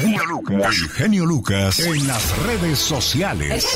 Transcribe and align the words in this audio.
genio 0.00 0.26
Lucas. 0.26 0.76
El 0.82 0.88
genio 0.90 1.26
Lucas 1.26 1.78
en 1.80 2.06
las 2.06 2.46
redes 2.46 2.78
sociales. 2.78 3.66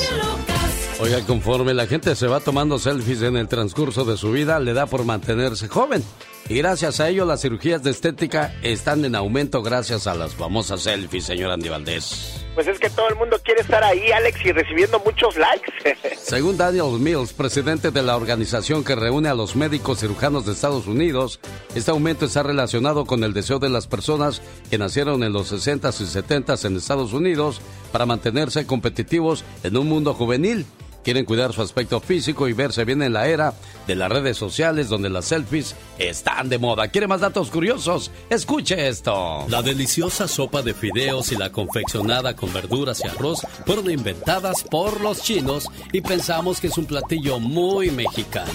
Oiga, 1.01 1.21
conforme 1.27 1.75
la 1.75 1.87
gente 1.87 2.15
se 2.15 2.27
va 2.27 2.41
tomando 2.41 2.79
selfies 2.79 3.23
en 3.23 3.37
el 3.37 3.49
transcurso 3.49 4.05
de 4.05 4.17
su 4.17 4.33
vida, 4.33 4.59
le 4.61 4.73
da 4.73 4.87
por 4.87 5.05
mantenerse 5.05 5.69
joven. 5.69 6.03
Y 6.47 6.59
gracias 6.59 7.01
a 7.01 7.09
ello 7.09 7.25
las 7.25 7.41
cirugías 7.41 7.83
de 7.83 7.91
estética 7.91 8.55
están 8.63 9.03
en 9.07 9.15
aumento 9.15 9.63
gracias 9.63 10.07
a 10.07 10.15
las 10.15 10.35
famosas 10.35 10.83
selfies, 10.83 11.25
señor 11.25 11.51
Andy 11.51 11.71
Valdés. 11.71 12.45
Pues 12.55 12.69
es 12.69 12.79
que 12.79 12.91
todo 12.91 13.09
el 13.09 13.17
mundo 13.17 13.41
quiere 13.43 13.63
estar 13.63 13.83
ahí, 13.83 14.13
Alex, 14.13 14.45
y 14.45 14.53
recibiendo 14.53 15.01
muchos 15.01 15.37
likes. 15.39 15.73
Según 16.19 16.59
Daniel 16.59 17.01
Mills, 17.01 17.33
presidente 17.33 17.91
de 17.91 18.03
la 18.03 18.15
organización 18.15 18.85
que 18.85 18.95
reúne 18.95 19.31
a 19.31 19.35
los 19.35 19.57
médicos 19.57 20.01
cirujanos 20.01 20.45
de 20.45 20.53
Estados 20.53 20.87
Unidos, 20.87 21.41
este 21.75 21.91
aumento 21.91 22.27
está 22.27 22.43
relacionado 22.43 23.07
con 23.07 23.25
el 23.25 23.33
deseo 23.33 23.59
de 23.59 23.71
las 23.71 23.87
personas 23.87 24.43
que 24.71 24.77
nacieron 24.79 25.25
en 25.25 25.33
los 25.33 25.51
60s 25.51 26.01
y 26.01 26.05
70s 26.05 26.67
en 26.67 26.77
Estados 26.77 27.15
Unidos 27.15 27.63
para 27.91 28.07
mantenerse 28.07 28.67
competitivos 28.67 29.45
en 29.63 29.79
un 29.79 29.89
mundo 29.89 30.13
juvenil 30.13 30.67
quieren 31.05 31.25
cuidar 31.25 31.53
su 31.53 31.63
aspecto 31.63 32.01
físico 32.01 32.49
y 32.49 32.53
verse 32.53 32.85
bien 32.85 33.03
en 33.03 33.13
la 33.13 33.29
era 33.29 33.55
de 33.87 33.95
las 33.95 34.11
redes 34.11 34.37
sociales 34.37 34.89
donde 34.89 35.11
las 35.11 35.27
selfies 35.27 35.77
están 35.99 36.49
de 36.49 36.59
moda. 36.59 36.89
¿Quiere 36.89 37.07
más 37.07 37.21
datos 37.21 37.51
curiosos? 37.51 38.11
Escuche 38.31 38.89
esto. 38.89 39.45
La 39.49 39.63
deliciosa 39.63 40.27
sopa 40.27 40.63
de 40.63 40.75
fideos 40.75 41.31
y 41.31 41.37
la 41.37 41.53
confeccionada 41.53 42.35
con 42.35 42.53
verduras 42.53 43.03
y 43.05 43.09
arroz 43.09 43.47
fueron 43.67 43.91
inventadas 43.91 44.65
por 44.65 45.01
los 45.01 45.23
chinos 45.23 45.69
y 45.93 46.01
pensamos 46.01 46.61
que 46.61 46.67
es 46.69 46.79
un 46.79 46.87
platillo 46.87 47.39
muy 47.39 47.91
mexicano. 47.91 48.53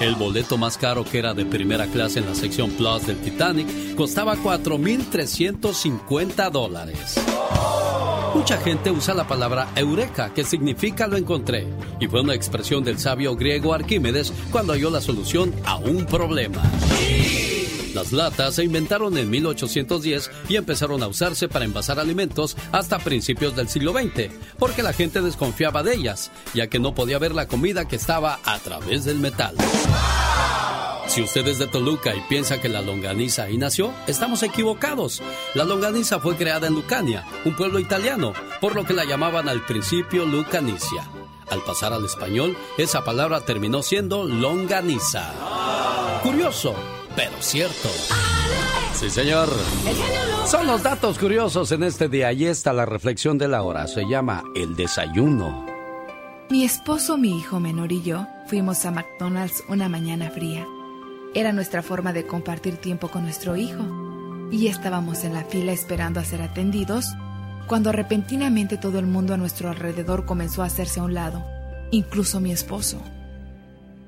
El 0.00 0.14
boleto 0.16 0.58
más 0.58 0.76
caro 0.76 1.04
que 1.04 1.18
era 1.18 1.34
de 1.34 1.44
primera 1.44 1.86
clase 1.86 2.18
en 2.20 2.26
la 2.26 2.34
sección 2.34 2.72
Plus 2.72 3.06
del 3.06 3.18
Titanic 3.18 3.94
costaba 3.94 4.36
4.350 4.36 6.50
dólares. 6.50 7.14
Mucha 8.34 8.58
gente 8.58 8.90
usa 8.90 9.14
la 9.14 9.28
palabra 9.28 9.68
eureka, 9.76 10.34
que 10.34 10.44
significa 10.44 11.06
lo 11.06 11.16
encontré, 11.16 11.66
y 12.00 12.08
fue 12.08 12.20
una 12.20 12.34
expresión 12.34 12.82
del 12.82 12.98
sabio 12.98 13.36
griego 13.36 13.72
Arquímedes 13.72 14.32
cuando 14.50 14.72
halló 14.72 14.90
la 14.90 15.00
solución 15.00 15.54
a 15.64 15.76
un 15.76 16.04
problema. 16.04 16.60
Las 17.94 18.10
latas 18.12 18.56
se 18.56 18.64
inventaron 18.64 19.16
en 19.16 19.30
1810 19.30 20.30
y 20.48 20.56
empezaron 20.56 21.02
a 21.04 21.06
usarse 21.06 21.48
para 21.48 21.64
envasar 21.64 22.00
alimentos 22.00 22.56
hasta 22.72 22.98
principios 22.98 23.54
del 23.54 23.68
siglo 23.68 23.92
XX, 23.92 24.32
porque 24.58 24.82
la 24.82 24.92
gente 24.92 25.22
desconfiaba 25.22 25.84
de 25.84 25.94
ellas, 25.94 26.32
ya 26.54 26.66
que 26.66 26.80
no 26.80 26.92
podía 26.92 27.20
ver 27.20 27.34
la 27.34 27.46
comida 27.46 27.86
que 27.86 27.96
estaba 27.96 28.40
a 28.44 28.58
través 28.58 29.04
del 29.04 29.20
metal. 29.20 29.54
Si 31.06 31.22
usted 31.22 31.46
es 31.46 31.58
de 31.58 31.66
Toluca 31.66 32.14
y 32.14 32.20
piensa 32.22 32.60
que 32.60 32.68
la 32.68 32.82
longaniza 32.82 33.44
ahí 33.44 33.56
nació, 33.56 33.92
estamos 34.06 34.42
equivocados. 34.42 35.22
La 35.54 35.64
longaniza 35.64 36.18
fue 36.18 36.36
creada 36.36 36.66
en 36.66 36.74
Lucania, 36.74 37.24
un 37.44 37.54
pueblo 37.54 37.78
italiano, 37.78 38.32
por 38.60 38.74
lo 38.74 38.84
que 38.84 38.94
la 38.94 39.04
llamaban 39.04 39.48
al 39.48 39.64
principio 39.64 40.24
Lucanicia. 40.24 41.08
Al 41.50 41.62
pasar 41.62 41.92
al 41.92 42.04
español, 42.04 42.56
esa 42.78 43.04
palabra 43.04 43.42
terminó 43.42 43.82
siendo 43.82 44.24
longaniza. 44.24 45.32
Curioso, 46.22 46.74
pero 47.14 47.34
cierto. 47.40 47.90
Sí, 48.94 49.10
señor. 49.10 49.48
Son 50.46 50.66
los 50.66 50.82
datos 50.82 51.18
curiosos 51.18 51.70
en 51.72 51.82
este 51.82 52.08
día. 52.08 52.28
Ahí 52.28 52.46
está 52.46 52.72
la 52.72 52.86
reflexión 52.86 53.38
de 53.38 53.48
la 53.48 53.62
hora. 53.62 53.86
Se 53.86 54.08
llama 54.08 54.42
El 54.54 54.74
desayuno. 54.74 55.66
Mi 56.50 56.64
esposo, 56.64 57.16
mi 57.16 57.38
hijo 57.38 57.60
menor 57.60 57.92
y 57.92 58.02
yo 58.02 58.26
fuimos 58.46 58.84
a 58.84 58.90
McDonald's 58.90 59.64
una 59.68 59.88
mañana 59.88 60.30
fría. 60.30 60.66
Era 61.34 61.52
nuestra 61.52 61.82
forma 61.82 62.12
de 62.12 62.26
compartir 62.26 62.76
tiempo 62.76 63.08
con 63.08 63.24
nuestro 63.24 63.56
hijo. 63.56 64.48
Y 64.52 64.68
estábamos 64.68 65.24
en 65.24 65.34
la 65.34 65.44
fila 65.44 65.72
esperando 65.72 66.20
a 66.20 66.24
ser 66.24 66.40
atendidos 66.40 67.06
cuando 67.66 67.92
repentinamente 67.92 68.76
todo 68.76 68.98
el 68.98 69.06
mundo 69.06 69.34
a 69.34 69.36
nuestro 69.36 69.68
alrededor 69.68 70.26
comenzó 70.26 70.62
a 70.62 70.66
hacerse 70.66 71.00
a 71.00 71.02
un 71.02 71.14
lado, 71.14 71.44
incluso 71.90 72.38
mi 72.38 72.52
esposo. 72.52 73.02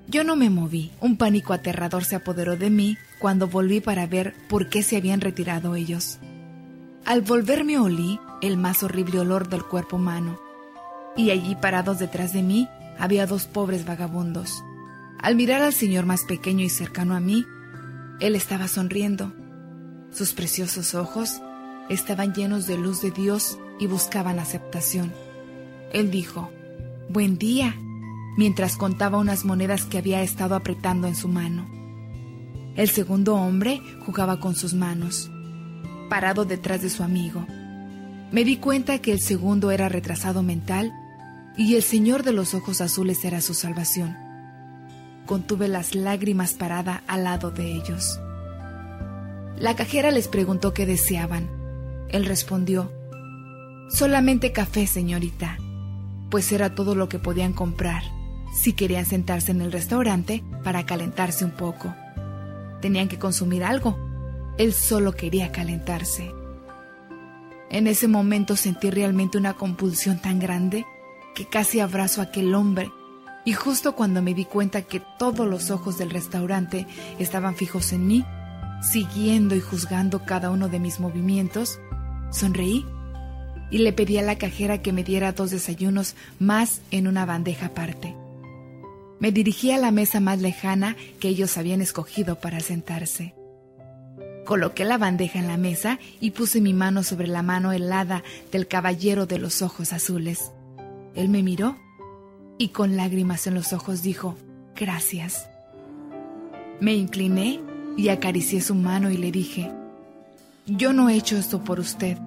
Yo 0.09 0.23
no 0.23 0.37
me 0.37 0.51
moví, 0.51 0.93
un 1.01 1.17
pánico 1.17 1.53
aterrador 1.53 2.05
se 2.05 2.15
apoderó 2.15 2.57
de 2.57 2.71
mí 2.71 2.97
cuando 3.19 3.49
volví 3.49 3.81
para 3.81 4.07
ver 4.07 4.35
por 4.49 4.69
qué 4.69 4.85
se 4.85 4.97
habían 4.97 5.21
retirado 5.21 5.75
ellos. 5.75 6.19
Al 7.05 7.23
volverme 7.23 7.79
olí 7.79 8.21
el 8.41 8.57
más 8.57 8.83
horrible 8.83 9.19
olor 9.19 9.49
del 9.49 9.65
cuerpo 9.65 9.97
humano, 9.97 10.39
y 11.17 11.31
allí 11.31 11.57
parados 11.57 11.99
detrás 11.99 12.33
de 12.33 12.43
mí 12.43 12.69
había 12.99 13.27
dos 13.27 13.47
pobres 13.47 13.85
vagabundos. 13.85 14.63
Al 15.19 15.35
mirar 15.35 15.63
al 15.63 15.73
señor 15.73 16.07
más 16.07 16.25
pequeño 16.25 16.65
y 16.65 16.69
cercano 16.69 17.15
a 17.15 17.21
mí, 17.21 17.47
él 18.21 18.35
estaba 18.35 18.69
sonriendo. 18.69 19.33
Sus 20.11 20.33
preciosos 20.33 20.95
ojos 20.95 21.41
estaban 21.89 22.35
llenos 22.35 22.67
de 22.67 22.79
luz 22.79 23.03
de 23.03 23.11
Dios 23.11 23.59
y 23.79 23.87
buscaban 23.87 24.39
aceptación. 24.39 25.13
Él 25.93 26.11
dijo, 26.11 26.51
Buen 27.09 27.39
día, 27.39 27.75
mientras 28.37 28.77
contaba 28.77 29.19
unas 29.19 29.45
monedas 29.45 29.85
que 29.85 29.99
había 29.99 30.23
estado 30.23 30.55
apretando 30.55 31.07
en 31.07 31.17
su 31.17 31.29
mano. 31.29 31.67
El 32.75 32.91
segundo 32.91 33.37
hombre 33.37 33.81
jugaba 34.05 34.39
con 34.39 34.55
sus 34.55 34.75
manos, 34.75 35.31
parado 36.11 36.45
detrás 36.45 36.83
de 36.83 36.91
su 36.91 37.03
amigo. 37.03 37.47
Me 38.33 38.45
di 38.45 38.59
cuenta 38.59 38.99
que 38.99 39.13
el 39.13 39.21
segundo 39.21 39.71
era 39.71 39.89
retrasado 39.89 40.43
mental 40.43 40.93
y 41.57 41.77
el 41.77 41.83
señor 41.83 42.23
de 42.23 42.33
los 42.33 42.55
ojos 42.55 42.81
azules 42.81 43.25
era 43.25 43.41
su 43.41 43.55
salvación 43.55 44.26
contuve 45.27 45.69
las 45.69 45.95
lágrimas 45.95 46.55
parada 46.55 47.03
al 47.07 47.25
lado 47.25 47.51
de 47.51 47.73
ellos. 47.73 48.21
La 49.59 49.77
cajera 49.77 50.11
les 50.11 50.29
preguntó 50.29 50.73
qué 50.73 50.87
deseaban. 50.87 51.49
Él 52.09 52.25
respondió, 52.27 52.93
Solamente 53.89 54.53
café, 54.53 54.87
señorita, 54.87 55.59
pues 56.31 56.51
era 56.53 56.75
todo 56.75 56.95
lo 56.95 57.09
que 57.09 57.19
podían 57.19 57.53
comprar 57.53 58.03
si 58.53 58.73
querían 58.73 59.07
sentarse 59.07 59.53
en 59.53 59.61
el 59.61 59.71
restaurante 59.71 60.43
para 60.65 60.87
calentarse 60.87 61.45
un 61.45 61.53
poco. 61.53 61.95
Tenían 62.81 63.09
que 63.09 63.19
consumir 63.19 63.65
algo. 63.65 63.97
Él 64.59 64.73
solo 64.73 65.13
quería 65.13 65.53
calentarse. 65.53 66.33
En 67.71 67.87
ese 67.87 68.09
momento 68.09 68.57
sentí 68.57 68.91
realmente 68.91 69.39
una 69.39 69.55
compulsión 69.55 70.19
tan 70.19 70.39
grande 70.39 70.87
que 71.35 71.47
casi 71.47 71.81
abrazo 71.81 72.21
a 72.21 72.25
aquel 72.25 72.55
hombre 72.55 72.91
y 73.47 73.53
justo 73.53 73.95
cuando 73.95 74.23
me 74.23 74.35
di 74.35 74.45
cuenta 74.45 74.83
que 74.83 75.01
todos 75.01 75.47
los 75.47 75.71
ojos 75.71 75.97
del 75.97 76.11
restaurante 76.11 76.85
estaban 77.21 77.55
fijos 77.55 77.93
en 77.93 78.09
mí, 78.09 78.25
siguiendo 78.83 79.55
y 79.55 79.61
juzgando 79.61 80.25
cada 80.25 80.51
uno 80.51 80.69
de 80.69 80.81
mis 80.81 80.99
movimientos, 80.99 81.79
sonreí 82.33 82.85
y 83.71 83.79
le 83.79 83.93
pedí 83.93 84.19
a 84.19 84.23
la 84.23 84.37
cajera 84.37 84.83
que 84.83 84.93
me 84.93 85.05
diera 85.05 85.31
dos 85.31 85.53
desayunos 85.53 86.17
más 86.41 86.81
en 86.91 87.07
una 87.07 87.25
bandeja 87.25 87.67
aparte. 87.67 88.17
Me 89.21 89.31
dirigí 89.31 89.71
a 89.71 89.79
la 89.79 89.93
mesa 89.93 90.19
más 90.19 90.41
lejana 90.41 90.97
que 91.21 91.29
ellos 91.29 91.57
habían 91.57 91.81
escogido 91.81 92.41
para 92.41 92.59
sentarse. 92.59 93.33
Coloqué 94.45 94.85
la 94.85 94.99
bandeja 94.99 95.39
en 95.39 95.47
la 95.47 95.57
mesa 95.57 96.01
y 96.21 96.33
puse 96.33 96.61
mi 96.61 96.75
mano 96.75 97.05
sobre 97.05 97.29
la 97.29 97.43
mano 97.43 97.71
helada 97.71 98.25
del 98.51 98.67
caballero 98.67 99.27
de 99.27 99.39
los 99.39 99.63
ojos 99.63 99.93
azules. 99.93 100.51
Él 101.15 101.29
me 101.29 101.45
miró 101.45 101.77
y 102.59 102.69
con 102.69 102.97
lágrimas 102.97 103.47
en 103.47 103.55
los 103.55 103.73
ojos 103.73 104.03
dijo, 104.03 104.37
gracias. 104.75 105.49
Me 106.81 106.95
incliné 106.95 107.61
y 107.97 108.09
acaricié 108.09 108.61
su 108.61 108.75
mano 108.75 109.11
y 109.11 109.17
le 109.17 109.33
dije, 109.33 109.73
yo 110.67 110.93
no 110.93 111.09
he 111.09 111.15
hecho 111.15 111.37
esto 111.37 111.63
por 111.63 111.81
usted. 111.81 112.19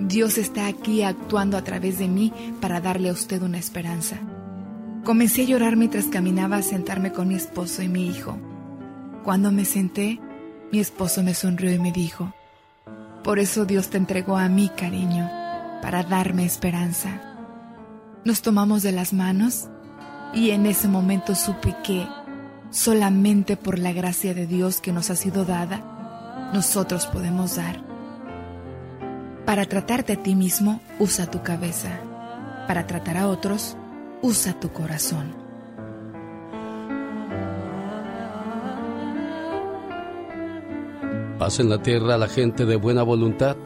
Dios 0.00 0.38
está 0.38 0.66
aquí 0.66 1.02
actuando 1.02 1.56
a 1.56 1.64
través 1.64 1.98
de 1.98 2.08
mí 2.08 2.32
para 2.60 2.80
darle 2.80 3.08
a 3.08 3.12
usted 3.12 3.42
una 3.42 3.58
esperanza. 3.58 4.18
Comencé 5.04 5.42
a 5.42 5.46
llorar 5.46 5.76
mientras 5.76 6.06
caminaba 6.06 6.56
a 6.56 6.62
sentarme 6.62 7.12
con 7.12 7.28
mi 7.28 7.34
esposo 7.34 7.82
y 7.82 7.88
mi 7.88 8.06
hijo. 8.06 8.38
Cuando 9.24 9.52
me 9.52 9.64
senté, 9.64 10.20
mi 10.70 10.80
esposo 10.80 11.22
me 11.22 11.34
sonrió 11.34 11.72
y 11.72 11.78
me 11.78 11.92
dijo, 11.92 12.32
por 13.22 13.38
eso 13.38 13.64
Dios 13.64 13.88
te 13.88 13.98
entregó 13.98 14.36
a 14.36 14.48
mí, 14.48 14.70
cariño, 14.76 15.30
para 15.80 16.02
darme 16.02 16.44
esperanza. 16.44 17.31
Nos 18.24 18.40
tomamos 18.40 18.84
de 18.84 18.92
las 18.92 19.12
manos 19.12 19.68
y 20.32 20.50
en 20.50 20.66
ese 20.66 20.86
momento 20.86 21.34
supe 21.34 21.74
que 21.82 22.06
solamente 22.70 23.56
por 23.56 23.80
la 23.80 23.92
gracia 23.92 24.32
de 24.32 24.46
Dios 24.46 24.80
que 24.80 24.92
nos 24.92 25.10
ha 25.10 25.16
sido 25.16 25.44
dada, 25.44 26.50
nosotros 26.54 27.06
podemos 27.06 27.56
dar. 27.56 27.82
Para 29.44 29.66
tratarte 29.66 30.12
a 30.12 30.22
ti 30.22 30.36
mismo, 30.36 30.80
usa 31.00 31.28
tu 31.28 31.42
cabeza. 31.42 31.98
Para 32.68 32.86
tratar 32.86 33.16
a 33.16 33.26
otros, 33.26 33.76
usa 34.22 34.58
tu 34.60 34.70
corazón. 34.72 35.34
Paz 41.40 41.58
en 41.58 41.68
la 41.68 41.82
tierra 41.82 42.14
a 42.14 42.18
la 42.18 42.28
gente 42.28 42.66
de 42.66 42.76
buena 42.76 43.02
voluntad 43.02 43.56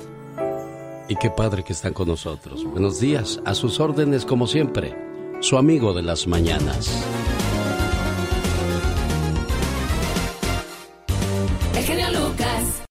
y 1.09 1.15
qué 1.17 1.31
padre 1.31 1.63
que 1.63 1.73
están 1.73 1.93
con 1.93 2.09
nosotros. 2.09 2.65
Buenos 2.65 2.99
días, 2.99 3.41
a 3.45 3.55
sus 3.55 3.79
órdenes 3.79 4.25
como 4.25 4.49
siempre, 4.49 4.97
su 5.41 5.57
amigo 5.57 5.95
de 5.95 6.03
las 6.03 6.27
mañanas. 6.27 7.07
El 11.77 11.85
genio 11.85 12.07
Lucas. 12.11 12.85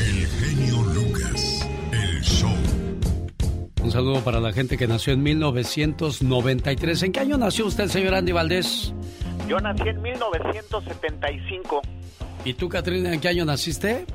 El 0.00 0.26
genio 0.26 0.82
Lucas, 0.84 1.68
el 1.92 2.22
show. 2.22 2.54
Un 3.82 3.90
saludo 3.90 4.20
para 4.20 4.40
la 4.40 4.54
gente 4.54 4.78
que 4.78 4.86
nació 4.86 5.12
en 5.12 5.22
1993. 5.22 7.02
¿En 7.02 7.12
qué 7.12 7.20
año 7.20 7.36
nació 7.36 7.66
usted, 7.66 7.88
señor 7.88 8.14
Andy 8.14 8.32
Valdés? 8.32 8.94
Yo 9.46 9.60
nací 9.60 9.86
en 9.86 10.00
1975. 10.00 11.82
¿Y 12.46 12.54
tú, 12.54 12.70
Catrina, 12.70 13.12
en 13.12 13.20
qué 13.20 13.28
año 13.28 13.44
naciste? 13.44 14.06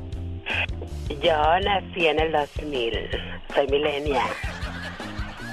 Yo 1.09 1.59
nací 1.63 2.07
en 2.07 2.19
el 2.19 2.31
2000. 2.31 2.93
Soy 3.53 3.67
milenia. 3.67 4.23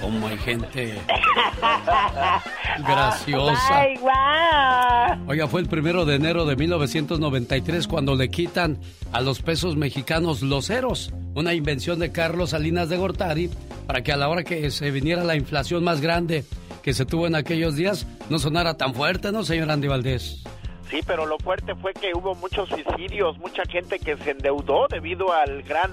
¿Cómo 0.00 0.26
hay 0.26 0.36
gente 0.36 0.94
graciosa? 2.86 3.80
Ay, 3.80 3.96
wow. 3.98 5.28
Oiga, 5.30 5.46
fue 5.48 5.62
el 5.62 5.68
primero 5.68 6.04
de 6.04 6.16
enero 6.16 6.44
de 6.44 6.56
1993 6.56 7.86
cuando 7.88 8.14
le 8.14 8.28
quitan 8.28 8.78
a 9.12 9.20
los 9.22 9.40
pesos 9.40 9.76
mexicanos 9.76 10.42
los 10.42 10.66
ceros, 10.66 11.12
una 11.34 11.54
invención 11.54 12.00
de 12.00 12.12
Carlos 12.12 12.50
Salinas 12.50 12.88
de 12.90 12.98
Gortari 12.98 13.50
para 13.86 14.02
que 14.02 14.12
a 14.12 14.16
la 14.16 14.28
hora 14.28 14.44
que 14.44 14.70
se 14.70 14.90
viniera 14.90 15.24
la 15.24 15.36
inflación 15.36 15.84
más 15.84 16.00
grande 16.02 16.44
que 16.82 16.92
se 16.92 17.06
tuvo 17.06 17.26
en 17.26 17.34
aquellos 17.34 17.76
días 17.76 18.06
no 18.28 18.38
sonara 18.38 18.76
tan 18.76 18.94
fuerte, 18.94 19.32
¿no, 19.32 19.42
señor 19.42 19.70
Andy 19.70 19.88
Valdés? 19.88 20.42
Sí, 20.90 21.00
pero 21.06 21.26
lo 21.26 21.38
fuerte 21.38 21.74
fue 21.74 21.92
que 21.94 22.12
hubo 22.14 22.34
muchos 22.34 22.68
suicidios, 22.68 23.38
mucha 23.38 23.64
gente 23.64 23.98
que 23.98 24.16
se 24.16 24.30
endeudó 24.30 24.86
debido 24.88 25.32
al 25.32 25.62
gran 25.62 25.90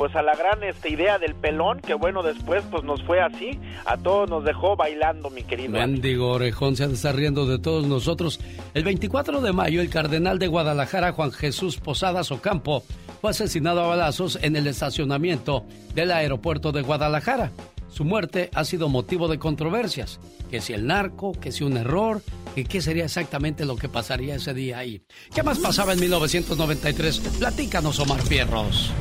pues 0.00 0.16
a 0.16 0.22
la 0.22 0.34
gran 0.34 0.64
esta 0.64 0.88
idea 0.88 1.18
del 1.18 1.34
pelón, 1.34 1.78
que 1.80 1.92
bueno, 1.92 2.22
después 2.22 2.64
pues 2.70 2.84
nos 2.84 3.02
fue 3.02 3.20
así, 3.20 3.60
a 3.84 3.98
todos 3.98 4.30
nos 4.30 4.42
dejó 4.46 4.74
bailando, 4.74 5.28
mi 5.28 5.42
querido. 5.42 5.72
Mendigo 5.72 6.30
Orejón 6.30 6.74
se 6.74 6.86
está 6.86 7.12
riendo 7.12 7.44
de 7.44 7.58
todos 7.58 7.86
nosotros. 7.86 8.40
El 8.72 8.82
24 8.82 9.42
de 9.42 9.52
mayo, 9.52 9.82
el 9.82 9.90
cardenal 9.90 10.38
de 10.38 10.46
Guadalajara, 10.46 11.12
Juan 11.12 11.32
Jesús 11.32 11.76
Posadas 11.76 12.32
Ocampo, 12.32 12.82
fue 13.20 13.32
asesinado 13.32 13.82
a 13.82 13.88
balazos 13.88 14.38
en 14.40 14.56
el 14.56 14.68
estacionamiento 14.68 15.66
del 15.94 16.12
aeropuerto 16.12 16.72
de 16.72 16.80
Guadalajara. 16.80 17.50
Su 17.90 18.04
muerte 18.04 18.50
ha 18.54 18.64
sido 18.64 18.88
motivo 18.88 19.28
de 19.28 19.38
controversias. 19.38 20.20
Que 20.50 20.60
si 20.60 20.72
el 20.72 20.86
narco, 20.86 21.32
que 21.32 21.52
si 21.52 21.64
un 21.64 21.76
error, 21.76 22.22
y 22.56 22.64
qué 22.64 22.80
sería 22.80 23.04
exactamente 23.04 23.64
lo 23.64 23.76
que 23.76 23.88
pasaría 23.88 24.36
ese 24.36 24.54
día 24.54 24.78
ahí. 24.78 25.02
¿Qué 25.34 25.42
más 25.42 25.58
pasaba 25.58 25.92
en 25.92 26.00
1993? 26.00 27.18
Platícanos, 27.38 27.98
Omar 27.98 28.22
Fierros. 28.22 28.92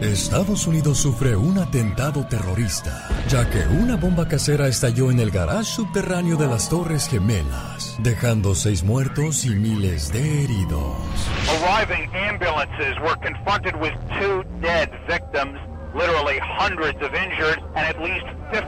Estados 0.00 0.66
Unidos 0.66 0.98
sufre 0.98 1.34
un 1.34 1.56
atentado 1.56 2.26
terrorista, 2.26 3.08
ya 3.28 3.48
que 3.48 3.60
una 3.60 3.96
bomba 3.96 4.28
casera 4.28 4.68
estalló 4.68 5.10
en 5.10 5.18
el 5.18 5.30
garage 5.30 5.64
subterráneo 5.64 6.36
de 6.36 6.46
las 6.46 6.68
Torres 6.68 7.08
Gemelas, 7.08 7.96
dejando 8.00 8.54
seis 8.54 8.82
muertos 8.82 9.44
y 9.44 9.50
miles 9.50 10.12
de 10.12 10.44
heridos. 10.44 10.96
Arriving 11.48 12.10
ambulances 12.14 12.98
were 13.00 13.16
confronted 13.22 13.74
with 13.80 13.94
two 14.20 14.44
dead 14.60 14.90
victims, 15.08 15.58
literally 15.94 16.38
hundreds 16.40 17.00
of 17.02 17.14
injured, 17.14 17.58
and 17.76 17.86
at 17.86 17.98
least 18.02 18.26
15 18.50 18.62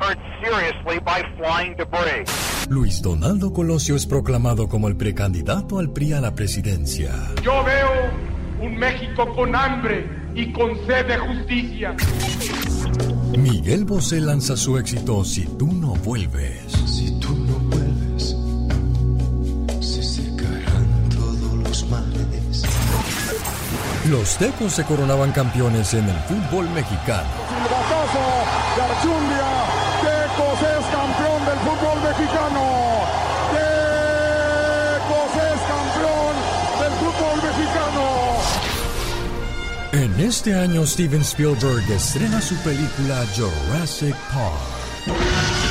hurt 0.00 0.18
seriously 0.42 0.98
by 1.00 1.22
flying 1.36 1.76
debris. 1.76 2.24
Luis 2.68 3.02
Donaldo 3.02 3.52
Colosio 3.52 3.94
es 3.94 4.06
proclamado 4.06 4.68
como 4.68 4.88
el 4.88 4.96
precandidato 4.96 5.78
al 5.78 5.90
PRI 5.90 6.14
a 6.14 6.20
la 6.20 6.34
presidencia. 6.34 7.12
Yo 7.42 7.62
veo 7.64 8.10
un 8.60 8.76
México 8.76 9.34
con 9.34 9.54
hambre 9.54 10.08
y 10.34 10.52
con 10.52 10.74
sed 10.86 11.06
de 11.06 11.18
justicia. 11.18 11.96
Miguel 13.38 13.84
Bosé 13.84 14.20
lanza 14.20 14.56
su 14.56 14.78
éxito 14.78 15.24
Si 15.24 15.44
tú 15.58 15.72
no 15.72 15.94
vuelves. 15.96 16.72
Si 16.86 17.18
tú 17.18 17.43
Los 24.08 24.36
tecos 24.36 24.74
se 24.74 24.84
coronaban 24.84 25.32
campeones 25.32 25.94
en 25.94 26.06
el 26.06 26.16
fútbol 26.28 26.68
mexicano. 26.70 27.28
Silbatazo 27.48 28.20
de 28.76 28.82
Archundia. 28.82 29.48
Tecos 30.02 30.60
es 30.60 30.84
campeón 30.92 31.40
del 31.46 31.58
fútbol 31.60 32.02
mexicano. 32.02 32.64
Tecos 33.54 35.32
es 35.40 35.60
campeón 35.72 36.34
del 36.80 36.92
fútbol 37.00 37.36
mexicano. 37.48 38.04
En 39.92 40.20
este 40.20 40.54
año 40.54 40.84
Steven 40.84 41.22
Spielberg 41.22 41.90
estrena 41.90 42.42
su 42.42 42.56
película 42.56 43.24
Jurassic 43.34 44.14
Park. 44.34 45.63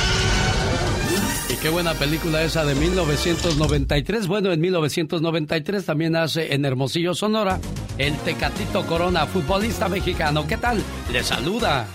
Qué 1.64 1.70
buena 1.70 1.94
película 1.94 2.42
esa 2.42 2.62
de 2.66 2.74
1993. 2.74 4.26
Bueno, 4.26 4.52
en 4.52 4.60
1993 4.60 5.86
también 5.86 6.14
hace 6.14 6.52
en 6.52 6.66
Hermosillo, 6.66 7.14
Sonora, 7.14 7.58
el 7.96 8.14
Tecatito 8.18 8.84
Corona, 8.84 9.24
futbolista 9.24 9.88
mexicano. 9.88 10.46
¿Qué 10.46 10.58
tal? 10.58 10.82
Le 11.10 11.24
saluda. 11.24 11.86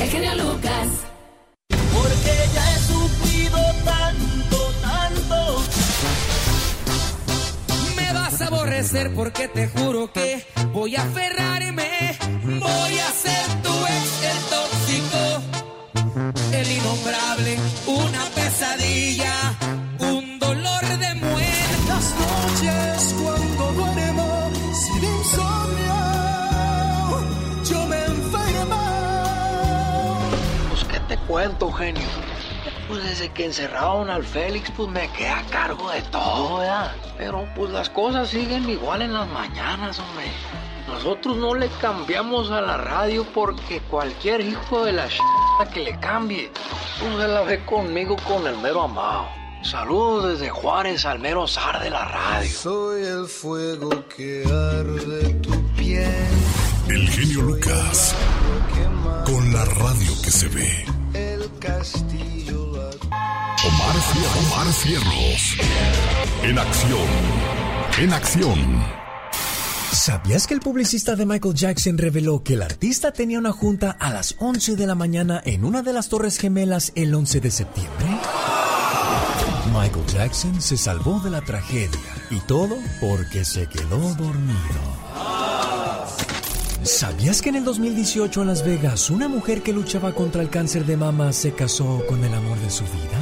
El 0.00 0.08
genio 0.08 0.34
Lucas. 0.36 0.88
Porque 1.68 2.34
ya 2.54 2.74
he 2.74 2.78
sufrido 2.78 3.58
tanto, 3.84 4.72
tanto. 4.80 5.62
Me 7.94 8.12
vas 8.14 8.40
a 8.40 8.46
aborrecer 8.46 9.12
porque 9.12 9.48
te 9.48 9.68
juro 9.68 10.10
que 10.10 10.46
voy 10.72 10.96
a 10.96 11.02
aferrarme. 11.02 12.16
Voy 12.42 12.98
a 12.98 13.10
ser 13.10 13.62
tu 13.62 13.68
ex, 13.68 14.21
pesadilla, 18.62 19.34
un 19.98 20.38
dolor 20.38 20.82
de 20.82 21.14
muerte. 21.14 21.88
Las 21.88 22.14
noches 22.14 23.14
cuando 23.20 23.72
duermo 23.72 24.50
sin 24.72 25.02
insomnio, 25.02 25.94
yo 27.64 27.86
me 27.86 28.04
enfermo. 28.04 28.80
Pues 30.70 30.84
qué 30.84 31.00
te 31.00 31.16
cuento, 31.26 31.72
genio. 31.72 32.06
Pues 32.88 33.02
desde 33.04 33.30
que 33.30 33.46
encerraron 33.46 34.10
al 34.10 34.24
Félix, 34.24 34.70
pues 34.76 34.88
me 34.88 35.08
quedé 35.12 35.30
a 35.30 35.42
cargo 35.50 35.90
de 35.90 36.02
todo, 36.02 36.58
¿verdad? 36.58 36.92
Pero 37.18 37.48
pues 37.56 37.72
las 37.72 37.90
cosas 37.90 38.28
siguen 38.28 38.68
igual 38.68 39.02
en 39.02 39.12
las 39.12 39.26
mañanas, 39.28 39.98
hombre. 39.98 40.26
Nosotros 40.86 41.36
no 41.36 41.54
le 41.54 41.68
cambiamos 41.80 42.50
a 42.50 42.60
la 42.60 42.76
radio 42.76 43.24
porque 43.34 43.80
cualquier 43.90 44.40
hijo 44.40 44.84
de 44.84 44.92
la 44.92 45.08
ch... 45.08 45.20
que 45.72 45.80
le 45.80 45.98
cambie, 46.00 46.50
pues 47.00 47.16
se 47.16 47.28
la 47.28 47.42
ve 47.42 47.64
conmigo 47.64 48.16
con 48.26 48.46
el 48.46 48.56
mero 48.58 48.82
amado. 48.82 49.26
Saludos 49.62 50.32
desde 50.32 50.50
Juárez 50.50 51.06
al 51.06 51.20
mero 51.20 51.46
zar 51.46 51.80
de 51.82 51.90
la 51.90 52.04
radio. 52.04 52.50
Soy 52.50 53.02
el 53.02 53.26
fuego 53.26 53.90
que 54.08 54.42
arde 54.44 55.34
tu 55.34 55.52
piel. 55.74 56.28
El 56.88 57.08
genio 57.08 57.42
Lucas. 57.42 58.14
Con 59.24 59.52
la 59.52 59.64
radio 59.64 60.10
que 60.24 60.30
se 60.30 60.48
ve. 60.48 60.84
El 61.14 61.48
castillo. 61.60 62.72
Omar. 62.72 63.96
Omar 64.40 64.72
Fierros. 64.72 65.56
En 66.42 66.58
acción. 66.58 67.06
En 67.98 68.12
acción. 68.12 69.02
¿Sabías 70.04 70.48
que 70.48 70.54
el 70.54 70.58
publicista 70.58 71.14
de 71.14 71.24
Michael 71.24 71.54
Jackson 71.54 71.96
reveló 71.96 72.42
que 72.42 72.54
el 72.54 72.62
artista 72.62 73.12
tenía 73.12 73.38
una 73.38 73.52
junta 73.52 73.92
a 74.00 74.10
las 74.10 74.34
11 74.40 74.74
de 74.74 74.84
la 74.88 74.96
mañana 74.96 75.40
en 75.44 75.64
una 75.64 75.80
de 75.82 75.92
las 75.92 76.08
Torres 76.08 76.38
Gemelas 76.38 76.90
el 76.96 77.14
11 77.14 77.40
de 77.40 77.50
septiembre? 77.52 78.06
Michael 79.72 80.04
Jackson 80.12 80.60
se 80.60 80.76
salvó 80.76 81.20
de 81.20 81.30
la 81.30 81.40
tragedia 81.42 82.00
y 82.30 82.40
todo 82.40 82.78
porque 83.00 83.44
se 83.44 83.68
quedó 83.68 84.12
dormido. 84.16 84.58
¿Sabías 86.82 87.40
que 87.40 87.50
en 87.50 87.54
el 87.54 87.64
2018 87.64 88.40
en 88.40 88.48
Las 88.48 88.64
Vegas 88.64 89.08
una 89.08 89.28
mujer 89.28 89.62
que 89.62 89.72
luchaba 89.72 90.16
contra 90.16 90.42
el 90.42 90.50
cáncer 90.50 90.84
de 90.84 90.96
mama 90.96 91.32
se 91.32 91.52
casó 91.52 92.02
con 92.08 92.24
el 92.24 92.34
amor 92.34 92.58
de 92.58 92.70
su 92.70 92.82
vida? 92.82 93.20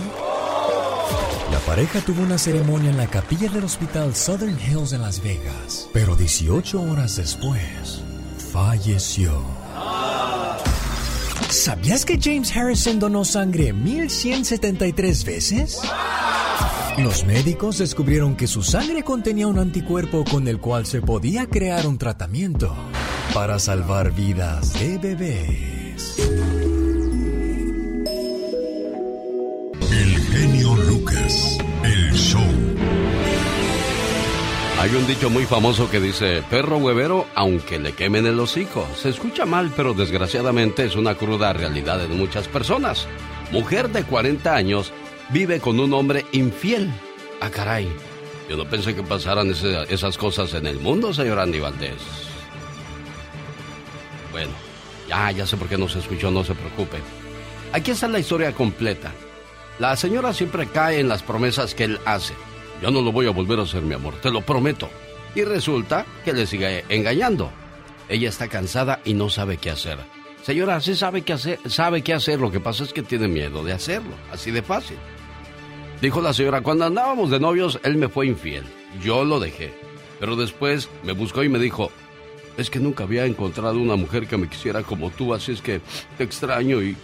Pareja 1.67 2.01
tuvo 2.01 2.23
una 2.23 2.39
ceremonia 2.39 2.91
en 2.91 2.97
la 2.97 3.07
capilla 3.07 3.49
del 3.49 3.65
hospital 3.65 4.15
Southern 4.15 4.59
Hills 4.59 4.93
en 4.93 5.03
Las 5.03 5.23
Vegas, 5.23 5.89
pero 5.93 6.17
18 6.17 6.81
horas 6.83 7.17
después 7.17 8.03
falleció. 8.53 9.33
¿Sabías 11.49 12.05
que 12.05 12.19
James 12.21 12.57
Harrison 12.57 12.99
donó 12.99 13.25
sangre 13.25 13.73
1173 13.73 15.25
veces? 15.25 15.81
Los 16.99 17.25
médicos 17.25 17.79
descubrieron 17.79 18.37
que 18.37 18.47
su 18.47 18.63
sangre 18.63 19.03
contenía 19.03 19.47
un 19.47 19.59
anticuerpo 19.59 20.25
con 20.25 20.49
el 20.49 20.61
cual 20.61 20.87
se 20.87 21.01
podía 21.01 21.47
crear 21.47 21.87
un 21.87 21.99
tratamiento 21.99 22.75
para 23.33 23.59
salvar 23.59 24.13
vidas 24.13 24.75
de 24.75 24.99
bebés. 24.99 26.17
Hay 34.81 34.95
un 34.95 35.07
dicho 35.07 35.29
muy 35.29 35.45
famoso 35.45 35.91
que 35.91 36.01
dice, 36.01 36.43
perro 36.49 36.79
huevero 36.79 37.27
aunque 37.35 37.79
le 37.79 37.93
quemen 37.93 38.25
el 38.25 38.41
hocico. 38.41 38.89
Se 38.97 39.11
escucha 39.11 39.45
mal, 39.45 39.71
pero 39.77 39.93
desgraciadamente 39.93 40.87
es 40.87 40.97
una 40.97 41.17
cruda 41.17 41.53
realidad 41.53 41.99
de 41.99 42.09
muchas 42.09 42.49
personas. 42.49 43.07
Mujer 43.53 43.91
de 43.91 44.05
40 44.05 44.55
años 44.55 44.91
vive 45.29 45.61
con 45.61 45.79
un 45.81 45.93
hombre 45.93 46.25
infiel. 46.33 46.91
Ah, 47.43 47.51
caray. 47.51 47.93
Yo 48.49 48.57
no 48.57 48.65
pensé 48.71 48.95
que 48.95 49.03
pasaran 49.03 49.51
esas 49.91 50.17
cosas 50.17 50.55
en 50.55 50.67
el 50.67 50.81
mundo, 50.81 51.13
señor 51.13 51.41
Andy 51.41 51.61
Valdés. 51.61 52.01
Bueno, 54.33 54.53
Ya, 55.11 55.31
ya 55.31 55.47
sé 55.47 55.59
por 55.59 55.69
qué 55.69 55.77
no 55.77 55.91
se 55.91 55.99
escuchó, 55.99 56.31
no 56.31 56.43
se 56.43 56.55
preocupe. 56.55 56.97
Aquí 57.75 57.91
está 57.91 58.09
la 58.09 58.19
historia 58.19 58.53
completa. 58.55 59.13
La 59.79 59.95
señora 59.97 60.33
siempre 60.33 60.69
cae 60.69 61.01
en 61.01 61.09
las 61.11 61.23
promesas 61.23 61.75
que 61.75 61.85
él 61.85 62.01
hace. 62.07 62.33
Yo 62.83 62.91
no 62.91 63.03
lo 63.03 63.13
voy 63.13 63.27
a 63.27 63.31
volver 63.31 63.59
a 63.59 63.63
hacer, 63.63 63.83
mi 63.83 63.95
amor, 63.95 64.15
te 64.23 64.31
lo 64.31 64.41
prometo. 64.41 64.89
Y 65.35 65.43
resulta 65.43 66.07
que 66.25 66.33
le 66.33 66.47
sigue 66.47 66.85
engañando. 66.89 67.51
Ella 68.09 68.29
está 68.29 68.49
cansada 68.49 69.01
y 69.05 69.15
no 69.15 69.29
sabe 69.29 69.59
qué 69.59 69.71
hacer. 69.71 69.99
Señora, 70.43 70.81
sí 70.81 70.97
sabe 70.97 71.23
qué 71.23 71.35
hacer, 71.35 71.59
sabe 71.67 72.03
qué 72.03 72.15
hacer, 72.15 72.41
lo 72.41 72.51
que 72.51 72.61
pasa 72.61 72.85
es 72.85 72.93
que 72.93 73.03
tiene 73.03 73.29
miedo 73.29 73.63
de 73.63 73.73
hacerlo, 73.73 74.15
así 74.33 74.51
de 74.51 74.63
fácil. 74.63 74.97
Dijo 76.01 76.23
la 76.23 76.33
señora, 76.33 76.63
cuando 76.63 76.87
andábamos 76.87 77.31
de 77.31 77.39
novios, 77.39 77.79
él 77.85 77.97
me 77.97 78.09
fue 78.09 78.27
infiel. 78.27 78.65
Yo 79.03 79.25
lo 79.25 79.39
dejé. 79.39 79.73
Pero 80.19 80.35
después 80.35 80.89
me 81.05 81.13
buscó 81.13 81.45
y 81.45 81.51
me 81.51 81.59
dijo, 81.59 81.91
es 82.57 82.71
que 82.71 82.81
nunca 82.81 83.05
había 83.05 83.27
encontrado 83.27 83.79
una 83.79 83.97
mujer 83.97 84.27
que 84.27 84.39
me 84.39 84.49
quisiera 84.49 84.83
como 84.83 85.11
tú, 85.11 85.35
así 85.35 85.53
es 85.53 85.61
que 85.61 85.81
te 86.17 86.25
extraño 86.25 86.83
y 86.83 86.97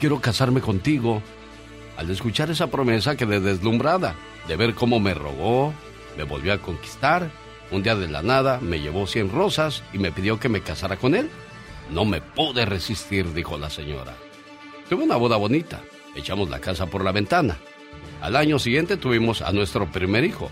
quiero 0.00 0.20
casarme 0.20 0.60
contigo. 0.60 1.22
Al 1.98 2.10
escuchar 2.10 2.50
esa 2.50 2.68
promesa 2.68 3.16
quedé 3.16 3.40
deslumbrada, 3.40 4.14
de 4.48 4.56
ver 4.56 4.74
cómo 4.74 4.98
me 4.98 5.14
rogó, 5.14 5.72
me 6.16 6.24
volvió 6.24 6.54
a 6.54 6.58
conquistar. 6.58 7.30
Un 7.70 7.82
día 7.82 7.94
de 7.94 8.08
la 8.08 8.22
nada 8.22 8.58
me 8.60 8.80
llevó 8.80 9.06
100 9.06 9.30
rosas 9.30 9.84
y 9.92 9.98
me 9.98 10.10
pidió 10.10 10.40
que 10.40 10.48
me 10.48 10.62
casara 10.62 10.96
con 10.96 11.14
él. 11.14 11.30
No 11.90 12.06
me 12.06 12.20
pude 12.22 12.64
resistir, 12.64 13.32
dijo 13.34 13.58
la 13.58 13.68
señora. 13.70 14.16
Tuve 14.88 15.04
una 15.04 15.16
boda 15.16 15.36
bonita. 15.36 15.82
Echamos 16.16 16.48
la 16.48 16.60
casa 16.60 16.86
por 16.86 17.04
la 17.04 17.12
ventana. 17.12 17.58
Al 18.22 18.36
año 18.36 18.58
siguiente 18.58 18.96
tuvimos 18.96 19.42
a 19.42 19.52
nuestro 19.52 19.86
primer 19.90 20.24
hijo. 20.24 20.50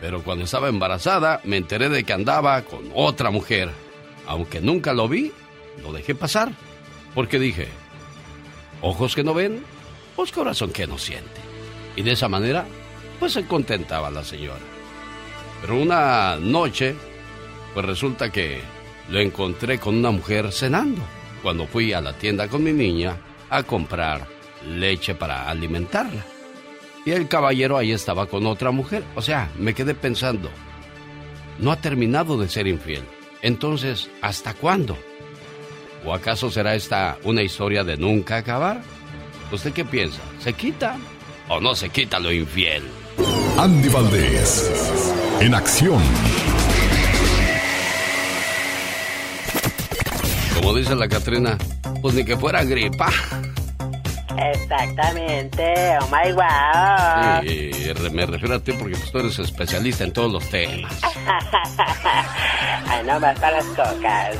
Pero 0.00 0.22
cuando 0.22 0.44
estaba 0.44 0.68
embarazada 0.68 1.40
me 1.44 1.56
enteré 1.56 1.88
de 1.88 2.04
que 2.04 2.12
andaba 2.12 2.60
con 2.62 2.90
otra 2.94 3.30
mujer. 3.30 3.70
Aunque 4.26 4.60
nunca 4.60 4.92
lo 4.92 5.08
vi, 5.08 5.32
lo 5.82 5.92
dejé 5.92 6.14
pasar. 6.14 6.52
Porque 7.14 7.38
dije, 7.38 7.68
ojos 8.82 9.14
que 9.14 9.24
no 9.24 9.32
ven, 9.32 9.64
pues 10.14 10.30
corazón 10.30 10.72
que 10.72 10.86
no 10.86 10.98
siente. 10.98 11.40
Y 11.96 12.02
de 12.02 12.12
esa 12.12 12.28
manera, 12.28 12.66
pues 13.20 13.34
se 13.34 13.46
contentaba 13.46 14.10
la 14.10 14.24
señora. 14.24 14.58
Pero 15.60 15.76
una 15.76 16.36
noche, 16.36 16.96
pues 17.74 17.86
resulta 17.86 18.32
que 18.32 18.60
lo 19.10 19.20
encontré 19.20 19.78
con 19.78 19.96
una 19.96 20.10
mujer 20.10 20.50
cenando. 20.50 21.02
Cuando 21.42 21.66
fui 21.66 21.92
a 21.92 22.00
la 22.00 22.14
tienda 22.14 22.48
con 22.48 22.64
mi 22.64 22.72
niña 22.72 23.16
a 23.50 23.62
comprar 23.62 24.26
leche 24.66 25.14
para 25.14 25.48
alimentarla. 25.48 26.24
Y 27.04 27.12
el 27.12 27.28
caballero 27.28 27.76
ahí 27.76 27.92
estaba 27.92 28.26
con 28.26 28.46
otra 28.46 28.70
mujer. 28.70 29.04
O 29.14 29.22
sea, 29.22 29.50
me 29.58 29.74
quedé 29.74 29.94
pensando, 29.94 30.50
no 31.58 31.72
ha 31.72 31.76
terminado 31.76 32.38
de 32.38 32.48
ser 32.48 32.66
infiel. 32.66 33.04
Entonces, 33.42 34.10
¿hasta 34.20 34.54
cuándo? 34.54 34.98
¿O 36.04 36.14
acaso 36.14 36.50
será 36.50 36.74
esta 36.74 37.18
una 37.24 37.42
historia 37.42 37.84
de 37.84 37.96
nunca 37.96 38.36
acabar? 38.36 38.82
¿Usted 39.52 39.72
qué 39.72 39.84
piensa? 39.84 40.20
¿Se 40.40 40.52
quita 40.52 40.96
o 41.48 41.60
no 41.60 41.74
se 41.74 41.88
quita 41.88 42.18
lo 42.18 42.32
infiel? 42.32 42.82
Andy 43.60 43.90
Valdés, 43.90 45.12
en 45.38 45.54
acción. 45.54 46.02
Como 50.54 50.74
dice 50.74 50.96
la 50.96 51.06
Catrina, 51.06 51.58
pues 52.00 52.14
ni 52.14 52.24
que 52.24 52.38
fuera 52.38 52.64
gripa. 52.64 53.10
Exactamente, 54.38 55.74
oh 56.00 56.06
my 56.06 56.32
wow. 56.32 57.42
Sí, 57.42 57.70
me 58.10 58.24
refiero 58.24 58.54
a 58.54 58.60
ti 58.60 58.72
porque 58.72 58.96
tú 59.12 59.18
eres 59.18 59.38
especialista 59.38 60.04
en 60.04 60.14
todos 60.14 60.32
los 60.32 60.48
temas. 60.48 60.98
Ay, 62.88 63.04
no 63.06 63.20
más 63.20 63.38
para 63.38 63.58
las 63.58 63.66
cocas. 63.66 64.36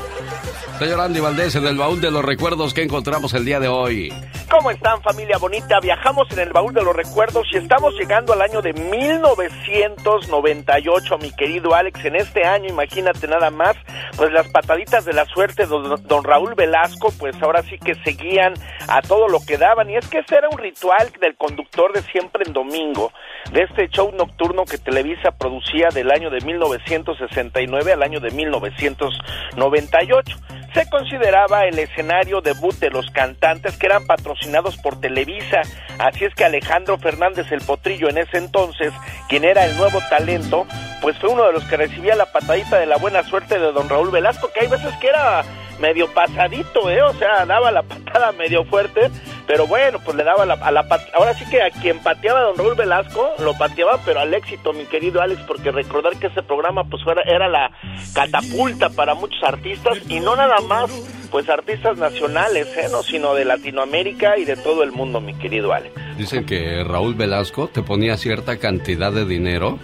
Señor 0.81 0.99
Andy 0.99 1.19
Valdés, 1.19 1.55
en 1.55 1.67
el 1.67 1.77
baúl 1.77 2.01
de 2.01 2.09
los 2.09 2.25
recuerdos 2.25 2.73
que 2.73 2.81
encontramos 2.81 3.35
el 3.35 3.45
día 3.45 3.59
de 3.59 3.67
hoy. 3.67 4.11
¿Cómo 4.49 4.71
están 4.71 4.99
familia 5.03 5.37
bonita? 5.37 5.79
Viajamos 5.79 6.25
en 6.31 6.39
el 6.39 6.51
baúl 6.51 6.73
de 6.73 6.83
los 6.83 6.95
recuerdos 6.95 7.45
y 7.53 7.57
estamos 7.57 7.93
llegando 7.99 8.33
al 8.33 8.41
año 8.41 8.63
de 8.63 8.73
1998, 8.73 11.19
mi 11.19 11.29
querido 11.35 11.75
Alex. 11.75 12.03
En 12.03 12.15
este 12.15 12.47
año, 12.47 12.67
imagínate 12.67 13.27
nada 13.27 13.51
más, 13.51 13.75
pues 14.17 14.33
las 14.33 14.47
pataditas 14.47 15.05
de 15.05 15.13
la 15.13 15.25
suerte 15.25 15.67
de 15.67 15.69
don, 15.69 16.01
don 16.07 16.23
Raúl 16.23 16.55
Velasco, 16.55 17.13
pues 17.19 17.35
ahora 17.43 17.61
sí 17.61 17.77
que 17.77 17.93
seguían 18.03 18.55
a 18.87 19.03
todo 19.03 19.27
lo 19.27 19.39
que 19.39 19.59
daban. 19.59 19.87
Y 19.87 19.97
es 19.97 20.07
que 20.07 20.17
ese 20.17 20.35
era 20.35 20.49
un 20.49 20.57
ritual 20.57 21.11
del 21.21 21.35
conductor 21.35 21.93
de 21.93 22.01
siempre 22.11 22.43
en 22.47 22.53
domingo, 22.53 23.11
de 23.53 23.61
este 23.61 23.87
show 23.87 24.11
nocturno 24.11 24.65
que 24.65 24.79
Televisa 24.79 25.29
producía 25.29 25.89
del 25.93 26.09
año 26.09 26.31
de 26.31 26.41
1969 26.41 27.93
al 27.93 28.01
año 28.01 28.19
de 28.19 28.31
1998 28.31 30.37
se 30.73 30.89
consideraba 30.89 31.65
el 31.65 31.77
escenario 31.79 32.41
debut 32.41 32.75
de 32.75 32.89
los 32.89 33.09
cantantes 33.11 33.77
que 33.77 33.87
eran 33.87 34.05
patrocinados 34.05 34.77
por 34.77 34.99
Televisa. 34.99 35.61
Así 35.99 36.25
es 36.25 36.33
que 36.33 36.45
Alejandro 36.45 36.97
Fernández 36.97 37.51
el 37.51 37.61
Potrillo 37.61 38.09
en 38.09 38.17
ese 38.17 38.37
entonces, 38.37 38.93
quien 39.27 39.43
era 39.43 39.65
el 39.65 39.75
nuevo 39.77 39.99
talento, 40.09 40.65
pues 41.01 41.17
fue 41.19 41.29
uno 41.29 41.45
de 41.45 41.53
los 41.53 41.63
que 41.65 41.77
recibía 41.77 42.15
la 42.15 42.31
patadita 42.31 42.79
de 42.79 42.85
la 42.85 42.97
buena 42.97 43.23
suerte 43.23 43.59
de 43.59 43.71
don 43.71 43.89
Raúl 43.89 44.11
Velasco, 44.11 44.49
que 44.53 44.61
hay 44.61 44.67
veces 44.67 44.93
que 45.01 45.07
era 45.07 45.43
medio 45.79 46.13
pasadito, 46.13 46.89
¿eh? 46.89 47.01
O 47.01 47.13
sea, 47.13 47.45
daba 47.45 47.71
la 47.71 47.83
patada 47.83 48.31
medio 48.31 48.63
fuerte, 48.65 49.09
pero 49.51 49.67
bueno, 49.67 49.99
pues 49.99 50.15
le 50.15 50.23
daba 50.23 50.45
la, 50.45 50.53
a 50.53 50.71
la 50.71 50.87
ahora 51.13 51.33
sí 51.33 51.43
que 51.51 51.61
a 51.61 51.69
quien 51.71 51.99
pateaba 51.99 52.39
a 52.39 52.43
don 52.43 52.57
Raúl 52.57 52.75
Velasco, 52.75 53.31
lo 53.39 53.53
pateaba, 53.57 53.99
pero 54.05 54.21
al 54.21 54.33
éxito, 54.33 54.71
mi 54.71 54.85
querido 54.85 55.21
Alex, 55.21 55.41
porque 55.45 55.71
recordar 55.71 56.15
que 56.15 56.27
ese 56.27 56.41
programa 56.41 56.85
pues 56.85 57.03
era, 57.05 57.21
era 57.23 57.49
la 57.49 57.69
catapulta 58.13 58.91
para 58.91 59.13
muchos 59.13 59.43
artistas 59.43 59.97
y 60.07 60.21
no 60.21 60.37
nada 60.37 60.61
más 60.61 60.89
pues 61.31 61.49
artistas 61.49 61.97
nacionales, 61.97 62.65
¿eh? 62.77 62.87
No, 62.89 63.03
sino 63.03 63.33
de 63.35 63.43
Latinoamérica 63.43 64.37
y 64.37 64.45
de 64.45 64.55
todo 64.55 64.83
el 64.83 64.93
mundo, 64.93 65.19
mi 65.19 65.33
querido 65.33 65.73
Alex. 65.73 65.93
Dicen 66.17 66.45
que 66.45 66.85
Raúl 66.85 67.15
Velasco 67.15 67.67
te 67.67 67.81
ponía 67.81 68.15
cierta 68.15 68.57
cantidad 68.57 69.11
de 69.11 69.25
dinero 69.25 69.79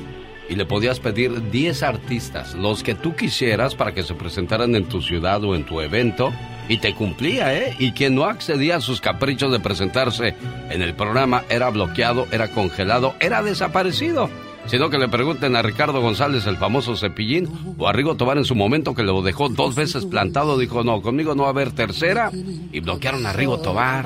y 0.50 0.56
le 0.56 0.66
podías 0.66 1.00
pedir 1.00 1.50
10 1.52 1.84
artistas, 1.84 2.54
los 2.56 2.84
que 2.84 2.96
tú 2.96 3.16
quisieras 3.16 3.76
para 3.76 3.94
que 3.94 4.04
se 4.04 4.16
presentaran 4.16 4.76
en 4.76 4.86
tu 4.86 5.02
ciudad 5.02 5.44
o 5.44 5.56
en 5.56 5.66
tu 5.66 5.82
evento, 5.82 6.34
y 6.70 6.78
te 6.78 6.94
cumplía, 6.94 7.56
¿eh? 7.56 7.76
Y 7.80 7.92
quien 7.92 8.16
no 8.16 8.26
accedía 8.26 8.78
a 8.78 8.82
sus 8.82 9.02
caprichos 9.02 9.52
de 9.52 9.60
presentarse 9.60 10.36
en 10.70 10.82
el 10.82 10.94
programa 10.96 11.44
era 11.50 11.70
bloqueado, 11.70 12.28
era 12.32 12.50
congelado, 12.50 13.16
era 13.20 13.42
desaparecido. 13.42 14.30
Sino 14.66 14.90
que 14.90 14.98
le 14.98 15.08
pregunten 15.08 15.56
a 15.56 15.62
Ricardo 15.62 16.02
González, 16.02 16.46
el 16.46 16.58
famoso 16.58 16.98
cepillín, 16.98 17.48
o 17.78 17.88
a 17.88 17.94
Rigo 17.94 18.16
Tobar 18.18 18.38
en 18.38 18.44
su 18.44 18.54
momento 18.54 18.94
que 18.94 19.04
lo 19.04 19.22
dejó 19.22 19.48
dos 19.48 19.76
veces 19.76 20.06
plantado, 20.06 20.58
dijo, 20.58 20.84
no, 20.84 21.02
conmigo 21.02 21.36
no 21.36 21.44
va 21.44 21.50
a 21.50 21.52
haber 21.52 21.72
tercera, 21.72 22.32
y 22.34 22.80
bloquearon 22.82 23.26
a 23.26 23.32
Rigo 23.32 23.60
Tobar. 23.60 24.06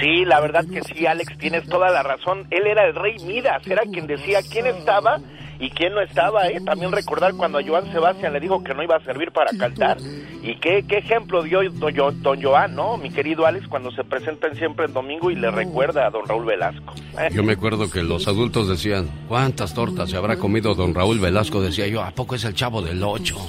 Sí, 0.00 0.24
la 0.24 0.40
verdad 0.40 0.64
que 0.64 0.82
sí, 0.82 1.06
Alex, 1.06 1.36
tienes 1.38 1.68
toda 1.68 1.90
la 1.90 2.02
razón. 2.02 2.46
Él 2.50 2.66
era 2.66 2.86
el 2.86 2.94
rey 2.94 3.16
Midas, 3.24 3.64
era 3.66 3.82
quien 3.82 4.06
decía 4.06 4.40
quién 4.50 4.66
estaba 4.66 5.20
y 5.60 5.68
quién 5.70 5.92
no 5.94 6.00
estaba, 6.00 6.48
¿eh? 6.48 6.60
También 6.64 6.90
recordar 6.90 7.34
cuando 7.34 7.58
a 7.58 7.62
Joan 7.62 7.92
Sebastián 7.92 8.32
le 8.32 8.40
dijo 8.40 8.64
que 8.64 8.72
no 8.74 8.82
iba 8.82 8.96
a 8.96 9.04
servir 9.04 9.30
para 9.30 9.50
cantar. 9.56 9.98
Y 10.42 10.56
qué, 10.56 10.84
qué 10.88 10.98
ejemplo 10.98 11.42
dio 11.42 11.60
don, 11.70 12.22
don 12.22 12.42
Joan, 12.42 12.74
¿no? 12.74 12.96
Mi 12.96 13.10
querido 13.10 13.44
Alex, 13.44 13.68
cuando 13.68 13.90
se 13.90 14.02
presentan 14.02 14.56
siempre 14.56 14.86
el 14.86 14.94
domingo 14.94 15.30
y 15.30 15.34
le 15.34 15.50
recuerda 15.50 16.06
a 16.06 16.10
don 16.10 16.26
Raúl 16.26 16.46
Velasco. 16.46 16.94
¿eh? 17.18 17.28
Yo 17.30 17.42
me 17.42 17.52
acuerdo 17.52 17.90
que 17.90 18.02
los 18.02 18.26
adultos 18.26 18.68
decían, 18.68 19.10
¿cuántas 19.28 19.74
tortas 19.74 20.08
se 20.08 20.16
habrá 20.16 20.36
comido 20.36 20.74
don 20.74 20.94
Raúl 20.94 21.20
Velasco? 21.20 21.60
Decía 21.60 21.86
yo, 21.86 22.02
¿a 22.02 22.10
poco 22.10 22.36
es 22.36 22.44
el 22.44 22.54
chavo 22.54 22.80
del 22.80 23.02
ocho? 23.02 23.36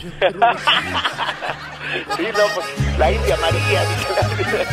Sí, 2.16 2.24
no, 2.34 2.44
pues 2.56 2.98
la 2.98 3.12
India 3.12 3.38
María. 3.38 3.84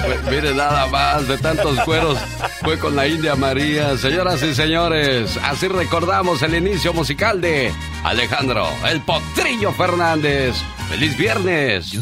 Pues, 0.05 0.23
mire, 0.25 0.55
nada 0.55 0.87
más, 0.87 1.27
de 1.27 1.39
tantos 1.39 1.81
cueros 1.81 2.19
fue 2.63 2.79
con 2.79 2.95
la 2.95 3.07
India 3.07 3.35
María. 3.35 3.97
Señoras 3.97 4.43
y 4.43 4.55
señores, 4.55 5.39
así 5.43 5.69
recordamos 5.69 6.43
el 6.43 6.55
inicio 6.55 6.93
musical 6.93 7.41
de 7.41 7.73
Alejandro, 8.05 8.69
el 8.89 9.01
Potrillo 9.01 9.73
Fernández. 9.73 10.55
¡Feliz 10.89 11.17
viernes! 11.17 11.95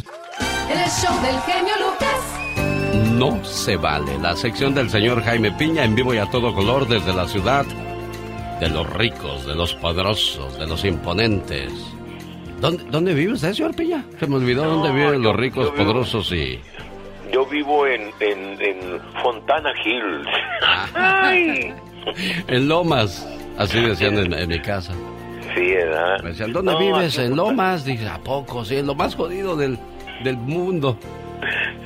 El 0.69 0.91
show 0.91 1.21
del 1.23 1.41
genio 1.43 1.75
Lucas. 1.81 3.13
No 3.13 3.45
se 3.45 3.77
vale. 3.77 4.19
La 4.19 4.37
sección 4.37 4.75
del 4.75 4.91
señor 4.91 5.23
Jaime 5.25 5.53
Piña 5.53 5.85
en 5.85 5.95
vivo 5.95 6.13
y 6.13 6.19
a 6.19 6.31
todo 6.31 6.55
color 6.55 6.87
desde 6.87 7.15
la 7.15 7.27
ciudad 7.29 7.65
de 8.61 8.69
los 8.69 8.89
ricos, 8.91 9.47
de 9.47 9.55
los 9.55 9.75
poderosos, 9.75 10.59
de 10.59 10.67
los 10.67 10.85
imponentes. 10.85 11.73
¿Dónde, 12.61 12.85
dónde 12.91 13.15
vive 13.15 13.33
usted, 13.35 13.53
señor 13.53 13.75
Piña? 13.77 14.05
Se 14.19 14.27
me 14.27 14.37
olvidó 14.37 14.65
dónde 14.65 14.93
viven 14.93 15.23
los 15.23 15.37
ricos, 15.37 15.73
vivo- 15.73 15.77
poderosos 15.85 16.33
y... 16.33 16.59
Yo 17.33 17.45
vivo 17.47 17.87
en, 17.87 18.03
en, 18.21 18.63
en 18.63 19.01
Fontana 19.23 19.73
Hills. 19.85 20.29
Ay. 20.95 21.75
En 22.47 22.69
Lomas. 22.69 23.27
Así 23.59 23.81
decían 23.81 24.17
en, 24.17 24.33
en 24.33 24.49
mi 24.49 24.61
casa. 24.61 24.93
Sí, 25.57 25.61
¿verdad? 25.73 26.23
Me 26.23 26.29
decían, 26.31 26.53
¿dónde 26.53 26.71
No, 26.73 26.79
vives? 26.79 27.19
En 27.19 27.35
Lomas. 27.35 27.85
Dije, 27.85 28.07
¿a 28.09 28.19
poco? 28.19 28.65
Sí, 28.65 28.77
en 28.77 28.87
lo 28.87 28.95
más 28.95 29.17
jodido 29.17 29.57
del, 29.57 29.77
del 30.23 30.37
mundo. 30.37 30.97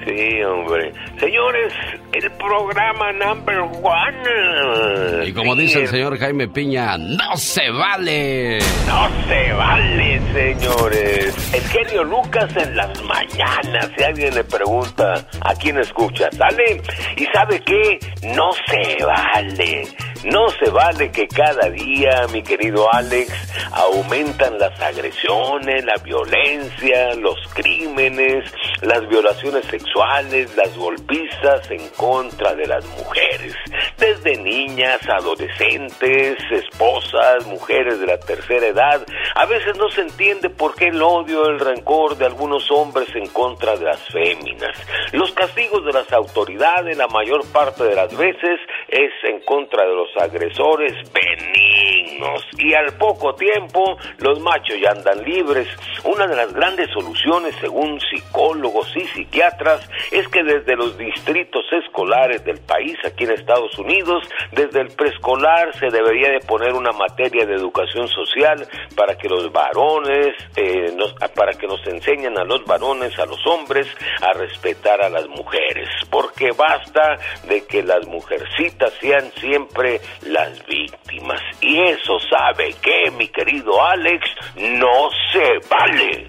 Sí, 0.04 0.10
Sí, 0.20 0.42
hombre. 0.42 0.92
Señores, 1.18 1.72
el 2.12 2.30
programa 2.32 3.12
number 3.12 3.58
one. 3.58 5.26
Y 5.26 5.32
como 5.32 5.54
dice 5.54 5.82
el 5.82 5.88
señor 5.88 6.18
Jaime 6.18 6.48
Piña, 6.48 6.96
no 6.98 7.36
se 7.36 7.70
vale. 7.70 8.58
No 8.86 9.08
se 9.28 9.52
vale, 9.52 10.20
señores. 10.32 11.54
El 11.54 11.62
genio 11.62 12.04
Lucas 12.04 12.54
en 12.56 12.76
las 12.76 13.02
mañanas. 13.02 13.90
Si 13.96 14.04
alguien 14.04 14.34
le 14.34 14.44
pregunta 14.44 15.26
a 15.42 15.54
quién 15.54 15.78
escucha, 15.78 16.28
¿sale? 16.32 16.82
Y 17.16 17.24
sabe 17.26 17.60
qué? 17.60 17.98
No 18.34 18.50
se 18.66 19.04
vale. 19.04 19.84
No 20.24 20.48
se 20.50 20.70
vale 20.70 21.10
que 21.10 21.26
cada 21.28 21.70
día, 21.70 22.26
mi 22.30 22.42
querido 22.42 22.92
Alex, 22.92 23.32
aumentan 23.72 24.58
las 24.58 24.78
agresiones, 24.78 25.82
la 25.84 25.96
violencia, 26.02 27.14
los 27.14 27.38
crímenes, 27.54 28.44
las 28.82 29.08
violaciones 29.08 29.39
sexuales, 29.40 30.54
las 30.56 30.76
golpizas 30.76 31.70
en 31.70 31.88
contra 31.96 32.54
de 32.54 32.66
las 32.66 32.84
mujeres. 32.98 33.54
Desde 33.96 34.36
niñas, 34.36 35.00
adolescentes, 35.08 36.36
esposas, 36.50 37.46
mujeres 37.46 37.98
de 38.00 38.06
la 38.06 38.20
tercera 38.20 38.66
edad. 38.66 39.06
A 39.34 39.46
veces 39.46 39.76
no 39.78 39.88
se 39.88 40.02
entiende 40.02 40.50
por 40.50 40.74
qué 40.74 40.88
el 40.88 41.02
odio, 41.02 41.46
el 41.46 41.58
rencor 41.58 42.16
de 42.16 42.26
algunos 42.26 42.70
hombres 42.70 43.08
en 43.14 43.28
contra 43.28 43.76
de 43.76 43.86
las 43.86 44.00
féminas. 44.12 44.76
Los 45.12 45.32
castigos 45.32 45.84
de 45.84 45.92
las 45.92 46.12
autoridades, 46.12 46.96
la 46.96 47.08
mayor 47.08 47.44
parte 47.52 47.84
de 47.84 47.94
las 47.94 48.14
veces, 48.16 48.60
es 48.88 49.12
en 49.24 49.40
contra 49.40 49.84
de 49.84 49.94
los 49.94 50.08
agresores 50.20 50.92
benignos 51.12 52.44
y 52.58 52.74
al 52.74 52.92
poco 52.98 53.34
tiempo 53.34 53.96
los 54.18 54.40
machos 54.40 54.76
ya 54.82 54.90
andan 54.90 55.22
libres. 55.24 55.68
Una 56.04 56.26
de 56.26 56.36
las 56.36 56.52
grandes 56.52 56.90
soluciones, 56.90 57.54
según 57.60 57.98
psicólogos 58.00 58.90
y 58.96 59.24
psiquiatras, 59.30 59.88
es 60.10 60.26
que 60.28 60.42
desde 60.42 60.76
los 60.76 60.98
distritos 60.98 61.64
escolares 61.72 62.44
del 62.44 62.58
país, 62.60 62.96
aquí 63.04 63.24
en 63.24 63.32
Estados 63.32 63.78
Unidos, 63.78 64.24
desde 64.52 64.80
el 64.80 64.88
preescolar 64.88 65.72
se 65.78 65.86
debería 65.86 66.30
de 66.30 66.40
poner 66.40 66.72
una 66.72 66.92
materia 66.92 67.46
de 67.46 67.54
educación 67.54 68.08
social 68.08 68.66
para 68.96 69.16
que 69.16 69.28
los 69.28 69.52
varones, 69.52 70.34
eh, 70.56 70.92
nos, 70.96 71.14
para 71.34 71.52
que 71.52 71.66
nos 71.66 71.84
enseñen 71.86 72.38
a 72.38 72.44
los 72.44 72.64
varones, 72.64 73.18
a 73.18 73.26
los 73.26 73.44
hombres, 73.46 73.86
a 74.20 74.32
respetar 74.32 75.02
a 75.02 75.08
las 75.08 75.28
mujeres, 75.28 75.88
porque 76.10 76.50
basta 76.52 77.16
de 77.48 77.64
que 77.66 77.82
las 77.82 78.06
mujercitas 78.06 78.92
sean 79.00 79.30
siempre 79.32 80.00
las 80.26 80.64
víctimas. 80.66 81.40
Y 81.60 81.80
eso 81.82 82.18
sabe 82.18 82.74
que, 82.82 83.10
mi 83.12 83.28
querido 83.28 83.82
Alex, 83.82 84.26
no 84.56 85.10
se 85.32 85.68
vale. 85.68 86.28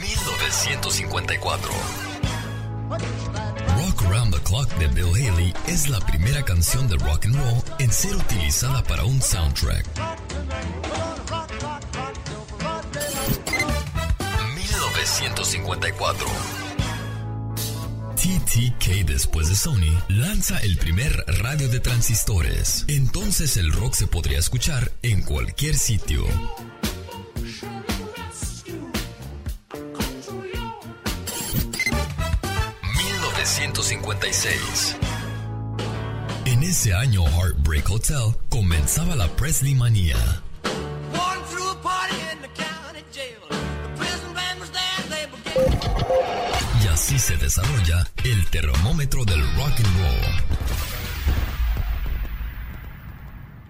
1954. 0.00 2.09
Clock 4.50 4.78
de 4.78 4.88
Bill 4.88 5.14
Haley 5.14 5.54
es 5.68 5.88
la 5.88 6.00
primera 6.00 6.42
canción 6.44 6.88
de 6.88 6.96
rock 6.96 7.26
and 7.26 7.36
roll 7.36 7.62
en 7.78 7.92
ser 7.92 8.16
utilizada 8.16 8.82
para 8.82 9.04
un 9.04 9.22
soundtrack. 9.22 9.86
1954. 14.56 16.26
TTK 18.16 19.06
después 19.06 19.48
de 19.50 19.54
Sony 19.54 20.02
lanza 20.08 20.58
el 20.58 20.78
primer 20.78 21.24
radio 21.28 21.68
de 21.68 21.78
transistores. 21.78 22.86
Entonces 22.88 23.56
el 23.56 23.70
rock 23.70 23.94
se 23.94 24.08
podría 24.08 24.40
escuchar 24.40 24.90
en 25.02 25.22
cualquier 25.22 25.78
sitio. 25.78 26.24
1956. 33.60 34.96
En 36.46 36.62
ese 36.62 36.94
año 36.94 37.24
Heartbreak 37.26 37.90
Hotel 37.90 38.34
comenzaba 38.48 39.14
la 39.14 39.28
Presley 39.36 39.74
manía. 39.74 40.16
Y 46.82 46.86
así 46.88 47.18
se 47.18 47.36
desarrolla 47.36 48.06
el 48.24 48.46
termómetro 48.46 49.26
del 49.26 49.42
rock 49.56 49.74
and 49.76 49.98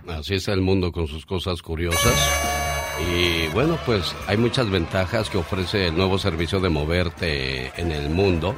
roll. 0.06 0.18
Así 0.20 0.34
es 0.34 0.46
el 0.46 0.60
mundo 0.60 0.92
con 0.92 1.08
sus 1.08 1.26
cosas 1.26 1.62
curiosas. 1.62 2.14
Y 3.12 3.48
bueno, 3.48 3.76
pues 3.84 4.14
hay 4.28 4.36
muchas 4.36 4.70
ventajas 4.70 5.28
que 5.30 5.38
ofrece 5.38 5.88
el 5.88 5.96
nuevo 5.96 6.16
servicio 6.16 6.60
de 6.60 6.68
moverte 6.68 7.72
en 7.80 7.90
el 7.90 8.08
mundo. 8.08 8.54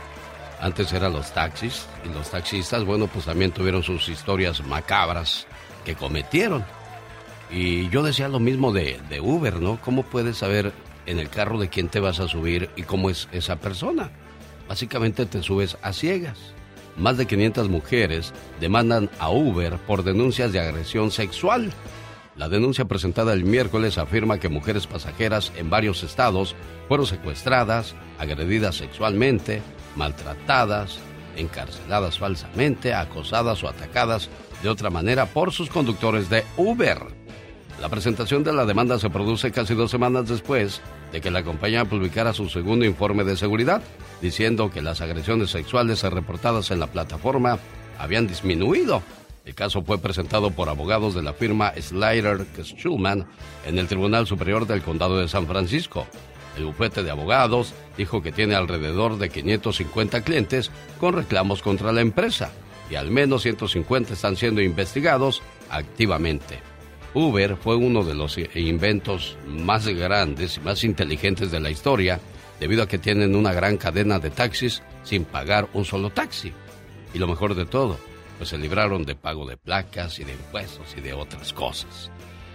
Antes 0.62 0.92
eran 0.92 1.12
los 1.12 1.32
taxis 1.32 1.86
y 2.04 2.14
los 2.14 2.30
taxistas, 2.30 2.84
bueno, 2.84 3.08
pues 3.08 3.24
también 3.24 3.50
tuvieron 3.50 3.82
sus 3.82 4.08
historias 4.08 4.64
macabras 4.64 5.48
que 5.84 5.96
cometieron. 5.96 6.64
Y 7.50 7.88
yo 7.88 8.04
decía 8.04 8.28
lo 8.28 8.38
mismo 8.38 8.72
de, 8.72 9.00
de, 9.08 9.20
Uber, 9.20 9.60
¿no? 9.60 9.80
¿Cómo 9.80 10.04
puedes 10.04 10.36
saber 10.36 10.72
en 11.04 11.18
el 11.18 11.30
carro 11.30 11.58
de 11.58 11.68
quién 11.68 11.88
te 11.88 11.98
vas 11.98 12.20
a 12.20 12.28
subir 12.28 12.70
y 12.76 12.84
cómo 12.84 13.10
es 13.10 13.28
esa 13.32 13.56
persona? 13.56 14.12
Básicamente 14.68 15.26
te 15.26 15.42
subes 15.42 15.76
a 15.82 15.92
ciegas. 15.92 16.38
Más 16.96 17.16
de 17.16 17.26
500 17.26 17.68
mujeres 17.68 18.32
demandan 18.60 19.10
a 19.18 19.30
Uber 19.30 19.78
por 19.78 20.04
denuncias 20.04 20.52
de 20.52 20.60
agresión 20.60 21.10
sexual. 21.10 21.72
La 22.36 22.48
denuncia 22.48 22.84
presentada 22.84 23.32
el 23.32 23.44
miércoles 23.44 23.98
afirma 23.98 24.38
que 24.38 24.48
mujeres 24.48 24.86
pasajeras 24.86 25.50
en 25.56 25.70
varios 25.70 26.04
estados 26.04 26.54
fueron 26.86 27.08
secuestradas, 27.08 27.96
agredidas 28.20 28.76
sexualmente, 28.76 29.60
maltratadas, 29.96 30.98
encarceladas 31.36 32.18
falsamente, 32.18 32.94
acosadas 32.94 33.62
o 33.64 33.68
atacadas 33.68 34.28
de 34.62 34.68
otra 34.68 34.90
manera 34.90 35.26
por 35.26 35.52
sus 35.52 35.68
conductores 35.68 36.28
de 36.30 36.44
Uber. 36.56 36.98
La 37.80 37.88
presentación 37.88 38.44
de 38.44 38.52
la 38.52 38.64
demanda 38.64 38.98
se 38.98 39.10
produce 39.10 39.50
casi 39.50 39.74
dos 39.74 39.90
semanas 39.90 40.28
después 40.28 40.80
de 41.10 41.20
que 41.20 41.30
la 41.30 41.42
compañía 41.42 41.84
publicara 41.84 42.32
su 42.32 42.48
segundo 42.48 42.84
informe 42.84 43.24
de 43.24 43.36
seguridad, 43.36 43.82
diciendo 44.20 44.70
que 44.70 44.82
las 44.82 45.00
agresiones 45.00 45.50
sexuales 45.50 46.02
reportadas 46.02 46.70
en 46.70 46.80
la 46.80 46.86
plataforma 46.86 47.58
habían 47.98 48.26
disminuido. 48.26 49.02
El 49.44 49.54
caso 49.54 49.82
fue 49.82 49.98
presentado 49.98 50.52
por 50.52 50.68
abogados 50.68 51.14
de 51.14 51.22
la 51.22 51.32
firma 51.32 51.72
Slater 51.76 52.46
Schulman 52.62 53.26
en 53.66 53.78
el 53.78 53.88
Tribunal 53.88 54.26
Superior 54.26 54.66
del 54.66 54.82
Condado 54.82 55.18
de 55.18 55.26
San 55.26 55.48
Francisco. 55.48 56.06
El 56.56 56.66
bufete 56.66 57.02
de 57.02 57.10
abogados 57.10 57.74
dijo 57.96 58.22
que 58.22 58.32
tiene 58.32 58.54
alrededor 58.54 59.18
de 59.18 59.30
550 59.30 60.22
clientes 60.22 60.70
con 61.00 61.14
reclamos 61.14 61.62
contra 61.62 61.92
la 61.92 62.00
empresa 62.00 62.52
y 62.90 62.94
al 62.94 63.10
menos 63.10 63.42
150 63.42 64.12
están 64.12 64.36
siendo 64.36 64.60
investigados 64.60 65.42
activamente. 65.70 66.60
Uber 67.14 67.56
fue 67.56 67.76
uno 67.76 68.04
de 68.04 68.14
los 68.14 68.38
inventos 68.54 69.36
más 69.46 69.88
grandes 69.88 70.58
y 70.58 70.60
más 70.60 70.84
inteligentes 70.84 71.50
de 71.50 71.60
la 71.60 71.70
historia 71.70 72.20
debido 72.60 72.84
a 72.84 72.88
que 72.88 72.98
tienen 72.98 73.34
una 73.34 73.52
gran 73.52 73.76
cadena 73.76 74.20
de 74.20 74.30
taxis 74.30 74.82
sin 75.02 75.24
pagar 75.24 75.68
un 75.72 75.84
solo 75.84 76.10
taxi. 76.10 76.52
Y 77.12 77.18
lo 77.18 77.26
mejor 77.26 77.56
de 77.56 77.66
todo, 77.66 77.98
pues 78.38 78.50
se 78.50 78.56
libraron 78.56 79.04
de 79.04 79.16
pago 79.16 79.46
de 79.46 79.56
placas 79.56 80.20
y 80.20 80.24
de 80.24 80.32
impuestos 80.32 80.94
y 80.96 81.00
de 81.00 81.12
otras 81.12 81.52
cosas. 81.52 82.11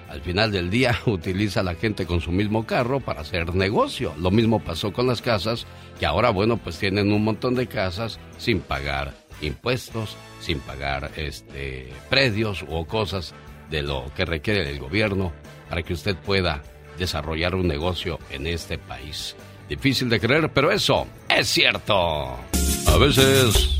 Al 0.09 0.21
final 0.21 0.51
del 0.51 0.69
día 0.69 0.97
utiliza 1.05 1.63
la 1.63 1.75
gente 1.75 2.05
con 2.05 2.21
su 2.21 2.31
mismo 2.31 2.65
carro 2.65 2.99
para 2.99 3.21
hacer 3.21 3.53
negocio. 3.55 4.13
Lo 4.19 4.31
mismo 4.31 4.59
pasó 4.59 4.93
con 4.93 5.07
las 5.07 5.21
casas, 5.21 5.65
que 5.99 6.05
ahora, 6.05 6.29
bueno, 6.29 6.57
pues 6.57 6.77
tienen 6.77 7.11
un 7.11 7.23
montón 7.23 7.55
de 7.55 7.67
casas 7.67 8.19
sin 8.37 8.59
pagar 8.59 9.13
impuestos, 9.41 10.15
sin 10.39 10.59
pagar 10.59 11.11
este 11.15 11.93
predios 12.09 12.65
o 12.69 12.85
cosas 12.85 13.33
de 13.69 13.83
lo 13.83 14.05
que 14.15 14.25
requiere 14.25 14.69
el 14.69 14.79
gobierno 14.79 15.33
para 15.69 15.83
que 15.83 15.93
usted 15.93 16.15
pueda 16.15 16.63
desarrollar 16.97 17.55
un 17.55 17.67
negocio 17.67 18.19
en 18.29 18.47
este 18.47 18.77
país. 18.77 19.35
Difícil 19.69 20.09
de 20.09 20.19
creer, 20.19 20.51
pero 20.53 20.71
eso 20.71 21.05
es 21.27 21.47
cierto. 21.47 21.95
A 21.95 22.97
veces, 22.97 23.77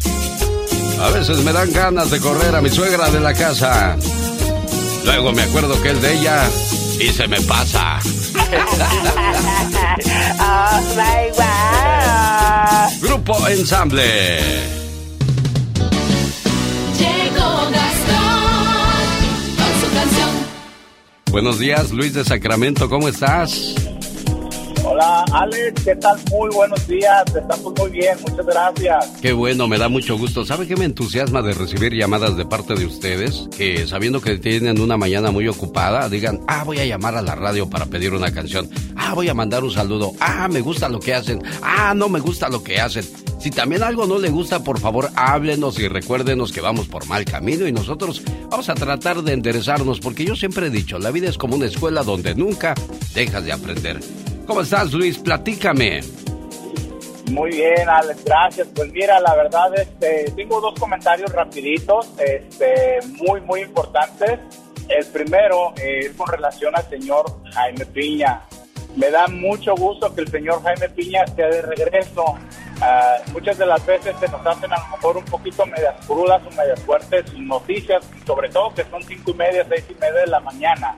a 1.00 1.10
veces 1.12 1.44
me 1.44 1.54
dan 1.54 1.72
ganas 1.72 2.12
de 2.12 2.20
correr 2.20 2.54
a 2.56 2.62
mi 2.62 2.70
suegra 2.70 3.10
de 3.10 3.20
la 3.22 3.34
casa. 3.34 3.98
Luego 5.08 5.32
me 5.32 5.42
acuerdo 5.42 5.82
que 5.82 5.92
es 5.92 6.02
de 6.02 6.20
ella 6.20 6.50
y 7.00 7.08
se 7.14 7.30
me 7.30 7.40
pasa. 7.42 7.98
oh 10.38 10.82
my 10.96 11.30
God. 11.32 13.08
Grupo 13.08 13.48
Ensamble. 13.48 14.42
Llegó 17.00 17.70
Gastón 17.72 19.16
con 19.56 19.72
su 19.80 19.88
canción. 19.96 20.30
Buenos 21.32 21.58
días, 21.58 21.92
Luis 21.92 22.14
de 22.14 22.26
Sacramento, 22.26 22.90
¿cómo 22.90 23.08
estás? 23.08 23.76
Hola, 25.00 25.26
Alex, 25.32 25.84
¿qué 25.84 25.96
tal? 25.98 26.20
Muy 26.32 26.50
buenos 26.56 26.88
días, 26.88 27.24
estamos 27.28 27.72
muy 27.78 27.92
bien, 27.92 28.18
muchas 28.28 28.46
gracias. 28.48 29.06
Qué 29.22 29.32
bueno, 29.32 29.68
me 29.68 29.78
da 29.78 29.90
mucho 29.90 30.18
gusto. 30.18 30.44
¿Sabe 30.44 30.66
qué 30.66 30.76
me 30.76 30.86
entusiasma 30.86 31.44
de 31.44 31.54
recibir 31.54 31.94
llamadas 31.94 32.36
de 32.36 32.46
parte 32.46 32.74
de 32.74 32.88
ustedes? 32.88 33.48
Que 33.56 33.86
sabiendo 33.86 34.22
que 34.22 34.40
tienen 34.40 34.82
una 34.82 34.98
mañana 34.98 35.30
muy 35.30 35.48
ocupada, 35.48 36.10
digan, 36.10 36.40
ah, 36.48 36.64
voy 36.64 36.80
a 36.80 36.86
llamar 36.86 37.16
a 37.16 37.22
la 37.22 37.36
radio 37.36 37.70
para 37.70 37.86
pedir 37.86 38.16
una 38.16 38.32
canción. 38.32 38.72
Ah, 38.96 39.14
voy 39.14 39.30
a 39.30 39.36
mandar 39.36 39.64
un 39.64 39.70
saludo. 39.70 40.14
Ah, 40.20 40.48
me 40.48 40.62
gusta 40.62 40.90
lo 40.90 41.00
que 41.00 41.14
hacen. 41.14 41.44
Ah, 41.62 41.94
no 41.96 42.10
me 42.10 42.20
gusta 42.20 42.50
lo 42.50 42.64
que 42.64 42.82
hacen. 42.82 43.06
Si 43.40 43.52
también 43.52 43.84
algo 43.84 44.08
no 44.08 44.18
le 44.18 44.32
gusta, 44.32 44.64
por 44.64 44.80
favor, 44.80 45.12
háblenos 45.16 45.78
y 45.78 45.88
recuérdenos 45.88 46.52
que 46.52 46.62
vamos 46.62 46.88
por 46.88 47.06
mal 47.06 47.24
camino 47.24 47.68
y 47.68 47.72
nosotros 47.72 48.24
vamos 48.50 48.68
a 48.68 48.74
tratar 48.74 49.22
de 49.22 49.34
enderezarnos 49.34 50.00
porque 50.00 50.26
yo 50.26 50.36
siempre 50.36 50.66
he 50.66 50.72
dicho, 50.72 50.98
la 50.98 51.12
vida 51.12 51.30
es 51.30 51.38
como 51.38 51.56
una 51.56 51.68
escuela 51.68 52.02
donde 52.02 52.34
nunca 52.34 52.74
dejas 53.14 53.46
de 53.46 53.52
aprender. 53.52 54.00
¿Cómo 54.48 54.62
estás, 54.62 54.94
Luis? 54.94 55.18
Platícame. 55.20 56.00
Muy 57.32 57.52
bien, 57.52 57.90
Alex, 57.90 58.24
gracias. 58.24 58.70
Pues 58.74 58.92
mira, 58.94 59.20
la 59.20 59.36
verdad, 59.36 59.78
este, 59.78 60.32
tengo 60.38 60.62
dos 60.62 60.80
comentarios 60.80 61.30
rapiditos, 61.34 62.10
este, 62.18 63.00
muy, 63.18 63.42
muy 63.42 63.62
importantes. 63.62 64.40
El 64.88 65.06
primero 65.08 65.74
eh, 65.76 66.00
es 66.06 66.12
con 66.12 66.30
relación 66.30 66.74
al 66.78 66.90
señor 66.90 67.26
Jaime 67.52 67.86
Piña. 67.88 68.42
Me 68.96 69.12
da 69.12 69.28
mucho 69.28 69.76
gusto 69.76 70.16
que 70.16 70.22
el 70.22 70.30
señor 70.30 70.64
Jaime 70.64 70.88
Piña 70.90 71.24
esté 71.24 71.44
de 71.44 71.62
regreso. 71.64 72.36
Ah, 72.80 73.18
muchas 73.34 73.58
de 73.58 73.66
las 73.66 73.86
veces 73.86 74.16
se 74.18 74.30
nos 74.30 74.46
hacen 74.46 74.72
a 74.72 74.80
lo 74.80 74.88
mejor 74.96 75.18
un 75.18 75.26
poquito 75.26 75.66
medias 75.66 76.06
crudas 76.06 76.42
o 76.48 76.52
medias 76.52 76.80
fuertes 76.84 77.34
noticias, 77.34 78.02
sobre 78.26 78.48
todo 78.48 78.74
que 78.74 78.86
son 78.86 79.04
cinco 79.04 79.32
y 79.32 79.34
media, 79.34 79.66
seis 79.68 79.84
y 79.90 79.94
media 79.96 80.22
de 80.22 80.28
la 80.28 80.40
mañana. 80.40 80.96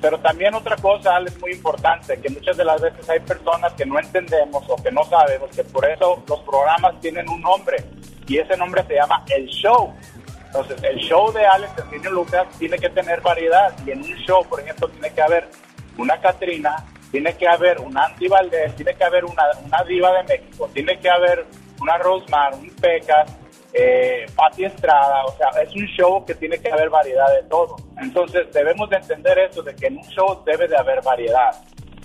Pero 0.00 0.18
también 0.18 0.54
otra 0.54 0.76
cosa, 0.76 1.18
es 1.26 1.38
muy 1.40 1.52
importante, 1.52 2.20
que 2.20 2.28
muchas 2.30 2.56
de 2.56 2.64
las 2.64 2.80
veces 2.80 3.08
hay 3.08 3.20
personas 3.20 3.72
que 3.72 3.84
no 3.84 3.98
entendemos 3.98 4.64
o 4.68 4.76
que 4.76 4.92
no 4.92 5.02
sabemos 5.04 5.50
que 5.50 5.64
por 5.64 5.84
eso 5.88 6.22
los 6.28 6.40
programas 6.40 7.00
tienen 7.00 7.28
un 7.28 7.40
nombre 7.40 7.84
y 8.26 8.38
ese 8.38 8.56
nombre 8.56 8.84
se 8.86 8.94
llama 8.94 9.24
El 9.28 9.46
Show. 9.46 9.92
Entonces, 10.46 10.82
el 10.82 10.98
show 10.98 11.30
de 11.32 11.44
Alex 11.46 11.72
Eugenio 11.78 12.10
Lucas 12.12 12.46
tiene 12.58 12.78
que 12.78 12.88
tener 12.88 13.20
variedad 13.20 13.74
y 13.84 13.90
en 13.90 14.00
un 14.00 14.14
show, 14.18 14.46
por 14.48 14.60
ejemplo, 14.60 14.88
tiene 14.88 15.10
que 15.10 15.20
haber 15.20 15.48
una 15.98 16.18
Catrina, 16.20 16.84
tiene 17.10 17.34
que 17.36 17.46
haber 17.46 17.80
una 17.80 18.04
Andy 18.04 18.28
Valdés, 18.28 18.74
tiene 18.76 18.94
que 18.94 19.04
haber 19.04 19.24
una, 19.24 19.42
una 19.64 19.82
diva 19.84 20.12
de 20.12 20.22
México, 20.22 20.70
tiene 20.72 20.98
que 20.98 21.10
haber 21.10 21.44
una 21.80 21.98
Rosmar, 21.98 22.54
un 22.54 22.70
Pecas, 22.70 23.30
eh, 23.72 24.26
Pati 24.34 24.64
Estrada, 24.64 25.24
o 25.24 25.36
sea, 25.36 25.48
es 25.62 25.74
un 25.74 25.86
show 25.86 26.24
que 26.24 26.34
tiene 26.34 26.58
que 26.58 26.70
haber 26.70 26.90
variedad 26.90 27.28
de 27.34 27.48
todo. 27.48 27.76
Entonces 28.00 28.52
debemos 28.52 28.88
de 28.90 28.96
entender 28.96 29.38
eso, 29.38 29.62
de 29.62 29.74
que 29.74 29.86
en 29.86 29.98
un 29.98 30.04
show 30.04 30.42
debe 30.44 30.68
de 30.68 30.76
haber 30.76 31.02
variedad. 31.02 31.50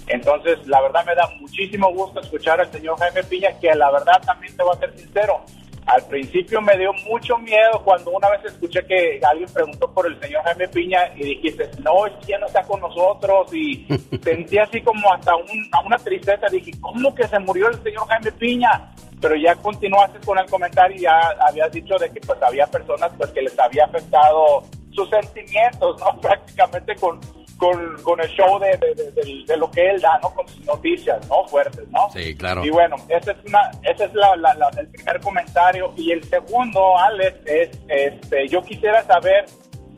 Entonces, 0.07 0.65
la 0.67 0.81
verdad 0.81 1.05
me 1.05 1.15
da 1.15 1.29
muchísimo 1.39 1.93
gusto 1.93 2.19
escuchar 2.19 2.59
al 2.59 2.71
señor 2.71 2.97
Jaime 2.99 3.23
Piña, 3.23 3.57
que 3.59 3.73
la 3.73 3.89
verdad 3.89 4.21
también 4.25 4.55
te 4.55 4.63
voy 4.63 4.75
a 4.75 4.79
ser 4.79 4.97
sincero, 4.97 5.41
al 5.85 6.05
principio 6.07 6.61
me 6.61 6.77
dio 6.77 6.93
mucho 7.09 7.37
miedo 7.37 7.81
cuando 7.83 8.11
una 8.11 8.29
vez 8.29 8.45
escuché 8.45 8.85
que 8.85 9.19
alguien 9.29 9.49
preguntó 9.53 9.91
por 9.93 10.07
el 10.07 10.19
señor 10.19 10.41
Jaime 10.43 10.67
Piña 10.69 10.99
y 11.15 11.23
dijiste, 11.23 11.69
no, 11.83 12.05
es 12.05 12.13
que 12.21 12.31
ya 12.31 12.39
no 12.39 12.47
está 12.47 12.61
con 12.63 12.79
nosotros 12.79 13.53
y 13.53 13.85
sentí 14.23 14.57
así 14.57 14.81
como 14.81 15.11
hasta 15.13 15.35
un- 15.35 15.69
una 15.85 15.97
tristeza, 15.97 16.47
dije, 16.51 16.71
¿cómo 16.79 17.13
que 17.13 17.27
se 17.27 17.39
murió 17.39 17.67
el 17.69 17.81
señor 17.83 18.07
Jaime 18.07 18.31
Piña? 18.33 18.91
Pero 19.21 19.35
ya 19.35 19.55
continuaste 19.55 20.19
con 20.25 20.37
el 20.37 20.45
comentario 20.49 20.97
y 20.97 21.01
ya 21.01 21.17
habías 21.47 21.71
dicho 21.71 21.95
de 21.97 22.09
que 22.11 22.19
pues 22.21 22.41
había 22.41 22.67
personas 22.67 23.11
pues 23.17 23.29
que 23.31 23.41
les 23.41 23.57
había 23.59 23.85
afectado 23.85 24.63
sus 24.91 25.09
sentimientos, 25.09 25.99
¿no? 25.99 26.19
Prácticamente 26.21 26.95
con, 26.95 27.19
con, 27.63 28.03
con 28.03 28.19
el 28.19 28.27
show 28.31 28.59
de, 28.59 28.75
de- 28.77 28.93
de- 28.93 29.11
de- 29.11 29.43
de 29.47 29.57
lo 29.57 29.71
que 29.71 29.89
él 29.91 30.01
da, 30.01 30.19
¿no? 30.21 30.29
Con 30.33 30.45
sus 30.49 30.65
noticias, 30.65 31.25
¿no? 31.29 31.45
Fuertes, 31.47 31.87
¿no? 31.91 32.09
Sí, 32.11 32.35
claro. 32.35 32.65
Y 32.65 32.69
bueno, 32.69 32.97
ese 33.07 33.31
es, 33.31 33.37
una, 33.45 33.71
ese 33.83 34.03
es 34.05 34.13
la, 34.13 34.35
la- 34.35 34.53
la- 34.55 34.69
el 34.77 34.87
primer 34.89 35.21
comentario. 35.21 35.93
Y 35.95 36.11
el 36.11 36.23
segundo, 36.25 36.97
Alex, 36.97 37.37
es, 37.45 37.69
este, 37.87 38.47
yo 38.49 38.61
quisiera 38.63 39.01
saber 39.03 39.45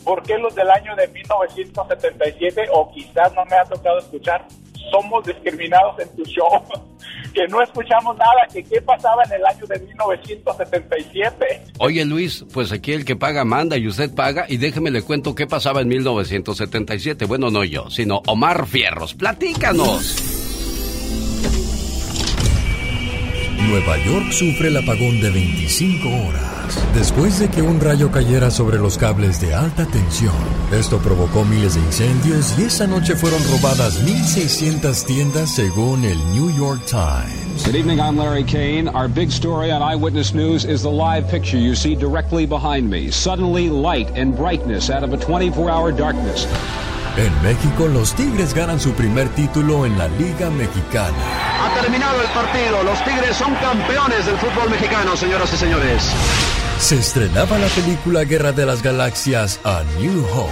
por 0.04 0.21
qué 0.21 0.38
los 0.38 0.54
del 0.54 0.69
año 0.69 0.95
de 0.95 1.08
1977, 1.08 2.67
o 2.71 2.91
quizás 2.91 3.34
no 3.34 3.43
me 3.45 3.56
ha 3.56 3.65
tocado 3.65 3.97
escuchar, 3.97 4.45
somos 4.91 5.26
discriminados 5.26 6.00
en 6.00 6.15
tu 6.15 6.24
show. 6.26 6.63
que 7.34 7.48
no 7.48 7.62
escuchamos 7.62 8.15
nada, 8.17 8.48
que 8.52 8.63
qué 8.63 8.82
pasaba 8.82 9.24
en 9.26 9.34
el 9.34 9.45
año 9.45 9.65
de 9.67 9.80
1977. 9.80 11.62
Oye 11.80 12.06
Luis, 12.06 12.45
pues 12.54 12.71
aquí 12.71 12.93
el 12.93 13.06
que 13.06 13.15
paga 13.15 13.43
manda 13.43 13.78
y 13.78 13.88
usted 13.88 14.13
paga 14.13 14.45
y 14.48 14.58
déjeme 14.58 14.89
le 14.89 15.02
cuento 15.02 15.36
qué 15.36 15.45
pasaba 15.45 15.82
en 15.82 15.89
1977. 15.89 17.26
Bueno, 17.26 17.52
no 17.52 17.63
yo, 17.63 17.89
sino 17.89 18.21
Omar 18.28 18.65
Fierros. 18.65 19.13
Platícanos. 19.13 20.32
Nueva 23.69 23.98
York 23.98 24.32
sufre 24.32 24.69
el 24.69 24.78
apagón 24.78 25.19
de 25.21 25.30
25 25.32 26.08
horas 26.08 26.54
después 26.93 27.39
de 27.39 27.49
que 27.49 27.62
un 27.62 27.80
rayo 27.80 28.12
cayera 28.12 28.51
sobre 28.51 28.78
los 28.78 28.97
cables 28.97 29.39
de 29.41 29.54
alta 29.54 29.86
tensión. 29.86 30.34
Esto 30.71 30.99
provocó 30.99 31.43
miles 31.45 31.75
de 31.75 31.82
incendios 31.82 32.58
y 32.58 32.63
esa 32.63 32.88
noche 32.88 33.15
fueron 33.15 33.41
robadas 33.51 34.04
1.600 34.04 35.06
tiendas 35.06 35.49
según 35.49 36.04
el 36.06 36.17
New 36.34 36.51
York 36.56 36.82
Times. 36.86 37.63
Good 37.65 37.75
evening, 37.75 37.99
I'm 37.99 38.17
Larry 38.17 38.43
Kane. 38.43 38.88
Our 38.89 39.08
big 39.08 39.32
story 39.32 39.71
on 39.71 39.82
Eyewitness 39.82 40.34
News 40.34 40.65
is 40.65 40.82
the 40.82 40.91
live 40.91 41.28
picture 41.30 41.58
you 41.58 41.73
see 41.73 41.95
directly 41.95 42.45
behind 42.45 42.89
me. 42.89 43.10
Suddenly, 43.10 43.69
light 43.69 44.12
and 44.15 44.36
brightness 44.36 44.89
out 44.89 45.04
of 45.04 45.13
a 45.13 45.17
24 45.17 45.69
hour 45.69 45.91
darkness. 45.91 46.45
En 47.17 47.41
México, 47.43 47.88
los 47.88 48.13
Tigres 48.13 48.54
ganan 48.54 48.78
su 48.78 48.91
primer 48.91 49.30
título 49.30 49.86
en 49.86 49.97
la 49.97 50.10
Liga 50.10 50.49
Mexicana. 50.49 51.15
Ha 51.63 51.82
terminado 51.82 52.21
el 52.21 52.28
partido. 52.28 52.84
Los 52.84 53.01
Tigres 53.06 53.38
son 53.38 53.56
campeones 53.56 54.25
del 54.25 54.36
fútbol 54.36 54.69
mexicano, 54.69 55.15
señoras 55.15 55.54
y 55.54 55.58
señores. 55.58 56.04
Se 56.78 56.97
estrenaba 56.97 57.58
la 57.58 57.67
película 57.67 58.25
Guerra 58.25 58.51
de 58.51 58.65
las 58.65 58.84
Galaxias 58.84 59.62
a 59.63 59.84
New 59.97 60.25
Hope. 60.25 60.51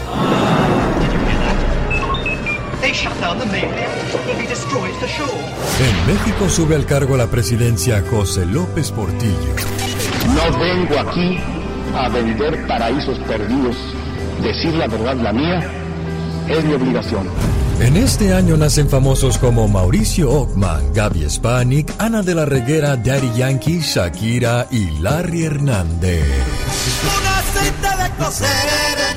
En 5.80 6.08
México 6.08 6.48
sube 6.48 6.76
al 6.76 6.86
cargo 6.86 7.18
la 7.18 7.28
presidencia 7.28 8.02
José 8.10 8.46
López 8.46 8.90
Portillo. 8.92 9.54
No 10.28 10.60
vengo 10.60 10.98
aquí 10.98 11.40
a 11.94 12.08
vender 12.08 12.66
paraísos 12.68 13.20
perdidos. 13.20 13.76
Decir 14.42 14.74
la 14.76 14.88
verdad, 14.88 15.16
la 15.16 15.34
mía, 15.34 15.83
es 16.50 16.64
mi 16.64 16.74
obligación. 16.74 17.28
En 17.80 17.98
este 17.98 18.34
año 18.34 18.56
nacen 18.56 18.90
famosos 18.90 19.38
como 19.38 19.68
Mauricio 19.68 20.32
Ockman, 20.32 20.94
Gaby 20.94 21.30
Spanik, 21.30 21.92
Ana 21.98 22.22
de 22.22 22.36
la 22.36 22.46
Reguera, 22.46 22.96
Daddy 22.96 23.32
Yankee, 23.36 23.82
Shakira 23.82 24.68
y 24.72 25.00
Larry 25.00 25.44
Hernández. 25.44 26.24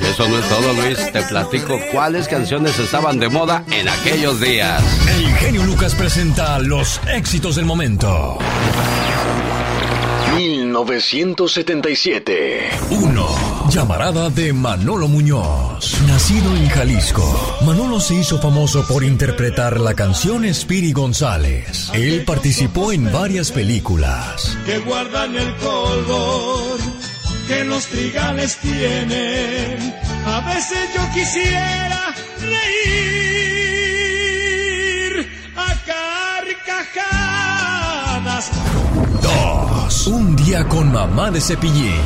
Eso 0.01 0.27
no 0.27 0.37
es 0.37 0.49
todo, 0.49 0.73
Luis. 0.73 0.97
Te 1.11 1.21
platico 1.23 1.79
cuáles 1.91 2.27
canciones 2.27 2.77
estaban 2.79 3.19
de 3.19 3.29
moda 3.29 3.63
en 3.71 3.87
aquellos 3.87 4.41
días. 4.41 4.83
El 5.07 5.27
genio 5.35 5.63
Lucas 5.63 5.95
presenta 5.95 6.59
los 6.59 6.99
éxitos 7.07 7.55
del 7.55 7.65
momento. 7.65 8.37
1977. 10.35 12.69
1. 12.91 13.46
Llamarada 13.69 14.29
de 14.29 14.53
Manolo 14.53 15.07
Muñoz. 15.07 15.99
Nacido 16.07 16.55
en 16.55 16.69
Jalisco, 16.69 17.57
Manolo 17.65 17.99
se 17.99 18.15
hizo 18.15 18.39
famoso 18.39 18.85
por 18.87 19.03
interpretar 19.03 19.79
la 19.79 19.93
canción 19.93 20.45
Spiri 20.53 20.93
González. 20.93 21.89
Él 21.93 22.23
participó 22.25 22.93
en 22.93 23.11
varias 23.11 23.51
películas. 23.51 24.57
que 24.65 24.79
guardan 24.79 25.35
el 25.35 25.53
color 25.57 26.79
que 27.47 27.65
los 27.65 27.85
trigales 27.87 28.57
tienen. 28.57 29.93
A 30.25 30.41
veces 30.41 30.89
yo 30.95 31.01
quisiera 31.13 32.13
reír 32.39 32.67
a 35.55 35.73
carcajadas. 36.95 38.51
2. 39.87 40.07
Un 40.07 40.35
día 40.35 40.67
con 40.67 40.91
mamá 40.91 41.31
de 41.31 41.39
cepillín. 41.39 42.01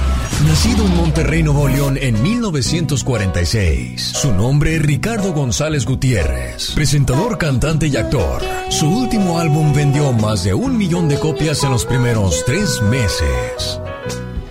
Nacido 0.45 0.85
en 0.85 0.95
Monterrey, 0.95 1.41
Nuevo 1.41 1.67
León 1.67 1.97
en 1.99 2.21
1946. 2.21 4.01
Su 4.01 4.31
nombre 4.33 4.75
es 4.75 4.81
Ricardo 4.83 5.33
González 5.33 5.85
Gutiérrez. 5.85 6.73
Presentador, 6.75 7.39
cantante 7.39 7.87
y 7.87 7.97
actor. 7.97 8.43
Su 8.69 8.87
último 8.87 9.39
álbum 9.39 9.73
vendió 9.73 10.13
más 10.13 10.43
de 10.43 10.53
un 10.53 10.77
millón 10.77 11.09
de 11.09 11.17
copias 11.17 11.63
en 11.63 11.71
los 11.71 11.85
primeros 11.85 12.43
tres 12.45 12.79
meses. 12.83 13.79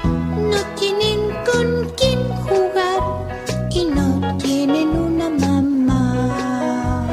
No 0.02 0.56
tienen 0.78 1.20
con 1.46 1.92
quién 1.96 2.18
jugar 2.34 3.00
y 3.70 3.84
no 3.84 4.38
tienen 4.38 4.88
una 4.88 5.30
mamá. 5.30 7.06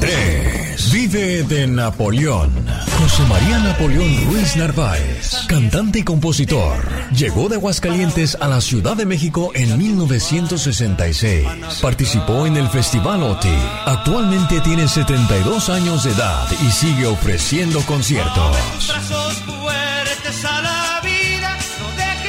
3. 0.00 0.92
Vive 0.92 1.42
de 1.44 1.66
Napoleón. 1.66 2.77
José 3.08 3.22
María 3.26 3.58
Napoleón 3.60 4.26
Ruiz 4.26 4.54
Narváez, 4.56 5.46
cantante 5.48 6.00
y 6.00 6.02
compositor, 6.02 6.76
llegó 7.10 7.48
de 7.48 7.54
Aguascalientes 7.54 8.36
a 8.38 8.48
la 8.48 8.60
Ciudad 8.60 8.98
de 8.98 9.06
México 9.06 9.50
en 9.54 9.78
1966. 9.78 11.46
Participó 11.80 12.44
en 12.44 12.58
el 12.58 12.68
Festival 12.68 13.22
OTI. 13.22 13.48
Actualmente 13.86 14.60
tiene 14.60 14.86
72 14.88 15.70
años 15.70 16.04
de 16.04 16.10
edad 16.10 16.48
y 16.60 16.70
sigue 16.70 17.06
ofreciendo 17.06 17.80
conciertos. 17.86 18.92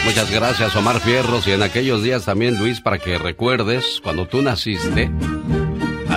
Muchas 0.06 0.32
gracias, 0.32 0.76
Omar 0.78 1.02
Fierros. 1.02 1.46
Y 1.46 1.52
en 1.52 1.62
aquellos 1.62 2.04
días 2.04 2.24
también, 2.24 2.58
Luis, 2.58 2.80
para 2.80 3.00
que 3.00 3.18
recuerdes, 3.18 4.00
cuando 4.02 4.28
tú 4.28 4.42
naciste, 4.42 5.12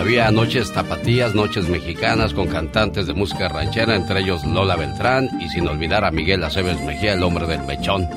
había 0.02 0.32
noches 0.32 0.72
tapatías, 0.72 1.32
noches 1.32 1.68
mexicanas 1.68 2.34
con 2.34 2.48
cantantes 2.48 3.06
de 3.06 3.14
música 3.14 3.46
ranchera, 3.46 3.94
entre 3.94 4.18
ellos 4.18 4.44
Lola 4.44 4.74
Beltrán 4.74 5.28
y 5.40 5.48
sin 5.48 5.68
olvidar 5.68 6.04
a 6.04 6.10
Miguel 6.10 6.42
Aceves 6.42 6.80
Mejía, 6.80 7.12
el 7.12 7.22
hombre 7.22 7.46
del 7.46 7.62
mechón. 7.62 8.08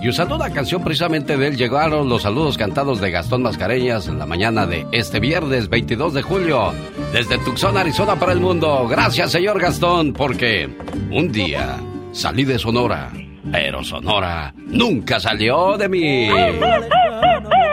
Y 0.00 0.08
usando 0.08 0.36
una 0.36 0.50
canción 0.50 0.84
precisamente 0.84 1.36
de 1.36 1.48
él, 1.48 1.56
llegaron 1.56 2.08
los 2.08 2.22
saludos 2.22 2.56
cantados 2.56 3.00
de 3.00 3.10
Gastón 3.10 3.42
Mascareñas 3.42 4.06
en 4.06 4.20
la 4.20 4.26
mañana 4.26 4.64
de 4.64 4.86
este 4.92 5.18
viernes 5.18 5.68
22 5.68 6.14
de 6.14 6.22
julio, 6.22 6.72
desde 7.12 7.36
Tucson, 7.38 7.76
Arizona 7.76 8.14
para 8.14 8.30
el 8.30 8.38
mundo. 8.38 8.86
Gracias, 8.88 9.32
señor 9.32 9.60
Gastón, 9.60 10.12
porque 10.12 10.70
un 11.10 11.32
día 11.32 11.80
salí 12.12 12.44
de 12.44 12.60
Sonora, 12.60 13.10
pero 13.50 13.82
Sonora 13.82 14.54
nunca 14.56 15.18
salió 15.18 15.76
de 15.76 15.88
mí. 15.88 16.28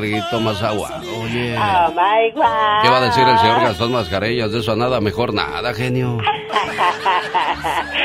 grito 0.00 0.40
más 0.40 0.62
agua. 0.62 1.00
Oye. 1.22 1.56
Oh 1.56 1.90
my 1.90 2.30
God. 2.34 2.82
¿Qué 2.82 2.88
va 2.88 2.98
a 2.98 3.00
decir 3.00 3.26
el 3.26 3.38
señor 3.38 3.60
Gastón 3.62 3.92
Mascareñas? 3.92 4.52
De 4.52 4.60
eso 4.60 4.72
a 4.72 4.76
nada, 4.76 5.00
mejor 5.00 5.34
nada, 5.34 5.74
genio. 5.74 6.18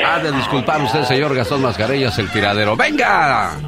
Ha 0.06 0.18
de 0.20 0.32
disculpar 0.32 0.80
usted, 0.82 1.04
señor 1.04 1.34
Gastón 1.34 1.62
Mascareñas, 1.62 2.18
el 2.18 2.30
tiradero. 2.30 2.76
¡Venga! 2.76 3.58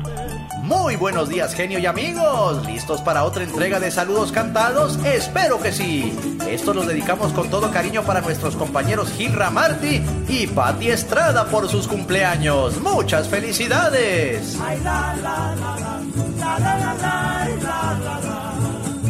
Muy 0.69 0.97
buenos 0.97 1.31
días, 1.31 1.55
genio 1.55 1.79
y 1.79 1.87
amigos. 1.87 2.67
¿Listos 2.67 3.01
para 3.01 3.25
otra 3.25 3.43
entrega 3.43 3.81
de 3.81 3.91
saludos 3.91 4.33
cantados? 4.33 4.99
Espero 5.03 5.59
que 5.59 5.73
sí. 5.73 6.15
Esto 6.47 6.75
los 6.75 6.87
dedicamos 6.87 7.33
con 7.33 7.49
todo 7.49 7.71
cariño 7.71 8.03
para 8.03 8.21
nuestros 8.21 8.55
compañeros 8.55 9.11
Gil 9.13 9.33
Ramarty 9.33 10.03
y 10.29 10.47
Patti 10.47 10.91
Estrada 10.91 11.47
por 11.47 11.71
sus 11.71 11.89
cumpleaños. 11.89 12.83
¡Muchas 12.83 13.29
felicidades! 13.29 14.59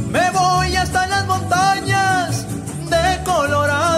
Me 0.08 0.30
voy 0.30 0.76
hasta 0.76 1.06
las 1.08 1.26
montañas 1.26 2.46
de 2.88 3.24
Colorado. 3.24 3.97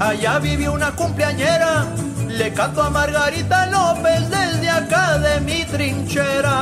Allá 0.00 0.38
vive 0.38 0.68
una 0.68 0.92
cumpleañera. 0.92 1.86
Le 2.28 2.52
canto 2.52 2.82
a 2.82 2.90
Margarita 2.90 3.66
López 3.66 4.30
desde 4.30 4.70
acá 4.70 5.18
de 5.18 5.40
mi 5.40 5.64
trinchera. 5.64 6.54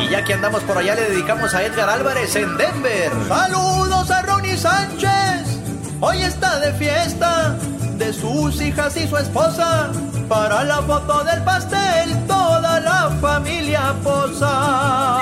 Y 0.00 0.08
ya 0.08 0.22
que 0.24 0.34
andamos 0.34 0.62
por 0.62 0.78
allá, 0.78 0.94
le 0.94 1.10
dedicamos 1.10 1.52
a 1.54 1.64
Edgar 1.64 1.90
Álvarez 1.90 2.36
en 2.36 2.56
Denver. 2.56 3.10
Saludos 3.26 4.10
a 4.10 4.22
Ronnie 4.22 4.56
Sánchez. 4.56 5.58
Hoy 6.00 6.22
está 6.22 6.60
de 6.60 6.72
fiesta 6.74 7.56
de 8.04 8.12
sus 8.12 8.60
hijas 8.60 8.96
y 8.96 9.06
su 9.06 9.16
esposa. 9.16 9.90
Para 10.28 10.64
la 10.64 10.82
foto 10.82 11.22
del 11.24 11.42
pastel, 11.44 12.26
toda 12.26 12.80
la 12.80 13.10
familia 13.20 13.94
posa. 14.02 15.20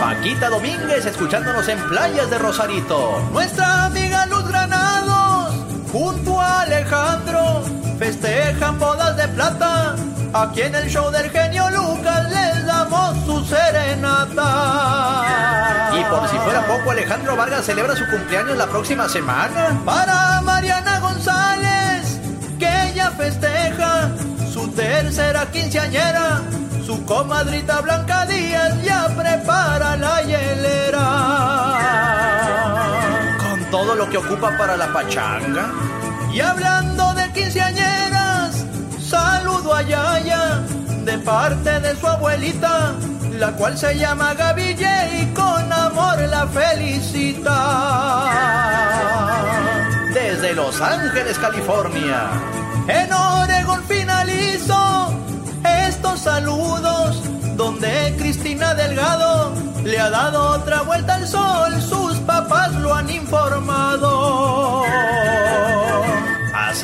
Paquita 0.00 0.48
Domínguez 0.48 1.06
escuchándonos 1.06 1.68
en 1.68 1.78
playas 1.88 2.28
de 2.30 2.38
Rosarito. 2.38 3.20
Nuestra 3.32 3.84
amiga 3.84 4.26
Luz 4.26 4.48
Granados, 4.48 5.54
junto 5.92 6.40
a 6.40 6.62
Alejandro, 6.62 7.62
festejan 7.98 8.78
bodas 8.78 9.16
de 9.16 9.28
plata. 9.28 9.94
Aquí 10.32 10.62
en 10.62 10.74
el 10.74 10.88
show 10.88 11.10
del 11.12 11.30
genio 11.30 11.70
Lucas 11.70 12.30
les 12.30 12.53
Alejandro 17.04 17.36
Vargas 17.36 17.66
celebra 17.66 17.94
su 17.94 18.06
cumpleaños 18.06 18.56
la 18.56 18.66
próxima 18.66 19.06
semana. 19.10 19.78
Para 19.84 20.40
Mariana 20.40 21.00
González, 21.00 22.18
que 22.58 22.88
ella 22.88 23.10
festeja 23.10 24.08
su 24.50 24.68
tercera 24.68 25.44
quinceañera. 25.50 26.40
Su 26.86 27.04
comadrita 27.04 27.82
Blanca 27.82 28.24
Díaz 28.24 28.82
ya 28.82 29.08
prepara 29.08 29.98
la 29.98 30.22
hielera. 30.22 31.08
Con 33.36 33.70
todo 33.70 33.94
lo 33.96 34.08
que 34.08 34.16
ocupa 34.16 34.56
para 34.56 34.74
la 34.74 34.90
pachanga. 34.90 35.72
Y 36.32 36.40
hablando 36.40 37.12
de 37.12 37.30
quinceañeras, 37.32 38.64
saludo 38.98 39.74
a 39.74 39.82
Yaya 39.82 40.62
de 41.04 41.18
parte 41.18 41.80
de 41.80 41.94
su 41.96 42.06
abuelita, 42.06 42.94
la 43.32 43.52
cual 43.52 43.76
se 43.76 43.98
llama 43.98 44.32
Gaville 44.34 45.20
y 45.20 45.26
con 45.34 45.72
amor 45.72 46.18
la 46.28 46.46
felicita. 46.46 48.30
Desde 50.14 50.54
Los 50.54 50.80
Ángeles, 50.80 51.38
California, 51.38 52.30
en 52.88 53.12
Oregon 53.12 53.82
finalizo 53.84 55.14
estos 55.86 56.20
saludos 56.20 57.22
donde 57.56 58.14
Cristina 58.18 58.74
Delgado 58.74 59.52
le 59.84 59.98
ha 59.98 60.08
dado 60.08 60.52
otra 60.52 60.82
vuelta 60.82 61.16
al 61.16 61.26
sol, 61.28 61.82
sus 61.82 62.16
papás 62.20 62.72
lo 62.76 62.94
han 62.94 63.10
informado. 63.10 64.84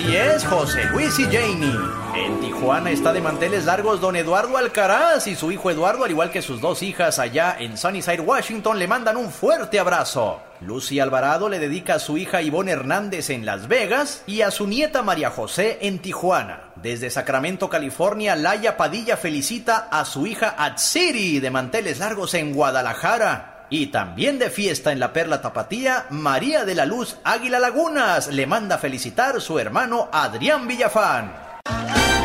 Así 0.01 0.17
es, 0.17 0.47
José 0.47 0.85
Luis 0.87 1.19
y 1.19 1.25
Janie. 1.25 1.79
En 2.15 2.41
Tijuana 2.41 2.91
está 2.91 3.13
de 3.13 3.21
manteles 3.21 3.67
largos 3.67 4.01
don 4.01 4.17
Eduardo 4.17 4.57
Alcaraz 4.57 5.27
y 5.27 5.37
su 5.37 5.53
hijo 5.53 5.71
Eduardo, 5.71 6.05
al 6.05 6.11
igual 6.11 6.31
que 6.31 6.41
sus 6.41 6.63
dos 6.63 6.83
hijas 6.83 7.19
allá 7.19 7.55
en 7.59 7.77
Sunnyside, 7.77 8.23
Washington, 8.23 8.79
le 8.79 8.89
mandan 8.89 9.19
un 9.19 9.31
fuerte 9.31 9.79
abrazo. 9.79 10.41
Lucy 10.63 11.01
Alvarado 11.01 11.51
le 11.51 11.59
dedica 11.59 11.97
a 11.97 11.99
su 11.99 12.17
hija 12.17 12.41
Ivonne 12.41 12.73
Hernández 12.73 13.29
en 13.29 13.45
Las 13.45 13.69
Vegas 13.69 14.23
y 14.27 14.41
a 14.41 14.51
su 14.51 14.67
nieta 14.67 15.03
María 15.03 15.29
José 15.29 15.81
en 15.83 15.99
Tijuana. 15.99 16.71
Desde 16.77 17.11
Sacramento, 17.11 17.69
California, 17.69 18.37
Laia 18.37 18.79
Padilla 18.79 19.19
felicita 19.19 19.89
a 19.91 20.07
su 20.07 20.27
hija 20.27 20.55
Atsiri 20.57 21.41
de 21.41 21.51
manteles 21.51 21.99
largos 21.99 22.33
en 22.33 22.55
Guadalajara. 22.55 23.50
Y 23.73 23.87
también 23.87 24.41
de 24.41 24.51
fiesta 24.51 24.91
en 24.91 24.99
la 24.99 25.13
Perla 25.13 25.41
Tapatía, 25.41 26.07
María 26.11 26.65
de 26.65 26.75
la 26.75 26.87
Luz 26.87 27.17
Águila 27.23 27.61
Lagunas 27.61 28.27
le 28.27 28.45
manda 28.45 28.79
felicitar 28.79 29.41
su 29.41 29.61
hermano 29.61 30.09
Adrián 30.13 30.67
Villafán. 30.67 31.33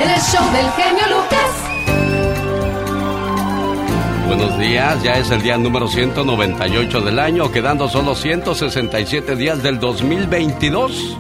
En 0.02 0.10
el 0.10 0.20
show 0.20 0.44
del 0.52 0.72
genio 0.72 1.04
Lucas. 1.08 1.76
Buenos 4.26 4.58
días, 4.58 5.04
ya 5.04 5.20
es 5.20 5.30
el 5.30 5.44
día 5.44 5.56
número 5.60 5.88
198 5.88 7.02
del 7.02 7.20
año, 7.20 7.52
quedando 7.52 7.88
solo 7.88 8.16
167 8.16 9.36
días 9.36 9.62
del 9.62 9.80
2022. 9.80 11.16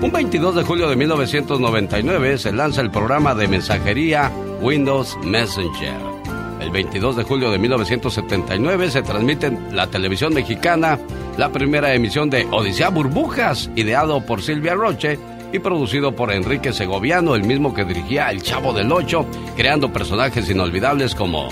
Un 0.00 0.12
22 0.12 0.54
de 0.54 0.62
julio 0.62 0.88
de 0.88 0.94
1999 0.94 2.38
se 2.38 2.52
lanza 2.52 2.80
el 2.80 2.92
programa 2.92 3.34
de 3.34 3.48
mensajería 3.48 4.30
Windows 4.60 5.18
Messenger. 5.24 6.17
El 6.60 6.70
22 6.70 7.16
de 7.16 7.22
julio 7.22 7.50
de 7.50 7.58
1979 7.58 8.90
se 8.90 9.02
transmite 9.02 9.46
en 9.46 9.76
la 9.76 9.86
televisión 9.86 10.34
mexicana 10.34 10.98
la 11.36 11.50
primera 11.50 11.94
emisión 11.94 12.30
de 12.30 12.46
Odisea 12.50 12.88
Burbujas, 12.90 13.70
ideado 13.76 14.20
por 14.24 14.42
Silvia 14.42 14.74
Roche 14.74 15.18
y 15.52 15.60
producido 15.60 16.14
por 16.14 16.32
Enrique 16.32 16.72
Segoviano, 16.72 17.34
el 17.34 17.44
mismo 17.44 17.72
que 17.72 17.84
dirigía 17.84 18.30
El 18.30 18.42
Chavo 18.42 18.72
del 18.72 18.92
Ocho, 18.92 19.24
creando 19.56 19.92
personajes 19.92 20.50
inolvidables 20.50 21.14
como 21.14 21.48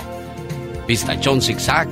Pistachón 0.85 1.41
Zigzag, 1.41 1.89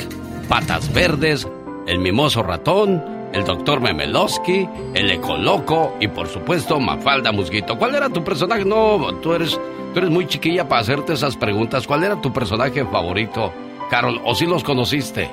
Patas 0.47 0.93
Verdes, 0.93 1.47
El 1.87 1.99
Mimoso 1.99 2.43
Ratón, 2.43 3.15
el 3.35 3.43
Doctor 3.43 3.81
Memelowski, 3.81 4.67
el 4.93 5.11
Ecoloco 5.11 5.95
y 5.99 6.07
por 6.07 6.27
supuesto 6.27 6.79
Mafalda 6.79 7.31
Musguito. 7.31 7.77
¿Cuál 7.77 7.95
era 7.95 8.09
tu 8.09 8.23
personaje? 8.23 8.63
No, 8.63 9.13
tú 9.21 9.33
eres, 9.33 9.59
tú 9.95 9.99
eres 9.99 10.11
muy 10.11 10.27
chiquilla 10.27 10.67
para 10.67 10.81
hacerte 10.81 11.13
esas 11.13 11.37
preguntas. 11.37 11.87
¿Cuál 11.87 12.03
era 12.03 12.21
tu 12.21 12.31
personaje 12.33 12.83
favorito, 12.85 13.51
Carol? 13.89 14.19
¿O 14.25 14.35
si 14.35 14.45
los 14.45 14.61
conociste? 14.63 15.29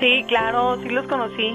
Sí, 0.00 0.24
claro, 0.28 0.76
sí 0.80 0.88
los 0.88 1.04
conocí. 1.08 1.52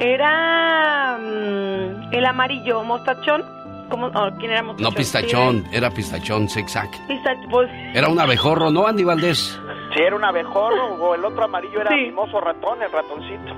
Era 0.00 1.16
mm, 1.18 2.12
el 2.12 2.26
amarillo, 2.26 2.82
mostachón. 2.82 3.44
¿Cómo? 3.88 4.06
oh, 4.06 4.30
¿Quién 4.38 4.52
era 4.52 4.62
mostachón? 4.62 4.82
No 4.92 4.96
pistachón, 4.96 5.64
era 5.72 5.90
pistachón 5.90 6.48
zigzag. 6.48 6.90
Pista- 7.06 7.34
pues, 7.50 7.68
Era 7.94 8.08
un 8.08 8.18
abejorro, 8.20 8.70
¿no, 8.70 8.86
Andy 8.86 9.04
Valdés? 9.04 9.58
Si 9.94 10.00
era 10.00 10.14
un 10.16 10.24
abejorro 10.24 10.94
o 10.94 11.14
el 11.14 11.24
otro 11.24 11.44
amarillo 11.44 11.80
era 11.80 11.94
mimoso 11.96 12.40
ratón, 12.40 12.82
el 12.82 12.90
ratoncito. 12.92 13.54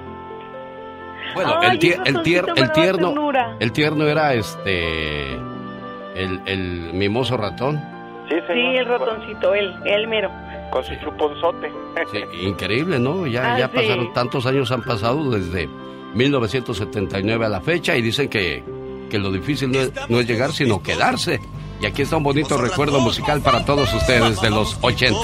Bueno, 1.34 1.54
Ay, 1.60 1.70
el, 1.72 1.78
tie- 1.78 2.00
ese 2.00 2.08
el, 2.10 2.16
tier- 2.22 2.52
el 2.56 2.72
tierno, 2.72 3.14
el 3.58 3.72
tierno 3.72 4.04
era 4.06 4.34
este, 4.34 5.32
el, 5.34 6.40
el 6.46 6.90
mimoso 6.94 7.36
ratón. 7.36 7.91
Sí, 8.28 8.36
sí, 8.46 8.76
el 8.76 8.86
ratoncito, 8.86 9.54
él, 9.54 9.74
el 9.84 10.08
mero. 10.08 10.30
Con 10.70 10.82
su 10.84 10.94
chuponzote. 10.96 11.70
Sí, 12.10 12.46
increíble, 12.46 12.98
¿no? 12.98 13.26
Ya, 13.26 13.54
Ah, 13.54 13.58
ya 13.58 13.66
sí. 13.68 13.72
pasaron, 13.76 14.12
tantos 14.14 14.46
años 14.46 14.70
han 14.72 14.82
pasado 14.82 15.30
desde 15.30 15.68
1979 16.14 17.44
a 17.44 17.48
la 17.48 17.60
fecha 17.60 17.94
y 17.96 18.02
dicen 18.02 18.28
que, 18.28 18.64
que 19.10 19.18
lo 19.18 19.30
difícil 19.30 19.70
no 19.70 19.80
es, 19.80 19.92
no 20.08 20.18
es 20.20 20.26
llegar, 20.26 20.52
sino 20.52 20.82
quedarse. 20.82 21.40
Y 21.80 21.86
aquí 21.86 22.02
está 22.02 22.16
un 22.16 22.22
bonito 22.22 22.56
recuerdo 22.56 23.00
musical 23.00 23.40
para 23.42 23.64
todos 23.64 23.92
ustedes 23.92 24.40
de 24.40 24.50
los 24.50 24.78
80. 24.80 25.18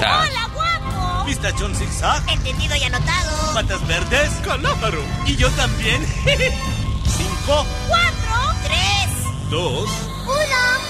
Pistachón 1.25 1.73
zigzag. 1.75 2.21
Entendido 2.31 2.75
y 2.75 2.83
anotado. 2.83 3.53
Patas 3.53 3.87
verdes. 3.87 4.29
Calámaro. 4.43 4.99
Y 5.25 5.35
yo 5.35 5.49
también. 5.51 6.01
Cinco, 7.05 7.65
Cuatro, 7.87 8.59
tres, 8.65 9.49
dos, 9.49 9.89
uno. 10.25 10.88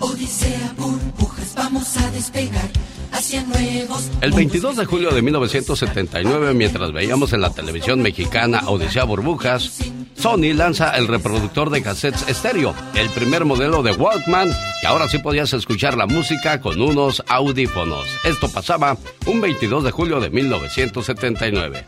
Odisea, 0.00 0.74
burbujas, 0.76 1.54
vamos 1.54 1.96
a 1.96 2.10
despegar 2.10 2.70
hacia 3.12 3.42
nuevos. 3.44 4.10
El 4.20 4.32
22 4.32 4.76
de 4.76 4.84
julio 4.84 5.10
de 5.12 5.22
1979, 5.22 6.54
mientras 6.54 6.92
veíamos 6.92 7.32
en 7.32 7.40
la 7.40 7.50
televisión 7.50 8.02
mexicana 8.02 8.62
Odisea 8.66 9.04
Burbujas, 9.04 9.80
Sony 10.16 10.54
lanza 10.54 10.96
el 10.96 11.06
reproductor 11.08 11.70
de 11.70 11.82
cassettes 11.82 12.26
estéreo, 12.28 12.74
el 12.94 13.10
primer 13.10 13.44
modelo 13.44 13.82
de 13.82 13.92
Walkman, 13.92 14.50
que 14.80 14.86
ahora 14.86 15.08
sí 15.08 15.18
podías 15.18 15.52
escuchar 15.52 15.96
la 15.96 16.06
música 16.06 16.60
con 16.60 16.80
unos 16.80 17.22
audífonos. 17.28 18.06
Esto 18.24 18.48
pasaba 18.48 18.96
un 19.26 19.40
22 19.40 19.84
de 19.84 19.90
julio 19.90 20.20
de 20.20 20.30
1979. 20.30 21.84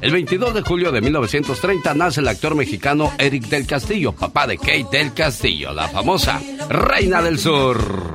El 0.00 0.12
22 0.12 0.54
de 0.54 0.62
julio 0.62 0.92
de 0.92 1.02
1930 1.02 1.92
nace 1.92 2.20
el 2.20 2.28
actor 2.28 2.54
mexicano 2.54 3.12
Eric 3.18 3.44
del 3.48 3.66
Castillo, 3.66 4.12
papá 4.12 4.46
de 4.46 4.56
Kate 4.56 4.86
del 4.90 5.12
Castillo, 5.12 5.74
la 5.74 5.88
famosa 5.88 6.40
Reina 6.70 7.20
del 7.20 7.38
Sur. 7.38 8.14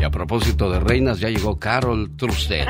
Y 0.00 0.04
a 0.04 0.10
propósito 0.10 0.70
de 0.70 0.80
reinas, 0.80 1.20
ya 1.20 1.28
llegó 1.28 1.58
Carol 1.58 2.16
Trusted. 2.16 2.66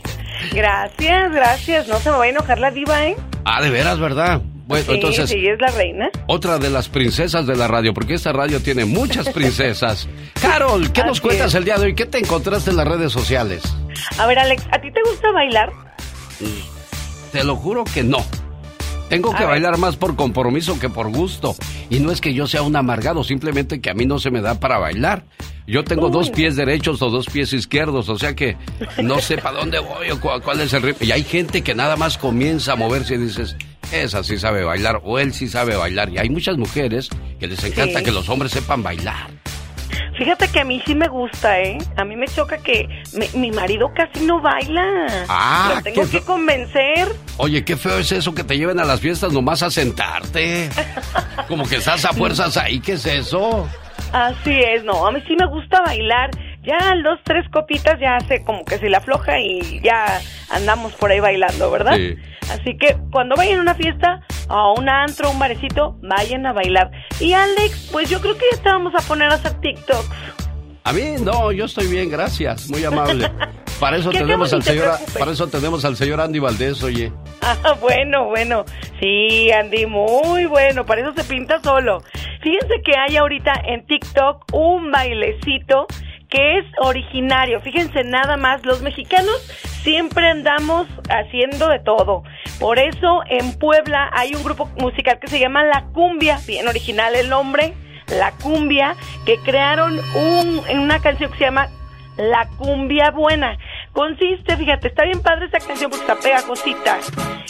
Gracias, 0.52 1.32
gracias. 1.32 1.86
No 1.86 1.98
se 2.00 2.10
me 2.10 2.16
va 2.16 2.24
a 2.24 2.28
enojar 2.28 2.58
la 2.58 2.70
diva, 2.70 3.06
¿eh? 3.06 3.16
ah, 3.44 3.62
de 3.62 3.70
veras, 3.70 4.00
¿verdad? 4.00 4.40
Bueno, 4.66 4.86
sí, 4.86 4.92
entonces, 4.94 5.30
sí, 5.30 5.46
es 5.46 5.60
la 5.60 5.68
reina. 5.68 6.08
otra 6.26 6.58
de 6.58 6.70
las 6.70 6.88
princesas 6.88 7.46
de 7.46 7.56
la 7.56 7.68
radio, 7.68 7.92
porque 7.92 8.14
esta 8.14 8.32
radio 8.32 8.60
tiene 8.60 8.86
muchas 8.86 9.28
princesas. 9.28 10.08
Carol, 10.40 10.90
¿qué 10.92 11.04
nos 11.04 11.20
cuentas 11.20 11.48
es. 11.48 11.54
el 11.56 11.64
día 11.64 11.76
de 11.76 11.86
hoy? 11.86 11.94
¿Qué 11.94 12.06
te 12.06 12.18
encontraste 12.18 12.70
en 12.70 12.76
las 12.76 12.88
redes 12.88 13.12
sociales? 13.12 13.62
A 14.18 14.26
ver, 14.26 14.38
Alex, 14.38 14.64
¿a 14.72 14.80
ti 14.80 14.90
te 14.92 15.00
gusta 15.02 15.30
bailar? 15.32 15.70
Te 17.32 17.44
lo 17.44 17.56
juro 17.56 17.84
que 17.84 18.02
no. 18.02 18.18
Tengo 19.08 19.34
que 19.34 19.44
bailar 19.44 19.76
más 19.76 19.96
por 19.96 20.14
compromiso 20.14 20.78
que 20.78 20.88
por 20.88 21.10
gusto. 21.10 21.56
Y 21.90 21.98
no 21.98 22.12
es 22.12 22.20
que 22.20 22.32
yo 22.32 22.46
sea 22.46 22.62
un 22.62 22.76
amargado, 22.76 23.24
simplemente 23.24 23.80
que 23.80 23.90
a 23.90 23.94
mí 23.94 24.06
no 24.06 24.20
se 24.20 24.30
me 24.30 24.40
da 24.40 24.60
para 24.60 24.78
bailar. 24.78 25.24
Yo 25.66 25.82
tengo 25.84 26.06
Uy. 26.06 26.12
dos 26.12 26.30
pies 26.30 26.54
derechos 26.56 27.02
o 27.02 27.10
dos 27.10 27.26
pies 27.26 27.52
izquierdos, 27.52 28.08
o 28.08 28.18
sea 28.18 28.34
que 28.34 28.56
no 29.02 29.18
sé 29.20 29.38
para 29.38 29.58
dónde 29.58 29.78
voy 29.80 30.10
o 30.10 30.20
cu- 30.20 30.40
cuál 30.44 30.60
es 30.60 30.72
el 30.72 30.82
ritmo. 30.82 31.06
Y 31.06 31.12
hay 31.12 31.24
gente 31.24 31.62
que 31.62 31.74
nada 31.74 31.96
más 31.96 32.18
comienza 32.18 32.72
a 32.72 32.76
moverse 32.76 33.14
y 33.14 33.18
dices, 33.18 33.56
esa 33.92 34.22
sí 34.24 34.38
sabe 34.38 34.62
bailar 34.64 35.00
o 35.04 35.18
él 35.18 35.32
sí 35.32 35.48
sabe 35.48 35.76
bailar. 35.76 36.08
Y 36.10 36.18
hay 36.18 36.28
muchas 36.30 36.56
mujeres 36.56 37.08
que 37.40 37.46
les 37.48 37.62
encanta 37.64 37.98
Sí. 37.98 38.04
que 38.04 38.12
los 38.12 38.28
hombres 38.28 38.52
sepan 38.52 38.82
bailar. 38.82 39.28
Fíjate 40.16 40.48
que 40.48 40.60
a 40.60 40.64
mí 40.64 40.82
sí 40.86 40.94
me 40.94 41.08
gusta, 41.08 41.60
¿eh? 41.60 41.78
A 41.96 42.04
mí 42.04 42.16
me 42.16 42.26
choca 42.26 42.58
que 42.58 42.88
mi, 43.14 43.28
mi 43.38 43.50
marido 43.50 43.90
casi 43.94 44.24
no 44.26 44.40
baila. 44.40 45.06
Ah, 45.28 45.72
Lo 45.76 45.82
tengo 45.82 46.08
que 46.10 46.20
convencer. 46.20 47.08
Oye, 47.38 47.64
qué 47.64 47.76
feo 47.76 47.98
es 47.98 48.12
eso 48.12 48.34
que 48.34 48.44
te 48.44 48.58
lleven 48.58 48.78
a 48.80 48.84
las 48.84 49.00
fiestas 49.00 49.32
nomás 49.32 49.62
a 49.62 49.70
sentarte. 49.70 50.68
Como 51.48 51.66
que 51.66 51.76
estás 51.76 52.04
a 52.04 52.12
fuerzas 52.12 52.56
ahí, 52.56 52.80
¿qué 52.80 52.92
es 52.92 53.06
eso? 53.06 53.68
Así 54.12 54.58
es, 54.58 54.84
no, 54.84 55.06
a 55.06 55.12
mí 55.12 55.22
sí 55.26 55.36
me 55.38 55.46
gusta 55.46 55.80
bailar. 55.82 56.30
Ya 56.62 56.76
dos, 57.02 57.18
tres 57.24 57.46
copitas 57.50 57.98
ya 58.00 58.16
hace 58.16 58.44
como 58.44 58.64
que 58.64 58.76
se 58.78 58.90
la 58.90 58.98
afloja 58.98 59.38
y 59.38 59.80
ya 59.82 60.20
andamos 60.50 60.92
por 60.94 61.10
ahí 61.10 61.18
bailando, 61.20 61.70
¿verdad? 61.70 61.96
Sí. 61.96 62.16
Así 62.50 62.76
que 62.76 62.96
cuando 63.10 63.34
vayan 63.36 63.60
a 63.60 63.62
una 63.62 63.74
fiesta, 63.74 64.20
a 64.50 64.72
un 64.72 64.88
antro, 64.88 65.30
un 65.30 65.38
barecito, 65.38 65.96
vayan 66.02 66.44
a 66.46 66.52
bailar. 66.52 66.90
Y 67.20 67.32
Alex, 67.32 67.88
pues 67.92 68.10
yo 68.10 68.20
creo 68.20 68.36
que 68.36 68.44
ya 68.54 68.62
te 68.62 68.68
vamos 68.68 68.92
a 68.94 69.00
poner 69.06 69.30
a 69.30 69.34
hacer 69.34 69.60
TikToks. 69.60 70.08
A 70.82 70.92
mí 70.92 71.02
no, 71.22 71.52
yo 71.52 71.66
estoy 71.66 71.86
bien, 71.86 72.10
gracias, 72.10 72.68
muy 72.68 72.84
amable. 72.84 73.30
Para 73.78 73.98
eso 73.98 74.10
¿Qué 74.12 74.18
tenemos 74.18 74.52
al 74.52 74.64
te 74.64 74.70
señor, 74.72 74.86
preocupes. 74.86 75.18
para 75.18 75.30
eso 75.32 75.46
tenemos 75.48 75.84
al 75.84 75.96
señor 75.96 76.20
Andy 76.20 76.38
Valdés, 76.38 76.82
oye. 76.82 77.12
Ah, 77.42 77.74
bueno, 77.80 78.26
bueno. 78.26 78.64
Sí, 78.98 79.50
Andy, 79.52 79.86
muy 79.86 80.46
bueno. 80.46 80.84
Para 80.84 81.02
eso 81.02 81.12
se 81.14 81.24
pinta 81.24 81.60
solo. 81.62 82.02
Fíjense 82.42 82.80
que 82.84 82.96
hay 82.96 83.16
ahorita 83.16 83.52
en 83.66 83.86
TikTok 83.86 84.46
un 84.52 84.90
bailecito 84.90 85.86
que 86.30 86.58
es 86.58 86.64
originario. 86.78 87.60
Fíjense 87.60 88.04
nada 88.04 88.36
más, 88.36 88.64
los 88.64 88.80
mexicanos 88.82 89.36
siempre 89.82 90.28
andamos 90.28 90.86
haciendo 91.08 91.68
de 91.68 91.80
todo. 91.80 92.22
Por 92.58 92.78
eso 92.78 93.22
en 93.28 93.58
Puebla 93.58 94.10
hay 94.12 94.34
un 94.34 94.44
grupo 94.44 94.66
musical 94.78 95.18
que 95.18 95.26
se 95.26 95.40
llama 95.40 95.64
La 95.64 95.86
Cumbia, 95.92 96.38
bien 96.46 96.68
original 96.68 97.14
el 97.14 97.28
nombre, 97.28 97.74
La 98.18 98.32
Cumbia, 98.32 98.94
que 99.26 99.38
crearon 99.38 99.98
un, 100.14 100.60
una 100.78 101.00
canción 101.00 101.30
que 101.32 101.38
se 101.38 101.44
llama 101.44 101.68
La 102.16 102.48
Cumbia 102.56 103.10
Buena. 103.10 103.58
Consiste, 103.92 104.56
fíjate, 104.56 104.88
está 104.88 105.04
bien 105.04 105.20
padre 105.20 105.46
esta 105.46 105.58
canción 105.58 105.90
porque 105.90 106.04
está 106.06 106.16
pegajosita. 106.20 106.98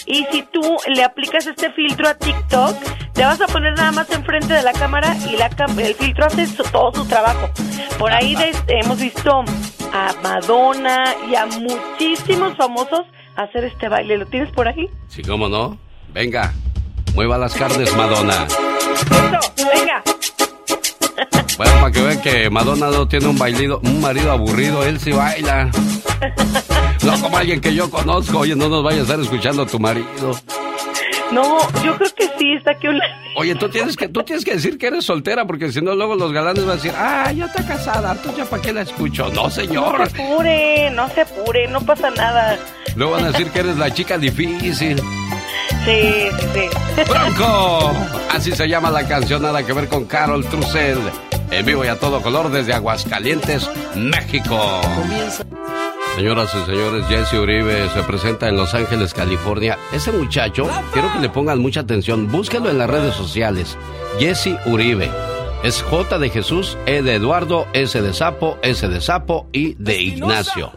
Y 0.07 0.25
si 0.33 0.43
tú 0.45 0.79
le 0.89 1.05
aplicas 1.05 1.47
este 1.47 1.71
filtro 1.73 2.09
a 2.09 2.15
TikTok, 2.15 2.75
te 3.13 3.25
vas 3.25 3.41
a 3.41 3.47
poner 3.47 3.75
nada 3.77 3.93
más 3.93 4.11
enfrente 4.11 4.55
de 4.55 4.63
la 4.63 4.73
cámara 4.73 5.15
y 5.31 5.37
la 5.37 5.51
el 5.79 5.95
filtro 5.95 6.25
hace 6.27 6.47
todo 6.73 6.93
su 6.95 7.05
trabajo. 7.07 7.51
Por 7.99 8.11
ahí 8.13 8.35
de- 8.35 8.55
hemos 8.69 8.99
visto 8.99 9.45
a 9.93 10.15
Madonna 10.23 11.15
y 11.31 11.35
a 11.35 11.45
muchísimos 11.47 12.57
famosos 12.57 13.03
hacer 13.37 13.65
este 13.65 13.89
baile. 13.89 14.17
¿Lo 14.17 14.27
tienes 14.27 14.51
por 14.53 14.67
ahí? 14.67 14.89
Sí, 15.09 15.23
cómo 15.23 15.49
no. 15.49 15.79
Venga, 16.09 16.53
mueva 17.15 17.37
las 17.37 17.55
carnes, 17.55 17.95
Madonna. 17.95 18.47
Eso, 18.47 19.53
venga. 19.75 20.03
Bueno, 21.57 21.73
para 21.75 21.91
que 21.91 22.01
vean 22.03 22.21
que 22.23 22.51
Madonna 22.51 22.91
no 22.91 23.07
tiene 23.07 23.27
un 23.27 23.39
bailido, 23.39 23.81
un 23.85 24.01
marido 24.01 24.33
aburrido, 24.33 24.83
él 24.85 24.99
sí 24.99 25.13
baila. 25.13 25.71
No 27.03 27.21
como 27.21 27.37
alguien 27.37 27.61
que 27.61 27.75
yo 27.75 27.91
conozco, 27.91 28.39
oye, 28.39 28.55
no 28.57 28.69
nos 28.69 28.83
vayas 28.83 29.01
a 29.01 29.03
estar 29.03 29.21
escuchando 29.21 29.63
a 29.63 29.67
tu 29.67 29.79
marido. 29.79 30.39
No, 31.33 31.59
yo 31.85 31.97
creo 31.97 32.11
que 32.17 32.25
sí, 32.39 32.53
está 32.55 32.73
aquí 32.73 32.89
un... 32.89 32.99
Oye, 33.37 33.55
tú 33.55 33.69
tienes 33.69 33.97
que, 33.97 34.09
tú 34.09 34.23
tienes 34.25 34.45
que 34.45 34.55
decir 34.55 34.77
que 34.79 34.89
eres 34.89 35.05
soltera, 35.05 35.45
porque 35.47 35.71
si 35.71 35.81
no, 35.81 35.95
luego 35.95 36.17
los 36.17 36.33
galanes 36.33 36.65
van 36.65 36.73
a 36.73 36.75
decir, 36.77 36.93
ah, 36.97 37.31
ya 37.33 37.47
está 37.47 37.65
casada, 37.65 38.13
entonces 38.13 38.37
ya 38.39 38.45
para 38.51 38.61
qué 38.63 38.73
la 38.73 38.83
escucho. 38.83 39.29
No, 39.33 39.45
No 39.45 39.51
señor. 39.51 40.09
se 40.11 40.23
apure, 40.23 40.91
no 40.91 41.09
se 41.11 41.21
apure, 41.21 41.69
no 41.69 41.81
pasa 41.83 42.11
nada. 42.11 42.59
Luego 42.97 43.13
van 43.13 43.27
a 43.27 43.31
decir 43.31 43.49
que 43.51 43.61
eres 43.61 43.77
la 43.77 43.95
chica 43.95 44.19
difícil. 44.19 45.01
Sí, 45.85 46.29
sí, 46.39 46.47
sí. 46.55 47.03
¡Bronco! 47.09 47.93
Así 48.31 48.53
se 48.53 48.69
llama 48.69 48.91
la 48.91 49.07
canción, 49.09 49.43
nada 49.43 49.65
que 49.65 49.73
ver 49.73 49.89
con 49.89 50.05
Carol 50.05 50.45
Trussell. 50.45 50.99
En 51.51 51.67
vivo 51.67 51.85
y 51.85 51.89
a 51.89 51.99
todo 51.99 52.23
color 52.23 52.51
desde 52.51 52.75
Aguascalientes, 52.75 53.69
México. 53.97 54.81
Señoras 56.17 56.55
y 56.55 56.67
señores, 56.71 57.07
Jesse 57.09 57.35
Uribe 57.35 57.89
se 57.89 58.03
presenta 58.03 58.49
en 58.49 58.57
Los 58.57 58.75
Ángeles, 58.75 59.15
California. 59.15 59.79
Ese 59.93 60.13
muchacho, 60.13 60.69
quiero 60.93 61.13
que 61.13 61.19
le 61.19 61.29
pongan 61.29 61.59
mucha 61.61 61.81
atención, 61.81 62.31
búsquelo 62.31 62.71
en 62.71 62.79
las 62.79 62.91
redes 62.91 63.15
sociales. 63.15 63.77
Jesse 64.19 64.59
Uribe. 64.67 65.11
Es 65.63 65.83
J 65.83 66.19
de 66.19 66.31
Jesús, 66.31 66.79
E 66.87 67.03
de 67.03 67.15
Eduardo, 67.15 67.67
S 67.73 68.01
de 68.01 68.13
Sapo, 68.13 68.59
S 68.63 68.87
de 68.87 69.01
Sapo 69.01 69.49
y 69.53 69.75
de 69.75 70.01
Ignacio. 70.01 70.73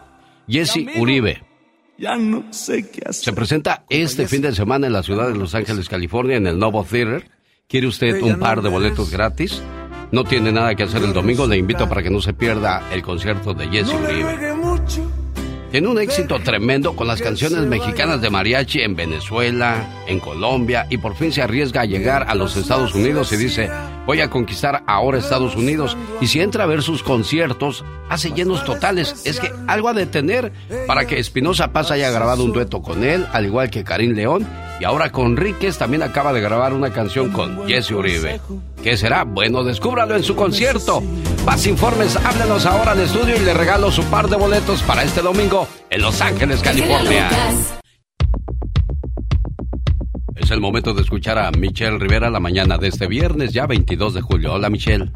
Jesse 0.48 0.86
Uribe. 0.96 1.43
Ya 1.98 2.16
no 2.16 2.52
sé 2.52 2.90
qué 2.90 3.02
hacer. 3.06 3.24
Se 3.24 3.32
presenta 3.32 3.84
este 3.88 4.26
fin 4.26 4.42
de 4.42 4.54
semana 4.54 4.86
en 4.86 4.92
la 4.92 5.02
ciudad 5.02 5.28
de 5.28 5.36
Los 5.36 5.54
Ángeles, 5.54 5.88
California, 5.88 6.36
en 6.36 6.46
el 6.46 6.58
Novo 6.58 6.84
Theater. 6.84 7.30
¿Quiere 7.68 7.86
usted 7.86 8.20
un 8.20 8.38
par 8.38 8.62
de 8.62 8.68
boletos 8.68 9.10
gratis? 9.10 9.62
No 10.12 10.24
tiene 10.24 10.52
nada 10.52 10.74
que 10.74 10.82
hacer 10.82 11.02
el 11.02 11.12
domingo, 11.12 11.46
le 11.46 11.56
invito 11.56 11.88
para 11.88 12.02
que 12.02 12.10
no 12.10 12.20
se 12.20 12.34
pierda 12.34 12.88
el 12.92 13.02
concierto 13.02 13.54
de 13.54 13.68
Jesse 13.68 13.94
Uribe. 13.94 14.54
Tiene 15.70 15.88
un 15.88 15.98
éxito 15.98 16.38
tremendo 16.38 16.94
con 16.94 17.08
las 17.08 17.20
canciones 17.20 17.66
mexicanas 17.66 18.20
de 18.20 18.30
mariachi 18.30 18.82
en 18.82 18.94
Venezuela, 18.94 20.04
en 20.06 20.20
Colombia 20.20 20.86
y 20.88 20.98
por 20.98 21.16
fin 21.16 21.32
se 21.32 21.42
arriesga 21.42 21.80
a 21.80 21.84
llegar 21.84 22.26
a 22.28 22.36
los 22.36 22.56
Estados 22.56 22.94
Unidos 22.94 23.32
y 23.32 23.36
dice, 23.38 23.68
Voy 24.06 24.20
a 24.20 24.30
conquistar 24.30 24.82
ahora 24.86 25.18
Estados 25.18 25.56
Unidos. 25.56 25.96
Y 26.20 26.26
si 26.26 26.40
entra 26.40 26.64
a 26.64 26.66
ver 26.66 26.82
sus 26.82 27.02
conciertos, 27.02 27.84
hace 28.08 28.32
llenos 28.32 28.64
totales. 28.64 29.22
Es 29.24 29.40
que 29.40 29.52
algo 29.66 29.88
a 29.88 29.94
detener 29.94 30.52
para 30.86 31.06
que 31.06 31.18
Espinosa 31.18 31.72
Paz 31.72 31.90
haya 31.90 32.10
grabado 32.10 32.44
un 32.44 32.52
dueto 32.52 32.82
con 32.82 33.04
él, 33.04 33.26
al 33.32 33.46
igual 33.46 33.70
que 33.70 33.84
Karim 33.84 34.12
León. 34.12 34.46
Y 34.80 34.84
ahora 34.84 35.10
con 35.12 35.36
Ríquez 35.36 35.78
también 35.78 36.02
acaba 36.02 36.32
de 36.32 36.40
grabar 36.40 36.72
una 36.72 36.92
canción 36.92 37.30
con 37.30 37.66
Jesse 37.68 37.92
Uribe. 37.92 38.40
¿Qué 38.82 38.96
será? 38.96 39.24
Bueno, 39.24 39.62
descúbralo 39.62 40.16
en 40.16 40.24
su 40.24 40.34
concierto. 40.34 41.02
Más 41.46 41.66
informes, 41.66 42.16
háblenos 42.16 42.66
ahora 42.66 42.92
al 42.92 43.00
estudio 43.00 43.36
y 43.36 43.40
le 43.40 43.54
regalo 43.54 43.90
su 43.90 44.02
par 44.04 44.28
de 44.28 44.36
boletos 44.36 44.82
para 44.82 45.04
este 45.04 45.22
domingo 45.22 45.68
en 45.90 46.02
Los 46.02 46.20
Ángeles, 46.20 46.60
California. 46.60 47.30
Es 50.44 50.50
el 50.50 50.60
momento 50.60 50.92
de 50.92 51.00
escuchar 51.00 51.38
a 51.38 51.50
Michelle 51.52 51.98
Rivera 51.98 52.28
la 52.28 52.38
mañana 52.38 52.76
de 52.76 52.88
este 52.88 53.06
viernes, 53.06 53.54
ya 53.54 53.66
22 53.66 54.12
de 54.12 54.20
julio. 54.20 54.52
Hola, 54.52 54.68
Michelle. 54.68 55.10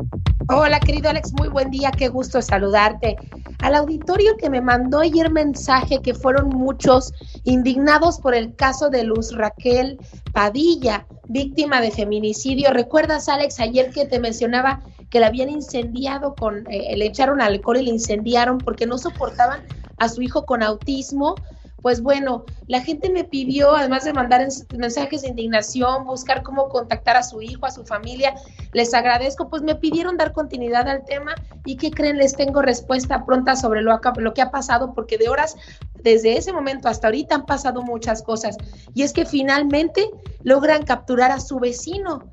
Hola, 0.48 0.80
querido 0.80 1.10
Alex, 1.10 1.34
muy 1.34 1.48
buen 1.48 1.70
día, 1.70 1.90
qué 1.90 2.08
gusto 2.08 2.40
saludarte. 2.40 3.18
Al 3.58 3.74
auditorio 3.74 4.38
que 4.38 4.48
me 4.48 4.62
mandó 4.62 5.00
ayer 5.00 5.30
mensaje 5.30 6.00
que 6.00 6.14
fueron 6.14 6.48
muchos 6.48 7.12
indignados 7.44 8.18
por 8.20 8.34
el 8.34 8.56
caso 8.56 8.88
de 8.88 9.04
Luz 9.04 9.36
Raquel 9.36 9.98
Padilla, 10.32 11.06
víctima 11.28 11.82
de 11.82 11.90
feminicidio. 11.90 12.72
¿Recuerdas, 12.72 13.28
Alex, 13.28 13.60
ayer 13.60 13.90
que 13.90 14.06
te 14.06 14.20
mencionaba 14.20 14.80
que 15.10 15.20
la 15.20 15.26
habían 15.26 15.50
incendiado 15.50 16.36
con, 16.36 16.64
eh, 16.70 16.96
le 16.96 17.04
echaron 17.04 17.42
alcohol 17.42 17.76
y 17.76 17.82
le 17.82 17.90
incendiaron 17.90 18.56
porque 18.56 18.86
no 18.86 18.96
soportaban 18.96 19.60
a 19.98 20.08
su 20.08 20.22
hijo 20.22 20.46
con 20.46 20.62
autismo? 20.62 21.34
Pues 21.82 22.02
bueno, 22.02 22.44
la 22.66 22.80
gente 22.80 23.08
me 23.10 23.24
pidió, 23.24 23.74
además 23.74 24.04
de 24.04 24.12
mandar 24.12 24.46
mensajes 24.76 25.22
de 25.22 25.28
indignación, 25.28 26.04
buscar 26.04 26.42
cómo 26.42 26.68
contactar 26.68 27.16
a 27.16 27.22
su 27.22 27.40
hijo, 27.40 27.66
a 27.66 27.70
su 27.70 27.84
familia, 27.84 28.34
les 28.72 28.92
agradezco, 28.94 29.48
pues 29.48 29.62
me 29.62 29.76
pidieron 29.76 30.16
dar 30.16 30.32
continuidad 30.32 30.88
al 30.88 31.04
tema 31.04 31.34
y 31.64 31.76
que 31.76 31.92
creen, 31.92 32.18
les 32.18 32.34
tengo 32.34 32.62
respuesta 32.62 33.24
pronta 33.24 33.54
sobre 33.54 33.82
lo, 33.82 34.00
que 34.34 34.42
ha 34.42 34.50
pasado, 34.50 34.92
porque 34.92 35.18
de 35.18 35.28
horas, 35.28 35.56
desde 36.02 36.36
ese 36.36 36.52
momento 36.52 36.88
hasta 36.88 37.06
ahorita 37.06 37.36
han 37.36 37.46
pasado 37.46 37.82
muchas 37.82 38.22
cosas. 38.22 38.56
Y 38.94 39.02
es 39.02 39.12
que 39.12 39.24
finalmente 39.24 40.10
logran 40.42 40.84
capturar 40.84 41.30
a 41.30 41.40
su 41.40 41.60
vecino 41.60 42.28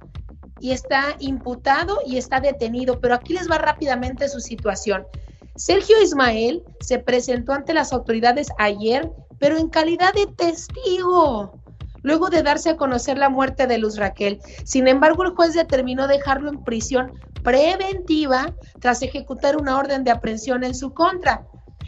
y 0.60 0.72
está 0.72 1.16
imputado 1.20 2.00
y 2.06 2.18
está 2.18 2.40
detenido, 2.40 3.00
pero 3.00 3.14
aquí 3.14 3.34
les 3.34 3.50
va 3.50 3.60
rápidamente 3.60 4.28
su 4.28 4.40
situación. 4.40 5.06
Sergio 5.56 6.02
Ismael 6.02 6.64
se 6.82 7.00
presentó 7.00 7.54
ante 7.54 7.74
las 7.74 7.94
autoridades 7.94 8.48
ayer 8.58 9.10
pero 9.40 9.58
en 9.58 9.70
calidad 9.70 10.14
de 10.14 10.28
testigo, 10.28 11.62
luego 12.02 12.30
de 12.30 12.44
darse 12.44 12.70
a 12.72 12.78
conocer 12.78 13.18
la 13.18 13.30
muerte 13.30 13.68
de 13.68 13.78
Luz 13.78 13.98
Raquel. 13.98 14.40
Sin 14.64 14.88
embargo, 14.88 15.24
el 15.24 15.32
juez 15.32 15.54
determinó 15.54 16.08
dejarlo 16.08 16.50
en 16.50 16.64
prisión 16.64 17.12
preventiva 17.44 18.54
tras 18.80 19.02
ejecutar 19.02 19.58
una 19.58 19.78
orden 19.78 20.04
de 20.04 20.12
aprehensión 20.12 20.64
en 20.64 20.76
su 20.76 20.94
contra. 20.94 21.48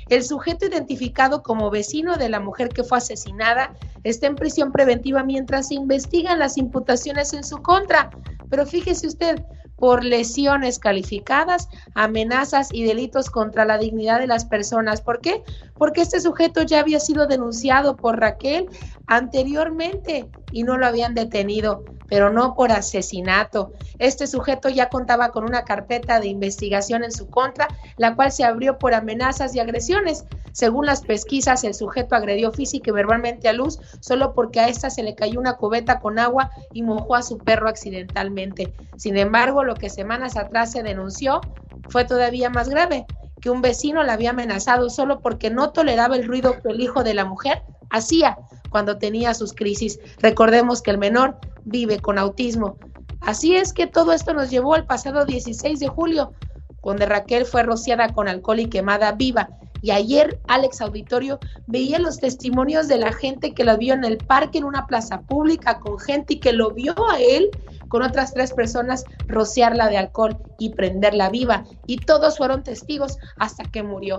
El 0.09 0.23
sujeto 0.23 0.65
identificado 0.65 1.43
como 1.43 1.69
vecino 1.69 2.15
de 2.15 2.29
la 2.29 2.39
mujer 2.39 2.69
que 2.69 2.83
fue 2.83 2.99
asesinada 2.99 3.75
está 4.03 4.27
en 4.27 4.35
prisión 4.35 4.71
preventiva 4.71 5.23
mientras 5.23 5.67
se 5.67 5.75
investigan 5.75 6.39
las 6.39 6.57
imputaciones 6.57 7.33
en 7.33 7.43
su 7.43 7.57
contra. 7.61 8.09
Pero 8.49 8.65
fíjese 8.65 9.07
usted, 9.07 9.43
por 9.77 10.03
lesiones 10.03 10.79
calificadas, 10.79 11.69
amenazas 11.93 12.69
y 12.73 12.83
delitos 12.83 13.29
contra 13.29 13.63
la 13.63 13.77
dignidad 13.77 14.19
de 14.19 14.27
las 14.27 14.45
personas. 14.45 15.01
¿Por 15.01 15.21
qué? 15.21 15.43
Porque 15.77 16.01
este 16.01 16.19
sujeto 16.19 16.63
ya 16.63 16.79
había 16.79 16.99
sido 16.99 17.27
denunciado 17.27 17.95
por 17.95 18.19
Raquel 18.19 18.67
anteriormente 19.05 20.29
y 20.51 20.63
no 20.63 20.77
lo 20.77 20.87
habían 20.87 21.13
detenido 21.13 21.83
pero 22.09 22.31
no 22.31 22.55
por 22.55 22.71
asesinato. 22.71 23.73
Este 23.99 24.27
sujeto 24.27 24.69
ya 24.69 24.89
contaba 24.89 25.29
con 25.29 25.43
una 25.43 25.63
carpeta 25.63 26.19
de 26.19 26.27
investigación 26.27 27.03
en 27.03 27.11
su 27.11 27.29
contra, 27.29 27.67
la 27.97 28.15
cual 28.15 28.31
se 28.31 28.43
abrió 28.43 28.77
por 28.77 28.93
amenazas 28.93 29.55
y 29.55 29.59
agresiones. 29.59 30.25
Según 30.57 30.87
las 30.87 31.01
pesquisas, 31.01 31.63
el 31.65 31.75
sujeto 31.75 32.15
agredió 32.15 32.51
física 32.51 32.89
y 32.89 32.91
verbalmente 32.91 33.47
a 33.47 33.53
Luz 33.53 33.77
solo 33.99 34.33
porque 34.33 34.59
a 34.59 34.69
esta 34.69 34.89
se 34.89 35.03
le 35.03 35.13
cayó 35.13 35.39
una 35.39 35.53
cubeta 35.53 35.99
con 35.99 36.17
agua 36.17 36.49
y 36.73 36.81
mojó 36.81 37.13
a 37.13 37.21
su 37.21 37.37
perro 37.37 37.69
accidentalmente. 37.69 38.73
Sin 38.95 39.17
embargo, 39.17 39.63
lo 39.63 39.75
que 39.75 39.91
semanas 39.91 40.35
atrás 40.35 40.71
se 40.71 40.81
denunció 40.81 41.41
fue 41.89 42.05
todavía 42.05 42.49
más 42.49 42.69
grave, 42.69 43.05
que 43.39 43.51
un 43.51 43.61
vecino 43.61 44.01
la 44.01 44.13
había 44.13 44.31
amenazado 44.31 44.89
solo 44.89 45.19
porque 45.19 45.51
no 45.51 45.73
toleraba 45.73 46.15
el 46.15 46.27
ruido 46.27 46.59
que 46.59 46.69
el 46.69 46.81
hijo 46.81 47.03
de 47.03 47.13
la 47.13 47.25
mujer 47.25 47.61
hacía 47.91 48.35
cuando 48.71 48.97
tenía 48.97 49.35
sus 49.35 49.53
crisis. 49.53 49.99
Recordemos 50.21 50.81
que 50.81 50.89
el 50.89 50.97
menor 50.97 51.37
vive 51.65 51.99
con 51.99 52.17
autismo. 52.17 52.79
Así 53.21 53.55
es 53.55 53.73
que 53.73 53.85
todo 53.85 54.11
esto 54.11 54.33
nos 54.33 54.49
llevó 54.49 54.73
al 54.73 54.87
pasado 54.87 55.23
16 55.23 55.79
de 55.79 55.87
julio, 55.87 56.33
donde 56.81 57.05
Raquel 57.05 57.45
fue 57.45 57.61
rociada 57.61 58.11
con 58.13 58.27
alcohol 58.27 58.61
y 58.61 58.69
quemada 58.69 59.11
viva. 59.11 59.49
Y 59.81 59.91
ayer 59.91 60.39
Alex 60.47 60.81
Auditorio 60.81 61.39
veía 61.67 61.99
los 61.99 62.19
testimonios 62.19 62.87
de 62.87 62.97
la 62.97 63.11
gente 63.11 63.53
que 63.53 63.63
la 63.63 63.77
vio 63.77 63.93
en 63.93 64.03
el 64.03 64.17
parque, 64.17 64.57
en 64.57 64.63
una 64.63 64.87
plaza 64.87 65.21
pública, 65.21 65.79
con 65.79 65.99
gente 65.99 66.35
y 66.35 66.39
que 66.39 66.53
lo 66.53 66.71
vio 66.71 66.95
a 67.11 67.19
él 67.19 67.49
con 67.87 68.01
otras 68.01 68.33
tres 68.33 68.53
personas 68.53 69.05
rociarla 69.27 69.87
de 69.89 69.97
alcohol 69.97 70.37
y 70.59 70.71
prenderla 70.71 71.29
viva. 71.29 71.63
Y 71.85 71.97
todos 71.97 72.37
fueron 72.37 72.63
testigos 72.63 73.17
hasta 73.37 73.63
que 73.63 73.83
murió. 73.83 74.17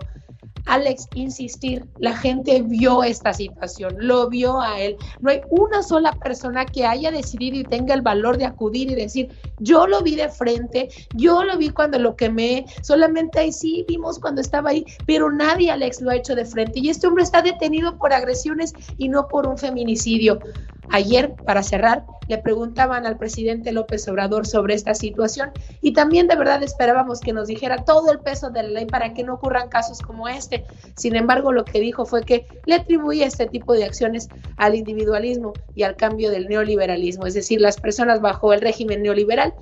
Alex, 0.69 1.09
insistir, 1.15 1.87
la 1.99 2.15
gente 2.15 2.63
vio 2.63 3.03
esta 3.03 3.33
situación, 3.33 3.95
lo 3.99 4.29
vio 4.29 4.61
a 4.61 4.79
él. 4.79 4.97
No 5.21 5.31
hay 5.31 5.41
una 5.49 5.83
sola 5.83 6.13
persona 6.13 6.67
que 6.67 6.85
haya 6.85 7.11
decidido 7.11 7.57
y 7.57 7.65
tenga 7.65 7.95
el 7.95 8.03
valor 8.03 8.37
de 8.37 8.45
acudir 8.45 8.91
y 8.91 8.95
decir, 8.95 9.31
yo 9.61 9.87
lo 9.87 10.03
vi 10.03 10.15
de 10.15 10.29
frente, 10.29 10.91
yo 11.15 11.43
lo 11.43 11.57
vi 11.57 11.71
cuando 11.71 11.99
lo 11.99 12.17
quemé, 12.17 12.67
solamente 12.83 13.41
ahí 13.41 13.53
sí 13.53 13.85
vimos 13.89 14.19
cuando 14.19 14.43
estaba 14.43 14.71
ahí, 14.71 14.85
pero 15.07 15.31
nadie, 15.31 15.71
Alex, 15.71 16.03
lo 16.03 16.11
ha 16.11 16.17
hecho 16.17 16.35
de 16.35 16.45
frente. 16.45 16.81
Y 16.81 16.91
este 16.91 17.07
hombre 17.07 17.25
está 17.25 17.41
detenido 17.41 17.97
por 17.97 18.13
agresiones 18.13 18.75
y 18.99 19.09
no 19.09 19.27
por 19.27 19.47
un 19.47 19.57
feminicidio. 19.57 20.39
Ayer, 20.91 21.35
para 21.45 21.63
cerrar, 21.63 22.05
le 22.29 22.39
preguntaban 22.39 23.07
al 23.07 23.19
presidente 23.19 23.73
López 23.73 24.07
Obrador 24.09 24.47
sobre 24.47 24.75
esta 24.75 24.95
situación 24.95 25.51
y 25.81 25.93
también 25.93 26.29
de 26.29 26.37
verdad 26.37 26.63
esperábamos 26.63 27.21
que 27.21 27.33
nos 27.33 27.49
dijera 27.49 27.85
todo 27.85 28.11
el 28.13 28.21
peso 28.21 28.51
de 28.51 28.63
la 28.63 28.69
ley 28.71 28.87
para 28.87 29.13
que 29.13 29.25
no 29.25 29.35
ocurran 29.35 29.69
casos 29.69 30.01
como 30.01 30.29
este. 30.29 30.58
Sin 30.97 31.17
embargo, 31.17 31.53
lo 31.53 31.65
que 31.65 31.81
dijo 31.81 32.05
fue 32.05 32.25
que 32.25 32.47
le 32.67 32.75
atribuía 32.75 33.27
este 33.27 33.47
tipo 33.47 33.73
de 33.73 33.85
acciones 33.85 34.29
al 34.57 34.75
individualismo 34.75 35.53
y 35.75 35.83
al 35.85 35.97
cambio 35.97 36.31
del 36.31 36.49
neoliberalismo, 36.49 37.27
es 37.27 37.35
decir, 37.35 37.61
las 37.61 37.79
personas 37.79 38.21
bajo 38.21 38.53
el 38.53 38.61
régimen 38.61 39.03
neoliberal 39.03 39.55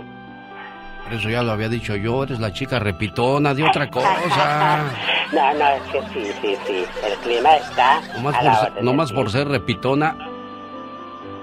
Eso 1.11 1.29
ya 1.29 1.43
lo 1.43 1.51
había 1.51 1.67
dicho 1.67 1.95
yo, 1.95 2.23
eres 2.23 2.39
la 2.39 2.53
chica 2.53 2.79
repitona 2.79 3.53
de 3.53 3.63
otra 3.63 3.89
cosa. 3.89 4.85
no, 5.33 5.53
no, 5.55 5.67
es 5.67 5.81
que 5.91 6.01
sí, 6.13 6.31
sí, 6.41 6.55
sí. 6.65 6.85
El 7.05 7.17
clima 7.17 7.55
está. 7.55 8.01
No 8.15 8.21
más, 8.21 8.37
por, 8.37 8.55
ser, 8.55 8.83
no 8.83 8.93
más 8.93 9.11
por 9.11 9.29
ser 9.29 9.47
repitona. 9.47 10.15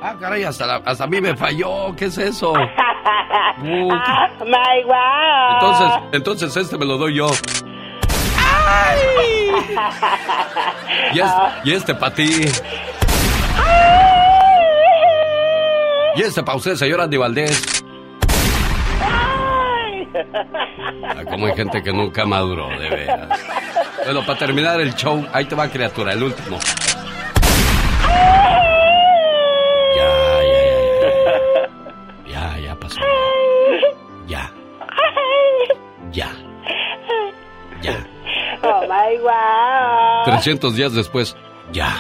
Ah, 0.01 0.15
caray, 0.19 0.45
hasta, 0.45 0.77
hasta 0.77 1.05
a 1.05 1.07
mí 1.07 1.21
me 1.21 1.37
falló. 1.37 1.95
¿Qué 1.97 2.07
es 2.07 2.19
eso? 2.19 2.55
Uh, 3.61 3.89
my 4.45 4.85
wow. 4.85 5.55
Entonces, 5.55 6.09
entonces 6.13 6.57
este 6.57 6.79
me 6.79 6.87
lo 6.87 6.97
doy 6.97 7.17
yo. 7.17 7.27
¡Ay! 8.67 8.99
Y, 11.15 11.21
es, 11.21 11.31
y 11.65 11.73
este 11.73 11.95
para 11.95 12.15
ti. 12.15 12.47
Y 16.17 16.23
este 16.23 16.43
para 16.43 16.57
usted, 16.57 16.75
señor 16.75 17.01
Andy 17.01 17.17
Valdés. 17.17 17.85
Ah, 21.05 21.25
como 21.31 21.47
hay 21.47 21.55
gente 21.55 21.83
que 21.83 21.93
nunca 21.93 22.25
maduró, 22.25 22.69
de 22.69 22.91
veras. 22.91 23.41
Bueno, 24.05 24.25
para 24.27 24.39
terminar 24.39 24.81
el 24.81 24.95
show, 24.95 25.25
ahí 25.33 25.45
te 25.45 25.55
va 25.55 25.69
criatura, 25.69 26.13
el 26.13 26.23
último. 26.23 26.59
Ya, 28.09 28.68
My 38.89 39.19
wow. 39.19 40.25
300 40.25 40.75
días 40.75 40.95
después, 40.95 41.37
ya. 41.73 41.95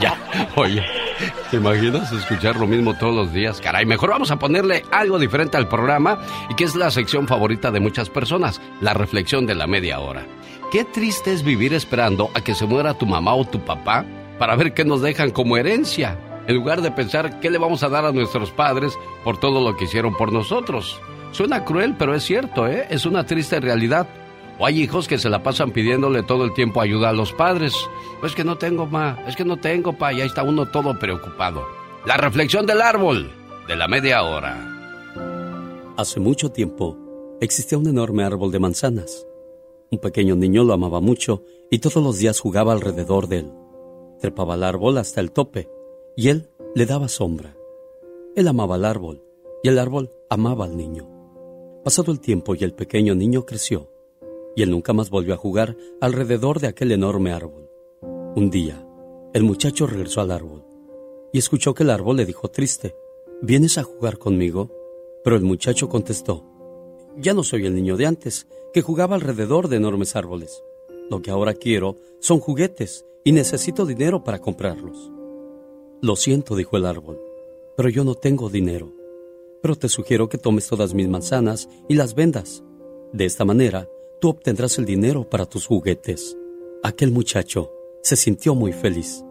Ya. 0.00 0.16
Oye, 0.56 0.82
¿te 1.50 1.56
imaginas 1.56 2.10
escuchar 2.12 2.56
lo 2.56 2.66
mismo 2.66 2.94
todos 2.94 3.14
los 3.14 3.32
días? 3.32 3.60
Caray, 3.60 3.84
mejor 3.84 4.10
vamos 4.10 4.30
a 4.30 4.38
ponerle 4.38 4.84
algo 4.90 5.18
diferente 5.18 5.56
al 5.56 5.68
programa 5.68 6.18
y 6.48 6.54
que 6.54 6.64
es 6.64 6.74
la 6.74 6.90
sección 6.90 7.28
favorita 7.28 7.70
de 7.70 7.80
muchas 7.80 8.08
personas, 8.08 8.60
la 8.80 8.94
reflexión 8.94 9.46
de 9.46 9.54
la 9.54 9.66
media 9.66 10.00
hora. 10.00 10.26
Qué 10.72 10.84
triste 10.84 11.32
es 11.32 11.44
vivir 11.44 11.74
esperando 11.74 12.30
a 12.34 12.40
que 12.40 12.54
se 12.54 12.66
muera 12.66 12.94
tu 12.94 13.04
mamá 13.06 13.34
o 13.34 13.44
tu 13.44 13.60
papá 13.60 14.04
para 14.38 14.56
ver 14.56 14.74
qué 14.74 14.84
nos 14.84 15.02
dejan 15.02 15.30
como 15.30 15.56
herencia, 15.56 16.18
en 16.46 16.56
lugar 16.56 16.80
de 16.82 16.90
pensar 16.90 17.40
qué 17.40 17.50
le 17.50 17.58
vamos 17.58 17.82
a 17.82 17.88
dar 17.88 18.04
a 18.04 18.12
nuestros 18.12 18.50
padres 18.50 18.98
por 19.24 19.38
todo 19.38 19.60
lo 19.60 19.76
que 19.76 19.84
hicieron 19.84 20.14
por 20.14 20.32
nosotros. 20.32 21.00
Suena 21.32 21.64
cruel, 21.64 21.94
pero 21.98 22.14
es 22.14 22.24
cierto, 22.24 22.66
¿eh? 22.66 22.86
Es 22.90 23.06
una 23.06 23.24
triste 23.24 23.60
realidad. 23.60 24.06
O 24.58 24.66
hay 24.66 24.82
hijos 24.82 25.08
que 25.08 25.18
se 25.18 25.28
la 25.28 25.42
pasan 25.42 25.72
pidiéndole 25.72 26.22
todo 26.22 26.44
el 26.44 26.54
tiempo 26.54 26.80
ayuda 26.80 27.08
a 27.08 27.12
los 27.12 27.32
padres. 27.32 27.74
Pues 28.20 28.34
que 28.34 28.44
no 28.44 28.56
tengo, 28.56 28.86
ma, 28.86 29.18
es 29.26 29.34
que 29.36 29.44
no 29.44 29.58
tengo, 29.58 29.92
pa, 29.92 30.12
y 30.12 30.20
ahí 30.20 30.26
está 30.26 30.42
uno 30.42 30.66
todo 30.66 30.98
preocupado. 30.98 31.64
La 32.06 32.16
reflexión 32.16 32.66
del 32.66 32.80
árbol, 32.80 33.30
de 33.66 33.76
la 33.76 33.88
media 33.88 34.22
hora. 34.22 34.70
Hace 35.96 36.20
mucho 36.20 36.50
tiempo 36.50 36.96
existía 37.40 37.78
un 37.78 37.88
enorme 37.88 38.24
árbol 38.24 38.52
de 38.52 38.60
manzanas. 38.60 39.26
Un 39.90 39.98
pequeño 39.98 40.36
niño 40.36 40.64
lo 40.64 40.72
amaba 40.72 41.00
mucho 41.00 41.42
y 41.70 41.78
todos 41.78 42.02
los 42.02 42.18
días 42.18 42.40
jugaba 42.40 42.72
alrededor 42.72 43.26
de 43.26 43.38
él. 43.38 43.52
Trepaba 44.20 44.54
al 44.54 44.64
árbol 44.64 44.98
hasta 44.98 45.20
el 45.20 45.32
tope 45.32 45.68
y 46.16 46.28
él 46.28 46.48
le 46.74 46.86
daba 46.86 47.08
sombra. 47.08 47.56
Él 48.36 48.48
amaba 48.48 48.76
al 48.76 48.84
árbol 48.84 49.22
y 49.62 49.68
el 49.68 49.78
árbol 49.78 50.12
amaba 50.30 50.64
al 50.64 50.76
niño. 50.76 51.08
Pasado 51.84 52.12
el 52.12 52.20
tiempo 52.20 52.54
y 52.54 52.64
el 52.64 52.72
pequeño 52.72 53.14
niño 53.14 53.44
creció 53.44 53.93
y 54.56 54.62
él 54.62 54.70
nunca 54.70 54.92
más 54.92 55.10
volvió 55.10 55.34
a 55.34 55.38
jugar 55.38 55.76
alrededor 56.00 56.60
de 56.60 56.68
aquel 56.68 56.92
enorme 56.92 57.32
árbol. 57.32 57.70
Un 58.36 58.50
día, 58.50 58.86
el 59.32 59.42
muchacho 59.42 59.86
regresó 59.86 60.20
al 60.20 60.30
árbol 60.30 60.64
y 61.32 61.38
escuchó 61.38 61.74
que 61.74 61.82
el 61.82 61.90
árbol 61.90 62.16
le 62.16 62.26
dijo 62.26 62.48
triste, 62.48 62.94
¿vienes 63.42 63.78
a 63.78 63.82
jugar 63.82 64.18
conmigo? 64.18 64.70
Pero 65.22 65.36
el 65.36 65.42
muchacho 65.42 65.88
contestó, 65.88 66.44
ya 67.16 67.32
no 67.32 67.42
soy 67.42 67.66
el 67.66 67.74
niño 67.74 67.96
de 67.96 68.06
antes, 68.06 68.46
que 68.72 68.82
jugaba 68.82 69.14
alrededor 69.14 69.68
de 69.68 69.76
enormes 69.76 70.16
árboles. 70.16 70.62
Lo 71.08 71.22
que 71.22 71.30
ahora 71.30 71.54
quiero 71.54 71.98
son 72.18 72.40
juguetes 72.40 73.06
y 73.22 73.32
necesito 73.32 73.86
dinero 73.86 74.24
para 74.24 74.40
comprarlos. 74.40 75.12
Lo 76.02 76.16
siento, 76.16 76.56
dijo 76.56 76.76
el 76.76 76.86
árbol, 76.86 77.20
pero 77.76 77.88
yo 77.88 78.04
no 78.04 78.14
tengo 78.14 78.50
dinero. 78.50 78.92
Pero 79.62 79.76
te 79.76 79.88
sugiero 79.88 80.28
que 80.28 80.38
tomes 80.38 80.66
todas 80.66 80.92
mis 80.92 81.08
manzanas 81.08 81.68
y 81.88 81.94
las 81.94 82.14
vendas. 82.14 82.64
De 83.12 83.24
esta 83.24 83.44
manera, 83.44 83.88
tú 84.20 84.28
obtendrás 84.28 84.78
el 84.78 84.84
dinero 84.84 85.28
para 85.28 85.46
tus 85.46 85.66
juguetes. 85.66 86.36
Aquel 86.82 87.10
muchacho 87.10 87.72
se 88.02 88.16
sintió 88.16 88.54
muy 88.54 88.72
feliz. 88.72 89.24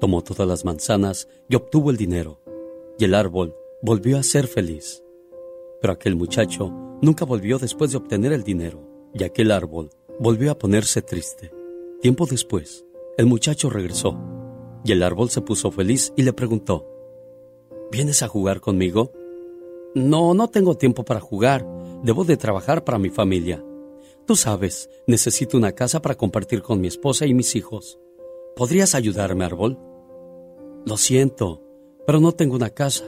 Tomó 0.00 0.22
todas 0.22 0.48
las 0.48 0.64
manzanas 0.64 1.28
y 1.48 1.56
obtuvo 1.56 1.90
el 1.90 1.96
dinero. 1.96 2.40
Y 2.98 3.04
el 3.04 3.14
árbol 3.14 3.54
volvió 3.82 4.18
a 4.18 4.22
ser 4.22 4.46
feliz. 4.46 5.02
Pero 5.80 5.92
aquel 5.92 6.16
muchacho 6.16 6.72
nunca 7.00 7.24
volvió 7.24 7.58
después 7.58 7.90
de 7.90 7.98
obtener 7.98 8.32
el 8.32 8.42
dinero. 8.42 8.80
Y 9.14 9.24
aquel 9.24 9.50
árbol 9.50 9.90
volvió 10.18 10.50
a 10.50 10.58
ponerse 10.58 11.02
triste. 11.02 11.52
Tiempo 12.00 12.26
después, 12.26 12.84
el 13.16 13.26
muchacho 13.26 13.70
regresó. 13.70 14.18
Y 14.84 14.92
el 14.92 15.02
árbol 15.02 15.30
se 15.30 15.40
puso 15.40 15.70
feliz 15.70 16.12
y 16.16 16.22
le 16.22 16.32
preguntó, 16.32 16.86
¿Vienes 17.90 18.22
a 18.22 18.28
jugar 18.28 18.60
conmigo? 18.60 19.12
No, 19.94 20.34
no 20.34 20.48
tengo 20.48 20.76
tiempo 20.76 21.04
para 21.04 21.20
jugar. 21.20 21.66
Debo 22.02 22.24
de 22.24 22.36
trabajar 22.36 22.84
para 22.84 22.98
mi 22.98 23.08
familia. 23.08 23.64
Tú 24.28 24.36
sabes, 24.36 24.90
necesito 25.06 25.56
una 25.56 25.72
casa 25.72 26.02
para 26.02 26.14
compartir 26.14 26.60
con 26.60 26.82
mi 26.82 26.86
esposa 26.86 27.24
y 27.24 27.32
mis 27.32 27.56
hijos. 27.56 27.98
¿Podrías 28.54 28.94
ayudarme, 28.94 29.46
árbol? 29.46 29.78
Lo 30.84 30.98
siento, 30.98 31.62
pero 32.06 32.20
no 32.20 32.32
tengo 32.32 32.54
una 32.54 32.68
casa. 32.68 33.06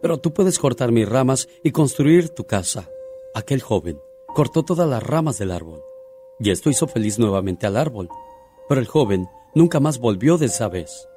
Pero 0.00 0.18
tú 0.18 0.32
puedes 0.32 0.60
cortar 0.60 0.92
mis 0.92 1.08
ramas 1.08 1.48
y 1.64 1.72
construir 1.72 2.28
tu 2.28 2.44
casa. 2.44 2.88
Aquel 3.34 3.62
joven 3.62 4.00
cortó 4.28 4.62
todas 4.62 4.88
las 4.88 5.02
ramas 5.02 5.38
del 5.38 5.50
árbol. 5.50 5.82
Y 6.38 6.52
esto 6.52 6.70
hizo 6.70 6.86
feliz 6.86 7.18
nuevamente 7.18 7.66
al 7.66 7.76
árbol. 7.76 8.08
Pero 8.68 8.80
el 8.80 8.86
joven 8.86 9.26
nunca 9.56 9.80
más 9.80 9.98
volvió 9.98 10.38
de 10.38 10.46
esa 10.46 10.68
vez. 10.68 11.08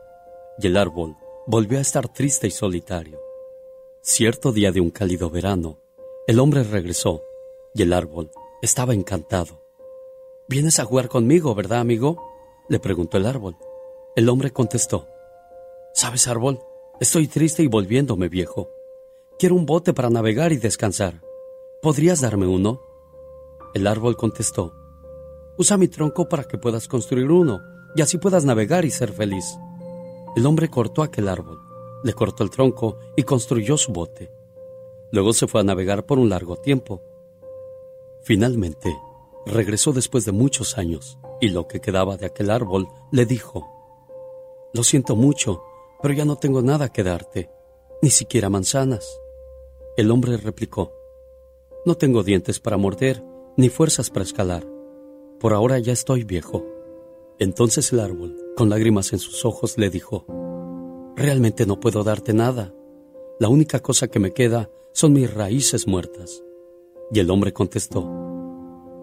Y 0.57 0.65
el 0.65 0.75
árbol 0.77 1.15
volvió 1.45 1.77
a 1.77 1.81
estar 1.81 2.11
triste 2.11 2.47
y 2.47 2.51
solitario. 2.51 3.19
Cierto 4.01 4.51
día 4.51 4.71
de 4.71 4.81
un 4.81 4.89
cálido 4.89 5.29
verano, 5.29 5.77
el 6.25 6.39
hombre 6.39 6.63
regresó 6.63 7.21
y 7.75 7.83
el 7.83 7.93
árbol 7.93 8.31
estaba 8.61 8.93
encantado. 8.93 9.61
¿Vienes 10.47 10.79
a 10.79 10.85
jugar 10.85 11.07
conmigo, 11.09 11.55
verdad, 11.55 11.79
amigo? 11.79 12.21
le 12.69 12.79
preguntó 12.79 13.17
el 13.17 13.25
árbol. 13.25 13.57
El 14.15 14.29
hombre 14.29 14.51
contestó, 14.51 15.07
¿Sabes, 15.93 16.27
árbol? 16.27 16.59
Estoy 16.99 17.27
triste 17.27 17.63
y 17.63 17.67
volviéndome 17.67 18.29
viejo. 18.29 18.69
Quiero 19.39 19.55
un 19.55 19.65
bote 19.65 19.93
para 19.93 20.09
navegar 20.09 20.51
y 20.51 20.57
descansar. 20.57 21.21
¿Podrías 21.81 22.21
darme 22.21 22.47
uno? 22.47 22.81
El 23.73 23.87
árbol 23.87 24.15
contestó, 24.15 24.73
Usa 25.57 25.77
mi 25.77 25.87
tronco 25.87 26.29
para 26.29 26.43
que 26.43 26.57
puedas 26.57 26.87
construir 26.87 27.29
uno 27.29 27.61
y 27.95 28.01
así 28.01 28.17
puedas 28.17 28.45
navegar 28.45 28.85
y 28.85 28.91
ser 28.91 29.11
feliz. 29.11 29.45
El 30.35 30.45
hombre 30.45 30.69
cortó 30.69 31.03
aquel 31.03 31.27
árbol, 31.27 31.59
le 32.03 32.13
cortó 32.13 32.43
el 32.43 32.49
tronco 32.49 32.99
y 33.15 33.23
construyó 33.23 33.77
su 33.77 33.91
bote. 33.91 34.31
Luego 35.11 35.33
se 35.33 35.47
fue 35.47 35.61
a 35.61 35.63
navegar 35.63 36.05
por 36.05 36.19
un 36.19 36.29
largo 36.29 36.55
tiempo. 36.55 37.01
Finalmente, 38.23 38.95
regresó 39.45 39.93
después 39.93 40.25
de 40.25 40.31
muchos 40.31 40.77
años 40.77 41.17
y 41.39 41.49
lo 41.49 41.67
que 41.67 41.81
quedaba 41.81 42.17
de 42.17 42.27
aquel 42.27 42.51
árbol 42.51 42.87
le 43.11 43.25
dijo, 43.25 43.67
Lo 44.73 44.83
siento 44.83 45.15
mucho, 45.15 45.63
pero 46.01 46.13
ya 46.13 46.25
no 46.25 46.35
tengo 46.35 46.61
nada 46.61 46.89
que 46.89 47.03
darte, 47.03 47.49
ni 48.01 48.11
siquiera 48.11 48.49
manzanas. 48.49 49.19
El 49.97 50.11
hombre 50.11 50.37
replicó, 50.37 50.93
No 51.85 51.95
tengo 51.95 52.23
dientes 52.23 52.59
para 52.59 52.77
morder, 52.77 53.23
ni 53.57 53.69
fuerzas 53.69 54.09
para 54.09 54.23
escalar. 54.23 54.65
Por 55.39 55.53
ahora 55.53 55.79
ya 55.79 55.93
estoy 55.93 56.23
viejo. 56.23 56.63
Entonces 57.39 57.91
el 57.91 57.99
árbol, 57.99 58.37
con 58.55 58.69
lágrimas 58.69 59.13
en 59.13 59.19
sus 59.19 59.45
ojos, 59.45 59.77
le 59.77 59.89
dijo, 59.89 60.25
Realmente 61.15 61.65
no 61.65 61.79
puedo 61.79 62.03
darte 62.03 62.33
nada. 62.33 62.73
La 63.39 63.49
única 63.49 63.79
cosa 63.79 64.07
que 64.07 64.19
me 64.19 64.31
queda 64.31 64.69
son 64.93 65.13
mis 65.13 65.33
raíces 65.33 65.87
muertas. 65.87 66.43
Y 67.13 67.19
el 67.19 67.29
hombre 67.29 67.53
contestó, 67.53 68.01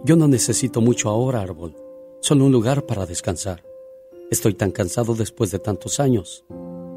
Yo 0.04 0.16
no 0.16 0.28
necesito 0.28 0.80
mucho 0.80 1.10
ahora, 1.10 1.42
árbol, 1.42 1.76
solo 2.20 2.46
un 2.46 2.52
lugar 2.52 2.86
para 2.86 3.06
descansar. 3.06 3.64
Estoy 4.30 4.54
tan 4.54 4.70
cansado 4.70 5.14
después 5.14 5.50
de 5.50 5.58
tantos 5.58 6.00
años. 6.00 6.44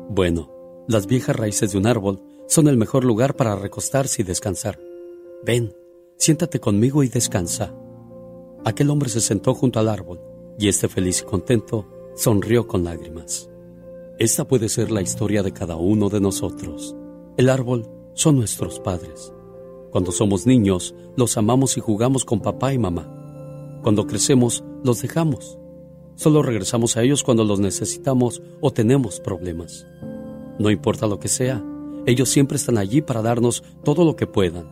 Bueno, 0.10 0.52
las 0.88 1.08
viejas 1.08 1.36
raíces 1.36 1.72
de 1.72 1.78
un 1.78 1.88
árbol 1.88 2.22
son 2.48 2.68
el 2.68 2.78
mejor 2.78 3.06
lugar 3.06 3.36
para 3.36 3.56
recostarse 3.56 4.22
y 4.22 4.26
descansar. 4.26 4.80
Ven, 5.44 5.76
siéntate 6.18 6.60
conmigo 6.60 7.04
y 7.04 7.08
descansa. 7.08 7.74
Aquel 8.66 8.90
hombre 8.90 9.10
se 9.10 9.22
sentó 9.22 9.54
junto 9.54 9.80
al 9.80 9.90
árbol 9.90 10.20
y 10.60 10.68
este 10.68 10.88
feliz 10.88 11.22
y 11.22 11.26
contento 11.26 11.88
sonrió 12.16 12.68
con 12.68 12.84
lágrimas. 12.84 13.50
Esta 14.20 14.48
puede 14.48 14.70
ser 14.70 14.92
la 14.92 15.02
historia 15.02 15.42
de 15.42 15.52
cada 15.52 15.78
uno 15.78 16.10
de 16.10 16.22
nosotros. 16.22 16.96
El 17.38 17.50
árbol 17.50 17.90
son 18.14 18.36
nuestros 18.36 18.80
padres. 18.80 19.34
Cuando 19.92 20.14
somos 20.14 20.48
niños, 20.48 20.96
los 21.18 21.38
amamos 21.38 21.76
y 21.76 21.82
jugamos 21.82 22.24
con 22.24 22.40
papá 22.40 22.74
y 22.74 22.78
mamá. 22.78 23.80
Cuando 23.84 24.08
crecemos, 24.08 24.64
los 24.84 25.02
dejamos. 25.02 25.58
Solo 26.16 26.42
regresamos 26.42 26.96
a 26.96 27.04
ellos 27.04 27.24
cuando 27.24 27.44
los 27.44 27.60
necesitamos 27.60 28.42
o 28.62 28.72
tenemos 28.72 29.20
problemas. 29.20 29.86
No 30.60 30.70
importa 30.70 31.08
lo 31.08 31.20
que 31.20 31.28
sea, 31.28 31.62
ellos 32.06 32.30
siempre 32.30 32.56
están 32.56 32.78
allí 32.78 33.02
para 33.02 33.22
darnos 33.22 33.64
todo 33.84 34.06
lo 34.06 34.16
que 34.16 34.28
puedan 34.28 34.72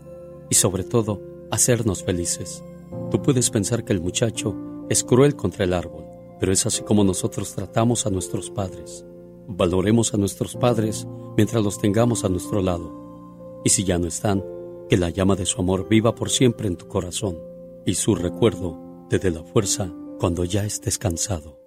y 0.49 0.55
sobre 0.55 0.83
todo 0.83 1.21
hacernos 1.51 2.03
felices. 2.03 2.63
Tú 3.11 3.21
puedes 3.21 3.49
pensar 3.49 3.83
que 3.83 3.93
el 3.93 3.99
muchacho 3.99 4.55
es 4.89 5.03
cruel 5.03 5.35
contra 5.35 5.65
el 5.65 5.73
árbol, 5.73 6.05
pero 6.39 6.53
es 6.53 6.65
así 6.65 6.83
como 6.83 7.03
nosotros 7.03 7.53
tratamos 7.53 8.05
a 8.05 8.09
nuestros 8.09 8.49
padres. 8.49 9.05
Valoremos 9.47 10.13
a 10.13 10.17
nuestros 10.17 10.55
padres 10.55 11.07
mientras 11.35 11.63
los 11.63 11.79
tengamos 11.79 12.23
a 12.23 12.29
nuestro 12.29 12.61
lado. 12.61 13.61
Y 13.65 13.69
si 13.69 13.83
ya 13.83 13.97
no 13.97 14.07
están, 14.07 14.43
que 14.89 14.97
la 14.97 15.09
llama 15.09 15.35
de 15.35 15.45
su 15.45 15.61
amor 15.61 15.87
viva 15.87 16.15
por 16.15 16.29
siempre 16.29 16.67
en 16.67 16.75
tu 16.75 16.87
corazón 16.87 17.37
y 17.85 17.93
su 17.93 18.15
recuerdo 18.15 19.07
te 19.09 19.19
dé 19.19 19.31
la 19.31 19.43
fuerza 19.43 19.89
cuando 20.19 20.43
ya 20.43 20.65
estés 20.65 20.97
cansado. 20.97 21.59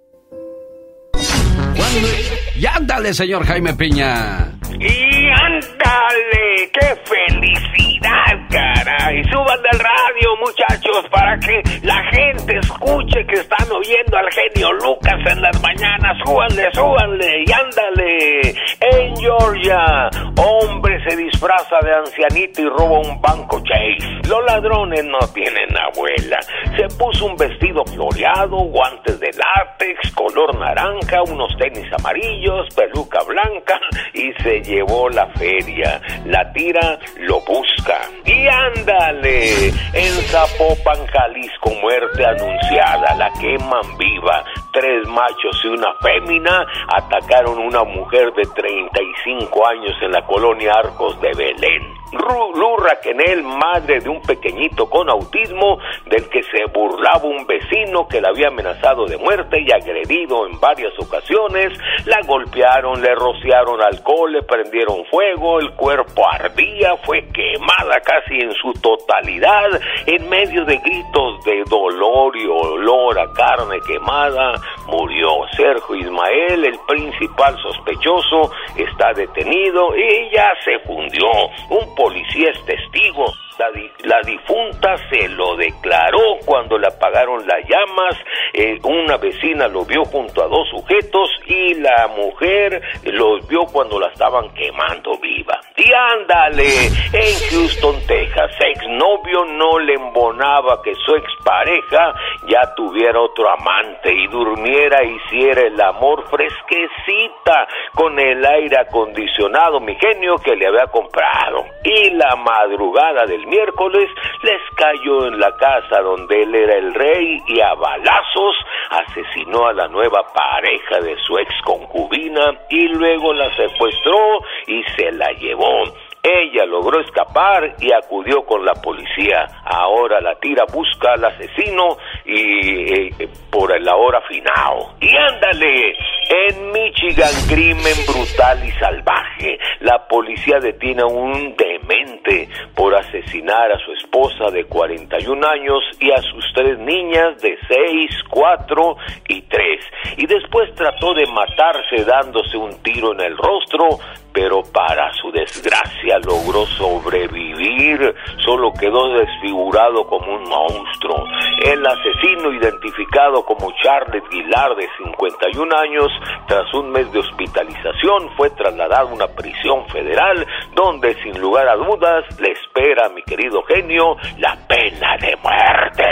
Y 2.55 2.65
ándale, 2.65 3.13
señor 3.13 3.45
Jaime 3.45 3.73
Piña. 3.73 4.59
Y 4.79 5.29
ándale, 5.41 6.71
qué 6.71 6.95
felicidad, 7.05 8.72
caray. 8.83 9.23
Suban 9.31 9.61
del 9.61 9.79
radio, 9.79 10.35
muchachos, 10.39 11.05
para 11.09 11.37
que 11.39 11.61
la 11.83 12.03
gente 12.11 12.57
escuche 12.59 13.25
que 13.25 13.35
están 13.35 13.71
oyendo 13.71 14.17
al 14.17 14.29
genio 14.31 14.73
Lucas 14.73 15.19
en 15.25 15.41
las 15.41 15.61
mañanas. 15.61 16.17
Súbanle, 16.25 16.69
súbanle 16.73 17.43
y 17.45 17.51
ándale. 17.51 18.55
En 18.79 19.15
Georgia, 19.17 20.09
hombre 20.37 20.99
se 21.07 21.15
disfraza 21.15 21.77
de 21.83 21.95
ancianito 21.95 22.61
y 22.61 22.69
roba 22.69 22.99
un 22.99 23.21
banco 23.21 23.61
Chase. 23.63 24.27
Los 24.27 24.43
ladrones 24.45 25.03
no 25.05 25.19
tienen 25.33 25.77
abuela. 25.77 26.39
Se 26.75 26.87
puso 26.97 27.25
un 27.25 27.35
vestido 27.35 27.83
floreado, 27.85 28.57
guantes 28.57 29.19
de 29.19 29.31
látex, 29.31 30.11
color 30.13 30.57
naranja, 30.59 31.21
unos 31.23 31.55
tenis 31.57 31.87
amarillos, 31.97 32.67
peluca 32.75 33.19
blanca 33.23 33.79
y 34.13 34.31
se 34.43 34.61
llevó 34.61 35.09
la 35.09 35.27
feria. 35.35 36.01
La 36.25 36.51
tira 36.51 36.99
lo 37.19 37.39
busca. 37.41 37.99
Y 38.25 38.47
ándale, 38.75 39.67
en 39.93 40.13
Zapopan, 40.27 41.05
Jalisco, 41.07 41.71
muerte 41.81 42.25
anunciada, 42.25 43.15
la 43.15 43.31
queman 43.39 43.97
viva. 43.97 44.43
Tres 44.71 45.07
machos 45.07 45.61
y 45.63 45.67
una 45.67 45.93
fémina 46.01 46.65
atacaron 46.87 47.59
una 47.59 47.83
mujer 47.83 48.33
de 48.33 48.43
35 48.43 49.67
años 49.67 49.95
en 50.01 50.11
la 50.11 50.25
colonia 50.25 50.73
Arcos 50.73 51.19
de 51.21 51.31
Belén. 51.35 51.92
Lu 52.13 52.77
Raquenel, 52.77 53.43
madre 53.43 53.99
de 53.99 54.09
un 54.09 54.21
pequeñito 54.21 54.89
con 54.89 55.09
autismo, 55.09 55.79
del 56.05 56.29
que 56.29 56.43
se 56.43 56.65
burlaba 56.65 57.23
un 57.23 57.45
vecino 57.47 58.07
que 58.07 58.21
la 58.21 58.29
había 58.29 58.47
amenazado 58.47 59.05
de 59.05 59.17
muerte 59.17 59.59
y 59.59 59.71
agredido 59.71 60.45
en 60.47 60.59
varias 60.59 60.93
ocasiones, 60.99 61.77
la 62.05 62.19
golpearon, 62.25 63.01
le 63.01 63.15
rociaron 63.15 63.81
alcohol, 63.81 64.31
le 64.31 64.43
prendieron 64.43 65.05
fuego, 65.05 65.59
el 65.59 65.71
cuerpo 65.71 66.23
ardía, 66.31 66.95
fue 67.03 67.25
quemada 67.33 67.99
casi 68.01 68.39
en 68.39 68.51
su 68.53 68.71
totalidad, 68.73 69.69
en 70.05 70.29
medio 70.29 70.65
de 70.65 70.77
gritos 70.77 71.43
de 71.45 71.63
dolor 71.69 72.35
y 72.37 72.45
olor 72.45 73.19
a 73.19 73.31
carne 73.33 73.79
quemada, 73.87 74.53
murió 74.87 75.29
Sergio 75.55 75.95
Ismael, 75.95 76.65
el 76.65 76.79
principal 76.87 77.57
sospechoso, 77.61 78.51
está 78.75 79.13
detenido 79.13 79.95
y 79.95 80.29
ya 80.31 80.53
se 80.63 80.79
fundió. 80.79 81.27
Un 81.69 81.95
policía 82.03 82.51
es 82.51 82.65
testigo. 82.65 83.33
La, 83.57 83.69
la, 84.03 84.21
difunta 84.21 84.97
se 85.09 85.27
lo 85.29 85.55
declaró 85.55 86.37
cuando 86.45 86.77
le 86.77 86.87
apagaron 86.87 87.45
las 87.45 87.59
llamas. 87.67 88.15
Eh, 88.53 88.79
una 88.83 89.17
vecina 89.17 89.67
lo 89.67 89.85
vio 89.85 90.03
junto 90.05 90.43
a 90.43 90.47
dos 90.47 90.67
sujetos 90.69 91.29
y 91.45 91.75
la 91.75 92.07
mujer 92.07 92.81
los 93.05 93.47
vio 93.47 93.61
cuando 93.71 93.99
la 93.99 94.07
estaban 94.07 94.53
quemando 94.53 95.17
viva. 95.21 95.59
Y 95.75 95.91
ándale, 95.93 96.87
en 97.13 97.49
Houston, 97.51 97.95
Texas, 98.07 98.51
exnovio 98.59 99.45
no 99.45 99.79
le 99.79 99.93
embonaba 99.93 100.81
que 100.83 100.93
su 100.95 101.15
expareja 101.15 102.13
ya 102.47 102.73
tuviera 102.75 103.19
otro 103.19 103.49
amante 103.49 104.13
y 104.13 104.27
durmiera 104.27 104.99
e 105.01 105.13
hiciera 105.13 105.61
el 105.61 105.79
amor 105.79 106.23
fresquecita 106.29 107.67
con 107.93 108.19
el 108.19 108.45
aire 108.45 108.77
acondicionado, 108.79 109.79
mi 109.79 109.95
genio, 109.95 110.35
que 110.37 110.55
le 110.55 110.67
había 110.67 110.87
comprado. 110.87 111.65
Y 111.83 112.11
la 112.11 112.35
madrugada 112.35 113.25
del 113.25 113.42
miércoles 113.47 114.09
les 114.41 114.61
cayó 114.75 115.27
en 115.27 115.39
la 115.39 115.55
casa 115.57 116.01
donde 116.01 116.43
él 116.43 116.55
era 116.55 116.75
el 116.75 116.93
rey 116.93 117.37
y 117.47 117.59
a 117.61 117.73
balazos 117.75 118.55
asesinó 118.89 119.67
a 119.67 119.73
la 119.73 119.87
nueva 119.87 120.23
pareja 120.33 120.99
de 120.99 121.15
su 121.25 121.37
ex 121.37 121.53
concubina 121.63 122.51
y 122.69 122.87
luego 122.89 123.33
la 123.33 123.53
secuestró 123.55 124.41
y 124.67 124.83
se 124.95 125.11
la 125.11 125.31
llevó. 125.33 125.83
Ella 126.25 126.65
logró 126.65 127.01
escapar 127.01 127.75
y 127.81 127.91
acudió 127.91 128.45
con 128.45 128.63
la 128.63 128.71
policía. 128.75 129.45
Ahora 129.65 130.21
la 130.21 130.35
tira 130.35 130.63
busca 130.71 131.11
al 131.15 131.25
asesino 131.25 131.97
y 132.23 133.11
eh, 133.21 133.29
por 133.51 133.77
la 133.81 133.97
hora 133.97 134.21
final. 134.21 134.95
Y 135.01 135.13
ándale, 135.17 135.97
en 136.29 136.71
Michigan 136.71 137.33
crimen 137.49 137.97
brutal 138.07 138.65
y 138.65 138.71
salvaje. 138.71 139.59
La 139.81 140.07
policía 140.07 140.59
detiene 140.59 141.01
a 141.01 141.07
un 141.07 141.57
demente 141.57 142.47
por 142.73 142.95
asesinar 142.95 143.73
a 143.73 143.79
su 143.79 143.91
esposa 143.91 144.49
de 144.49 144.63
41 144.63 145.45
años 145.45 145.83
y 145.99 146.09
a 146.09 146.21
sus 146.21 146.45
tres 146.53 146.79
niñas 146.79 147.41
de 147.41 147.57
6, 147.67 148.23
4 148.29 148.95
y 149.27 149.41
3. 149.41 149.85
Y 150.19 150.25
después 150.25 150.73
trató 150.75 151.13
de 151.13 151.27
matarse 151.27 152.05
dándose 152.05 152.55
un 152.55 152.81
tiro 152.81 153.11
en 153.11 153.19
el 153.19 153.37
rostro, 153.37 153.99
pero 154.33 154.63
para 154.63 155.13
su 155.13 155.31
desgracia 155.31 156.17
logró 156.25 156.65
sobrevivir, 156.65 158.15
solo 158.43 158.73
quedó 158.73 159.13
desfigurado 159.13 160.05
como 160.07 160.35
un 160.35 160.43
monstruo. 160.43 161.25
El 161.63 161.85
asesino, 161.85 162.51
identificado 162.51 163.45
como 163.45 163.71
Charles 163.81 164.23
Guilar, 164.29 164.75
de 164.75 164.87
51 164.97 165.77
años, 165.77 166.07
tras 166.47 166.73
un 166.73 166.91
mes 166.91 167.11
de 167.11 167.19
hospitalización, 167.19 168.29
fue 168.35 168.49
trasladado 168.51 169.09
a 169.09 169.13
una 169.13 169.27
prisión 169.27 169.87
federal, 169.89 170.45
donde 170.73 171.13
sin 171.21 171.39
lugar 171.39 171.67
a 171.67 171.75
dudas 171.75 172.25
le 172.39 172.51
espera, 172.51 173.09
mi 173.09 173.21
querido 173.23 173.61
genio, 173.63 174.17
la 174.37 174.57
pena 174.67 175.15
de 175.17 175.35
muerte. 175.37 176.03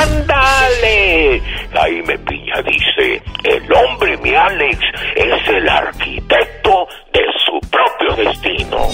ándale. 0.02 1.42
Jaime 1.72 2.18
Piña 2.18 2.62
dice, 2.62 3.09
el 3.44 3.72
hombre, 3.72 4.16
mi 4.18 4.34
Alex, 4.34 4.78
es 5.16 5.48
el 5.48 5.68
arquitecto 5.68 6.86
de 7.12 7.20
su 7.44 7.60
propio 7.68 8.24
destino. 8.24 8.88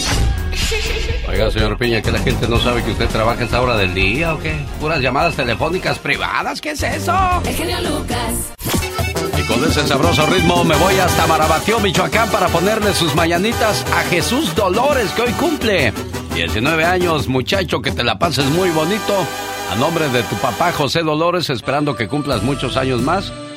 Oiga, 1.29 1.51
señor 1.51 1.77
Piña, 1.77 2.01
que 2.03 2.11
la 2.11 2.19
gente 2.21 2.49
no 2.49 2.59
sabe 2.59 2.83
que 2.83 2.93
usted 2.93 3.09
trabaja 3.09 3.41
a 3.43 3.45
esta 3.45 3.61
hora 3.61 3.77
del 3.77 3.95
día 3.95 4.35
o 4.35 4.39
qué? 4.39 4.55
Puras 4.81 5.01
llamadas 5.01 5.37
telefónicas 5.37 5.99
privadas, 5.99 6.61
¿qué 6.61 6.71
es 6.71 6.83
eso? 6.83 7.15
El 7.45 7.55
genio 7.55 7.81
Lucas. 7.81 8.55
Y 9.39 9.43
con 9.43 9.63
ese 9.65 9.87
sabroso 9.87 10.27
ritmo 10.27 10.65
me 10.65 10.77
voy 10.77 10.95
hasta 10.99 11.27
Marabatío, 11.27 11.81
Michoacán, 11.81 12.31
para 12.31 12.49
ponerle 12.49 12.93
sus 12.95 13.15
mañanitas 13.15 13.85
a 13.93 14.03
Jesús 14.05 14.55
Dolores, 14.55 15.11
que 15.13 15.23
hoy 15.23 15.33
cumple 15.33 15.93
19 16.35 16.85
años, 16.85 17.29
muchacho, 17.29 17.81
que 17.81 17.91
te 17.91 18.05
la 18.05 18.19
pases 18.19 18.47
muy 18.47 18.71
bonito. 18.71 19.15
A 19.71 19.75
nombre 19.75 20.09
de 20.09 20.23
tu 20.23 20.37
papá 20.37 20.73
José 20.73 21.03
Dolores, 21.03 21.51
esperando 21.51 21.97
que 21.97 22.07
cumplas 22.07 22.43
muchos 22.45 22.77
años 22.77 23.03
más 23.03 23.33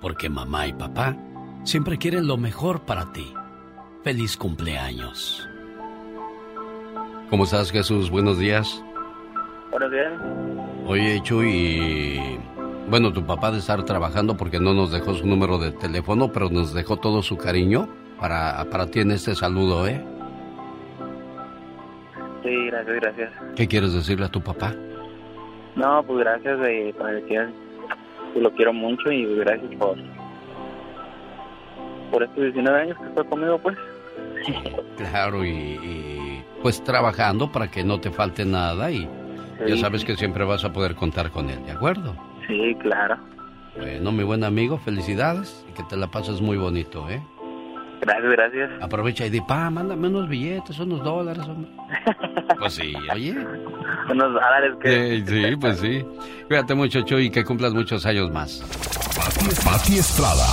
Porque 0.00 0.28
mamá 0.28 0.66
y 0.66 0.72
papá 0.72 1.16
siempre 1.64 1.98
quieren 1.98 2.26
lo 2.26 2.36
mejor 2.36 2.82
para 2.82 3.12
ti. 3.12 3.32
Feliz 4.04 4.36
cumpleaños. 4.36 5.48
¿Cómo 7.30 7.44
estás, 7.44 7.70
Jesús? 7.70 8.10
Buenos 8.10 8.38
días. 8.38 8.82
Buenos 9.70 9.90
días. 9.90 10.12
Oye, 10.86 11.20
Chuy, 11.22 12.38
bueno, 12.88 13.12
tu 13.12 13.24
papá 13.26 13.50
de 13.50 13.58
estar 13.58 13.84
trabajando 13.84 14.36
porque 14.36 14.58
no 14.58 14.72
nos 14.72 14.92
dejó 14.92 15.14
su 15.14 15.26
número 15.26 15.58
de 15.58 15.72
teléfono, 15.72 16.32
pero 16.32 16.48
nos 16.48 16.72
dejó 16.72 16.96
todo 16.96 17.22
su 17.22 17.36
cariño 17.36 17.88
para, 18.18 18.64
para 18.70 18.86
ti 18.86 19.00
en 19.00 19.10
este 19.10 19.34
saludo, 19.34 19.86
¿eh? 19.86 20.02
Sí, 22.42 22.66
Gracias, 22.70 22.96
gracias. 22.96 23.32
¿Qué 23.56 23.68
quieres 23.68 23.92
decirle 23.92 24.24
a 24.24 24.30
tu 24.30 24.40
papá? 24.40 24.74
No, 25.76 26.02
pues 26.04 26.20
gracias 26.20 26.58
eh, 26.66 26.94
para 26.96 27.12
decir 27.12 27.52
que 28.38 28.44
lo 28.44 28.52
quiero 28.52 28.72
mucho 28.72 29.10
y 29.10 29.24
gracias 29.36 29.74
por 29.76 29.96
por 32.10 32.22
estos 32.22 32.42
19 32.42 32.80
años 32.80 32.96
que 32.98 33.08
está 33.08 33.24
conmigo, 33.24 33.58
pues. 33.58 33.76
Claro, 34.96 35.44
y, 35.44 35.50
y, 35.50 36.44
pues 36.62 36.82
trabajando 36.82 37.52
para 37.52 37.70
que 37.70 37.84
no 37.84 38.00
te 38.00 38.10
falte 38.10 38.44
nada 38.44 38.90
y 38.90 39.08
ya 39.66 39.76
sabes 39.76 40.04
que 40.04 40.16
siempre 40.16 40.44
vas 40.44 40.64
a 40.64 40.72
poder 40.72 40.94
contar 40.94 41.30
con 41.30 41.50
él, 41.50 41.64
¿de 41.66 41.72
acuerdo? 41.72 42.16
Sí, 42.46 42.74
claro. 42.80 43.16
Bueno, 43.76 44.10
mi 44.10 44.24
buen 44.24 44.42
amigo, 44.42 44.78
felicidades 44.78 45.64
y 45.68 45.72
que 45.74 45.82
te 45.84 45.96
la 45.96 46.08
pases 46.08 46.40
muy 46.40 46.56
bonito, 46.56 47.08
¿eh? 47.10 47.22
Gracias, 48.00 48.30
gracias. 48.32 48.70
Aprovecha 48.80 49.26
y 49.26 49.30
di, 49.30 49.40
pa, 49.40 49.70
mándame 49.70 50.08
unos 50.08 50.28
billetes, 50.28 50.78
unos 50.78 51.02
dólares, 51.02 51.44
hombre. 51.46 51.70
Pues 52.58 52.74
sí, 52.74 52.92
oye. 53.12 53.32
Unos 54.10 54.32
dólares 54.32 54.72
que... 54.82 55.22
Sí, 55.24 55.24
sí, 55.26 55.56
pues 55.56 55.78
sí. 55.78 56.04
Cuídate 56.48 56.74
mucho, 56.74 57.02
Chuy, 57.02 57.26
y 57.26 57.30
que 57.30 57.44
cumplas 57.44 57.72
muchos 57.72 58.04
años 58.06 58.32
más. 58.32 58.64
Pati 59.64 59.98
Estrada. 59.98 60.46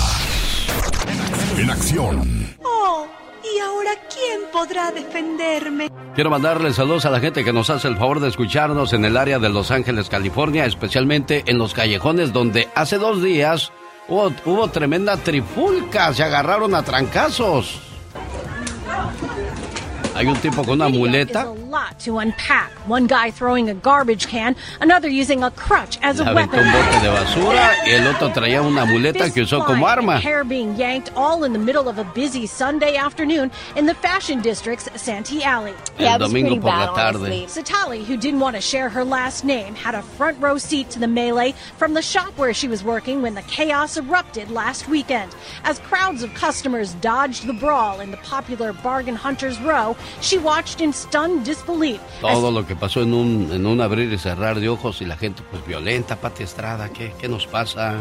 En 1.58 1.70
acción. 1.70 2.22
Oh, 2.64 3.08
¿y 3.44 3.60
ahora 3.60 3.92
quién 4.14 4.42
podrá 4.52 4.92
defenderme? 4.92 5.90
Quiero 6.14 6.30
mandarle 6.30 6.74
saludos 6.74 7.06
a 7.06 7.10
la 7.10 7.20
gente 7.20 7.44
que 7.44 7.54
nos 7.54 7.70
hace 7.70 7.88
el 7.88 7.98
favor 7.98 8.20
de 8.20 8.28
escucharnos 8.28 8.94
en 8.94 9.04
el 9.06 9.18
área 9.18 9.40
de 9.40 9.50
Los 9.50 9.72
Ángeles, 9.72 10.10
California, 10.10 10.66
especialmente 10.66 11.44
en 11.48 11.58
los 11.58 11.74
callejones 11.74 12.34
donde 12.34 12.68
hace 12.76 12.98
dos 12.98 13.24
días 13.24 13.72
hubo, 14.08 14.32
hubo 14.46 14.68
tremenda 14.70 15.18
trifulca, 15.18 16.14
se 16.14 16.24
agarraron 16.24 16.76
a 16.76 16.84
trancazos. 16.84 17.80
Hay 20.14 20.28
un 20.28 20.38
tipo 20.38 20.64
con 20.64 20.76
una 20.76 20.90
muleta. 20.90 21.48
A 21.76 21.78
lot 21.78 22.00
to 22.06 22.20
unpack. 22.20 22.72
One 22.88 23.06
guy 23.06 23.32
throwing 23.32 23.70
a 23.70 23.74
garbage 23.74 24.28
can, 24.28 24.56
another 24.80 25.10
using 25.10 25.44
a 25.44 25.52
crutch 25.52 26.00
as 26.02 26.20
Le 26.20 26.26
a 26.26 26.30
aventó 26.30 26.54
weapon. 26.54 26.60
un 26.60 26.72
bote 26.72 27.00
de 27.02 27.10
basura 27.10 27.76
y 27.86 27.90
el 27.92 28.08
otro 28.08 28.30
traía 28.30 28.62
una 28.62 28.86
muleta 28.86 29.30
que 29.30 29.42
usó 29.42 29.66
como 29.66 29.86
arma. 29.86 30.18
Hair 30.18 30.46
being 30.46 30.78
yanked 30.78 31.12
all 31.18 31.44
in 31.44 31.52
the 31.52 31.60
middle 31.60 31.90
of 31.90 31.98
a 31.98 32.06
busy 32.16 32.48
Sunday 32.48 32.96
afternoon 32.96 33.52
in 33.76 33.88
the 33.88 33.94
fashion 33.96 34.42
district's 34.42 34.90
Santee 34.96 35.44
Alley. 35.44 35.74
El 36.00 36.18
domingo 36.20 36.56
por 36.62 36.72
la 36.72 36.94
tarde. 36.96 37.46
Satali, 37.48 38.06
who 38.06 38.16
didn't 38.16 38.40
want 38.40 38.56
to 38.56 38.62
share 38.62 38.88
her 38.88 39.04
last 39.04 39.44
name, 39.44 39.76
had 39.76 39.96
a 39.96 40.02
front 40.02 40.40
row 40.42 40.58
seat 40.58 40.90
to 40.92 41.00
the 41.00 41.10
melee 41.10 41.54
from 41.76 41.94
the 41.94 42.02
shop 42.02 42.32
where 42.38 42.54
she 42.54 42.70
was 42.70 42.86
working 42.86 43.22
when 43.22 43.34
the 43.36 43.42
chaos 43.42 43.98
erupted 43.98 44.50
last 44.50 44.88
weekend. 44.88 45.36
As 45.66 45.80
crowds 45.80 46.24
of 46.24 46.34
customers 46.36 46.94
dodged 47.02 47.46
the 47.48 47.54
brawl 47.54 48.00
in 48.00 48.12
the 48.12 48.18
popular 48.24 48.72
Bargain 48.72 49.16
Hunters 49.16 49.60
Row, 49.60 49.98
she 50.22 50.38
watched 50.38 50.80
in 50.80 50.94
stunned 50.94 51.44
disbelief. 51.44 51.65
Todo 52.22 52.52
lo 52.52 52.66
que 52.66 52.76
pasó 52.76 53.02
en 53.02 53.14
un, 53.14 53.50
en 53.52 53.66
un 53.66 53.82
abrir 53.82 54.12
y 54.12 54.18
cerrar 54.18 54.60
de 54.60 54.70
ojos 54.70 55.02
y 55.02 55.06
la 55.06 55.18
gente 55.18 55.44
pues 55.50 55.66
violenta, 55.66 56.16
Pati 56.16 56.44
Estrada, 56.44 56.90
¿qué, 56.90 57.14
qué 57.20 57.28
nos 57.28 57.48
pasa? 57.48 57.96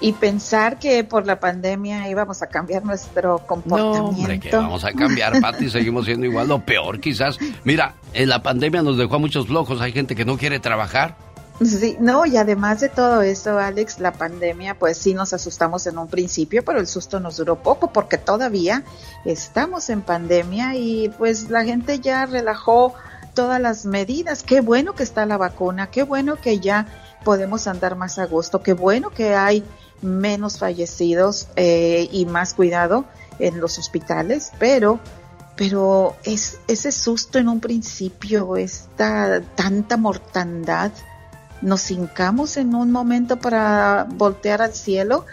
Y 0.00 0.12
pensar 0.12 0.78
que 0.78 1.02
por 1.02 1.26
la 1.26 1.40
pandemia 1.40 2.08
íbamos 2.08 2.40
a 2.42 2.46
cambiar 2.46 2.84
nuestro 2.84 3.38
No, 3.40 3.46
comportamiento. 3.46 4.04
hombre, 4.04 4.38
que 4.40 4.50
vamos 4.54 4.84
a 4.84 4.92
cambiar, 4.92 5.40
Pati, 5.40 5.68
seguimos 5.70 6.04
siendo 6.04 6.24
igual 6.24 6.50
o 6.52 6.60
peor 6.60 7.00
quizás. 7.00 7.36
Mira, 7.64 7.94
en 8.14 8.28
la 8.28 8.40
pandemia 8.42 8.82
nos 8.82 8.96
dejó 8.96 9.16
a 9.16 9.18
muchos 9.18 9.46
flojos, 9.48 9.80
hay 9.80 9.90
gente 9.92 10.14
que 10.14 10.24
no 10.24 10.38
quiere 10.38 10.60
trabajar. 10.60 11.16
Sí, 11.64 11.96
no, 11.98 12.24
y 12.24 12.36
además 12.36 12.80
de 12.80 12.88
todo 12.88 13.22
eso, 13.22 13.58
Alex, 13.58 13.98
la 13.98 14.12
pandemia, 14.12 14.78
pues 14.78 14.96
sí 14.98 15.14
nos 15.14 15.32
asustamos 15.32 15.86
en 15.86 15.98
un 15.98 16.06
principio, 16.06 16.64
pero 16.64 16.78
el 16.78 16.86
susto 16.86 17.18
nos 17.18 17.36
duró 17.36 17.56
poco 17.56 17.92
porque 17.92 18.16
todavía 18.16 18.84
estamos 19.24 19.90
en 19.90 20.02
pandemia 20.02 20.76
y 20.76 21.08
pues 21.18 21.50
la 21.50 21.64
gente 21.64 21.98
ya 21.98 22.26
relajó 22.26 22.94
todas 23.34 23.60
las 23.60 23.86
medidas. 23.86 24.42
Qué 24.42 24.60
bueno 24.60 24.94
que 24.94 25.02
está 25.02 25.26
la 25.26 25.36
vacuna, 25.36 25.90
qué 25.90 26.04
bueno 26.04 26.36
que 26.36 26.60
ya 26.60 26.86
podemos 27.24 27.66
andar 27.66 27.96
más 27.96 28.18
a 28.18 28.26
gusto, 28.26 28.62
qué 28.62 28.72
bueno 28.72 29.10
que 29.10 29.34
hay 29.34 29.64
menos 30.00 30.58
fallecidos 30.58 31.48
eh, 31.56 32.08
y 32.12 32.24
más 32.26 32.54
cuidado 32.54 33.04
en 33.40 33.60
los 33.60 33.78
hospitales, 33.78 34.52
pero 34.58 35.00
pero 35.56 36.14
es 36.22 36.60
ese 36.68 36.92
susto 36.92 37.40
en 37.40 37.48
un 37.48 37.58
principio, 37.58 38.56
esta 38.56 39.40
tanta 39.56 39.96
mortandad, 39.96 40.92
nos 41.62 41.90
hincamos 41.90 42.56
en 42.56 42.74
un 42.74 42.90
momento 42.90 43.36
para 43.38 44.06
voltear 44.08 44.62
al 44.62 44.72
cielo, 44.74 45.26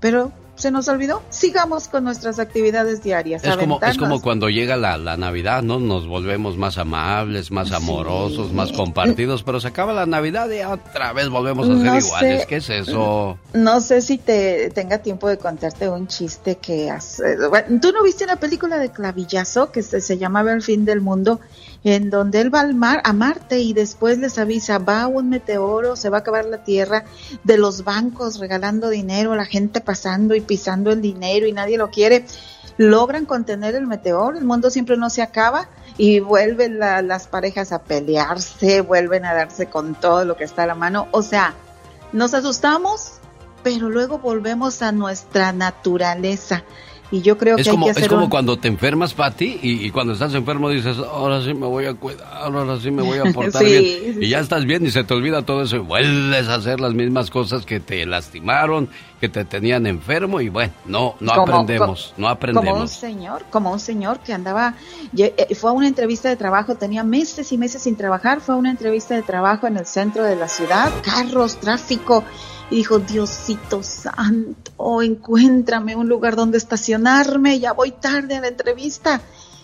pero 0.00 0.32
se 0.58 0.72
nos 0.72 0.88
olvidó. 0.88 1.22
Sigamos 1.30 1.86
con 1.86 2.02
nuestras 2.02 2.40
actividades 2.40 3.00
diarias. 3.00 3.44
Es 3.44 3.56
como, 3.56 3.80
es 3.80 3.96
como 3.96 4.20
cuando 4.20 4.48
llega 4.50 4.76
la, 4.76 4.98
la 4.98 5.16
Navidad, 5.16 5.62
¿no? 5.62 5.78
Nos 5.78 6.08
volvemos 6.08 6.56
más 6.56 6.78
amables, 6.78 7.52
más 7.52 7.70
amorosos, 7.70 8.52
más 8.52 8.72
compartidos, 8.72 9.44
pero 9.44 9.60
se 9.60 9.68
acaba 9.68 9.92
la 9.92 10.04
Navidad 10.06 10.50
y 10.50 10.60
otra 10.64 11.12
vez 11.12 11.28
volvemos 11.28 11.68
a 11.68 11.74
ser 11.76 11.84
No 11.86 11.96
iguales. 11.98 12.40
sé. 12.40 12.46
¿Qué 12.48 12.56
es 12.56 12.70
eso? 12.70 13.38
No 13.52 13.80
sé 13.80 14.02
si 14.02 14.18
te 14.18 14.70
tenga 14.70 14.98
tiempo 14.98 15.28
de 15.28 15.38
contarte 15.38 15.88
un 15.88 16.08
chiste 16.08 16.56
que 16.56 16.90
hace. 16.90 17.36
bueno, 17.48 17.78
¿Tú 17.80 17.92
no 17.92 18.02
viste 18.02 18.24
una 18.24 18.36
película 18.36 18.78
de 18.78 18.90
Clavillazo 18.90 19.70
que 19.70 19.84
se, 19.84 20.00
se 20.00 20.18
llamaba 20.18 20.50
El 20.50 20.62
fin 20.62 20.84
del 20.84 21.00
mundo? 21.00 21.38
En 21.84 22.10
donde 22.10 22.40
él 22.40 22.52
va 22.52 22.60
al 22.60 22.74
mar, 22.74 23.00
a 23.04 23.12
Marte 23.12 23.60
y 23.60 23.72
después 23.72 24.18
les 24.18 24.36
avisa, 24.38 24.78
va 24.78 25.06
un 25.06 25.28
meteoro, 25.28 25.94
se 25.96 26.10
va 26.10 26.18
a 26.18 26.20
acabar 26.20 26.44
la 26.44 26.64
Tierra, 26.64 27.04
de 27.44 27.56
los 27.56 27.84
bancos 27.84 28.38
regalando 28.40 28.88
dinero, 28.90 29.36
la 29.36 29.44
gente 29.46 29.80
pasando 29.80 30.34
y 30.34 30.40
pisando 30.40 30.90
el 30.90 31.00
dinero 31.00 31.46
y 31.46 31.52
nadie 31.52 31.78
lo 31.78 31.90
quiere. 31.90 32.26
Logran 32.78 33.26
contener 33.26 33.74
el 33.74 33.86
meteoro, 33.86 34.36
el 34.38 34.44
mundo 34.44 34.70
siempre 34.70 34.96
no 34.96 35.08
se 35.08 35.22
acaba 35.22 35.68
y 35.96 36.20
vuelven 36.20 36.78
la- 36.78 37.02
las 37.02 37.26
parejas 37.26 37.72
a 37.72 37.82
pelearse, 37.82 38.80
vuelven 38.80 39.24
a 39.24 39.34
darse 39.34 39.66
con 39.66 39.94
todo 39.94 40.24
lo 40.24 40.36
que 40.36 40.44
está 40.44 40.64
a 40.64 40.66
la 40.66 40.74
mano. 40.74 41.08
O 41.12 41.22
sea, 41.22 41.54
nos 42.12 42.34
asustamos, 42.34 43.12
pero 43.62 43.88
luego 43.88 44.18
volvemos 44.18 44.82
a 44.82 44.92
nuestra 44.92 45.52
naturaleza. 45.52 46.64
Y 47.10 47.22
yo 47.22 47.38
creo 47.38 47.56
que 47.56 47.62
Es 47.62 47.68
hay 47.68 47.72
como, 47.72 47.86
que 47.86 48.00
es 48.00 48.06
como 48.08 48.24
un- 48.24 48.30
cuando 48.30 48.58
te 48.58 48.68
enfermas, 48.68 49.14
Pati, 49.14 49.58
y, 49.62 49.86
y 49.86 49.90
cuando 49.90 50.12
estás 50.12 50.34
enfermo 50.34 50.68
dices, 50.68 50.98
ahora 50.98 51.40
sí 51.42 51.54
me 51.54 51.66
voy 51.66 51.86
a 51.86 51.94
cuidar, 51.94 52.26
ahora 52.30 52.78
sí 52.78 52.90
me 52.90 53.00
voy 53.02 53.16
a 53.18 53.24
portar 53.32 53.62
Sí, 53.64 53.68
bien. 53.70 54.14
sí, 54.14 54.18
Y 54.20 54.28
ya 54.28 54.40
estás 54.40 54.66
bien 54.66 54.84
y 54.84 54.90
se 54.90 55.04
te 55.04 55.14
olvida 55.14 55.40
todo 55.40 55.62
eso 55.62 55.76
y 55.76 55.78
vuelves 55.78 56.48
a 56.48 56.56
hacer 56.56 56.80
las 56.80 56.92
mismas 56.92 57.30
cosas 57.30 57.64
que 57.64 57.80
te 57.80 58.04
lastimaron, 58.04 58.90
que 59.22 59.30
te 59.30 59.46
tenían 59.46 59.86
enfermo 59.86 60.40
y 60.42 60.50
bueno, 60.50 60.72
no, 60.84 61.14
no 61.20 61.32
Como- 61.32 61.42
aprendemos, 61.44 62.08
no 62.10 62.14
Como 62.16 62.26
un 62.26 62.32
aprendemos. 62.32 62.90
señor, 62.90 63.44
como 63.50 63.72
un 63.72 63.80
señor 63.80 64.18
que 64.20 64.34
andaba, 64.34 64.74
eh, 65.16 65.54
fue 65.54 65.70
a 65.70 65.72
una 65.72 65.88
entrevista 65.88 66.28
de 66.28 66.36
trabajo, 66.36 66.74
tenía 66.74 67.04
meses 67.04 67.50
y 67.52 67.56
meses 67.56 67.82
sin 67.82 67.96
trabajar, 67.96 68.42
fue 68.42 68.54
a 68.54 68.58
una 68.58 68.70
entrevista 68.70 69.14
de 69.14 69.22
trabajo 69.22 69.66
en 69.66 69.78
el 69.78 69.86
centro 69.86 70.24
de 70.24 70.36
la 70.36 70.48
ciudad, 70.48 70.92
carros, 71.02 71.58
tráfico, 71.58 72.22
y 72.70 72.76
dijo, 72.76 72.98
Diosito 72.98 73.82
santo, 73.82 75.02
encuéntrame 75.02 75.96
un 75.96 76.08
lugar 76.08 76.36
donde 76.36 76.58
estacionarme, 76.58 77.58
ya 77.60 77.72
voy 77.72 77.92
tarde 77.92 78.36
a 78.36 78.40
la 78.40 78.48
entrevista. 78.48 79.20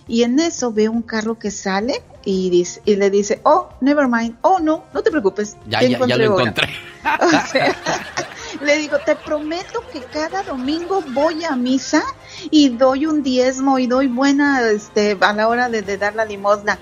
Y 0.06 0.22
en 0.22 0.38
eso 0.38 0.70
ve 0.70 0.88
un 0.88 1.02
carro 1.02 1.38
que 1.38 1.50
sale 1.50 2.02
y, 2.24 2.50
dice, 2.50 2.82
y 2.84 2.96
le 2.96 3.08
dice, 3.08 3.40
oh, 3.44 3.70
never 3.80 4.06
mind, 4.06 4.36
oh, 4.42 4.58
no, 4.58 4.84
no 4.92 5.02
te 5.02 5.10
preocupes. 5.10 5.56
Ya, 5.66 5.78
te 5.80 5.88
ya, 5.88 6.06
ya 6.06 6.16
lo 6.16 6.24
encontré 6.24 6.28
hora". 6.28 6.42
encontré. 6.42 6.68
O 7.44 7.48
sea, 7.50 7.76
le 8.62 8.78
digo, 8.78 8.98
te 9.04 9.16
prometo 9.16 9.82
que 9.92 10.00
cada 10.00 10.42
domingo 10.42 11.02
voy 11.12 11.44
a 11.44 11.56
misa 11.56 12.02
y 12.50 12.70
doy 12.70 13.06
un 13.06 13.22
diezmo 13.22 13.78
y 13.78 13.86
doy 13.86 14.08
buena 14.08 14.70
este, 14.70 15.16
a 15.20 15.32
la 15.32 15.48
hora 15.48 15.68
de, 15.68 15.82
de 15.82 15.96
dar 15.96 16.14
la 16.14 16.24
limosna. 16.24 16.78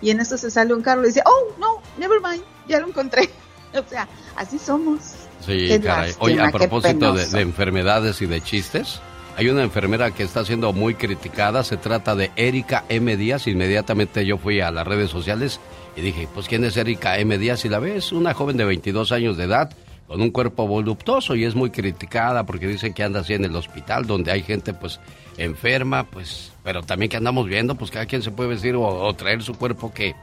Y 0.00 0.10
en 0.10 0.20
eso 0.20 0.36
se 0.38 0.50
sale 0.50 0.74
un 0.74 0.82
carro 0.82 1.02
y 1.02 1.08
dice, 1.08 1.22
oh, 1.26 1.54
no, 1.58 1.80
never 1.96 2.20
mind, 2.20 2.42
ya 2.68 2.80
lo 2.80 2.88
encontré. 2.88 3.30
O 3.74 3.86
sea, 3.86 4.08
así 4.34 4.58
somos. 4.58 5.17
Sí, 5.48 5.68
Qué 5.68 5.80
caray. 5.80 6.08
lástima, 6.08 6.24
Oye, 6.24 6.40
a 6.40 6.50
propósito 6.50 7.12
de 7.14 7.40
enfermedades 7.40 8.20
y 8.22 8.26
de 8.26 8.40
chistes, 8.40 9.00
hay 9.36 9.48
una 9.48 9.62
enfermera 9.62 10.10
que 10.10 10.24
está 10.24 10.44
siendo 10.44 10.72
muy 10.72 10.94
criticada, 10.94 11.62
se 11.62 11.76
trata 11.76 12.14
de 12.16 12.30
Erika 12.36 12.84
M. 12.88 13.16
Díaz. 13.16 13.46
Inmediatamente 13.46 14.26
yo 14.26 14.36
fui 14.36 14.60
a 14.60 14.70
las 14.70 14.86
redes 14.86 15.10
sociales 15.10 15.60
y 15.96 16.00
dije, 16.00 16.28
pues 16.34 16.48
¿quién 16.48 16.64
es 16.64 16.76
Erika 16.76 17.18
M. 17.18 17.38
Díaz? 17.38 17.64
Y 17.64 17.68
la 17.68 17.78
ves, 17.78 18.12
una 18.12 18.34
joven 18.34 18.56
de 18.56 18.64
22 18.64 19.12
años 19.12 19.36
de 19.36 19.44
edad 19.44 19.70
con 20.08 20.20
un 20.22 20.30
cuerpo 20.30 20.66
voluptuoso 20.66 21.34
y 21.36 21.44
es 21.44 21.54
muy 21.54 21.70
criticada 21.70 22.46
porque 22.46 22.66
dicen 22.66 22.94
que 22.94 23.04
anda 23.04 23.20
así 23.20 23.34
en 23.34 23.44
el 23.44 23.54
hospital 23.54 24.06
donde 24.06 24.32
hay 24.32 24.42
gente 24.42 24.74
pues 24.74 24.98
enferma, 25.36 26.04
pues, 26.04 26.50
pero 26.64 26.82
también 26.82 27.08
que 27.10 27.16
andamos 27.18 27.46
viendo, 27.46 27.74
pues 27.76 27.90
cada 27.90 28.06
quien 28.06 28.22
se 28.22 28.30
puede 28.30 28.48
vestir 28.50 28.74
o, 28.74 28.82
o 28.82 29.14
traer 29.14 29.42
su 29.42 29.54
cuerpo 29.54 29.92
que, 29.92 30.14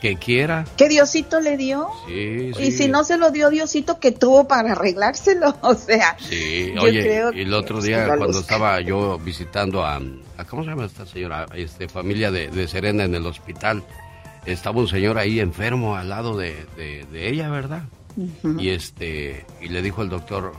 que 0.00 0.16
quiera. 0.16 0.64
¿Qué 0.76 0.88
Diosito 0.88 1.40
le 1.40 1.56
dio? 1.56 1.88
Sí, 2.06 2.52
sí. 2.56 2.62
Y 2.62 2.72
si 2.72 2.88
no 2.88 3.04
se 3.04 3.18
lo 3.18 3.30
dio 3.30 3.50
Diosito, 3.50 4.00
que 4.00 4.12
tuvo 4.12 4.48
para 4.48 4.72
arreglárselo? 4.72 5.54
O 5.62 5.74
sea, 5.74 6.16
Sí, 6.18 6.72
Yo 6.74 6.82
oye, 6.82 7.02
creo 7.02 7.32
y 7.32 7.42
el 7.42 7.48
que 7.50 7.54
otro 7.54 7.80
día 7.82 8.06
cuando 8.16 8.40
estaba 8.40 8.80
yo 8.80 9.18
visitando 9.18 9.84
a, 9.84 9.96
a- 10.38 10.44
¿cómo 10.44 10.64
se 10.64 10.70
llama 10.70 10.86
esta 10.86 11.04
señora? 11.06 11.46
Este, 11.54 11.88
familia 11.88 12.30
de, 12.30 12.48
de 12.48 12.66
Serena 12.68 13.04
en 13.04 13.14
el 13.14 13.26
hospital, 13.26 13.82
estaba 14.46 14.80
un 14.80 14.88
señor 14.88 15.18
ahí 15.18 15.38
enfermo 15.40 15.96
al 15.96 16.08
lado 16.08 16.36
de, 16.36 16.54
de- 16.76 17.04
de 17.12 17.28
ella, 17.28 17.50
¿verdad? 17.50 17.82
Y 18.58 18.70
este, 18.70 19.44
y 19.60 19.68
le 19.68 19.82
dijo 19.82 20.02
el 20.02 20.08
doctor, 20.08 20.52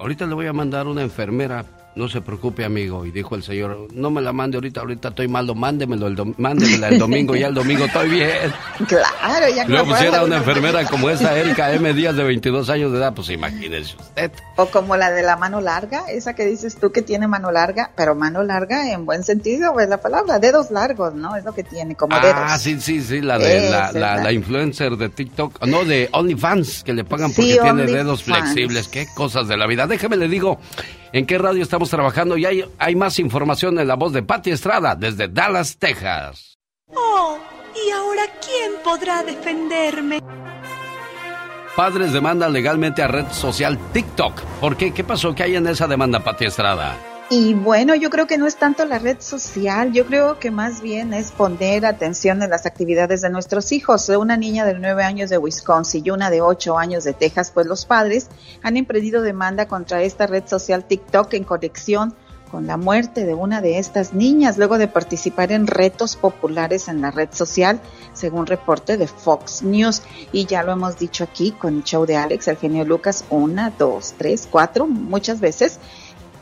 ahorita 0.00 0.26
le 0.26 0.34
voy 0.34 0.46
a 0.46 0.52
mandar 0.52 0.86
una 0.86 1.02
enfermera, 1.02 1.64
no 1.98 2.08
se 2.08 2.20
preocupe, 2.20 2.64
amigo. 2.64 3.04
Y 3.04 3.10
dijo 3.10 3.34
el 3.34 3.42
señor, 3.42 3.88
no 3.92 4.10
me 4.10 4.22
la 4.22 4.32
mande 4.32 4.56
ahorita, 4.56 4.80
ahorita 4.80 5.08
estoy 5.08 5.26
malo, 5.26 5.54
mándemelo 5.54 6.06
el 6.06 6.34
mándemela 6.38 6.88
el 6.88 6.98
domingo, 6.98 7.34
ya 7.34 7.48
el 7.48 7.54
domingo 7.54 7.84
estoy 7.84 8.08
bien. 8.08 8.28
Claro, 8.88 9.48
ya 9.54 9.66
Luego 9.66 9.88
pusiera 9.88 10.22
una 10.22 10.36
enfermera 10.36 10.84
como 10.84 11.10
esa 11.10 11.36
Erika 11.38 11.72
M. 11.72 11.92
Díaz 11.92 12.14
de 12.14 12.22
22 12.22 12.70
años 12.70 12.92
de 12.92 12.98
edad, 12.98 13.12
pues 13.12 13.28
imagínese 13.30 13.96
usted. 13.96 14.30
O 14.56 14.66
como 14.66 14.96
la 14.96 15.10
de 15.10 15.22
la 15.22 15.36
mano 15.36 15.60
larga, 15.60 16.04
esa 16.08 16.34
que 16.34 16.46
dices 16.46 16.76
tú 16.76 16.92
que 16.92 17.02
tiene 17.02 17.26
mano 17.26 17.50
larga, 17.50 17.90
pero 17.96 18.14
mano 18.14 18.44
larga 18.44 18.92
en 18.92 19.04
buen 19.04 19.24
sentido, 19.24 19.78
es 19.80 19.88
la 19.88 20.00
palabra, 20.00 20.38
dedos 20.38 20.70
largos, 20.70 21.14
¿no? 21.14 21.34
Es 21.34 21.44
lo 21.44 21.52
que 21.52 21.64
tiene, 21.64 21.96
como 21.96 22.14
ah, 22.14 22.20
dedos. 22.20 22.36
Ah, 22.38 22.58
sí, 22.58 22.80
sí, 22.80 23.02
sí, 23.02 23.20
la 23.20 23.38
de 23.38 23.68
la, 23.68 23.92
la, 23.92 24.32
influencer 24.32 24.96
de 24.96 25.08
TikTok, 25.08 25.66
no, 25.66 25.84
de 25.84 26.08
OnlyFans, 26.12 26.84
que 26.84 26.92
le 26.92 27.04
pagan 27.04 27.32
porque 27.32 27.58
tiene 27.60 27.86
dedos 27.86 28.22
flexibles. 28.22 28.86
Qué 28.86 29.08
cosas 29.14 29.48
de 29.48 29.56
la 29.56 29.66
vida. 29.66 29.88
Déjeme 29.88 30.16
le 30.16 30.28
digo 30.28 30.60
en 31.12 31.26
qué 31.26 31.38
radio 31.38 31.62
estamos 31.62 31.90
trabajando 31.90 32.36
y 32.36 32.46
hay, 32.46 32.64
hay 32.78 32.96
más 32.96 33.18
información 33.18 33.78
en 33.78 33.88
la 33.88 33.94
voz 33.94 34.12
de 34.12 34.22
Patti 34.22 34.50
Estrada 34.50 34.94
desde 34.94 35.28
Dallas, 35.28 35.76
Texas. 35.78 36.56
Oh, 36.94 37.38
¿y 37.74 37.90
ahora 37.90 38.22
quién 38.44 38.72
podrá 38.84 39.22
defenderme? 39.22 40.20
Padres 41.76 42.12
demandan 42.12 42.52
legalmente 42.52 43.02
a 43.02 43.08
red 43.08 43.30
social 43.30 43.78
TikTok. 43.92 44.40
¿Por 44.60 44.76
qué? 44.76 44.92
¿Qué 44.92 45.04
pasó? 45.04 45.34
¿Qué 45.34 45.44
hay 45.44 45.56
en 45.56 45.66
esa 45.68 45.86
demanda, 45.86 46.24
Patti 46.24 46.46
Estrada? 46.46 46.96
Y 47.30 47.52
bueno, 47.52 47.94
yo 47.94 48.08
creo 48.08 48.26
que 48.26 48.38
no 48.38 48.46
es 48.46 48.56
tanto 48.56 48.86
la 48.86 48.98
red 48.98 49.18
social, 49.20 49.92
yo 49.92 50.06
creo 50.06 50.38
que 50.38 50.50
más 50.50 50.80
bien 50.80 51.12
es 51.12 51.30
poner 51.30 51.84
atención 51.84 52.42
en 52.42 52.48
las 52.48 52.64
actividades 52.64 53.20
de 53.20 53.28
nuestros 53.28 53.70
hijos. 53.72 54.08
Una 54.08 54.38
niña 54.38 54.64
de 54.64 54.72
nueve 54.72 55.04
años 55.04 55.28
de 55.28 55.36
Wisconsin 55.36 56.06
y 56.06 56.10
una 56.10 56.30
de 56.30 56.40
ocho 56.40 56.78
años 56.78 57.04
de 57.04 57.12
Texas, 57.12 57.50
pues 57.52 57.66
los 57.66 57.84
padres 57.84 58.28
han 58.62 58.78
emprendido 58.78 59.20
demanda 59.20 59.68
contra 59.68 60.02
esta 60.02 60.26
red 60.26 60.44
social 60.46 60.84
TikTok 60.84 61.34
en 61.34 61.44
conexión 61.44 62.14
con 62.50 62.66
la 62.66 62.78
muerte 62.78 63.26
de 63.26 63.34
una 63.34 63.60
de 63.60 63.78
estas 63.78 64.14
niñas 64.14 64.56
luego 64.56 64.78
de 64.78 64.88
participar 64.88 65.52
en 65.52 65.66
retos 65.66 66.16
populares 66.16 66.88
en 66.88 67.02
la 67.02 67.10
red 67.10 67.28
social, 67.30 67.78
según 68.14 68.46
reporte 68.46 68.96
de 68.96 69.06
Fox 69.06 69.62
News. 69.62 70.02
Y 70.32 70.46
ya 70.46 70.62
lo 70.62 70.72
hemos 70.72 70.98
dicho 70.98 71.24
aquí 71.24 71.52
con 71.52 71.76
el 71.76 71.84
show 71.84 72.06
de 72.06 72.16
Alex, 72.16 72.48
el 72.48 72.56
genio 72.56 72.86
Lucas, 72.86 73.26
una, 73.28 73.68
dos, 73.78 74.14
tres, 74.16 74.48
cuatro, 74.50 74.86
muchas 74.86 75.40
veces 75.40 75.78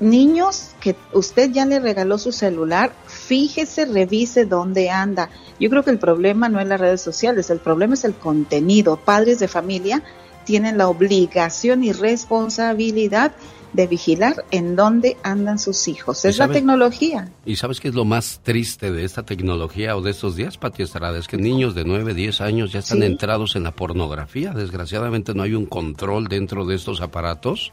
niños 0.00 0.70
que 0.80 0.96
usted 1.12 1.50
ya 1.52 1.64
le 1.66 1.80
regaló 1.80 2.18
su 2.18 2.32
celular, 2.32 2.92
fíjese, 3.06 3.86
revise 3.86 4.44
dónde 4.44 4.90
anda. 4.90 5.30
Yo 5.58 5.70
creo 5.70 5.82
que 5.82 5.90
el 5.90 5.98
problema 5.98 6.48
no 6.48 6.60
es 6.60 6.66
las 6.66 6.80
redes 6.80 7.00
sociales, 7.00 7.50
el 7.50 7.58
problema 7.58 7.94
es 7.94 8.04
el 8.04 8.14
contenido. 8.14 8.96
Padres 8.96 9.38
de 9.38 9.48
familia 9.48 10.02
tienen 10.44 10.78
la 10.78 10.88
obligación 10.88 11.82
y 11.82 11.92
responsabilidad 11.92 13.32
de 13.72 13.86
vigilar 13.86 14.44
en 14.50 14.76
dónde 14.76 15.16
andan 15.22 15.58
sus 15.58 15.88
hijos. 15.88 16.24
Es 16.24 16.38
la 16.38 16.48
tecnología. 16.48 17.30
¿Y 17.44 17.56
sabes 17.56 17.80
qué 17.80 17.88
es 17.88 17.94
lo 17.94 18.04
más 18.04 18.40
triste 18.42 18.90
de 18.90 19.04
esta 19.04 19.24
tecnología 19.24 19.96
o 19.96 20.02
de 20.02 20.12
estos 20.12 20.36
días, 20.36 20.56
Pati 20.56 20.82
Estrada? 20.82 21.18
Es 21.18 21.28
que 21.28 21.36
niños 21.36 21.74
de 21.74 21.84
9, 21.84 22.14
10 22.14 22.40
años 22.40 22.72
ya 22.72 22.78
están 22.78 23.02
entrados 23.02 23.54
en 23.56 23.64
la 23.64 23.72
pornografía. 23.72 24.52
Desgraciadamente 24.52 25.34
no 25.34 25.42
hay 25.42 25.54
un 25.54 25.66
control 25.66 26.28
dentro 26.28 26.64
de 26.64 26.74
estos 26.74 27.00
aparatos 27.00 27.72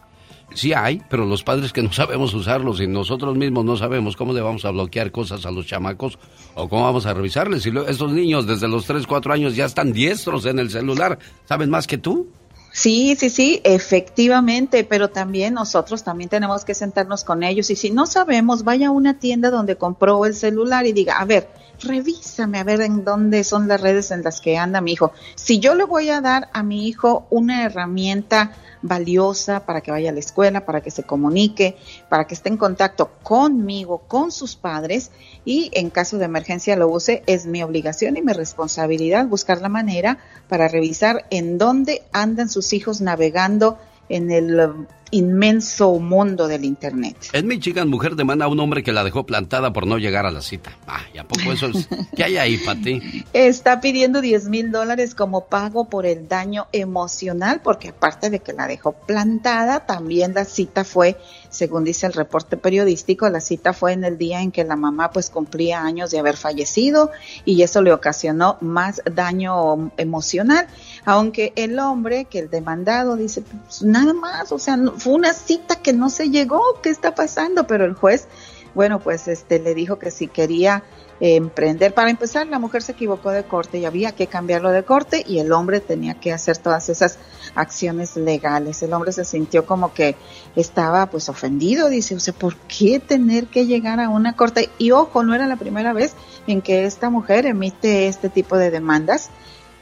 sí 0.54 0.74
hay, 0.74 1.02
pero 1.10 1.26
los 1.26 1.44
padres 1.44 1.74
que 1.74 1.82
no 1.82 1.92
sabemos 1.94 2.34
usarlos 2.34 2.80
y 2.82 2.88
nosotros 2.88 3.36
mismos 3.36 3.66
no 3.66 3.78
sabemos 3.78 4.16
cómo 4.16 4.34
le 4.34 4.42
vamos 4.42 4.66
a 4.66 4.72
bloquear 4.72 5.12
cosas 5.12 5.46
a 5.46 5.52
los 5.52 5.66
chamacos 5.66 6.18
o 6.56 6.70
cómo 6.70 6.84
vamos 6.84 7.06
a 7.06 7.14
revisarles. 7.14 7.66
Y 7.66 7.74
estos 7.88 8.12
niños 8.12 8.48
desde 8.48 8.68
los 8.68 8.86
3, 8.86 9.08
4 9.08 9.34
años 9.34 9.56
ya 9.56 9.66
están 9.66 9.94
diestros 9.94 10.46
en 10.46 10.60
el 10.60 10.70
celular, 10.70 11.20
¿saben 11.46 11.70
más 11.70 11.88
que 11.88 11.98
tú? 11.98 12.28
Sí, 12.72 13.16
sí, 13.16 13.30
sí, 13.30 13.62
efectivamente, 13.64 14.84
pero 14.84 15.12
también 15.12 15.54
nosotros 15.54 16.04
también 16.04 16.28
tenemos 16.28 16.66
que 16.66 16.74
sentarnos 16.74 17.24
con 17.24 17.44
ellos 17.44 17.70
y 17.70 17.76
si 17.76 17.92
no 17.92 18.08
sabemos, 18.08 18.64
vaya 18.64 18.88
a 18.88 18.92
una 18.92 19.20
tienda 19.20 19.52
donde 19.52 19.76
compró 19.76 20.26
el 20.26 20.34
celular 20.34 20.88
y 20.88 20.92
diga, 20.92 21.20
a 21.20 21.26
ver, 21.26 21.48
revísame 21.84 22.60
a 22.60 22.64
ver 22.64 22.82
en 22.82 23.04
dónde 23.04 23.44
son 23.44 23.68
las 23.68 23.82
redes 23.82 24.12
en 24.12 24.24
las 24.24 24.42
que 24.42 24.58
anda 24.58 24.82
mi 24.82 24.94
hijo. 24.94 25.12
Si 25.36 25.60
yo 25.60 25.76
le 25.76 25.84
voy 25.84 26.10
a 26.10 26.22
dar 26.22 26.50
a 26.54 26.64
mi 26.64 26.88
hijo 26.88 27.28
una 27.30 27.64
herramienta 27.64 28.52
valiosa 28.82 29.66
para 29.66 29.82
que 29.82 29.92
vaya 29.92 30.10
a 30.10 30.14
la 30.14 30.20
escuela, 30.20 30.66
para 30.66 30.82
que 30.82 30.92
se 30.92 31.04
comunique, 31.04 31.78
para 32.10 32.28
que 32.28 32.36
esté 32.36 32.50
en 32.50 32.58
contacto 32.58 33.12
conmigo, 33.24 34.00
con 34.08 34.32
sus 34.32 34.56
padres 34.56 35.12
y 35.46 35.72
en 35.74 35.90
caso 35.90 36.18
de 36.18 36.26
emergencia 36.26 36.76
lo 36.76 36.90
use, 36.90 37.24
es 37.26 37.46
mi 37.46 37.64
obligación 37.64 38.18
y 38.18 38.22
mi 38.22 38.34
responsabilidad 38.34 39.26
buscar 39.26 39.62
la 39.62 39.70
manera 39.70 40.20
para 40.48 40.68
revisar 40.68 41.26
en 41.30 41.58
dónde 41.58 42.04
andan 42.12 42.50
sus 42.50 42.74
hijos 42.74 43.02
navegando 43.02 43.78
en 44.16 44.30
el 44.30 44.88
inmenso 45.10 46.00
mundo 46.00 46.48
del 46.48 46.66
Internet. 46.66 47.16
En 47.34 47.48
Michigan, 47.48 47.88
mujer 47.88 48.16
demanda 48.16 48.46
a 48.46 48.48
un 48.48 48.60
hombre 48.60 48.84
que 48.84 48.92
la 48.92 49.04
dejó 49.04 49.26
plantada 49.26 49.72
por 49.72 49.86
no 49.86 49.98
llegar 49.98 50.26
a 50.26 50.32
la 50.32 50.42
cita. 50.42 50.72
Ah, 50.88 51.02
¿y 51.14 51.20
a 51.20 51.28
poco 51.28 51.52
eso 51.52 51.68
es? 51.68 51.88
¿Qué 52.16 52.24
hay 52.24 52.38
ahí, 52.38 52.58
Pati? 52.58 53.26
Está 53.34 53.80
pidiendo 53.80 54.22
10 54.22 54.50
mil 54.50 54.72
dólares 54.72 55.14
como 55.14 55.46
pago 55.46 55.90
por 55.90 56.06
el 56.06 56.28
daño 56.28 56.68
emocional, 56.72 57.62
porque 57.64 57.90
aparte 57.90 58.30
de 58.32 58.40
que 58.40 58.54
la 58.54 58.68
dejó 58.68 58.94
plantada, 58.94 59.86
también 59.86 60.34
la 60.34 60.46
cita 60.46 60.84
fue, 60.84 61.18
según 61.54 61.84
dice 61.84 62.08
el 62.08 62.14
reporte 62.14 62.58
periodístico, 62.58 63.30
la 63.30 63.40
cita 63.40 63.72
fue 63.72 63.94
en 63.94 64.04
el 64.04 64.18
día 64.18 64.42
en 64.42 64.52
que 64.52 64.64
la 64.64 64.76
mamá 64.76 65.12
pues 65.12 65.30
cumplía 65.30 65.82
años 65.82 66.12
de 66.12 66.20
haber 66.20 66.36
fallecido 66.36 67.12
y 67.46 67.62
eso 67.62 67.82
le 67.82 67.94
ocasionó 67.94 68.58
más 68.60 69.02
daño 69.06 69.92
emocional 69.98 70.68
aunque 71.06 71.54
el 71.56 71.80
hombre, 71.80 72.26
que 72.26 72.40
el 72.40 72.50
demandado 72.50 73.16
dice, 73.16 73.42
pues 73.42 73.84
nada 73.84 74.14
más, 74.14 74.52
o 74.52 74.60
sea, 74.60 74.78
fue 74.98 75.14
una 75.14 75.34
cita 75.34 75.76
que 75.76 75.94
no 75.94 76.10
se 76.10 76.30
llegó, 76.30 76.62
¿qué 76.82 76.90
está 76.90 77.14
pasando? 77.16 77.68
Pero 77.68 77.86
el 77.86 77.94
juez, 77.94 78.28
bueno, 78.74 79.00
pues 79.00 79.28
este 79.28 79.60
le 79.60 79.76
dijo 79.76 80.00
que 80.00 80.12
si 80.12 80.28
quería 80.28 80.84
emprender, 81.20 81.94
para 81.94 82.10
empezar, 82.10 82.48
la 82.48 82.60
mujer 82.60 82.82
se 82.82 82.94
equivocó 82.94 83.32
de 83.32 83.44
corte 83.44 83.78
y 83.78 83.86
había 83.86 84.14
que 84.14 84.28
cambiarlo 84.28 84.72
de 84.72 84.84
corte 84.84 85.24
y 85.28 85.40
el 85.40 85.52
hombre 85.52 85.80
tenía 85.80 86.16
que 86.16 86.34
hacer 86.34 86.58
todas 86.58 86.90
esas 86.90 87.18
acciones 87.56 88.16
legales. 88.16 88.82
El 88.84 88.94
hombre 88.94 89.12
se 89.12 89.26
sintió 89.26 89.66
como 89.66 89.94
que 89.94 90.16
estaba 90.56 91.08
pues 91.08 91.30
ofendido, 91.30 91.90
dice, 91.90 92.16
o 92.16 92.20
sea, 92.20 92.34
¿por 92.34 92.56
qué 92.56 93.00
tener 93.00 93.48
que 93.48 93.66
llegar 93.66 94.00
a 94.00 94.10
una 94.10 94.34
corte? 94.34 94.70
Y 94.78 94.92
ojo, 94.92 95.24
no 95.24 95.36
era 95.36 95.48
la 95.48 95.56
primera 95.56 95.94
vez 95.94 96.16
en 96.48 96.62
que 96.62 96.86
esta 96.86 97.10
mujer 97.10 97.46
emite 97.46 98.08
este 98.08 98.30
tipo 98.30 98.58
de 98.58 98.72
demandas 98.72 99.30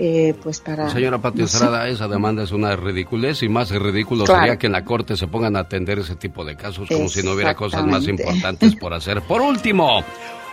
eh, 0.03 0.33
pues 0.41 0.59
para... 0.61 0.89
Señora 0.89 1.19
Pati 1.19 1.43
Estrada, 1.43 1.87
esa 1.87 2.07
demanda 2.07 2.41
es 2.41 2.51
una 2.51 2.75
ridiculez 2.75 3.43
y 3.43 3.49
más 3.49 3.69
ridículo 3.69 4.25
sería 4.25 4.57
que 4.57 4.65
en 4.65 4.73
la 4.73 4.83
corte 4.83 5.15
se 5.15 5.27
pongan 5.27 5.55
a 5.55 5.59
atender 5.59 5.99
ese 5.99 6.15
tipo 6.15 6.43
de 6.43 6.55
casos 6.55 6.87
como 6.89 7.07
si 7.07 7.21
no 7.21 7.33
hubiera 7.33 7.53
cosas 7.53 7.85
más 7.85 8.07
importantes 8.07 8.75
por 8.75 8.95
hacer. 8.95 9.21
Por 9.21 9.41
último, 9.41 10.03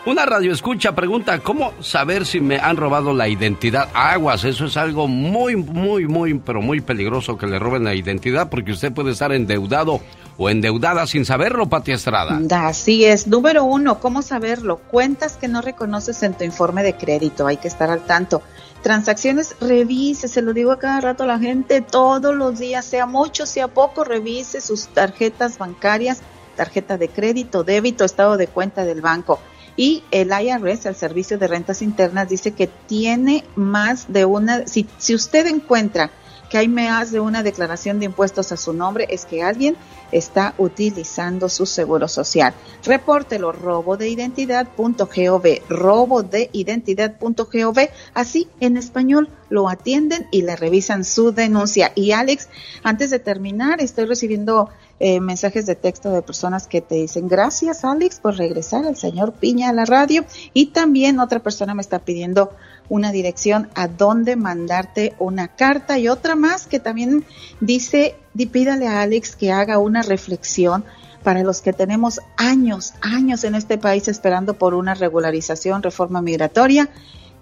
una 0.08 0.24
radio 0.24 0.52
escucha 0.52 0.94
pregunta, 0.94 1.40
¿cómo 1.40 1.74
saber 1.80 2.24
si 2.24 2.40
me 2.40 2.56
han 2.58 2.78
robado 2.78 3.12
la 3.12 3.28
identidad? 3.28 3.90
Aguas, 3.92 4.44
eso 4.44 4.64
es 4.64 4.76
algo 4.78 5.06
muy, 5.06 5.54
muy, 5.54 6.06
muy, 6.06 6.34
pero 6.34 6.62
muy 6.62 6.80
peligroso 6.80 7.36
que 7.36 7.46
le 7.46 7.58
roben 7.58 7.84
la 7.84 7.94
identidad 7.94 8.48
porque 8.48 8.72
usted 8.72 8.90
puede 8.92 9.10
estar 9.10 9.32
endeudado 9.32 10.00
o 10.38 10.48
endeudada 10.48 11.06
sin 11.06 11.26
saberlo, 11.26 11.68
Pati 11.68 11.92
Estrada. 11.92 12.40
Así 12.66 13.04
es. 13.04 13.26
Número 13.26 13.64
uno, 13.64 14.00
¿cómo 14.00 14.22
saberlo? 14.22 14.78
Cuentas 14.78 15.36
que 15.36 15.46
no 15.46 15.60
reconoces 15.60 16.22
en 16.22 16.32
tu 16.32 16.44
informe 16.44 16.82
de 16.82 16.96
crédito, 16.96 17.46
hay 17.46 17.58
que 17.58 17.68
estar 17.68 17.90
al 17.90 18.00
tanto 18.00 18.42
transacciones, 18.82 19.56
revise, 19.60 20.28
se 20.28 20.40
lo 20.40 20.52
digo 20.52 20.70
a 20.70 20.78
cada 20.78 21.00
rato 21.00 21.24
a 21.24 21.26
la 21.26 21.40
gente, 21.40 21.80
todos 21.80 22.34
los 22.34 22.60
días, 22.60 22.86
sea 22.86 23.06
mucho, 23.06 23.44
sea 23.44 23.66
poco, 23.66 24.04
revise 24.04 24.60
sus 24.60 24.86
tarjetas 24.86 25.58
bancarias, 25.58 26.20
tarjeta 26.56 26.96
de 26.96 27.08
crédito, 27.08 27.64
débito, 27.64 28.04
estado 28.04 28.36
de 28.36 28.46
cuenta 28.46 28.84
del 28.84 29.00
banco. 29.00 29.40
Y 29.78 30.02
el 30.10 30.32
IRS, 30.32 30.86
el 30.86 30.96
Servicio 30.96 31.38
de 31.38 31.46
Rentas 31.46 31.82
Internas, 31.82 32.28
dice 32.28 32.50
que 32.50 32.66
tiene 32.66 33.44
más 33.54 34.12
de 34.12 34.24
una, 34.24 34.66
si, 34.66 34.88
si 34.98 35.14
usted 35.14 35.46
encuentra 35.46 36.10
que 36.50 36.58
hay 36.58 36.66
más 36.66 37.12
de 37.12 37.20
una 37.20 37.44
declaración 37.44 38.00
de 38.00 38.06
impuestos 38.06 38.50
a 38.50 38.56
su 38.56 38.72
nombre, 38.72 39.06
es 39.08 39.24
que 39.24 39.40
alguien 39.40 39.76
está 40.10 40.54
utilizando 40.58 41.48
su 41.48 41.64
seguro 41.64 42.08
social. 42.08 42.54
Repórtelo 42.84 43.52
robo 43.52 43.96
de 43.96 44.08
identidad.gov, 44.08 45.44
robo 45.68 46.22
de 46.24 46.50
identidad.gov, 46.52 47.78
así 48.14 48.48
en 48.58 48.76
español 48.78 49.28
lo 49.48 49.68
atienden 49.68 50.26
y 50.32 50.42
le 50.42 50.56
revisan 50.56 51.04
su 51.04 51.30
denuncia. 51.30 51.92
Y 51.94 52.10
Alex, 52.10 52.48
antes 52.82 53.10
de 53.10 53.20
terminar, 53.20 53.80
estoy 53.80 54.06
recibiendo 54.06 54.70
eh, 55.00 55.20
mensajes 55.20 55.64
de 55.66 55.76
texto 55.76 56.10
de 56.10 56.22
personas 56.22 56.66
que 56.66 56.80
te 56.80 56.96
dicen 56.96 57.28
gracias 57.28 57.84
Alex 57.84 58.18
por 58.18 58.36
regresar 58.36 58.84
al 58.84 58.96
señor 58.96 59.32
Piña 59.32 59.68
a 59.68 59.72
la 59.72 59.84
radio 59.84 60.24
y 60.54 60.66
también 60.66 61.20
otra 61.20 61.38
persona 61.38 61.74
me 61.74 61.82
está 61.82 62.00
pidiendo 62.00 62.50
una 62.88 63.12
dirección 63.12 63.68
a 63.74 63.86
dónde 63.86 64.36
mandarte 64.36 65.14
una 65.18 65.48
carta 65.48 65.98
y 65.98 66.08
otra 66.08 66.34
más 66.34 66.66
que 66.66 66.80
también 66.80 67.24
dice, 67.60 68.16
pídale 68.50 68.86
a 68.88 69.02
Alex 69.02 69.36
que 69.36 69.52
haga 69.52 69.78
una 69.78 70.02
reflexión 70.02 70.84
para 71.22 71.42
los 71.42 71.60
que 71.60 71.72
tenemos 71.72 72.20
años, 72.36 72.94
años 73.00 73.44
en 73.44 73.54
este 73.54 73.78
país 73.78 74.08
esperando 74.08 74.54
por 74.54 74.74
una 74.74 74.94
regularización, 74.94 75.82
reforma 75.82 76.22
migratoria 76.22 76.88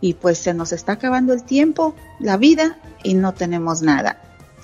y 0.01 0.15
pues 0.15 0.39
se 0.39 0.55
nos 0.55 0.73
está 0.73 0.93
acabando 0.93 1.33
el 1.33 1.45
tiempo, 1.45 1.95
la 2.19 2.37
vida 2.37 2.79
y 3.03 3.15
no 3.15 3.35
tenemos 3.35 3.83
nada. 3.83 4.19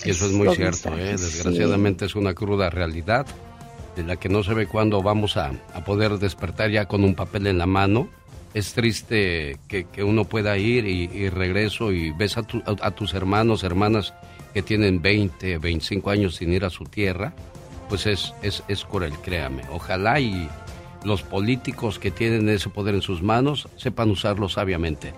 Eso 0.04 0.26
es 0.26 0.32
muy 0.32 0.54
cierto, 0.56 0.96
¿eh? 0.96 1.12
desgraciadamente 1.12 2.06
es 2.06 2.16
una 2.16 2.34
cruda 2.34 2.70
realidad 2.70 3.26
de 3.96 4.02
la 4.02 4.16
que 4.16 4.28
no 4.28 4.42
se 4.42 4.54
ve 4.54 4.66
cuándo 4.66 5.02
vamos 5.02 5.36
a, 5.36 5.52
poder 5.84 6.18
despertar 6.18 6.70
ya 6.70 6.86
con 6.86 7.04
un 7.04 7.14
papel 7.14 7.46
en 7.46 7.58
la 7.58 7.66
mano. 7.66 8.08
Es 8.54 8.74
triste 8.74 9.58
que, 9.68 9.86
uno 10.02 10.24
pueda 10.24 10.58
ir 10.58 10.86
y, 10.86 11.28
regreso 11.28 11.92
y 11.92 12.10
ves 12.12 12.36
a, 12.36 12.44
a, 12.80 12.90
tus 12.90 13.14
hermanos, 13.14 13.64
hermanas 13.64 14.12
que 14.52 14.62
tienen 14.62 15.00
20, 15.00 15.58
25 15.58 16.10
años 16.10 16.36
sin 16.36 16.52
ir 16.52 16.64
a 16.64 16.70
su 16.70 16.84
tierra. 16.84 17.32
Pues 17.88 18.06
es, 18.06 18.34
es, 18.42 18.62
es 18.68 18.84
cruel, 18.84 19.12
créame. 19.22 19.62
Ojalá 19.70 20.20
y 20.20 20.48
los 21.04 21.22
políticos 21.22 21.98
que 21.98 22.10
tienen 22.10 22.48
ese 22.48 22.68
poder 22.68 22.94
en 22.94 23.02
sus 23.02 23.22
manos 23.22 23.68
sepan 23.76 24.10
usarlo 24.10 24.48
sabiamente. 24.48 25.12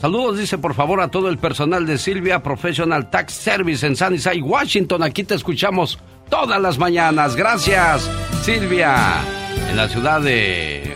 Saludos, 0.00 0.38
dice 0.38 0.58
por 0.58 0.74
favor 0.74 1.00
a 1.00 1.08
todo 1.08 1.28
el 1.28 1.38
personal 1.38 1.84
de 1.84 1.98
Silvia 1.98 2.40
Professional 2.40 3.10
Tax 3.10 3.32
Service 3.32 3.84
en 3.84 3.96
Sunnyside, 3.96 4.42
Washington. 4.42 5.02
Aquí 5.02 5.24
te 5.24 5.34
escuchamos 5.34 5.98
todas 6.30 6.60
las 6.60 6.78
mañanas. 6.78 7.34
Gracias, 7.34 8.08
Silvia, 8.42 9.20
en 9.68 9.76
la 9.76 9.88
ciudad 9.88 10.20
de 10.20 10.94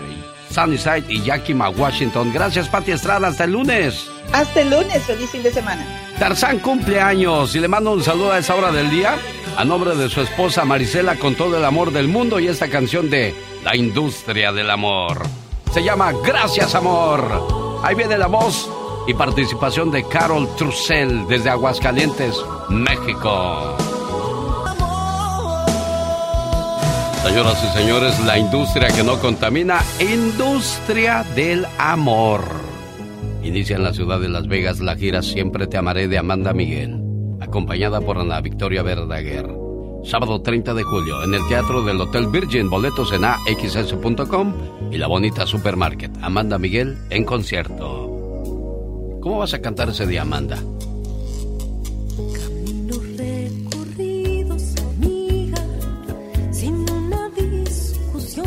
Sunnyside 0.51 1.05
y 1.09 1.21
Yakima, 1.23 1.69
Washington. 1.71 2.33
Gracias, 2.33 2.69
Pati 2.69 2.93
Estrada. 2.93 3.27
Hasta 3.27 3.43
el 3.43 3.53
lunes. 3.53 4.09
Hasta 4.33 4.61
el 4.61 4.71
lunes. 4.71 5.03
Feliz 5.03 5.31
fin 5.31 5.43
de 5.43 5.53
semana. 5.53 5.85
Tarzán 6.21 6.61
cumpleaños 6.61 7.57
y 7.57 7.59
le 7.59 7.67
mando 7.67 7.91
un 7.93 8.05
saludo 8.05 8.31
a 8.31 8.39
esa 8.39 8.55
hora 8.55 8.71
del 8.71 8.89
día 8.89 9.17
a 9.57 9.65
nombre 9.65 9.97
de 9.97 10.09
su 10.09 10.21
esposa 10.21 10.65
Marisela 10.65 11.17
con 11.17 11.35
todo 11.35 11.57
el 11.57 11.65
amor 11.65 11.93
del 11.93 12.07
mundo 12.07 12.39
y 12.39 12.47
esta 12.47 12.69
canción 12.69 13.11
de 13.11 13.35
La 13.65 13.75
industria 13.75 14.53
del 14.53 14.71
amor. 14.71 15.23
Se 15.73 15.83
llama 15.83 16.13
Gracias 16.25 16.77
Amor. 16.77 17.81
Ahí 17.83 17.97
viene 17.97 18.17
la 18.17 18.29
voz 18.29 18.71
y 19.07 19.15
participación 19.15 19.91
de 19.91 20.05
Carol 20.05 20.49
Trussell 20.57 21.27
desde 21.29 21.51
Aguascalientes, 21.51 22.37
México. 22.69 23.77
Señoras 27.25 27.65
y 27.65 27.79
señores, 27.79 28.21
la 28.25 28.37
industria 28.37 28.89
que 28.89 29.05
no 29.05 29.19
contamina, 29.19 29.81
industria 30.01 31.25
del 31.37 31.67
amor. 31.79 32.43
Inicia 33.43 33.77
en 33.77 33.85
la 33.85 33.93
ciudad 33.93 34.21
de 34.21 34.29
Las 34.29 34.49
Vegas 34.49 34.81
la 34.81 34.97
gira 34.97 35.23
Siempre 35.23 35.67
te 35.67 35.77
amaré 35.77 36.09
de 36.09 36.19
Amanda 36.19 36.53
Miguel, 36.53 37.01
acompañada 37.41 38.01
por 38.01 38.19
Ana 38.19 38.41
Victoria 38.41 38.83
Verdaguer. 38.83 39.47
Sábado 40.05 40.43
30 40.43 40.75
de 40.75 40.83
julio 40.83 41.23
en 41.23 41.35
el 41.35 41.47
Teatro 41.49 41.83
del 41.83 42.01
Hotel 42.01 42.27
Virgin, 42.27 42.69
boletos 42.69 43.13
en 43.13 43.25
axs.com 43.25 44.53
y 44.91 44.99
la 44.99 45.07
bonita 45.07 45.47
Supermarket. 45.47 46.11
Amanda 46.23 46.59
Miguel 46.59 46.99
en 47.11 47.25
concierto. 47.25 48.12
¿Cómo 49.23 49.39
vas 49.39 49.55
a 49.55 49.63
cantar 49.63 49.89
ese 49.89 50.05
día, 50.05 50.23
Amanda? 50.23 50.59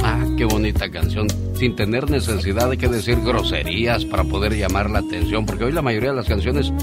Ah, 0.04 0.26
qué 0.38 0.44
bonita 0.44 0.92
canción, 0.92 1.28
sin 1.56 1.78
tener 1.78 2.10
necesidad 2.10 2.70
de 2.70 2.78
que 2.78 2.90
decir 2.90 3.22
groserías 3.22 4.04
para 4.04 4.26
poder 4.26 4.54
llamar 4.54 4.90
la 4.90 5.00
atención, 5.00 5.46
porque 5.46 5.64
hoy 5.64 5.72
la 5.72 5.82
mayoría 5.82 6.10
de 6.10 6.18
las 6.18 6.28
canciones, 6.28 6.74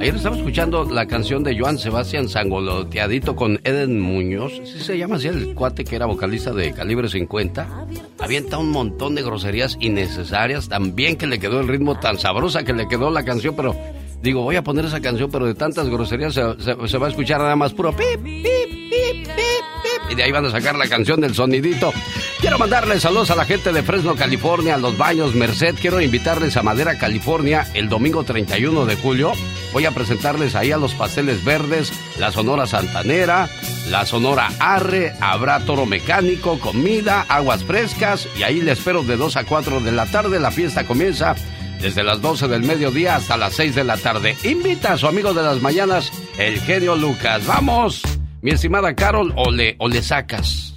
ayer 0.00 0.16
estaba 0.16 0.36
escuchando 0.36 0.84
la 0.84 1.06
canción 1.06 1.44
de 1.44 1.58
Joan 1.58 1.78
Sebastián 1.78 2.28
Sangoloteadito 2.28 3.36
con 3.36 3.60
Eden 3.64 4.00
Muñoz, 4.00 4.52
¿sí 4.64 4.80
se 4.80 4.96
llama 4.96 5.16
así 5.16 5.28
el 5.28 5.54
cuate 5.54 5.84
que 5.84 5.96
era 5.96 6.06
vocalista 6.06 6.52
de 6.52 6.72
Calibre 6.72 7.08
50? 7.08 7.86
avienta 8.18 8.56
un 8.56 8.70
montón 8.70 9.14
de 9.14 9.22
groserías 9.22 9.76
innecesarias, 9.78 10.68
también 10.68 11.16
que 11.16 11.26
le 11.26 11.38
quedó 11.38 11.60
el 11.60 11.68
ritmo 11.68 12.00
tan 12.00 12.18
sabrosa 12.18 12.64
que 12.64 12.72
le 12.72 12.88
quedó 12.88 13.10
la 13.10 13.24
canción, 13.24 13.54
pero 13.54 13.76
digo, 14.22 14.42
voy 14.42 14.56
a 14.56 14.62
poner 14.62 14.86
esa 14.86 15.00
canción, 15.00 15.30
pero 15.30 15.46
de 15.46 15.54
tantas 15.54 15.88
groserías 15.88 16.32
se, 16.32 16.42
va 16.42 17.06
a 17.06 17.10
escuchar 17.10 17.40
nada 17.40 17.56
más 17.56 17.74
puro 17.74 17.94
pip, 17.94 18.22
pip, 18.22 18.42
pip, 18.42 19.26
pip, 19.26 20.10
y 20.10 20.14
de 20.14 20.22
ahí 20.22 20.32
van 20.32 20.46
a 20.46 20.50
sacar 20.50 20.76
la 20.76 20.88
canción 20.88 21.20
del 21.20 21.34
sonidito. 21.34 21.92
Quiero 22.40 22.58
mandarles 22.58 23.02
saludos 23.02 23.30
a 23.30 23.36
la 23.36 23.44
gente 23.44 23.70
de 23.70 23.82
Fresno, 23.82 24.16
California, 24.16 24.76
a 24.76 24.78
los 24.78 24.96
baños 24.96 25.34
Merced. 25.34 25.74
Quiero 25.78 26.00
invitarles 26.00 26.56
a 26.56 26.62
Madera, 26.62 26.96
California, 26.96 27.66
el 27.74 27.90
domingo 27.90 28.24
31 28.24 28.86
de 28.86 28.96
julio. 28.96 29.32
Voy 29.74 29.84
a 29.84 29.90
presentarles 29.90 30.54
ahí 30.54 30.72
a 30.72 30.78
los 30.78 30.94
pasteles 30.94 31.44
verdes, 31.44 31.92
la 32.18 32.32
Sonora 32.32 32.66
Santanera, 32.66 33.50
la 33.90 34.06
Sonora 34.06 34.48
Arre, 34.58 35.12
habrá 35.20 35.60
toro 35.66 35.84
mecánico, 35.84 36.58
comida, 36.58 37.26
aguas 37.28 37.62
frescas 37.62 38.26
y 38.38 38.42
ahí 38.42 38.62
les 38.62 38.78
espero 38.78 39.02
de 39.02 39.18
2 39.18 39.36
a 39.36 39.44
4 39.44 39.80
de 39.80 39.92
la 39.92 40.06
tarde. 40.06 40.40
La 40.40 40.50
fiesta 40.50 40.86
comienza 40.86 41.36
desde 41.82 42.02
las 42.02 42.22
12 42.22 42.48
del 42.48 42.62
mediodía 42.62 43.16
hasta 43.16 43.36
las 43.36 43.52
6 43.52 43.74
de 43.74 43.84
la 43.84 43.98
tarde. 43.98 44.34
Invita 44.44 44.94
a 44.94 44.96
su 44.96 45.06
amigo 45.06 45.34
de 45.34 45.42
las 45.42 45.60
mañanas, 45.60 46.10
el 46.38 46.58
genio 46.62 46.96
Lucas. 46.96 47.46
¡Vamos! 47.46 48.00
Mi 48.40 48.52
estimada 48.52 48.94
Carol, 48.94 49.34
o 49.36 49.50
le, 49.50 49.76
o 49.78 49.88
le 49.88 50.02
sacas. 50.02 50.74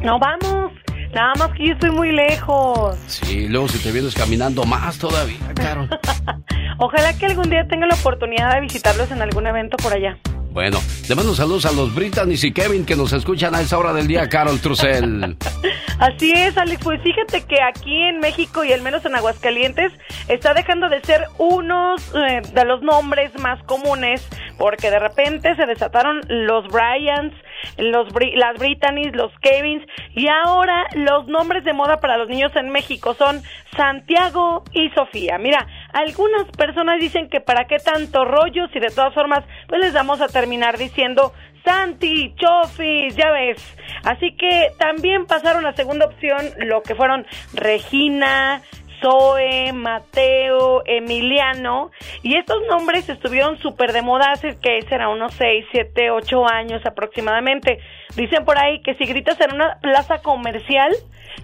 No, 0.00 0.18
vamos. 0.20 0.81
Nada 1.12 1.34
más 1.38 1.52
que 1.52 1.66
yo 1.66 1.74
estoy 1.74 1.90
muy 1.90 2.10
lejos. 2.10 2.96
Sí, 3.06 3.46
luego 3.46 3.68
si 3.68 3.78
te 3.78 3.92
vienes 3.92 4.14
caminando 4.14 4.64
más 4.64 4.98
todavía, 4.98 5.38
Carol. 5.54 5.88
Ojalá 6.78 7.12
que 7.18 7.26
algún 7.26 7.50
día 7.50 7.66
tenga 7.68 7.86
la 7.86 7.94
oportunidad 7.94 8.54
de 8.54 8.62
visitarlos 8.62 9.10
en 9.10 9.20
algún 9.20 9.46
evento 9.46 9.76
por 9.76 9.92
allá. 9.92 10.18
Bueno, 10.52 10.80
le 11.08 11.14
mando 11.14 11.34
saludos 11.34 11.64
a 11.64 11.72
los 11.72 11.94
Brittany 11.94 12.34
y 12.42 12.52
Kevin 12.52 12.84
que 12.84 12.94
nos 12.94 13.14
escuchan 13.14 13.54
a 13.54 13.62
esa 13.62 13.78
hora 13.78 13.94
del 13.94 14.06
día, 14.06 14.28
Carol 14.28 14.60
Trussell. 14.60 15.34
Así 15.98 16.32
es, 16.32 16.58
Alex. 16.58 16.82
Pues 16.84 17.00
fíjate 17.02 17.46
que 17.46 17.62
aquí 17.62 18.02
en 18.02 18.20
México 18.20 18.62
y 18.62 18.72
al 18.72 18.82
menos 18.82 19.02
en 19.06 19.14
Aguascalientes 19.14 19.92
está 20.28 20.52
dejando 20.52 20.90
de 20.90 21.00
ser 21.04 21.22
unos 21.38 22.02
eh, 22.14 22.42
de 22.52 22.64
los 22.66 22.82
nombres 22.82 23.32
más 23.40 23.62
comunes 23.64 24.28
porque 24.58 24.90
de 24.90 24.98
repente 24.98 25.56
se 25.56 25.66
desataron 25.66 26.20
los 26.28 26.66
Bryans, 26.68 27.32
los 27.78 28.08
las 28.34 28.58
Brittany's, 28.58 29.14
los 29.14 29.32
Kevins 29.40 29.84
y 30.14 30.28
ahora 30.28 30.86
los 30.94 31.26
nombres 31.28 31.64
de 31.64 31.72
moda 31.72 31.98
para 31.98 32.18
los 32.18 32.28
niños 32.28 32.52
en 32.56 32.70
México 32.70 33.14
son 33.14 33.42
Santiago 33.76 34.64
y 34.72 34.90
Sofía. 34.90 35.38
Mira, 35.38 35.66
algunas 35.92 36.46
personas 36.56 37.00
dicen 37.00 37.28
que 37.28 37.40
para 37.40 37.66
qué 37.66 37.76
tanto 37.76 38.24
rollos 38.24 38.70
y 38.74 38.80
de 38.80 38.88
todas 38.88 39.14
formas 39.14 39.44
pues 39.68 39.80
les 39.80 39.92
vamos 39.92 40.20
a 40.20 40.28
terminar 40.28 40.78
diciendo 40.78 41.32
Santi, 41.64 42.34
Chofis, 42.36 43.14
ya 43.14 43.30
ves. 43.30 43.76
Así 44.04 44.34
que 44.36 44.72
también 44.78 45.26
pasaron 45.26 45.64
a 45.66 45.74
segunda 45.74 46.06
opción 46.06 46.44
lo 46.58 46.82
que 46.82 46.94
fueron 46.94 47.24
Regina, 47.54 48.62
Zoe, 49.00 49.72
Mateo, 49.72 50.82
Emiliano, 50.86 51.90
y 52.22 52.36
estos 52.36 52.62
nombres 52.68 53.08
estuvieron 53.08 53.58
súper 53.58 53.92
de 53.92 54.02
moda 54.02 54.32
hace 54.32 54.58
que 54.60 54.82
será 54.88 55.08
unos 55.08 55.34
6, 55.34 55.66
7, 55.72 56.10
8 56.10 56.48
años 56.48 56.82
aproximadamente. 56.86 57.78
Dicen 58.16 58.44
por 58.44 58.58
ahí 58.58 58.82
que 58.82 58.94
si 58.94 59.04
gritas 59.04 59.40
en 59.40 59.54
una 59.54 59.78
plaza 59.80 60.18
comercial, 60.18 60.92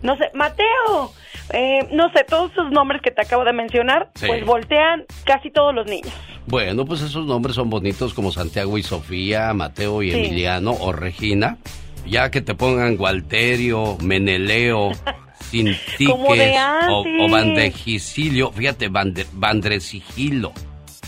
no 0.03 0.17
sé, 0.17 0.31
Mateo, 0.35 1.13
eh, 1.53 1.89
no 1.93 2.11
sé, 2.13 2.25
todos 2.25 2.53
esos 2.53 2.71
nombres 2.71 3.01
que 3.03 3.11
te 3.11 3.23
acabo 3.23 3.45
de 3.45 3.53
mencionar, 3.53 4.11
pues 4.21 4.45
voltean 4.45 5.07
casi 5.25 5.51
todos 5.51 5.75
los 5.75 5.87
niños. 5.87 6.13
Bueno, 6.47 6.85
pues 6.85 7.03
esos 7.03 7.27
nombres 7.27 7.57
son 7.57 7.69
bonitos 7.69 8.15
como 8.15 8.33
Santiago 8.33 8.79
y 8.79 8.83
Sofía, 8.83 9.53
Mateo 9.53 10.03
y 10.03 10.11
Emiliano 10.11 10.73
o 10.73 10.93
Regina. 10.93 11.59
Ya 12.07 12.31
que 12.31 12.41
te 12.41 12.55
pongan 12.55 12.97
Gualterio, 12.97 13.99
Meneleo, 14.03 14.93
sin 15.51 15.77
o, 16.11 17.05
o 17.25 17.31
Bandejicilio, 17.31 18.51
fíjate, 18.53 18.89
Bandresigilo. 18.89 20.53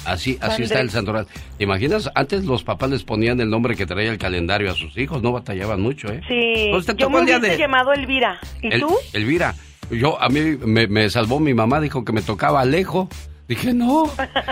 Así, 0.04 0.38
así 0.40 0.62
está 0.62 0.80
el 0.80 0.90
santoral. 0.90 1.26
¿Te 1.58 1.64
imaginas? 1.64 2.10
Antes 2.14 2.44
los 2.44 2.62
papás 2.62 2.90
les 2.90 3.04
ponían 3.04 3.40
el 3.40 3.50
nombre 3.50 3.76
que 3.76 3.86
traía 3.86 4.10
el 4.10 4.18
calendario 4.18 4.70
a 4.70 4.74
sus 4.74 4.96
hijos, 4.96 5.22
no 5.22 5.32
batallaban 5.32 5.80
mucho, 5.80 6.08
¿eh? 6.08 6.20
Sí. 6.28 6.70
yo 6.96 7.10
me 7.10 7.22
hubiese 7.22 7.58
llamado 7.58 7.92
Elvira. 7.92 8.38
¿Y 8.62 8.78
tú? 8.80 8.94
Elvira. 9.12 9.54
Yo, 9.90 10.20
a 10.20 10.28
mí 10.28 10.56
me, 10.64 10.86
me, 10.86 11.10
salvó 11.10 11.40
mi 11.40 11.52
mamá, 11.52 11.80
dijo 11.80 12.04
que 12.04 12.12
me 12.12 12.22
tocaba 12.22 12.60
Alejo. 12.60 13.08
Dije, 13.48 13.74
no, 13.74 14.08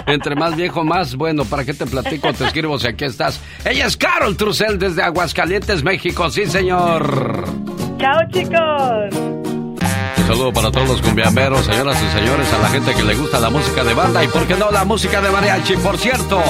entre 0.08 0.34
más 0.34 0.56
viejo, 0.56 0.82
más 0.82 1.14
bueno. 1.14 1.44
¿Para 1.44 1.64
qué 1.64 1.72
te 1.72 1.86
platico? 1.86 2.32
Te 2.32 2.44
escribo 2.44 2.78
si 2.80 2.88
aquí 2.88 3.04
estás. 3.04 3.40
Ella 3.64 3.86
es 3.86 3.96
Carol 3.96 4.36
Trussell 4.36 4.76
desde 4.76 5.02
Aguascalientes, 5.02 5.84
México. 5.84 6.28
Sí, 6.30 6.46
señor. 6.46 7.44
Chao, 7.98 8.18
chicos 8.32 9.47
saludo 10.28 10.52
para 10.52 10.70
todos 10.70 10.86
los 10.86 11.00
cumbiamberos, 11.00 11.64
señoras 11.64 11.96
y 12.02 12.18
señores, 12.18 12.52
a 12.52 12.58
la 12.58 12.68
gente 12.68 12.94
que 12.94 13.02
le 13.02 13.14
gusta 13.14 13.40
la 13.40 13.48
música 13.48 13.82
de 13.82 13.94
banda 13.94 14.22
y, 14.22 14.28
¿por 14.28 14.46
qué 14.46 14.56
no, 14.56 14.70
la 14.70 14.84
música 14.84 15.22
de 15.22 15.30
mariachi? 15.30 15.76
Por 15.78 15.96
cierto, 15.96 16.42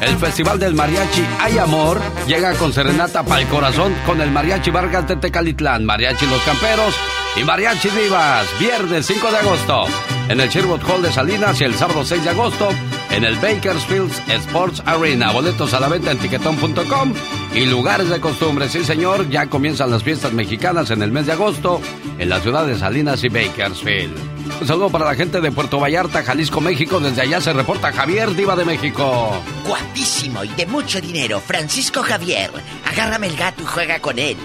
el 0.00 0.16
Festival 0.16 0.58
del 0.58 0.74
Mariachi 0.74 1.24
Hay 1.38 1.56
Amor 1.56 2.00
llega 2.26 2.52
con 2.54 2.72
serenata 2.72 3.22
para 3.22 3.42
el 3.42 3.46
corazón 3.46 3.94
con 4.04 4.20
el 4.20 4.32
Mariachi 4.32 4.72
Vargas 4.72 5.06
de 5.06 5.14
Tecalitlán, 5.14 5.84
Mariachi 5.84 6.26
Los 6.26 6.42
Camperos 6.42 6.96
y 7.36 7.44
Mariachi 7.44 7.90
Vivas, 7.90 8.44
viernes 8.58 9.06
5 9.06 9.30
de 9.30 9.38
agosto 9.38 9.84
en 10.28 10.40
el 10.40 10.48
Sherwood 10.48 10.82
Hall 10.82 11.02
de 11.02 11.12
Salinas 11.12 11.60
y 11.60 11.64
el 11.64 11.76
sábado 11.76 12.04
6 12.04 12.24
de 12.24 12.30
agosto 12.30 12.70
en 13.12 13.24
el 13.24 13.36
Bakersfield 13.36 14.10
Sports 14.28 14.82
Arena. 14.86 15.30
Boletos 15.32 15.74
a 15.74 15.80
la 15.80 15.88
venta 15.88 16.10
en 16.10 16.18
tiquetón.com 16.18 17.12
y 17.54 17.66
lugares 17.66 18.08
de 18.08 18.20
costumbre. 18.20 18.68
Sí, 18.68 18.84
señor, 18.84 19.28
ya 19.28 19.46
comienzan 19.46 19.90
las 19.90 20.02
fiestas 20.02 20.32
mexicanas 20.32 20.90
en 20.90 21.02
el 21.02 21.12
mes 21.12 21.26
de 21.26 21.32
agosto 21.32 21.80
en 22.18 22.28
la 22.28 22.40
ciudad 22.40 22.66
de 22.66 22.78
Salinas 22.78 23.22
y 23.24 23.28
Bakersfield. 23.28 24.16
Un 24.60 24.66
saludo 24.66 24.90
para 24.90 25.06
la 25.06 25.14
gente 25.14 25.40
de 25.40 25.52
Puerto 25.52 25.78
Vallarta, 25.78 26.22
Jalisco, 26.22 26.60
México. 26.60 27.00
Desde 27.00 27.22
allá 27.22 27.40
se 27.40 27.52
reporta 27.52 27.92
Javier 27.92 28.34
Diva 28.34 28.56
de 28.56 28.64
México. 28.64 29.32
Guapísimo 29.66 30.44
y 30.44 30.48
de 30.48 30.66
mucho 30.66 31.00
dinero, 31.00 31.40
Francisco 31.40 32.02
Javier. 32.02 32.50
Agárrame 32.86 33.28
el 33.28 33.36
gato 33.36 33.62
y 33.62 33.66
juega 33.66 33.98
con 34.00 34.18
él. 34.18 34.36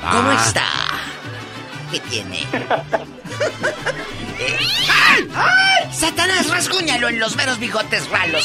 ¿Cómo 0.00 0.32
está? 0.32 0.64
¿Qué 1.90 2.00
tiene? 2.00 2.40
¡Ay! 4.48 5.28
¡Ay! 5.34 5.92
¡Satanás, 5.92 6.48
rasguñalo 6.48 7.08
en 7.08 7.18
los 7.18 7.36
meros 7.36 7.58
bigotes 7.58 8.08
ralos! 8.10 8.44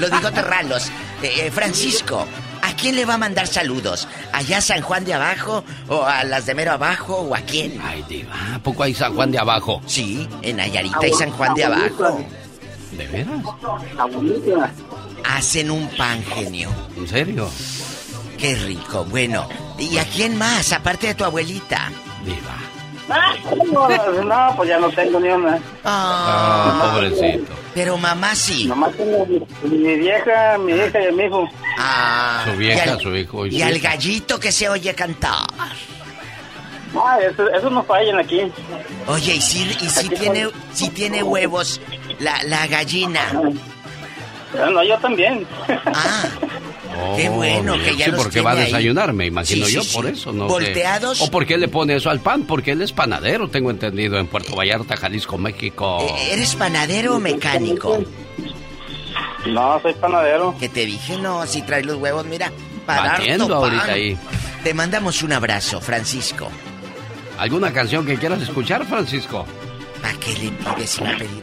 Los 0.00 0.10
bigotes 0.10 0.44
ralos. 0.44 0.90
Eh, 1.22 1.46
eh, 1.46 1.50
Francisco, 1.50 2.26
¿a 2.62 2.74
quién 2.74 2.96
le 2.96 3.04
va 3.04 3.14
a 3.14 3.18
mandar 3.18 3.46
saludos? 3.46 4.08
¿Allá 4.32 4.58
a 4.58 4.60
San 4.60 4.80
Juan 4.82 5.04
de 5.04 5.14
Abajo? 5.14 5.64
¿O 5.88 6.04
a 6.04 6.24
las 6.24 6.46
de 6.46 6.54
Mero 6.54 6.72
Abajo? 6.72 7.16
¿O 7.16 7.34
a 7.34 7.40
quién? 7.40 7.80
Ay, 7.84 8.04
Diva, 8.08 8.34
¿a 8.54 8.58
poco 8.58 8.82
hay 8.82 8.94
San 8.94 9.14
Juan 9.14 9.30
de 9.30 9.38
Abajo? 9.38 9.80
Sí, 9.86 10.28
en 10.42 10.60
Ayarita 10.60 11.06
y 11.06 11.12
San 11.12 11.30
Juan 11.30 11.54
de 11.54 11.64
Abajo. 11.64 12.26
¿De 12.92 13.06
veras? 13.06 13.42
Hacen 15.24 15.70
un 15.70 15.88
pan, 15.96 16.22
genio. 16.24 16.70
¿En 16.96 17.08
serio? 17.08 17.48
Qué 18.38 18.56
rico. 18.56 19.04
Bueno, 19.04 19.48
¿y 19.78 19.98
a 19.98 20.04
quién 20.04 20.36
más, 20.36 20.72
aparte 20.72 21.06
de 21.08 21.14
tu 21.14 21.24
abuelita? 21.24 21.90
Diva. 22.24 22.58
Ah, 23.14 23.34
no, 23.72 23.88
no, 24.24 24.56
pues 24.56 24.68
ya 24.68 24.78
no 24.78 24.88
tengo 24.90 25.20
ni 25.20 25.28
una. 25.28 25.58
Ah, 25.84 26.90
pobrecito. 26.94 27.52
Pero 27.74 27.96
mamá 27.98 28.34
sí. 28.34 28.66
Nomás 28.66 28.92
tengo 28.96 29.26
mi, 29.26 29.40
mi 29.68 29.94
vieja, 29.96 30.56
mi 30.58 30.72
hija 30.72 31.08
y 31.08 31.12
mi 31.12 31.24
hijo. 31.24 31.46
Ah. 31.78 32.44
Su 32.50 32.56
vieja, 32.56 32.92
al- 32.92 33.00
su 33.00 33.14
hijo 33.16 33.46
y 33.46 33.56
Y 33.56 33.60
su 33.60 33.66
al 33.66 33.76
hija. 33.76 33.90
gallito 33.90 34.38
que 34.40 34.50
se 34.52 34.68
oye 34.68 34.94
cantar. 34.94 35.46
Ah, 36.94 37.18
eso, 37.20 37.48
eso 37.48 37.70
no 37.70 37.82
fallan 37.84 38.18
aquí. 38.18 38.40
Oye, 39.06 39.34
y 39.36 39.40
si, 39.40 39.62
y 39.80 39.88
si 39.88 40.08
tiene, 40.10 40.48
si 40.74 40.90
tiene 40.90 41.22
huevos 41.22 41.80
la, 42.20 42.42
la 42.44 42.66
gallina. 42.66 43.20
Ah, 44.58 44.68
No, 44.70 44.82
yo 44.84 44.98
también. 44.98 45.46
Oh, 46.94 47.16
Qué 47.16 47.28
bueno 47.28 47.74
que 47.74 47.96
ya 47.96 48.04
Sí, 48.06 48.10
los 48.12 48.22
porque 48.22 48.40
va 48.40 48.50
a 48.50 48.54
tiene 48.54 48.66
ahí. 48.66 48.72
desayunar, 48.72 49.12
me 49.12 49.26
imagino 49.26 49.66
Sí, 49.66 49.74
yo, 49.74 49.82
sí, 49.82 49.94
por 49.94 50.06
eso, 50.06 50.32
¿no? 50.32 50.46
sé. 50.46 50.52
Volteados. 50.52 51.20
¿O 51.22 51.30
por 51.30 51.46
qué 51.46 51.56
le 51.58 51.68
pone 51.68 51.96
eso 51.96 52.10
al 52.10 52.20
pan? 52.20 52.44
Porque 52.44 52.72
él 52.72 52.82
es 52.82 52.92
panadero, 52.92 53.48
tengo 53.48 53.70
entendido, 53.70 54.18
en 54.18 54.26
Puerto 54.26 54.54
Vallarta, 54.56 54.96
Jalisco, 54.96 55.38
México. 55.38 55.98
Eh, 56.00 56.32
¿Eres 56.32 56.54
panadero 56.54 57.16
o 57.16 57.20
mecánico? 57.20 57.98
No, 59.46 59.80
soy 59.82 59.94
panadero. 59.94 60.54
Que 60.58 60.68
te 60.68 60.86
dije, 60.86 61.16
no, 61.18 61.46
si 61.46 61.62
traes 61.62 61.84
los 61.86 61.96
huevos, 61.96 62.24
mira, 62.26 62.52
para 62.86 63.16
ahorita 63.16 63.92
ahí. 63.92 64.16
Te 64.62 64.74
mandamos 64.74 65.22
un 65.22 65.32
abrazo, 65.32 65.80
Francisco. 65.80 66.48
¿Alguna 67.38 67.72
canción 67.72 68.06
que 68.06 68.16
quieras 68.16 68.40
escuchar, 68.42 68.86
Francisco? 68.86 69.44
¿Para 70.00 70.14
qué 70.18 70.32
le 70.34 70.50
pides 70.50 70.98
una 70.98 71.16
pedir? 71.18 71.42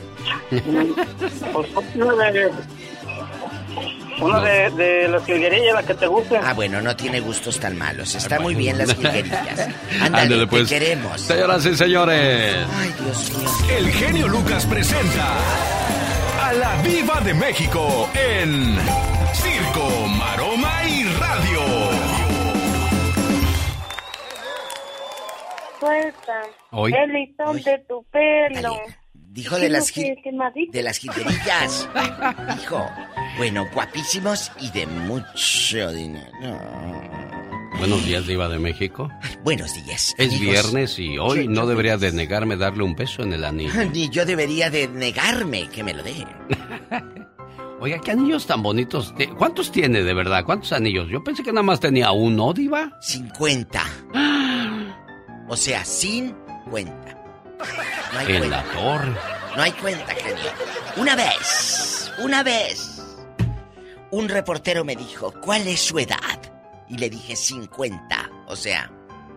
Una 4.22 4.42
de, 4.42 5.08
las 5.08 5.26
jilguerillas, 5.26 5.74
la 5.74 5.84
que 5.84 5.94
te 5.94 6.08
guste. 6.08 6.38
Ah, 6.38 6.54
bueno, 6.54 6.82
no 6.82 6.96
tiene 6.96 7.20
gustos 7.20 7.60
tan 7.60 7.78
malos. 7.78 8.16
Está 8.16 8.40
muy 8.40 8.56
bien 8.56 8.78
las 8.78 8.94
jilguerillas. 8.94 9.70
Ándale, 10.02 10.40
te 10.40 10.48
pues. 10.48 10.70
queremos. 10.70 11.22
Señoras 11.22 11.66
y 11.66 11.76
señores. 11.76 12.66
Ay, 12.76 12.94
Dios 13.04 13.38
mío. 13.38 13.50
El 13.78 13.92
genio 13.92 14.28
Lucas 14.28 14.66
presenta 14.66 15.38
a 16.42 16.54
la 16.54 16.82
Viva 16.82 17.22
de 17.22 17.34
México 17.34 18.10
en 18.14 18.76
Circo, 19.34 20.08
Maroma 20.08 20.84
y 20.88 21.04
Radio. 21.04 21.60
Suelta 25.80 26.42
Hoy. 26.72 26.94
el 26.94 27.14
listón 27.14 27.62
de 27.62 27.80
tu 27.88 28.04
pelo. 28.12 28.76
Dijo 29.40 29.58
de 29.58 29.70
las, 29.70 29.94
de 29.94 30.84
las 30.84 30.98
jilguerillas. 30.98 31.88
Dijo. 32.58 32.86
Bueno, 33.38 33.66
guapísimos 33.74 34.52
y 34.60 34.70
de 34.72 34.86
mucho 34.86 35.94
dinero. 35.94 36.30
Buenos 37.78 38.06
días, 38.06 38.28
Diva 38.28 38.50
de 38.50 38.60
México. 38.60 39.10
Buenos 39.42 39.74
días. 39.76 40.14
Es 40.18 40.34
amigos. 40.34 40.42
viernes 40.42 41.00
y 41.00 41.18
hoy 41.18 41.48
no 41.48 41.66
debería 41.66 41.96
de 41.96 42.12
negarme 42.12 42.58
darle 42.58 42.84
un 42.84 42.96
beso 42.96 43.24
en 43.24 43.32
el 43.32 43.46
anillo. 43.46 43.72
Ni 43.94 44.10
yo 44.10 44.26
debería 44.26 44.70
de 44.70 44.90
negarme 44.90 45.70
que 45.70 45.86
me 45.86 45.94
lo 45.94 46.04
dé. 46.04 46.28
Oiga, 47.80 48.02
qué 48.04 48.12
anillos 48.12 48.46
tan 48.46 48.62
bonitos. 48.62 49.14
¿Cuántos 49.38 49.72
tiene 49.72 50.04
de 50.04 50.14
verdad? 50.14 50.44
¿Cuántos 50.44 50.74
anillos? 50.74 51.08
Yo 51.08 51.24
pensé 51.24 51.44
que 51.44 51.54
nada 51.54 51.64
más 51.64 51.80
tenía 51.80 52.12
uno, 52.12 52.52
Diva. 52.52 52.98
50. 53.00 53.84
O 55.52 55.58
sea, 55.58 55.84
sin 55.84 56.36
cuenta. 56.70 57.19
No 58.14 58.20
hay 58.20 58.26
En 58.32 58.38
cuenta. 58.40 58.64
la 58.64 58.64
torre. 58.74 59.16
No 59.56 59.62
hay 59.64 59.72
cuenta, 59.74 60.16
genio. 60.16 60.52
Una 60.98 61.16
vez, 61.16 62.12
una 62.20 62.44
vez, 62.44 63.02
un 64.12 64.30
reportero 64.30 64.84
me 64.86 64.96
dijo, 64.96 65.34
¿cuál 65.42 65.68
es 65.68 65.82
su 65.82 66.00
edad? 66.00 66.18
Y 66.88 66.98
le 66.98 67.10
dije 67.10 67.36
50. 67.36 68.30
O 68.48 68.56
sea, 68.56 68.90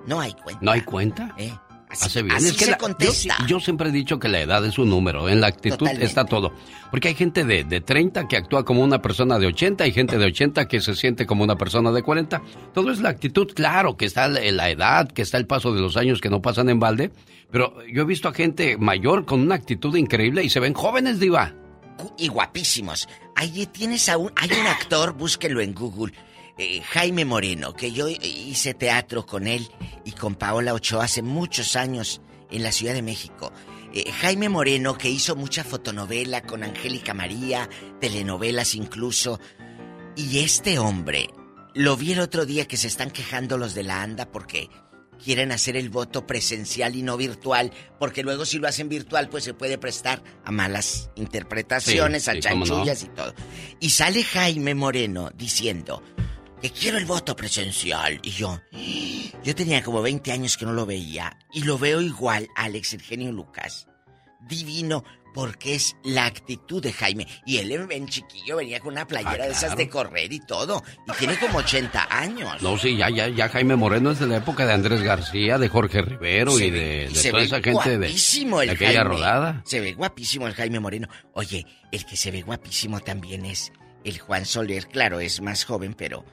no 0.07 0.21
hay 0.21 0.33
cuenta. 0.35 0.61
¿No 0.65 0.71
hay 0.73 0.81
cuenta? 0.83 1.35
¿Eh? 1.37 1.53
Así, 1.93 2.07
Hace 2.07 2.23
bien. 2.23 2.35
así 2.37 2.47
es 2.49 2.53
que 2.57 2.65
se 2.65 2.71
la- 2.73 2.79
contesta. 2.79 3.37
Yo, 3.47 3.61
siempre 3.61 3.91
he 3.91 3.93
dicho 3.93 4.19
que 4.19 4.29
la 4.29 4.41
edad 4.41 4.65
es 4.65 4.79
un 4.79 4.89
número. 4.91 5.29
En 5.29 5.41
la 5.41 5.47
actitud 5.49 5.77
Totalmente. 5.77 6.07
está 6.07 6.25
todo. 6.25 6.53
Porque 6.91 7.09
hay 7.09 7.15
gente 7.15 7.45
de, 7.45 7.65
de 7.65 7.81
30 7.81 8.27
que 8.29 8.37
actúa 8.37 8.65
como 8.65 8.83
una 8.83 9.01
persona 9.03 9.39
de 9.39 9.47
80, 9.47 9.85
hay 9.85 9.93
gente 9.93 10.17
de 10.19 10.25
80 10.27 10.67
que 10.69 10.81
se 10.81 10.95
siente 10.95 11.27
como 11.27 11.45
una 11.45 11.57
persona 11.57 11.93
de 11.93 12.03
40. 12.03 12.43
Todo 12.75 12.91
es 12.91 13.01
la 13.01 13.11
actitud, 13.11 13.53
claro, 13.55 13.97
que 13.97 14.07
está 14.07 14.27
la, 14.29 14.41
edad, 14.71 15.09
que 15.11 15.23
está 15.23 15.37
el 15.39 15.47
paso 15.47 15.73
de 15.75 15.81
los 15.81 15.97
años 15.97 16.21
que 16.21 16.31
no 16.31 16.41
pasan 16.43 16.69
en 16.71 16.81
balde. 16.81 17.11
Pero 17.51 17.75
yo 17.93 18.03
he 18.03 18.07
visto 18.07 18.29
a 18.29 18.33
gente 18.33 18.77
mayor 18.79 19.27
con 19.27 19.41
una 19.41 19.55
actitud 19.55 19.95
increíble 19.97 20.43
y 20.43 20.49
se 20.51 20.61
ven 20.61 20.73
jóvenes, 20.75 21.21
Diva. 21.21 21.53
y 22.19 22.29
guapísimos. 22.29 23.09
Ahí 23.37 23.67
tienes 23.67 24.09
a 24.09 24.17
un, 24.17 24.33
hay 24.37 24.51
un 24.59 24.67
actor, 24.67 25.13
búsquenlo 25.13 25.61
en 25.61 25.75
Google, 25.75 26.13
eh, 26.59 26.81
Jaime 26.83 27.25
Moreno, 27.25 27.75
que 27.75 27.93
yo 27.93 28.09
hice 28.09 28.75
teatro 28.75 29.25
con 29.27 29.47
él 29.47 29.69
y 30.05 30.13
con 30.13 30.35
Paola 30.35 30.75
Ochoa 30.75 31.05
hace 31.05 31.23
muchos 31.23 31.77
años 31.77 32.21
en 32.51 32.63
la 32.63 32.73
Ciudad 32.73 32.95
de 32.95 33.03
México. 33.03 33.53
Eh, 33.95 34.11
Jaime 34.21 34.49
Moreno, 34.49 34.97
que 34.97 35.11
hizo 35.11 35.37
mucha 35.37 35.65
fotonovela 35.65 36.43
con 36.43 36.63
Angélica 36.63 37.15
María, 37.15 37.69
telenovelas 38.01 38.75
incluso. 38.75 39.41
Y 40.17 40.41
este 40.41 40.79
hombre, 40.79 41.31
lo 41.75 41.97
vi 41.97 42.13
el 42.13 42.21
otro 42.21 42.45
día 42.47 42.67
que 42.67 42.77
se 42.77 42.89
están 42.89 43.11
quejando 43.11 43.57
los 43.59 43.75
de 43.75 43.83
la 43.83 44.03
ANDA 44.03 44.31
porque 44.31 44.69
quieren 45.23 45.53
hacer 45.53 45.77
el 45.77 45.89
voto 45.89 46.27
presencial 46.27 46.97
y 46.97 47.03
no 47.03 47.17
virtual, 47.17 47.71
porque 47.99 48.23
luego 48.23 48.45
si 48.45 48.59
lo 48.59 48.67
hacen 48.67 48.89
virtual 48.89 49.29
pues 49.29 49.45
se 49.45 49.55
puede 49.55 49.79
prestar 49.79 50.23
a 50.45 50.51
malas 50.51 51.11
interpretaciones, 51.15 52.25
Sí, 52.25 52.31
a 52.31 52.35
no. 52.35 52.41
chanchullas 52.41 53.03
y 53.05 53.09
todo. 53.09 53.33
Y 53.79 53.91
sale 53.91 54.25
Jaime 54.25 54.75
Moreno 54.75 55.31
diciendo 55.35 56.03
que 56.63 56.71
quiero 56.71 56.97
el 56.97 57.05
voto 57.05 57.35
presencial. 57.37 58.21
Y 58.23 58.31
yo, 58.31 58.61
yo 59.43 59.55
tenía 59.55 59.83
como 59.83 60.01
20 60.01 60.31
años 60.33 60.57
que 60.57 60.65
no 60.65 60.73
lo 60.73 60.87
veía 60.87 61.37
y 61.53 61.65
lo 61.65 61.77
veo 61.77 62.01
igual, 62.01 62.49
Alex 62.55 62.95
Eugenio 62.95 63.33
Lucas. 63.33 63.89
Divino, 64.49 65.05
porque 65.35 65.75
es 65.75 65.97
la 66.05 66.27
actitud 66.27 66.83
de 66.83 66.93
Jaime. 66.93 67.27
Y 67.47 67.59
él 67.59 67.73
en, 67.73 68.07
chiquillo 68.09 68.57
venía 68.57 68.81
con 68.81 68.93
una 68.93 69.07
playera 69.07 69.45
Ah, 69.45 69.47
de 69.47 69.53
esas 69.53 69.77
de 69.77 69.89
correr 69.89 70.33
y 70.33 70.41
todo. 70.41 70.83
Y 71.09 71.13
tiene 71.13 71.37
como 71.39 71.59
80 71.59 72.09
años. 72.11 72.63
No, 72.63 72.77
sí, 72.79 72.97
ya, 72.97 73.09
ya, 73.11 73.29
ya 73.29 73.49
Jaime 73.49 73.77
Moreno 73.77 74.11
es 74.11 74.19
de 74.19 74.27
la 74.27 74.37
época 74.39 74.67
de 74.67 74.73
Andrés 74.73 75.03
García, 75.03 75.59
de 75.59 75.69
Jorge 75.69 76.03
Rivero 76.03 76.53
Se 76.53 76.67
y 76.67 76.71
de, 76.71 77.09
de 77.09 77.15
se 77.15 77.31
toda 77.31 77.41
ve 77.41 77.47
esa 77.47 77.61
gente 77.61 77.99
de, 77.99 78.09
de 78.09 78.63
el 78.65 78.71
aquella 78.71 78.93
Jaime. 79.01 79.05
rodada. 79.05 79.63
Se 79.65 79.81
ve 79.81 79.93
guapísimo 79.95 80.47
el 80.47 80.55
Jaime 80.55 80.81
Moreno. 80.81 81.09
Oye, 81.35 81.67
el 81.91 82.05
que 82.05 82.17
se 82.17 82.31
ve 82.31 82.43
guapísimo 82.43 83.01
también 83.01 83.47
es 83.47 83.73
el 84.05 84.19
Juan 84.19 84.45
Soler. 84.45 84.87
Claro, 84.89 85.21
es 85.21 85.41
más 85.41 85.65
joven, 85.65 85.95
pero 85.95 86.25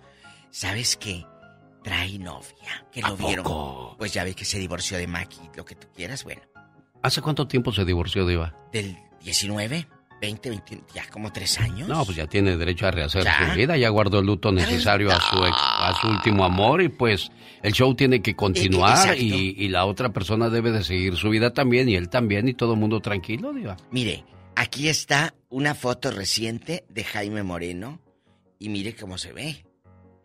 ¿sabes 0.51 0.95
qué? 0.97 1.25
Trae 1.83 2.19
novia. 2.19 2.85
Que 2.91 3.01
lo 3.01 3.15
vieron. 3.15 3.45
Pues 3.97 4.13
ya 4.13 4.23
ve 4.23 4.33
que 4.33 4.45
se 4.45 4.59
divorció 4.59 4.97
de 4.97 5.07
Maki, 5.07 5.39
lo 5.55 5.63
que 5.65 5.75
tú 5.75 5.87
quieras, 5.95 6.23
bueno. 6.23 6.41
¿Hace 7.01 7.21
cuánto 7.21 7.47
tiempo 7.47 7.71
se 7.71 7.85
divorció, 7.85 8.27
Diva? 8.27 8.53
Del 8.73 8.97
19, 9.23 9.87
20, 10.21 10.49
20, 10.49 10.83
ya 10.93 11.07
como 11.09 11.31
tres 11.31 11.57
años. 11.59 11.87
No, 11.87 12.03
pues 12.03 12.17
ya 12.17 12.27
tiene 12.27 12.57
derecho 12.57 12.85
a 12.87 12.91
rehacer 12.91 13.23
¿Ya? 13.23 13.51
su 13.51 13.57
vida, 13.57 13.77
ya 13.77 13.87
guardó 13.87 14.19
el 14.19 14.25
luto 14.25 14.51
necesario 14.51 15.09
a 15.09 15.15
su, 15.21 15.37
ex- 15.45 15.55
a 15.57 15.97
su 16.01 16.07
último 16.09 16.43
amor 16.43 16.81
y 16.81 16.89
pues 16.89 17.31
el 17.63 17.71
show 17.71 17.95
tiene 17.95 18.21
que 18.21 18.35
continuar 18.35 19.17
y 19.17 19.69
la 19.69 19.85
otra 19.85 20.09
persona 20.09 20.49
debe 20.49 20.71
de 20.71 20.83
seguir 20.83 21.15
su 21.15 21.29
vida 21.29 21.53
también 21.53 21.87
y 21.87 21.95
él 21.95 22.09
también 22.09 22.49
y 22.49 22.53
todo 22.53 22.73
el 22.73 22.79
mundo 22.79 22.99
tranquilo, 22.99 23.53
Diva. 23.53 23.77
Mire, 23.91 24.25
aquí 24.57 24.89
está 24.89 25.33
una 25.47 25.73
foto 25.75 26.11
reciente 26.11 26.83
de 26.89 27.05
Jaime 27.05 27.43
Moreno 27.43 28.01
y 28.59 28.67
mire 28.67 28.93
cómo 28.93 29.17
se 29.17 29.31
ve. 29.31 29.65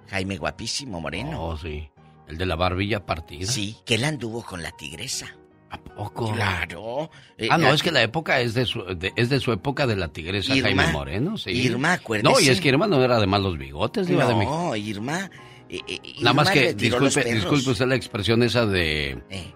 Jaime 0.09 0.37
guapísimo 0.39 1.01
Moreno. 1.01 1.43
Oh, 1.43 1.57
sí. 1.57 1.89
El 2.29 2.39
de 2.39 2.47
la 2.47 2.57
barbilla 2.57 3.05
partida. 3.05 3.47
Sí, 3.47 3.77
que 3.85 3.97
él 3.97 4.05
anduvo 4.05 4.43
con 4.43 4.63
la 4.63 4.71
tigresa. 4.73 5.27
¿A 5.71 5.79
poco? 5.79 6.33
Claro. 6.33 7.11
Eh, 7.37 7.49
Ah, 7.51 7.59
no, 7.59 7.73
es 7.75 7.83
que 7.83 7.91
la 7.91 8.01
época 8.03 8.41
es 8.41 8.55
de 8.55 8.65
su, 8.65 8.83
de- 8.85 9.13
es 9.17 9.29
de 9.29 9.41
su 9.41 9.51
época 9.53 9.87
de 9.89 9.97
la 9.97 10.09
tigresa 10.09 10.55
Irma. 10.55 10.69
Jaime 10.69 10.93
Moreno, 10.93 11.37
sí. 11.37 11.51
Irma, 11.51 11.95
acuérdese. 11.95 12.33
No, 12.33 12.41
y 12.41 12.49
es 12.49 12.61
que 12.61 12.69
Irma 12.69 12.87
no 12.87 13.03
era 13.03 13.19
de 13.19 13.27
malos 13.27 13.59
bigotes, 13.59 14.07
Diva 14.07 14.27
de. 14.27 14.35
No, 14.37 14.77
Irma. 14.77 15.29
eh, 15.69 15.81
eh, 15.89 15.99
Nada 16.21 16.33
más 16.35 16.51
que, 16.51 16.75
disculpe, 16.75 17.25
disculpe 17.25 17.71
usted 17.71 17.87
la 17.87 17.97
expresión 17.97 18.43
esa 18.45 18.67
de... 18.67 19.21
Eh. 19.31 19.53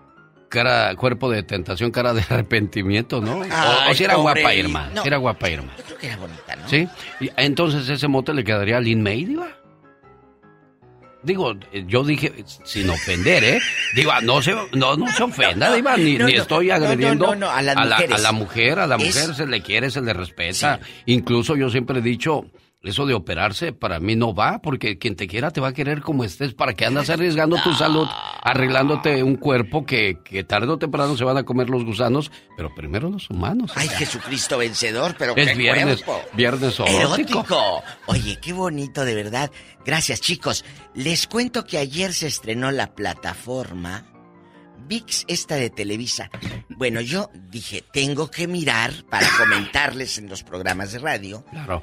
cara, 0.48 0.94
cuerpo 0.96 1.30
de 1.30 1.42
tentación, 1.44 1.90
cara 1.92 2.12
de 2.12 2.22
arrepentimiento, 2.28 3.20
¿no? 3.20 3.38
o, 3.40 3.94
si 3.94 4.02
era 4.04 4.14
pobre 4.16 4.42
guapa 4.42 4.54
Irma, 4.54 4.90
no. 4.94 5.02
si 5.02 5.08
era 5.08 5.18
guapa 5.18 5.48
Irma. 5.50 5.72
Yo 5.78 5.84
creo 5.84 5.98
que 5.98 6.06
era 6.08 6.16
bonita, 6.16 6.56
¿no? 6.56 6.68
¿Sí? 6.68 6.88
Y 7.20 7.30
entonces 7.36 7.88
ese 7.88 8.08
mote 8.08 8.34
le 8.34 8.42
quedaría 8.42 8.78
a 8.78 8.80
Lin 8.80 9.02
May, 9.02 9.24
Diva. 9.24 9.48
Digo, 11.22 11.52
eh, 11.72 11.84
yo 11.88 12.04
dije, 12.04 12.32
sin 12.64 12.88
ofender, 12.90 13.42
¿eh? 13.42 13.60
Diva, 13.94 14.20
no 14.20 14.40
se, 14.40 14.54
no, 14.72 14.96
no 14.96 15.12
se 15.12 15.22
ofenda, 15.24 15.72
Diva, 15.74 15.96
ni, 15.96 16.16
no, 16.16 16.26
ni 16.26 16.34
no, 16.34 16.42
estoy 16.42 16.70
agrediendo 16.70 17.32
a 17.32 17.34
la, 17.62 17.72
a 17.72 18.18
la 18.18 18.32
mujer, 18.32 18.78
a 18.78 18.86
la 18.86 18.96
Es- 18.96 19.04
mujer 19.16 19.34
se 19.34 19.46
le 19.46 19.60
quiere, 19.60 19.90
se 19.90 20.00
le 20.00 20.12
respeta. 20.12 20.78
Incluso 21.06 21.56
yo 21.56 21.70
siempre 21.70 21.98
he 21.98 22.02
dicho, 22.02 22.44
eso 22.82 23.06
de 23.06 23.14
operarse 23.14 23.72
para 23.72 23.98
mí 23.98 24.14
no 24.14 24.34
va, 24.34 24.60
porque 24.62 24.98
quien 24.98 25.16
te 25.16 25.26
quiera 25.26 25.50
te 25.50 25.60
va 25.60 25.68
a 25.68 25.72
querer 25.72 26.00
como 26.00 26.22
estés. 26.24 26.54
¿Para 26.54 26.74
qué 26.74 26.86
andas 26.86 27.10
arriesgando 27.10 27.56
tu 27.62 27.72
salud, 27.74 28.06
arreglándote 28.42 29.22
un 29.24 29.34
cuerpo 29.36 29.84
que, 29.84 30.18
que 30.24 30.44
tarde 30.44 30.68
o 30.68 30.78
temprano 30.78 31.16
se 31.16 31.24
van 31.24 31.36
a 31.36 31.42
comer 31.42 31.68
los 31.70 31.84
gusanos, 31.84 32.30
pero 32.56 32.72
primero 32.74 33.10
los 33.10 33.28
humanos? 33.30 33.72
Ay, 33.74 33.88
Jesucristo 33.88 34.58
vencedor, 34.58 35.16
pero 35.18 35.34
Es 35.36 35.48
qué 35.48 35.54
viernes, 35.54 36.02
cuerpo. 36.02 36.28
viernes 36.34 36.78
erótico. 36.78 37.00
Erótico. 37.40 37.82
Oye, 38.06 38.38
qué 38.40 38.52
bonito, 38.52 39.04
de 39.04 39.14
verdad. 39.14 39.50
Gracias, 39.84 40.20
chicos. 40.20 40.64
Les 40.94 41.26
cuento 41.26 41.64
que 41.64 41.78
ayer 41.78 42.12
se 42.14 42.28
estrenó 42.28 42.70
la 42.70 42.94
plataforma 42.94 44.04
VIX, 44.86 45.24
esta 45.28 45.56
de 45.56 45.68
Televisa. 45.70 46.30
Bueno, 46.70 47.00
yo 47.00 47.28
dije, 47.50 47.82
tengo 47.92 48.30
que 48.30 48.46
mirar 48.46 48.92
para 49.10 49.26
comentarles 49.36 50.16
en 50.18 50.28
los 50.28 50.44
programas 50.44 50.92
de 50.92 51.00
radio. 51.00 51.44
Claro. 51.50 51.82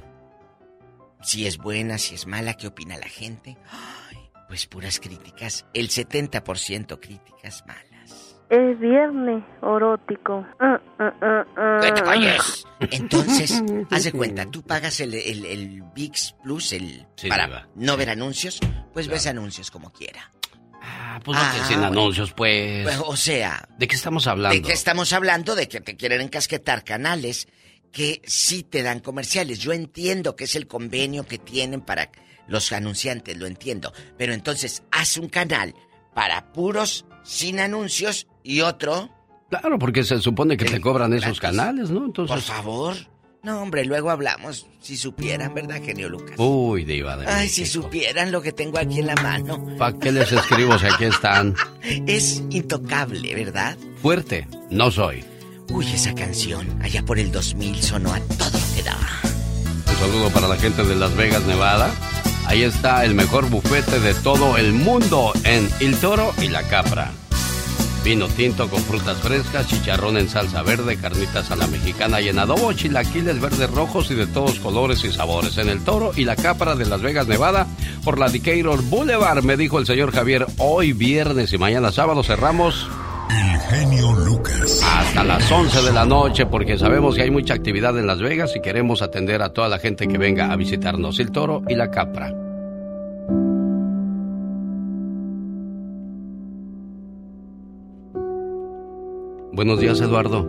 Si 1.26 1.48
es 1.48 1.58
buena, 1.58 1.98
si 1.98 2.16
es 2.16 2.28
mala, 2.28 2.54
qué 2.54 2.68
opina 2.68 2.98
la 2.98 3.08
gente. 3.10 3.58
Ay, 3.72 4.18
pues 4.48 4.68
puras 4.68 5.00
críticas. 5.00 5.66
El 5.74 5.90
70% 5.90 7.00
críticas 7.00 7.64
malas. 7.68 8.36
Es 8.50 8.80
viernes 8.80 9.44
erótico. 9.64 10.46
Ah, 10.60 10.80
ah, 11.00 11.14
ah, 11.22 11.46
ah. 11.58 11.80
¡Que 11.82 11.92
te 11.94 12.04
calles! 12.04 12.66
Entonces, 12.92 13.64
haz 13.90 14.04
de 14.04 14.12
cuenta, 14.12 14.46
tú 14.46 14.62
pagas 14.62 15.00
el, 15.00 15.16
el, 15.16 15.46
el 15.46 15.82
VIX 15.96 16.36
Plus 16.44 16.74
el, 16.74 17.08
Sí, 17.16 17.28
para 17.28 17.48
diva. 17.48 17.68
no 17.74 17.98
ver 17.98 18.12
anuncios, 18.12 18.60
pues 18.94 19.08
ves 19.08 19.26
anuncios 19.26 19.72
como 19.72 19.92
quiera. 19.92 20.32
Ah, 20.80 21.20
pues 21.24 21.36
no 21.40 21.44
Ah, 21.44 21.54
sin 21.68 21.80
bueno. 21.80 22.00
anuncios, 22.02 22.34
pues. 22.34 22.84
Pues, 22.84 23.00
o 23.04 23.16
sea, 23.16 23.68
¿De 23.80 23.88
qué 23.88 23.96
estamos 23.96 24.28
hablando? 24.28 24.56
¿de 24.56 24.62
qué 24.62 24.74
estamos 24.74 25.12
hablando? 25.14 25.56
De 25.56 25.68
que 25.68 25.82
te 25.82 25.98
quieren 25.98 26.22
encasquetar 26.22 26.84
canales 26.84 27.48
que 27.96 28.22
sí 28.26 28.64
te 28.64 28.84
dan 28.84 29.00
comerciales. 29.00 29.60
Yo 29.60 29.72
entiendo 29.72 30.36
que 30.36 30.44
es 30.44 30.56
el 30.56 30.68
convenio 30.68 31.26
que 31.26 31.38
tienen 31.38 31.80
para 31.80 32.12
los 32.46 32.74
anunciantes, 32.74 33.38
lo 33.38 33.48
entiendo. 33.48 33.94
Pero 34.18 34.34
entonces, 34.34 34.84
haz 34.92 35.16
un 35.16 35.30
canal 35.30 35.74
para 36.14 36.52
puros 36.52 37.06
sin 37.24 37.62
anuncios 37.62 38.28
y 38.44 38.60
otro 38.60 39.10
Claro, 39.50 39.80
porque 39.80 40.04
se 40.04 40.20
supone 40.20 40.58
que 40.58 40.66
te 40.66 40.82
cobran 40.82 41.14
esos 41.14 41.40
canales, 41.40 41.90
¿no? 41.90 42.12
Por 42.12 42.42
favor. 42.42 42.98
No, 43.44 43.62
hombre, 43.62 43.86
luego 43.86 44.10
hablamos. 44.10 44.68
Si 44.82 44.98
supieran, 44.98 45.54
¿verdad, 45.54 45.82
genio 45.82 46.10
Lucas? 46.10 46.36
Uy, 46.38 46.84
diva 46.84 47.16
de 47.16 47.28
Ay, 47.28 47.48
si 47.48 47.66
supieran 47.66 48.32
lo 48.32 48.42
que 48.42 48.52
tengo 48.52 48.78
aquí 48.78 49.00
en 49.00 49.08
la 49.08 49.16
mano. 49.16 49.78
¿Para 49.78 49.98
qué 49.98 50.12
les 50.12 50.34
escribo 50.34 50.78
si 50.80 50.88
aquí 50.88 51.06
están? 51.06 51.56
Es 52.08 52.44
intocable, 52.50 53.36
¿verdad? 53.36 53.78
Fuerte, 54.02 54.48
no 54.70 54.92
soy. 54.92 55.24
Uy, 55.70 55.86
esa 55.94 56.14
canción, 56.14 56.82
allá 56.82 57.04
por 57.04 57.20
el 57.20 57.32
2000, 57.32 57.82
sonó 57.82 58.14
a 58.14 58.20
todo 58.20 58.52
lo 58.52 58.76
que 58.76 58.84
daba. 58.84 59.08
Un 59.88 59.96
saludo 59.96 60.30
para 60.30 60.48
la 60.48 60.58
gente 60.58 60.84
de 60.84 60.96
Las 60.96 61.16
Vegas, 61.16 61.44
Nevada. 61.44 61.92
Ahí 62.46 62.64
está 62.64 63.04
el 63.06 63.16
mejor 63.16 63.50
bufete 63.50 64.00
de 64.00 64.14
todo 64.14 64.58
el 64.58 64.74
mundo 64.74 65.34
en 65.44 65.68
El 65.80 65.98
Toro 65.98 66.34
y 66.42 66.48
la 66.50 66.64
Capra. 66.64 67.12
Vino 68.04 68.28
tinto 68.28 68.70
con 68.70 68.84
frutas 68.84 69.18
frescas, 69.18 69.68
chicharrón 69.68 70.18
en 70.18 70.30
salsa 70.30 70.62
verde, 70.62 70.96
carnitas 70.96 71.50
a 71.50 71.56
la 71.56 71.66
mexicana 71.66 72.22
y 72.22 72.30
en 72.30 72.38
adobo, 72.38 72.72
chilaquiles 72.72 73.42
verdes 73.42 73.72
rojos 73.72 74.12
y 74.12 74.14
de 74.14 74.28
todos 74.28 74.60
colores 74.60 75.04
y 75.04 75.12
sabores. 75.12 75.58
En 75.58 75.70
el 75.70 75.84
Toro 75.84 76.12
y 76.16 76.26
la 76.26 76.36
Capra 76.36 76.76
de 76.76 76.86
Las 76.86 77.02
Vegas, 77.02 77.28
Nevada, 77.28 77.66
por 78.04 78.20
la 78.20 78.30
Decatur 78.30 78.84
Boulevard, 78.84 79.42
me 79.42 79.58
dijo 79.58 79.80
el 79.80 79.88
señor 79.88 80.12
Javier. 80.12 80.46
Hoy 80.60 80.94
viernes 80.94 81.52
y 81.52 81.58
mañana 81.58 81.92
sábado 81.92 82.24
cerramos 82.24 82.88
El 83.30 83.60
genio 83.60 84.12
Lucas. 84.26 84.82
hasta 84.84 85.24
las 85.24 85.52
11 85.52 85.82
de 85.88 85.94
la 85.94 86.06
noche 86.06 86.46
porque 86.46 86.78
sabemos 86.78 87.16
que 87.16 87.24
hay 87.24 87.32
mucha 87.32 87.54
actividad 87.54 87.98
en 87.98 88.08
Las 88.08 88.22
Vegas 88.22 88.56
y 88.56 88.62
queremos 88.62 89.02
atender 89.02 89.42
a 89.42 89.50
toda 89.50 89.68
la 89.68 89.80
gente 89.80 90.08
que 90.08 90.18
venga 90.18 90.52
a 90.52 90.56
visitarnos. 90.56 91.20
El 91.20 91.32
Toro 91.32 91.64
y 91.68 91.76
la 91.76 91.90
Capra. 91.90 92.32
Buenos 99.54 99.80
días, 99.80 100.00
Eduardo. 100.02 100.46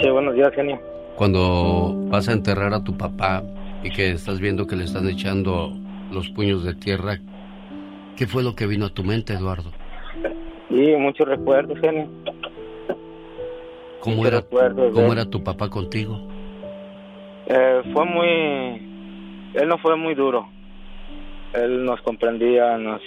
Sí, 0.00 0.10
buenos 0.10 0.34
días, 0.34 0.50
genio. 0.54 0.80
Cuando 1.16 1.94
vas 2.08 2.28
a 2.28 2.32
enterrar 2.32 2.72
a 2.74 2.82
tu 2.82 2.96
papá 2.96 3.42
y 3.82 3.90
que 3.90 4.10
estás 4.10 4.40
viendo 4.40 4.66
que 4.66 4.74
le 4.74 4.84
están 4.84 5.08
echando 5.08 5.72
los 6.10 6.30
puños 6.30 6.64
de 6.64 6.74
tierra, 6.74 7.18
¿qué 8.16 8.26
fue 8.26 8.42
lo 8.42 8.54
que 8.54 8.66
vino 8.66 8.86
a 8.86 8.90
tu 8.90 9.04
mente, 9.04 9.34
Eduardo? 9.34 9.70
Y 10.70 10.96
muchos 10.96 11.28
recuerdos, 11.28 11.78
genio. 11.80 12.08
¿Cómo 14.00 14.16
Muchos 14.16 14.32
era, 14.32 14.40
recuerdos 14.40 14.94
cómo 14.94 15.12
era 15.12 15.24
tu 15.24 15.42
papá 15.42 15.68
contigo? 15.68 16.18
Eh, 17.46 17.82
fue 17.92 18.04
muy... 18.04 18.26
Él 19.54 19.68
no 19.68 19.78
fue 19.78 19.96
muy 19.96 20.14
duro. 20.14 20.48
Él 21.54 21.84
nos 21.84 22.00
comprendía, 22.02 22.76
nos... 22.78 23.00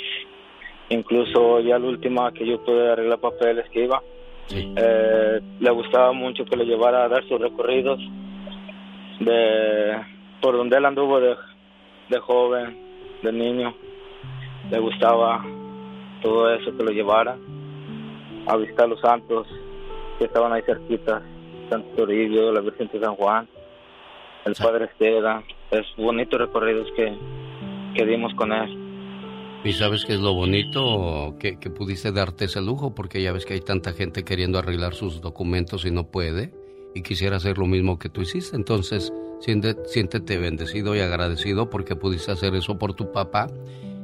Incluso 0.90 1.60
ya 1.60 1.78
la 1.78 1.88
última 1.88 2.32
que 2.34 2.48
yo 2.48 2.64
pude 2.64 2.92
arreglar 2.92 3.20
papeles 3.20 3.70
que 3.70 3.84
iba, 3.84 4.02
eh, 4.52 5.40
le 5.60 5.72
gustaba 5.72 6.12
mucho 6.14 6.46
que 6.46 6.56
le 6.56 6.66
llevara 6.66 7.04
a 7.04 7.08
dar 7.08 7.24
sus 7.28 7.40
recorridos 7.40 8.00
de 9.20 9.98
por 10.42 10.58
donde 10.58 10.78
él 10.78 10.86
anduvo 10.86 11.20
de, 11.20 11.36
de 12.10 12.20
joven, 12.20 12.76
de 13.22 13.32
niño. 13.32 13.76
Le 14.72 14.80
gustaba 14.80 15.46
todo 16.22 16.54
eso 16.54 16.76
que 16.76 16.84
lo 16.84 16.92
llevara 16.92 17.38
a 18.48 18.58
visitar 18.58 18.88
los 18.90 19.00
santos 19.00 19.48
que 20.18 20.26
estaban 20.26 20.52
ahí 20.52 20.62
cerquitas, 20.64 21.22
Santo 21.70 21.88
Toribio, 21.96 22.52
la 22.52 22.62
Virgen 22.62 22.90
de 22.92 23.00
San 23.00 23.16
Juan, 23.16 23.48
el 24.46 24.56
Padre 24.56 24.86
Esteda, 24.86 25.44
es 25.72 25.86
bonitos 25.98 26.40
recorridos 26.40 26.88
que, 26.96 27.16
que 27.96 28.06
dimos 28.06 28.34
con 28.36 28.52
él. 28.52 28.90
¿Y 29.64 29.74
sabes 29.74 30.06
qué 30.06 30.14
es 30.14 30.22
lo 30.22 30.34
bonito? 30.34 31.36
Que, 31.40 31.60
que 31.60 31.70
pudiste 31.70 32.12
darte 32.12 32.46
ese 32.46 32.62
lujo, 32.62 32.96
porque 32.96 33.22
ya 33.22 33.34
ves 33.34 33.46
que 33.46 33.54
hay 33.54 33.62
tanta 33.62 33.92
gente 33.92 34.24
queriendo 34.24 34.58
arreglar 34.58 34.94
sus 34.94 35.22
documentos 35.22 35.86
y 35.86 35.92
no 35.92 36.06
puede, 36.06 36.54
y 36.96 37.02
quisiera 37.02 37.36
hacer 37.38 37.58
lo 37.58 37.66
mismo 37.66 38.00
que 38.00 38.10
tú 38.10 38.22
hiciste. 38.22 38.56
Entonces, 38.56 39.14
siéntete 39.40 40.38
bendecido 40.38 40.96
y 40.96 41.00
agradecido 41.00 41.70
porque 41.70 41.96
pudiste 41.96 42.32
hacer 42.32 42.56
eso 42.56 42.78
por 42.78 42.94
tu 42.94 43.12
papá. 43.12 43.48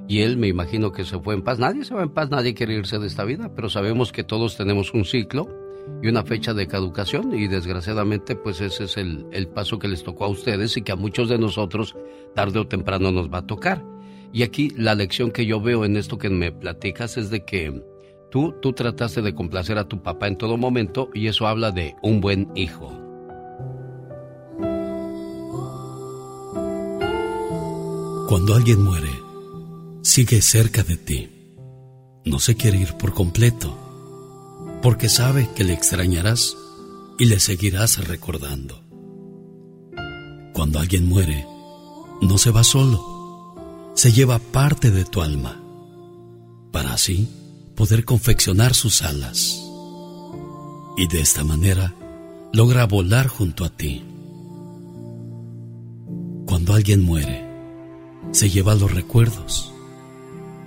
Y 0.07 0.21
él 0.21 0.37
me 0.37 0.47
imagino 0.47 0.91
que 0.91 1.03
se 1.03 1.19
fue 1.19 1.33
en 1.33 1.41
paz. 1.41 1.59
Nadie 1.59 1.83
se 1.83 1.95
va 1.95 2.03
en 2.03 2.09
paz, 2.09 2.29
nadie 2.29 2.53
quiere 2.53 2.75
irse 2.75 2.99
de 2.99 3.07
esta 3.07 3.23
vida, 3.23 3.51
pero 3.55 3.69
sabemos 3.69 4.11
que 4.11 4.23
todos 4.23 4.55
tenemos 4.55 4.93
un 4.93 5.05
ciclo 5.05 5.47
y 6.01 6.07
una 6.07 6.23
fecha 6.23 6.53
de 6.53 6.67
caducación 6.67 7.37
y 7.37 7.47
desgraciadamente 7.47 8.35
pues 8.35 8.61
ese 8.61 8.85
es 8.85 8.97
el, 8.97 9.25
el 9.31 9.47
paso 9.47 9.79
que 9.79 9.87
les 9.87 10.03
tocó 10.03 10.25
a 10.25 10.29
ustedes 10.29 10.77
y 10.77 10.81
que 10.81 10.91
a 10.91 10.95
muchos 10.95 11.29
de 11.29 11.37
nosotros 11.37 11.95
tarde 12.33 12.59
o 12.59 12.67
temprano 12.67 13.11
nos 13.11 13.31
va 13.31 13.39
a 13.39 13.47
tocar. 13.47 13.83
Y 14.31 14.43
aquí 14.43 14.69
la 14.75 14.95
lección 14.95 15.31
que 15.31 15.45
yo 15.45 15.61
veo 15.61 15.85
en 15.85 15.95
esto 15.95 16.17
que 16.17 16.29
me 16.29 16.51
platicas 16.51 17.17
es 17.17 17.29
de 17.29 17.45
que 17.45 17.81
tú, 18.29 18.53
tú 18.61 18.73
trataste 18.73 19.21
de 19.21 19.33
complacer 19.33 19.77
a 19.77 19.87
tu 19.87 20.03
papá 20.03 20.27
en 20.27 20.37
todo 20.37 20.57
momento 20.57 21.09
y 21.13 21.27
eso 21.27 21.47
habla 21.47 21.71
de 21.71 21.95
un 22.01 22.19
buen 22.21 22.49
hijo. 22.55 22.91
Cuando 28.27 28.55
alguien 28.55 28.83
muere, 28.83 29.24
sigue 30.05 30.39
cerca 30.43 30.83
de 30.83 30.97
ti. 30.97 31.29
No 32.25 32.39
se 32.39 32.55
quiere 32.55 32.77
ir 32.77 32.93
por 32.93 33.15
completo, 33.15 33.75
porque 34.83 35.09
sabe 35.09 35.49
que 35.55 35.63
le 35.63 35.73
extrañarás 35.73 36.55
y 37.17 37.25
le 37.25 37.39
seguirás 37.39 38.07
recordando. 38.07 38.83
Cuando 40.53 40.79
alguien 40.79 41.09
muere, 41.09 41.47
no 42.21 42.37
se 42.37 42.51
va 42.51 42.63
solo, 42.63 43.91
se 43.95 44.11
lleva 44.11 44.37
parte 44.37 44.91
de 44.91 45.05
tu 45.05 45.23
alma, 45.23 45.59
para 46.71 46.93
así 46.93 47.27
poder 47.75 48.05
confeccionar 48.05 48.75
sus 48.75 49.01
alas. 49.01 49.59
Y 50.97 51.07
de 51.07 51.19
esta 51.19 51.43
manera 51.43 51.95
logra 52.53 52.85
volar 52.85 53.25
junto 53.27 53.65
a 53.65 53.69
ti. 53.69 54.05
Cuando 56.45 56.75
alguien 56.75 57.01
muere, 57.01 57.43
se 58.31 58.51
lleva 58.51 58.75
los 58.75 58.93
recuerdos 58.93 59.71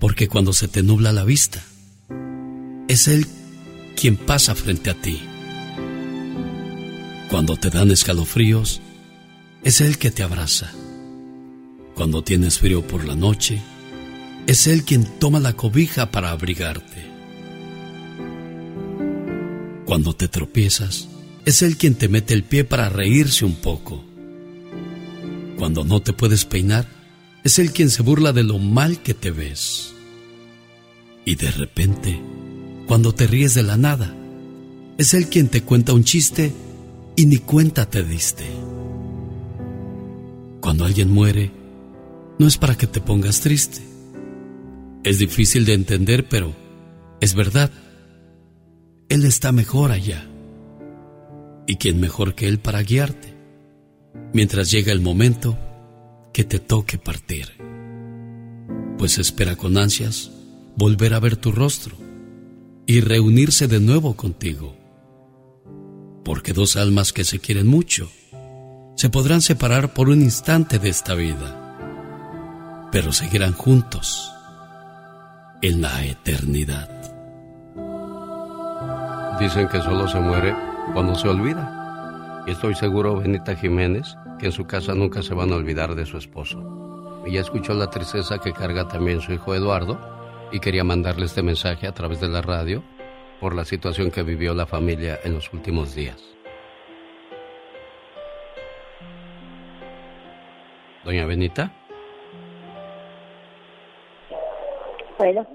porque 0.00 0.28
cuando 0.28 0.52
se 0.52 0.66
te 0.66 0.82
nubla 0.82 1.12
la 1.12 1.24
vista, 1.24 1.62
es 2.88 3.06
Él 3.06 3.26
quien 3.94 4.16
pasa 4.16 4.54
frente 4.54 4.90
a 4.90 4.94
ti. 4.94 5.20
Cuando 7.28 7.56
te 7.56 7.70
dan 7.70 7.90
escalofríos, 7.90 8.80
es 9.62 9.80
Él 9.82 9.98
que 9.98 10.10
te 10.10 10.22
abraza. 10.22 10.72
Cuando 11.94 12.24
tienes 12.24 12.58
frío 12.58 12.84
por 12.84 13.04
la 13.04 13.14
noche, 13.14 13.60
es 14.46 14.66
Él 14.66 14.84
quien 14.84 15.04
toma 15.18 15.38
la 15.38 15.52
cobija 15.52 16.10
para 16.10 16.30
abrigarte. 16.30 17.10
Cuando 19.84 20.14
te 20.14 20.28
tropiezas, 20.28 21.08
es 21.44 21.60
Él 21.62 21.76
quien 21.76 21.94
te 21.94 22.08
mete 22.08 22.32
el 22.32 22.42
pie 22.42 22.64
para 22.64 22.88
reírse 22.88 23.44
un 23.44 23.54
poco. 23.54 24.02
Cuando 25.58 25.84
no 25.84 26.00
te 26.00 26.14
puedes 26.14 26.46
peinar, 26.46 26.99
es 27.44 27.58
Él 27.58 27.72
quien 27.72 27.90
se 27.90 28.02
burla 28.02 28.32
de 28.32 28.44
lo 28.44 28.58
mal 28.58 29.02
que 29.02 29.14
te 29.14 29.30
ves. 29.30 29.94
Y 31.24 31.36
de 31.36 31.50
repente, 31.50 32.20
cuando 32.86 33.14
te 33.14 33.26
ríes 33.26 33.54
de 33.54 33.62
la 33.62 33.76
nada, 33.76 34.14
es 34.98 35.14
Él 35.14 35.28
quien 35.28 35.48
te 35.48 35.62
cuenta 35.62 35.94
un 35.94 36.04
chiste 36.04 36.52
y 37.16 37.26
ni 37.26 37.38
cuenta 37.38 37.86
te 37.88 38.02
diste. 38.02 38.44
Cuando 40.60 40.84
alguien 40.84 41.10
muere, 41.10 41.50
no 42.38 42.46
es 42.46 42.58
para 42.58 42.76
que 42.76 42.86
te 42.86 43.00
pongas 43.00 43.40
triste. 43.40 43.80
Es 45.02 45.18
difícil 45.18 45.64
de 45.64 45.74
entender, 45.74 46.28
pero 46.28 46.54
es 47.20 47.34
verdad. 47.34 47.70
Él 49.08 49.24
está 49.24 49.52
mejor 49.52 49.90
allá. 49.90 50.26
¿Y 51.66 51.76
quién 51.76 52.00
mejor 52.00 52.34
que 52.34 52.48
Él 52.48 52.58
para 52.58 52.82
guiarte? 52.82 53.34
Mientras 54.32 54.70
llega 54.70 54.92
el 54.92 55.00
momento 55.00 55.58
que 56.32 56.44
te 56.44 56.58
toque 56.58 56.98
partir. 56.98 57.48
Pues 58.98 59.18
espera 59.18 59.56
con 59.56 59.78
ansias 59.78 60.30
volver 60.76 61.14
a 61.14 61.20
ver 61.20 61.36
tu 61.36 61.52
rostro 61.52 61.96
y 62.86 63.00
reunirse 63.00 63.68
de 63.68 63.80
nuevo 63.80 64.16
contigo. 64.16 64.76
Porque 66.24 66.52
dos 66.52 66.76
almas 66.76 67.12
que 67.12 67.24
se 67.24 67.38
quieren 67.38 67.66
mucho 67.66 68.10
se 68.96 69.08
podrán 69.08 69.40
separar 69.40 69.94
por 69.94 70.10
un 70.10 70.20
instante 70.20 70.78
de 70.78 70.90
esta 70.90 71.14
vida, 71.14 72.88
pero 72.92 73.12
seguirán 73.12 73.54
juntos 73.54 74.30
en 75.62 75.80
la 75.80 76.04
eternidad. 76.04 76.88
Dicen 79.40 79.68
que 79.68 79.80
solo 79.80 80.06
se 80.06 80.20
muere 80.20 80.54
cuando 80.92 81.14
se 81.14 81.28
olvida. 81.28 82.44
Y 82.46 82.50
estoy 82.50 82.74
seguro, 82.74 83.16
Benita 83.16 83.56
Jiménez, 83.56 84.16
que 84.40 84.46
en 84.46 84.52
su 84.52 84.66
casa 84.66 84.94
nunca 84.94 85.22
se 85.22 85.34
van 85.34 85.52
a 85.52 85.56
olvidar 85.56 85.94
de 85.94 86.06
su 86.06 86.16
esposo. 86.16 87.22
Ella 87.26 87.42
escuchó 87.42 87.74
la 87.74 87.90
tristeza 87.90 88.38
que 88.38 88.52
carga 88.52 88.88
también 88.88 89.20
su 89.20 89.32
hijo 89.32 89.54
Eduardo 89.54 89.98
y 90.50 90.60
quería 90.60 90.82
mandarle 90.82 91.26
este 91.26 91.42
mensaje 91.42 91.86
a 91.86 91.92
través 91.92 92.20
de 92.20 92.28
la 92.28 92.40
radio 92.40 92.82
por 93.38 93.54
la 93.54 93.66
situación 93.66 94.10
que 94.10 94.22
vivió 94.22 94.54
la 94.54 94.66
familia 94.66 95.18
en 95.24 95.34
los 95.34 95.52
últimos 95.52 95.94
días. 95.94 96.16
Doña 101.04 101.26
Benita. 101.26 101.70
Bueno. 105.18 105.46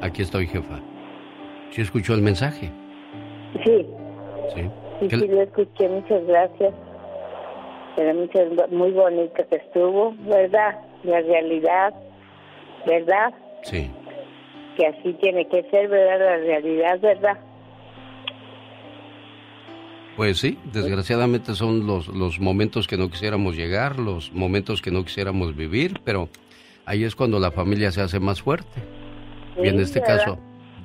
Aquí 0.00 0.22
estoy, 0.22 0.46
jefa. 0.46 0.80
¿Sí 1.72 1.82
escuchó 1.82 2.14
el 2.14 2.22
mensaje? 2.22 2.72
Sí. 3.64 3.86
Sí. 4.54 4.70
Sí, 5.00 5.08
sí, 5.10 5.28
lo 5.28 5.42
escuché, 5.42 5.88
muchas 5.88 6.26
gracias. 6.26 6.74
Pero 8.00 8.14
muchas, 8.14 8.70
muy 8.70 8.92
bonito 8.92 9.46
que 9.50 9.56
estuvo, 9.56 10.14
¿verdad? 10.20 10.74
La 11.02 11.20
realidad, 11.20 11.92
¿verdad? 12.86 13.34
Sí. 13.62 13.90
Que 14.78 14.86
así 14.86 15.12
tiene 15.20 15.46
que 15.46 15.62
ser, 15.64 15.86
¿verdad? 15.86 16.18
La 16.18 16.36
realidad, 16.38 16.98
¿verdad? 17.02 17.38
Pues 20.16 20.38
sí, 20.38 20.58
desgraciadamente 20.72 21.54
son 21.54 21.86
los, 21.86 22.08
los 22.08 22.40
momentos 22.40 22.88
que 22.88 22.96
no 22.96 23.10
quisiéramos 23.10 23.54
llegar, 23.54 23.98
los 23.98 24.32
momentos 24.32 24.80
que 24.80 24.90
no 24.90 25.04
quisiéramos 25.04 25.54
vivir, 25.54 26.00
pero 26.02 26.30
ahí 26.86 27.04
es 27.04 27.14
cuando 27.14 27.38
la 27.38 27.50
familia 27.50 27.92
se 27.92 28.00
hace 28.00 28.18
más 28.18 28.40
fuerte. 28.40 28.80
y 29.62 29.68
en 29.68 29.78
este 29.78 30.00
caso, 30.00 30.38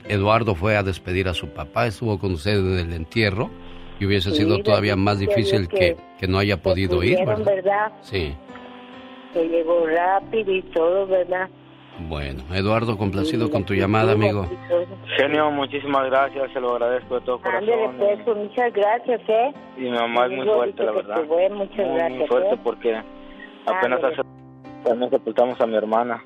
Eduardo 0.04 0.54
fue 0.54 0.76
a 0.76 0.84
despedir 0.84 1.30
a 1.30 1.34
su 1.34 1.48
papá, 1.48 1.88
estuvo 1.88 2.20
con 2.20 2.34
usted 2.34 2.58
en 2.58 2.78
el 2.78 2.92
entierro 2.92 3.50
y 4.00 4.06
hubiese 4.06 4.32
Sí, 4.32 4.38
sido 4.38 4.60
todavía 4.64 4.96
más 4.96 5.18
que- 5.20 5.28
difícil 5.28 5.68
que, 5.68 5.96
que 6.20 6.28
no 6.28 6.38
haya 6.40 6.58
podido 6.58 7.02
ir, 7.04 7.18
¿verdad? 7.26 7.46
¿verdad? 7.46 7.92
Sí. 8.02 8.36
Que 9.34 9.48
llegó 9.48 9.86
rápido 9.88 10.52
y 10.54 10.62
todo, 10.64 11.08
¿verdad? 11.08 11.50
Bueno, 11.98 12.44
Eduardo, 12.54 12.98
complacido 12.98 13.50
con 13.50 13.64
tu 13.64 13.74
llamada, 13.74 14.12
amigo. 14.14 14.46
Genio, 15.18 15.50
muchísimas 15.52 16.06
gracias, 16.10 16.52
se 16.52 16.60
lo 16.60 16.74
agradezco 16.74 17.16
de 17.16 17.22
todo 17.26 17.40
corazón. 17.40 17.96
pues, 17.98 18.20
pues, 18.26 18.38
muchas 18.38 18.74
gracias, 18.74 19.22
¿eh? 19.30 19.54
Y 19.78 19.82
mi 19.82 19.92
mamá 19.92 20.26
es 20.26 20.32
muy 20.34 20.46
fuerte, 20.46 20.84
la 20.84 20.92
que 20.92 20.98
verdad. 20.98 21.24
voy, 21.26 21.50
muchas 21.52 21.78
muy, 21.88 21.96
gracias, 21.98 22.20
muy 22.20 22.28
fuerte 22.28 22.56
¿eh? 22.56 22.60
porque 22.64 22.96
apenas 23.66 24.04
Ándale. 24.04 24.14
hace 24.14 24.22
también 24.84 25.10
sepultamos 25.10 25.60
a 25.62 25.66
mi 25.68 25.76
hermana. 25.76 26.22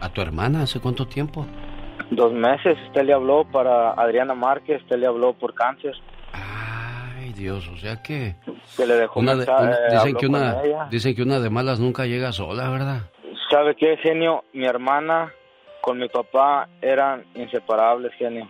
¿A 0.00 0.08
tu 0.10 0.20
hermana 0.20 0.62
hace 0.62 0.80
cuánto 0.80 1.06
tiempo? 1.06 1.46
Dos 2.10 2.32
meses, 2.32 2.76
usted 2.88 3.04
le 3.04 3.14
habló 3.14 3.44
para 3.50 3.92
Adriana 3.92 4.34
Márquez, 4.34 4.82
usted 4.82 4.98
le 4.98 5.06
habló 5.06 5.32
por 5.32 5.54
cáncer. 5.54 5.94
Ay, 6.32 7.32
Dios, 7.32 7.68
o 7.68 7.76
sea 7.76 8.02
que... 8.02 8.34
Que 8.76 8.86
le 8.86 8.94
dejó 8.94 9.20
Una 9.20 9.34
de- 9.36 9.44
una- 9.44 9.78
dicen, 9.90 10.16
que 10.16 10.26
una, 10.26 10.56
dicen 10.90 11.14
que 11.14 11.22
una 11.22 11.40
de 11.40 11.50
malas 11.50 11.78
nunca 11.80 12.06
llega 12.06 12.32
sola, 12.32 12.70
¿verdad? 12.70 13.02
¿Sabe 13.50 13.74
qué, 13.76 13.96
genio? 13.98 14.44
Mi 14.52 14.64
hermana 14.66 15.32
con 15.82 15.98
mi 15.98 16.08
papá 16.08 16.68
eran 16.80 17.24
inseparables, 17.34 18.12
genio. 18.14 18.48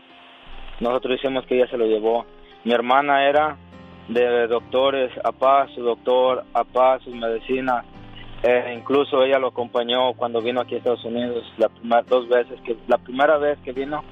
Nosotros 0.80 1.16
decimos 1.20 1.44
que 1.46 1.56
ella 1.56 1.68
se 1.70 1.76
lo 1.76 1.86
llevó. 1.86 2.24
Mi 2.64 2.72
hermana 2.72 3.28
era 3.28 3.56
de 4.08 4.46
doctores, 4.46 5.10
apá 5.24 5.66
su 5.74 5.82
doctor, 5.82 6.44
apá 6.54 6.98
sus 7.00 7.14
medicinas. 7.14 7.84
Eh, 8.42 8.74
incluso 8.76 9.22
ella 9.22 9.38
lo 9.38 9.48
acompañó 9.48 10.12
cuando 10.14 10.40
vino 10.42 10.60
aquí 10.60 10.74
a 10.74 10.78
Estados 10.78 11.04
Unidos 11.04 11.44
la 11.58 11.68
primera 11.68 12.02
dos 12.02 12.28
veces 12.28 12.60
que 12.62 12.76
la 12.88 12.98
primera 12.98 13.38
vez 13.38 13.56
que 13.64 13.72
vino 13.72 14.02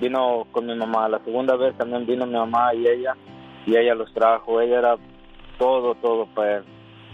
vino 0.00 0.46
con 0.52 0.66
mi 0.66 0.74
mamá, 0.74 1.08
la 1.08 1.22
segunda 1.24 1.56
vez 1.56 1.76
también 1.76 2.06
vino 2.06 2.26
mi 2.26 2.34
mamá 2.34 2.74
y 2.74 2.86
ella 2.86 3.14
y 3.66 3.76
ella 3.76 3.94
los 3.94 4.12
trajo. 4.14 4.60
Ella 4.60 4.78
era 4.78 4.96
todo 5.58 5.94
todo 5.96 6.26
para 6.34 6.58
él. 6.58 6.64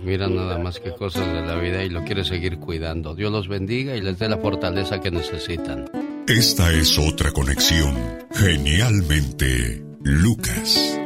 Mira 0.03 0.29
nada 0.29 0.59
más 0.59 0.81
que 0.81 0.93
cosas 0.93 1.27
de 1.33 1.43
la 1.43 1.55
vida 1.57 1.83
y 1.83 1.89
lo 1.89 2.03
quiere 2.05 2.25
seguir 2.25 2.59
cuidando. 2.59 3.15
Dios 3.15 3.31
los 3.31 3.49
bendiga 3.49 3.97
y 3.97 4.01
les 4.01 4.19
dé 4.19 4.29
la 4.29 4.39
fortaleza 4.39 5.01
que 5.01 5.11
necesitan. 5.11 5.85
Esta 6.27 6.73
es 6.73 6.99
otra 6.99 7.33
conexión. 7.33 7.95
Genialmente, 8.33 9.85
Lucas. 10.03 11.01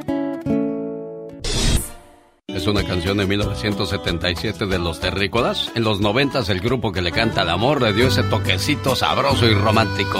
Es 2.47 2.67
una 2.67 2.83
canción 2.83 3.19
de 3.19 3.27
1977 3.27 4.67
de 4.67 4.79
Los 4.79 5.01
Terrícolas. 5.01 5.71
En 5.77 5.85
los 5.85 6.01
90 6.01 6.41
el 6.49 6.61
grupo 6.61 6.91
que 6.91 7.03
le 7.03 7.13
canta 7.13 7.43
al 7.43 7.51
amor 7.51 7.83
le 7.83 7.93
dio 7.93 8.09
ese 8.09 8.23
toquecito 8.25 8.97
sabroso 8.97 9.47
y 9.47 9.55
romántico. 9.55 10.19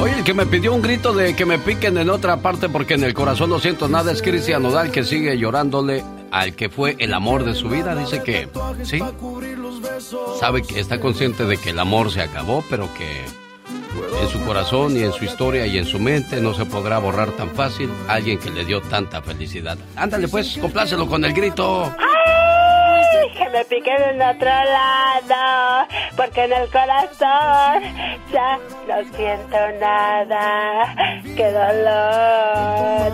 Oye, 0.00 0.18
el 0.18 0.24
que 0.24 0.34
me 0.34 0.44
pidió 0.46 0.74
un 0.74 0.82
grito 0.82 1.12
de 1.12 1.36
que 1.36 1.46
me 1.46 1.58
piquen 1.58 1.96
en 1.98 2.10
otra 2.10 2.38
parte 2.38 2.68
porque 2.68 2.94
en 2.94 3.04
el 3.04 3.14
corazón 3.14 3.50
no 3.50 3.60
siento 3.60 3.88
nada 3.88 4.10
es 4.12 4.22
Cristian 4.22 4.62
Nodal 4.62 4.90
que 4.90 5.04
sigue 5.04 5.38
llorándole 5.38 6.04
al 6.32 6.54
que 6.56 6.68
fue 6.68 6.96
el 6.98 7.14
amor 7.14 7.44
de 7.44 7.54
su 7.54 7.68
vida. 7.68 7.94
Dice 7.94 8.22
que 8.22 8.48
sí, 8.82 8.98
sabe 10.40 10.62
que 10.62 10.80
está 10.80 11.00
consciente 11.00 11.44
de 11.44 11.56
que 11.58 11.70
el 11.70 11.78
amor 11.78 12.10
se 12.10 12.22
acabó, 12.22 12.64
pero 12.68 12.88
que 12.94 13.24
en 14.20 14.28
su 14.28 14.40
corazón 14.44 14.96
y 14.96 15.02
en 15.02 15.12
su 15.12 15.24
historia 15.24 15.64
y 15.66 15.78
en 15.78 15.86
su 15.86 16.00
mente 16.00 16.40
no 16.40 16.54
se 16.54 16.64
podrá 16.64 16.98
borrar 16.98 17.30
tan 17.32 17.50
fácil 17.50 17.88
alguien 18.08 18.38
que 18.38 18.50
le 18.50 18.64
dio 18.64 18.80
tanta 18.82 19.22
felicidad. 19.22 19.78
Ándale 19.94 20.26
pues, 20.26 20.58
complácelo 20.60 21.06
con 21.06 21.24
el 21.24 21.32
grito. 21.32 21.94
Que 23.36 23.48
me 23.50 23.64
piquen 23.64 24.00
en 24.00 24.22
otro 24.22 24.48
lado, 24.48 25.88
porque 26.16 26.44
en 26.44 26.52
el 26.52 26.70
corazón 26.70 27.82
ya 28.32 28.58
no 28.86 29.04
siento 29.16 29.56
nada. 29.80 30.94
¡Qué 31.36 31.50
dolor! 31.50 33.12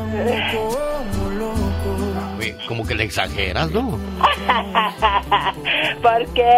Como 2.68 2.86
que 2.86 2.94
le 2.94 3.02
exageras, 3.02 3.70
¿no? 3.72 3.90
¿Por 6.02 6.24
qué? 6.34 6.54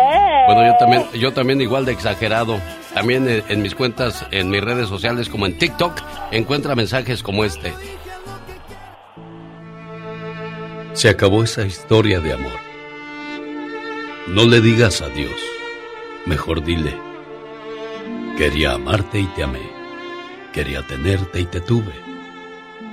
Bueno, 0.47 0.67
yo 0.67 0.77
también, 0.79 1.05
yo 1.15 1.33
también 1.33 1.61
igual 1.63 1.87
de 1.87 1.93
exagerado. 1.93 2.61
También 2.93 3.27
en, 3.27 3.43
en 3.49 3.63
mis 3.63 3.75
cuentas, 3.75 4.27
en 4.31 4.51
mis 4.51 4.61
redes 4.61 4.89
sociales, 4.89 5.31
como 5.31 5.47
en 5.47 5.57
TikTok, 5.57 5.99
encuentra 6.31 6.75
mensajes 6.75 7.23
como 7.23 7.45
este. 7.45 7.73
Se 10.93 11.09
acabó 11.09 11.43
esa 11.45 11.63
historia 11.63 12.21
de 12.21 12.35
amor. 12.35 12.72
No 14.29 14.45
le 14.47 14.61
digas 14.61 15.03
adiós. 15.03 15.41
Mejor 16.27 16.63
dile. 16.65 16.97
Quería 18.39 18.75
amarte 18.75 19.19
y 19.19 19.27
te 19.27 19.43
amé. 19.43 19.69
Quería 20.53 20.87
tenerte 20.87 21.41
y 21.41 21.47
te 21.47 21.61
tuve. 21.61 21.93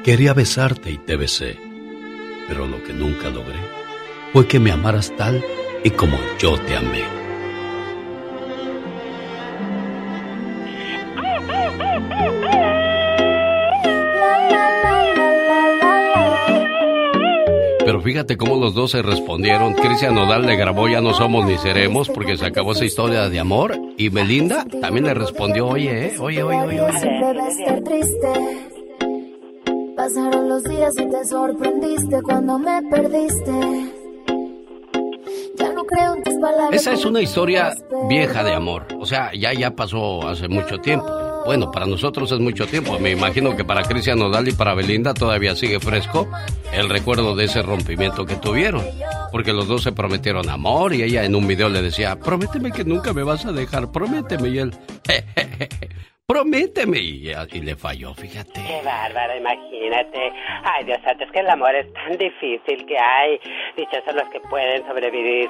Quería 0.03 0.33
besarte 0.33 0.89
y 0.91 0.97
te 0.97 1.15
besé, 1.17 1.59
pero 2.47 2.65
lo 2.65 2.83
que 2.83 2.93
nunca 2.93 3.29
logré 3.29 3.59
fue 4.33 4.47
que 4.47 4.59
me 4.59 4.71
amaras 4.71 5.15
tal 5.17 5.43
y 5.83 5.91
como 5.91 6.17
yo 6.39 6.57
te 6.61 6.75
amé. 6.75 7.03
Pero 17.99 18.13
fíjate 18.13 18.37
cómo 18.37 18.55
los 18.55 18.73
dos 18.73 18.91
se 18.91 19.01
respondieron. 19.01 19.73
Cristian 19.73 20.15
Nodal 20.15 20.45
le 20.45 20.55
grabó 20.55 20.87
Ya 20.87 21.01
no 21.01 21.13
somos 21.13 21.45
ni 21.45 21.57
seremos 21.57 22.07
porque 22.07 22.37
se 22.37 22.45
acabó 22.45 22.71
esa 22.71 22.85
historia 22.85 23.27
de 23.27 23.39
amor. 23.41 23.77
Y 23.97 24.07
Belinda 24.07 24.65
también 24.79 25.05
le 25.05 25.13
respondió, 25.13 25.67
oye, 25.67 26.05
eh, 26.05 26.15
oye, 26.17 26.41
oye, 26.41 26.61
oye, 26.61 26.81
oye. 26.81 27.81
triste. 27.81 28.29
Pasaron 29.97 30.47
los 30.47 30.63
días 30.63 30.93
y 30.97 31.09
te 31.09 31.25
sorprendiste 31.25 32.21
cuando 32.21 32.57
me 32.57 32.81
perdiste. 32.83 33.51
Ya 35.57 35.73
no 35.73 35.83
creo 35.83 36.15
en 36.15 36.23
tus 36.23 36.35
palabras. 36.35 36.81
Esa 36.81 36.93
es 36.93 37.03
una 37.03 37.21
historia 37.21 37.75
vieja 38.07 38.45
de 38.45 38.53
amor. 38.53 38.87
O 38.97 39.05
sea, 39.05 39.31
ya, 39.37 39.51
ya 39.51 39.75
pasó 39.75 40.25
hace 40.25 40.47
mucho 40.47 40.77
tiempo. 40.77 41.28
Bueno, 41.49 41.71
para 41.71 41.87
nosotros 41.87 42.31
es 42.31 42.37
mucho 42.37 42.67
tiempo. 42.67 42.99
Me 42.99 43.09
imagino 43.09 43.57
que 43.57 43.65
para 43.65 43.81
Cristian 43.81 44.19
Nodal 44.19 44.47
y 44.47 44.51
para 44.51 44.75
Belinda 44.75 45.15
todavía 45.15 45.55
sigue 45.55 45.79
fresco 45.79 46.29
el 46.71 46.87
recuerdo 46.89 47.35
de 47.35 47.45
ese 47.45 47.63
rompimiento 47.63 48.23
que 48.23 48.35
tuvieron. 48.35 48.85
Porque 49.31 49.51
los 49.51 49.67
dos 49.67 49.81
se 49.81 49.91
prometieron 49.91 50.47
amor 50.47 50.93
y 50.93 51.01
ella 51.01 51.23
en 51.23 51.33
un 51.33 51.47
video 51.47 51.67
le 51.67 51.81
decía, 51.81 52.19
prométeme 52.19 52.71
que 52.71 52.83
nunca 52.83 53.13
me 53.13 53.23
vas 53.23 53.47
a 53.47 53.51
dejar, 53.51 53.91
prométeme. 53.91 54.47
Y 54.49 54.59
él, 54.59 54.75
prométeme. 56.27 56.99
Y, 56.99 57.31
y 57.51 57.61
le 57.61 57.75
falló, 57.75 58.13
fíjate. 58.13 58.53
Qué 58.53 58.81
bárbaro, 58.85 59.35
imagínate. 59.35 60.31
Ay, 60.63 60.85
Dios 60.85 60.99
santo, 61.03 61.23
es 61.23 61.31
que 61.31 61.39
el 61.39 61.49
amor 61.49 61.73
es 61.73 61.91
tan 61.93 62.15
difícil 62.15 62.85
que 62.85 62.99
hay. 62.99 63.39
Dichosos 63.75 64.13
los 64.13 64.29
que 64.29 64.39
pueden 64.51 64.85
sobrevivir 64.85 65.49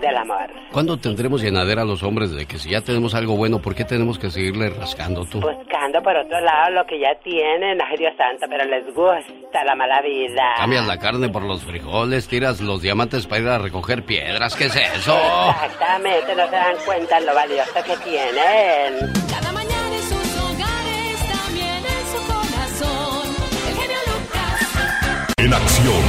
del 0.00 0.16
amor. 0.16 0.50
¿Cuándo 0.72 0.96
tendremos 0.96 1.42
llenadera 1.42 1.82
a 1.82 1.84
los 1.84 2.02
hombres 2.02 2.30
de 2.32 2.46
que 2.46 2.58
si 2.58 2.70
ya 2.70 2.80
tenemos 2.80 3.14
algo 3.14 3.36
bueno, 3.36 3.60
¿por 3.60 3.74
qué 3.74 3.84
tenemos 3.84 4.18
que 4.18 4.30
seguirle 4.30 4.70
rascando 4.70 5.24
tú? 5.24 5.40
Buscando 5.40 6.02
por 6.02 6.16
otro 6.16 6.40
lado 6.40 6.70
lo 6.70 6.86
que 6.86 6.98
ya 7.00 7.14
tienen. 7.22 7.80
Ay, 7.80 7.96
Dios 7.98 8.12
santo, 8.16 8.46
pero 8.48 8.64
les 8.64 8.84
gusta 8.94 9.64
la 9.64 9.74
mala 9.74 10.00
vida. 10.02 10.54
Cambias 10.56 10.86
la 10.86 10.98
carne 10.98 11.28
por 11.28 11.42
los 11.42 11.64
frijoles, 11.64 12.28
tiras 12.28 12.60
los 12.60 12.82
diamantes 12.82 13.26
para 13.26 13.42
ir 13.42 13.48
a 13.48 13.58
recoger 13.58 14.04
piedras. 14.04 14.54
¿Qué 14.54 14.66
es 14.66 14.76
eso? 14.76 15.16
Exactamente, 15.16 16.34
no 16.36 16.44
se 16.46 16.56
dan 16.56 16.76
cuenta 16.84 17.20
lo 17.20 17.34
valioso 17.34 17.74
que 17.84 17.96
tienen. 18.04 19.12
Cada 19.30 19.52
mañana 19.52 19.94
en 19.94 20.02
sus 20.02 20.38
hogares, 20.42 21.20
también 21.32 21.82
en 21.84 22.04
su 22.12 22.20
corazón. 22.26 23.28
El 23.68 23.74
genio 23.76 23.98
Lucas. 24.06 25.36
En 25.38 25.54
acción. 25.54 26.02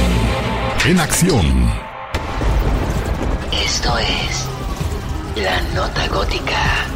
En 0.86 1.00
acción. 1.00 1.88
Esto 3.52 3.98
es 3.98 4.46
La 5.36 5.60
Nota 5.74 6.06
Gótica 6.08 6.86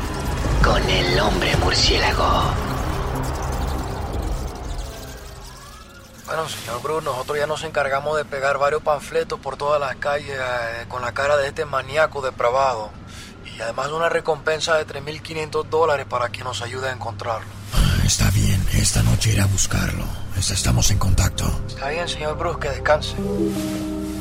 con 0.62 0.82
el 0.88 1.18
hombre 1.20 1.56
murciélago. 1.56 2.54
Bueno, 6.26 6.48
señor 6.48 6.82
Bruce, 6.82 7.04
nosotros 7.04 7.38
ya 7.38 7.46
nos 7.46 7.62
encargamos 7.64 8.16
de 8.16 8.24
pegar 8.24 8.58
varios 8.58 8.82
panfletos 8.82 9.38
por 9.40 9.56
todas 9.56 9.80
las 9.80 9.96
calles 9.96 10.38
eh, 10.38 10.84
con 10.88 11.02
la 11.02 11.12
cara 11.12 11.36
de 11.36 11.48
este 11.48 11.64
maníaco 11.64 12.22
depravado. 12.22 12.90
Y 13.56 13.60
además 13.60 13.88
una 13.88 14.08
recompensa 14.08 14.76
de 14.76 14.86
3.500 14.86 15.64
dólares 15.66 16.06
para 16.08 16.28
quien 16.28 16.44
nos 16.44 16.62
ayude 16.62 16.88
a 16.88 16.92
encontrarlo. 16.92 17.46
Está 18.04 18.30
bien, 18.30 18.64
esta 18.72 19.02
noche 19.02 19.32
iré 19.32 19.42
a 19.42 19.46
buscarlo. 19.46 20.04
Estamos 20.36 20.90
en 20.90 20.98
contacto. 20.98 21.44
Está 21.68 21.88
bien, 21.88 22.08
señor 22.08 22.36
Bruce, 22.36 22.58
que 22.60 22.68
descanse. 22.70 23.14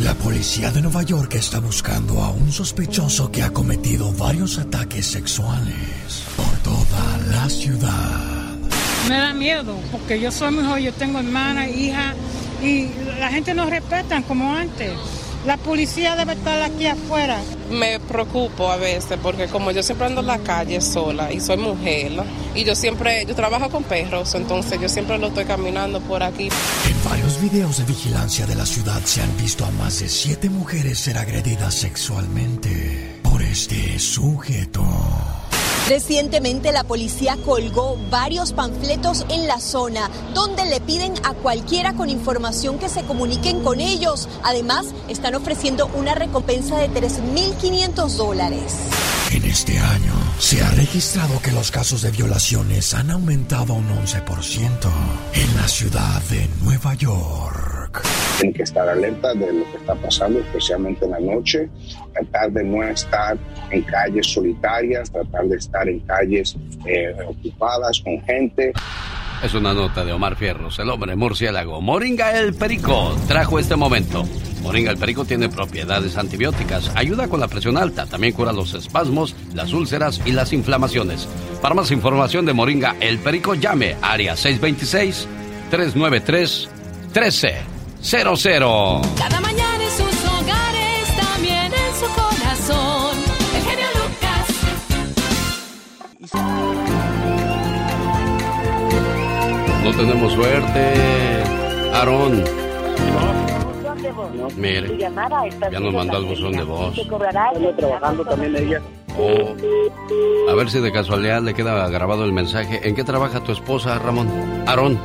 La 0.04 0.16
policía 0.16 0.72
de 0.72 0.82
Nueva 0.82 1.04
York 1.04 1.36
está 1.36 1.60
buscando 1.60 2.24
a 2.24 2.32
un 2.32 2.52
sospechoso 2.52 3.32
que 3.32 3.44
ha 3.44 3.52
cometido 3.52 4.12
varios 4.14 4.58
ataques 4.58 5.06
sexuales 5.06 6.24
por 6.36 6.58
toda 6.64 7.18
la 7.30 7.48
ciudad. 7.48 8.56
Me 9.08 9.18
da 9.18 9.32
miedo, 9.34 9.76
porque 9.92 10.20
yo 10.20 10.32
soy 10.32 10.56
mejor, 10.56 10.80
yo 10.80 10.92
tengo 10.94 11.20
hermana, 11.20 11.68
hija, 11.70 12.16
y 12.64 12.90
la 13.20 13.30
gente 13.30 13.54
no 13.54 13.70
respeta 13.70 14.24
como 14.24 14.56
antes. 14.56 14.92
La 15.46 15.58
policía 15.58 16.16
debe 16.16 16.34
estar 16.34 16.62
aquí 16.62 16.86
afuera. 16.86 17.40
Me 17.72 18.00
preocupo 18.00 18.72
a 18.72 18.78
veces 18.78 19.18
porque 19.22 19.48
como 19.48 19.72
yo 19.72 19.82
siempre 19.82 20.06
ando 20.06 20.22
en 20.22 20.28
la 20.28 20.38
calle 20.38 20.82
sola 20.82 21.34
y 21.34 21.40
soy 21.40 21.58
mujer 21.58 22.12
y 22.54 22.64
yo 22.64 22.76
siempre, 22.76 23.26
yo 23.26 23.34
trabajo 23.34 23.70
con 23.70 23.84
perros, 23.84 24.36
entonces 24.36 24.80
yo 24.80 24.88
siempre 24.88 25.18
lo 25.18 25.28
estoy 25.28 25.46
caminando 25.46 26.00
por 26.02 26.22
aquí. 26.22 26.50
En 26.90 27.10
varios 27.10 27.42
videos 27.42 27.80
de 27.80 27.86
vigilancia 27.86 28.46
de 28.46 28.56
la 28.56 28.66
ciudad 28.66 29.02
se 29.04 29.22
han 29.22 29.36
visto 29.38 29.66
a 29.66 29.72
más 29.72 30.00
de 30.00 30.10
siete 30.10 30.50
mujeres 30.50 31.00
ser 31.00 31.18
agredidas 31.18 31.74
sexualmente 31.74 33.20
por 33.24 33.42
este 33.42 33.98
sujeto. 33.98 34.86
Recientemente 35.88 36.72
la 36.72 36.84
policía 36.84 37.38
colgó 37.46 37.98
varios 38.10 38.54
panfletos 38.54 39.26
en 39.30 39.48
la 39.48 39.60
zona 39.60 40.10
donde 40.34 40.66
le 40.66 40.80
piden 40.80 41.14
a 41.24 41.34
cualquiera 41.34 41.94
con 41.94 42.10
información 42.10 42.80
que 42.80 42.90
se 42.90 43.04
comuniquen 43.04 43.62
con 43.64 43.80
ellos. 43.80 44.30
Además, 44.44 44.88
están 45.10 45.36
ofreciendo 45.36 45.88
una 45.96 46.16
recompensa 46.16 46.78
de 46.78 46.90
3.500 46.90 48.10
dólares. 48.16 48.74
En 49.32 49.46
este 49.46 49.80
año 49.80 50.14
se 50.40 50.62
ha 50.62 50.70
registrado 50.72 51.42
que 51.42 51.52
los 51.52 51.72
casos 51.72 52.02
de 52.02 52.12
violaciones 52.12 52.94
han 52.94 53.12
aumentado 53.12 53.74
un 53.74 53.88
11% 53.88 54.90
en 55.34 55.56
la 55.56 55.68
ciudad 55.68 56.22
de 56.24 56.50
Nueva 56.64 56.94
York. 56.96 57.71
Tienen 58.38 58.54
que 58.54 58.64
estar 58.64 58.88
alerta 58.88 59.34
de 59.34 59.54
lo 59.54 59.72
que 59.72 59.78
está 59.78 59.96
pasando, 59.96 60.40
especialmente 60.40 61.06
en 61.06 61.12
la 61.12 61.20
noche. 61.20 61.70
Tratar 62.14 62.52
de 62.52 62.64
no 62.64 62.84
estar 62.84 63.38
en 63.70 63.82
calles 63.84 64.28
solitarias, 64.28 65.12
tratar 65.12 65.46
de 65.46 65.58
estar 65.58 65.88
en 65.88 66.00
calles 66.02 66.56
eh, 66.86 67.16
ocupadas 67.28 68.02
con 68.02 68.22
gente. 68.24 68.74
Es 69.44 69.56
una 69.56 69.74
nota 69.74 70.06
de 70.06 70.14
Omar 70.14 70.36
Fierros, 70.36 70.78
el 70.78 70.90
hombre 70.90 71.16
murciélago. 71.16 71.82
Moringa 71.82 72.38
el 72.38 72.54
Perico 72.54 73.16
trajo 73.28 73.58
este 73.58 73.76
momento. 73.76 74.24
Moringa 74.62 74.92
el 74.92 74.98
Perico 74.98 75.26
tiene 75.26 75.50
propiedades 75.50 76.16
antibióticas, 76.16 76.92
ayuda 76.96 77.28
con 77.28 77.40
la 77.40 77.48
presión 77.48 77.78
alta, 77.78 78.06
también 78.06 78.34
cura 78.34 78.54
los 78.54 78.76
espasmos, 78.76 79.36
las 79.56 79.74
úlceras 79.74 80.22
y 80.26 80.32
las 80.34 80.54
inflamaciones. 80.54 81.28
Para 81.60 81.74
más 81.74 81.90
información 81.90 82.46
de 82.46 82.54
Moringa 82.54 82.96
el 83.00 83.18
Perico, 83.18 83.56
llame 83.56 83.96
área 84.02 84.36
626 84.36 85.28
393 85.72 86.70
1300. 88.02 89.08
Cada 89.16 89.40
mañana 89.42 89.84
en 89.84 89.92
sus 89.92 90.26
hogares, 90.26 91.16
también 91.16 91.72
en 91.72 91.94
su 91.96 92.08
corazón. 92.16 93.16
El 93.56 93.62
genio 93.64 93.86
Lucas. 93.96 94.48
No 99.84 99.92
tenemos 99.92 100.34
suerte. 100.34 101.44
Aarón. 101.94 102.44
Mire, 104.58 104.98
ya 104.98 105.80
nos 105.80 105.94
mandó 105.94 106.18
al 106.18 106.26
buzón 106.26 106.54
de 106.54 106.64
voz. 106.64 106.96
trabajando 107.78 108.26
también 108.26 108.56
ella. 108.56 108.82
Oh. 109.18 109.56
A 110.50 110.56
ver 110.56 110.70
si 110.70 110.80
de 110.80 110.92
casualidad 110.92 111.42
le 111.44 111.54
queda 111.54 111.88
grabado 111.90 112.26
el 112.26 112.34
mensaje. 112.34 112.88
¿En 112.88 112.96
qué 112.96 113.04
trabaja 113.04 113.44
tu 113.44 113.52
esposa, 113.52 114.00
Ramón? 114.00 114.28
Aarón. 114.66 115.00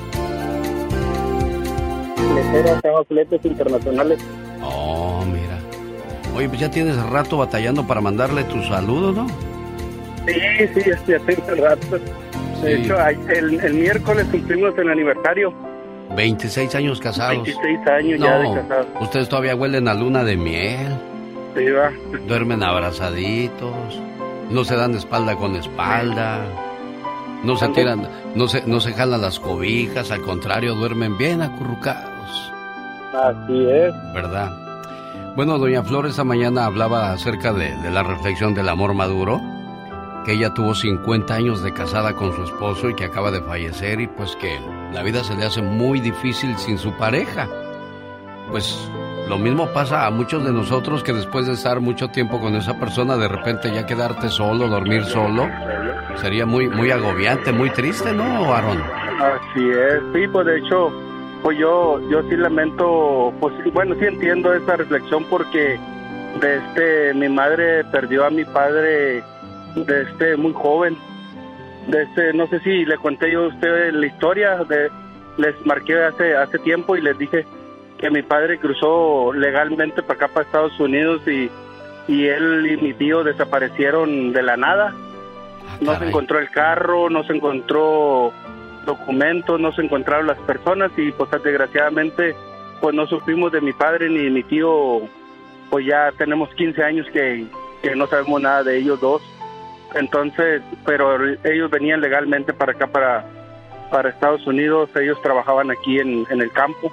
Mesera, 2.37 2.81
tengo 2.81 3.05
fletes 3.05 3.45
internacionales. 3.45 4.19
Oh, 4.63 5.25
mira. 5.27 5.59
Oye, 6.37 6.49
pues 6.49 6.61
ya 6.61 6.71
tienes 6.71 6.97
rato 7.11 7.39
batallando 7.39 7.87
para 7.87 8.01
mandarle 8.01 8.45
tu 8.45 8.63
saludo, 8.63 9.13
¿no? 9.13 9.27
Sí, 10.27 10.35
sí, 10.75 10.91
ya 11.07 11.19
tengo 11.21 11.65
rato. 11.65 11.99
De 12.63 12.75
hecho, 12.75 12.97
el, 13.29 13.61
el 13.61 13.75
miércoles 13.75 14.27
cumplimos 14.31 14.77
el 14.79 14.91
aniversario. 14.91 15.53
26 16.17 16.75
años 16.75 17.01
casados. 17.01 17.43
26 17.45 17.79
años 17.89 18.21
ya 18.21 18.39
de 18.39 18.45
No, 18.45 18.55
casados. 18.55 18.87
ustedes 19.01 19.29
todavía 19.29 19.55
huelen 19.57 19.89
a 19.89 19.95
luna 19.95 20.25
de 20.25 20.37
miel. 20.37 20.95
Sí, 21.57 21.65
va. 21.71 21.91
Duermen 22.27 22.63
abrazaditos. 22.63 24.01
No 24.51 24.65
se 24.65 24.77
dan 24.77 24.95
espalda 24.95 25.37
con 25.37 25.57
espalda. 25.57 26.45
No 27.45 27.57
se 27.57 27.69
tiran, 27.69 28.09
no 28.35 28.49
se, 28.49 28.63
no 28.67 28.81
se 28.81 28.93
jalan 28.93 29.21
las 29.21 29.39
cobijas, 29.39 30.11
al 30.11 30.23
contrario, 30.23 30.75
duermen 30.75 31.17
bien 31.19 31.43
acurrucados. 31.43 32.16
Así 33.15 33.69
es. 33.69 33.95
¿Verdad? 34.13 34.51
Bueno, 35.37 35.59
doña 35.59 35.83
Flor 35.83 36.07
esta 36.07 36.25
mañana 36.25 36.65
hablaba 36.65 37.13
acerca 37.13 37.53
de, 37.53 37.77
de 37.77 37.91
la 37.91 38.03
reflexión 38.03 38.55
del 38.55 38.69
amor 38.69 38.95
maduro, 38.95 39.41
que 40.25 40.33
ella 40.33 40.55
tuvo 40.55 40.75
50 40.75 41.35
años 41.35 41.63
de 41.63 41.73
casada 41.73 42.15
con 42.15 42.35
su 42.35 42.43
esposo 42.43 42.89
y 42.89 42.95
que 42.95 43.05
acaba 43.05 43.31
de 43.31 43.43
fallecer 43.43 44.01
y 44.01 44.07
pues 44.07 44.35
que 44.37 44.59
la 44.93 45.03
vida 45.03 45.23
se 45.23 45.35
le 45.35 45.45
hace 45.45 45.63
muy 45.63 46.01
difícil 46.01 46.57
sin 46.57 46.79
su 46.79 46.93
pareja. 46.93 47.49
Pues 48.51 48.91
lo 49.29 49.39
mismo 49.39 49.67
pasa 49.73 50.07
a 50.07 50.11
muchos 50.11 50.45
de 50.45 50.53
nosotros 50.53 51.03
que 51.03 51.13
después 51.13 51.47
de 51.47 51.55
estar 51.55 51.81
mucho 51.81 52.09
tiempo 52.09 52.41
con 52.41 52.55
esa 52.55 52.79
persona, 52.79 53.17
de 53.17 53.29
repente 53.29 53.73
ya 53.73 53.85
quedarte 53.85 54.29
solo, 54.29 54.69
dormir 54.69 55.05
solo, 55.05 55.49
sería 56.17 56.47
muy, 56.47 56.69
muy 56.69 56.91
agobiante, 56.93 57.53
muy 57.53 57.71
triste, 57.71 58.13
¿no, 58.13 58.55
Aaron? 58.55 58.81
Así 58.81 59.69
es. 59.69 60.01
Sí, 60.15 60.29
pues 60.29 60.47
de 60.47 60.59
hecho, 60.59 60.93
pues 61.47 61.59
yo, 61.59 62.01
yo 62.11 62.29
sí 62.29 62.37
lamento, 62.37 63.33
pues 63.39 63.55
bueno, 63.73 63.95
sí 64.01 64.05
entiendo 64.05 64.53
esa 64.53 64.75
reflexión 64.75 65.25
porque 65.31 65.79
de 66.41 66.57
este, 66.57 67.15
mi 67.15 67.29
madre 67.29 67.85
perdió 67.85 68.25
a 68.25 68.31
mi 68.31 68.45
padre 68.45 69.23
de 69.77 70.03
este 70.03 70.37
muy 70.37 70.53
joven. 70.53 70.97
De 71.87 72.03
este, 72.03 72.33
no 72.33 72.49
sé 72.49 72.59
si 72.65 72.85
le 72.85 72.97
conté 72.97 73.31
yo 73.31 73.45
a 73.45 73.47
usted 73.47 73.93
la 73.93 74.07
historia, 74.07 74.57
de, 74.65 74.91
les 75.37 75.55
marqué 75.65 76.03
hace, 76.03 76.35
hace 76.35 76.59
tiempo 76.59 76.97
y 76.97 77.01
les 77.01 77.17
dije 77.17 77.47
que 77.97 78.11
mi 78.11 78.23
padre 78.23 78.59
cruzó 78.59 79.33
legalmente 79.33 80.03
para 80.03 80.15
acá, 80.15 80.27
para 80.27 80.47
Estados 80.47 80.81
Unidos 80.81 81.23
y, 81.29 81.49
y 82.09 82.27
él 82.27 82.67
y 82.73 82.77
mi 82.77 82.93
tío 82.93 83.23
desaparecieron 83.23 84.33
de 84.33 84.43
la 84.43 84.57
nada. 84.57 84.97
No 85.81 85.97
se 85.97 86.09
encontró 86.09 86.41
el 86.41 86.51
carro, 86.51 87.09
no 87.09 87.23
se 87.23 87.35
encontró 87.35 88.33
documentos, 88.87 89.61
no 89.61 89.73
se 89.73 89.83
encontraron 89.83 90.27
las 90.27 90.39
personas 90.39 90.91
y 90.97 91.13
pues 91.13 91.31
desgraciadamente 91.31 92.35
pues 92.81 92.95
no 92.95 93.07
supimos 93.07 93.53
de 93.53 93.61
mi 93.61 93.73
padre 93.73 94.09
ni 94.09 94.25
de 94.25 94.31
mi 94.31 94.43
tío, 94.43 95.03
pues 95.71 95.87
ya 95.87 96.13
tenemos 96.17 96.49
15 96.55 96.83
años 96.83 97.07
que, 97.13 97.47
no 97.95 98.07
sabemos 98.09 98.43
nada 98.43 98.65
de 98.65 98.79
ellos 98.79 99.01
dos. 99.01 99.23
Entonces, 99.95 100.61
pero 100.85 101.25
ellos 101.45 101.71
venían 101.71 102.01
legalmente 102.01 102.53
para 102.53 102.73
acá, 102.73 102.89
para, 102.89 103.25
para 103.91 104.09
Estados 104.09 104.47
Unidos, 104.47 104.91
ellos 104.97 105.21
trabajaban 105.23 105.71
aquí 105.71 106.01
en, 106.01 106.27
el 106.29 106.51
campo 106.53 106.93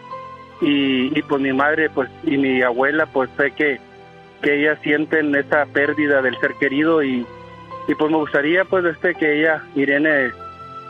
y, 0.62 1.18
y 1.18 1.22
pues 1.24 1.42
mi 1.42 1.52
madre 1.52 1.90
pues 1.90 2.10
y 2.24 2.38
mi 2.38 2.62
abuela 2.62 3.08
pues 3.08 3.30
sé 3.38 3.52
que, 3.52 3.80
que 4.42 4.62
ellas 4.62 4.78
sienten 4.84 5.34
esa 5.36 5.66
pérdida 5.66 6.22
del 6.22 6.40
ser 6.40 6.54
querido 6.56 7.04
y, 7.04 7.26
y 7.88 7.96
pues 7.96 8.12
me 8.12 8.18
gustaría 8.18 8.64
pues 8.66 8.86
este 8.86 9.16
que 9.16 9.40
ella 9.40 9.64
Irene 9.76 10.32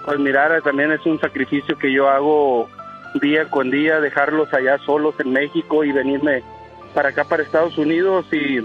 pues 0.05 0.19
mirara 0.19 0.61
también 0.61 0.91
es 0.91 1.05
un 1.05 1.19
sacrificio 1.19 1.77
que 1.77 1.91
yo 1.91 2.09
hago 2.09 2.69
día 3.21 3.49
con 3.49 3.69
día 3.69 3.99
dejarlos 3.99 4.53
allá 4.53 4.77
solos 4.79 5.15
en 5.19 5.31
México 5.31 5.83
y 5.83 5.91
venirme 5.91 6.43
para 6.93 7.09
acá 7.09 7.23
para 7.23 7.43
Estados 7.43 7.77
Unidos. 7.77 8.25
Y 8.31 8.59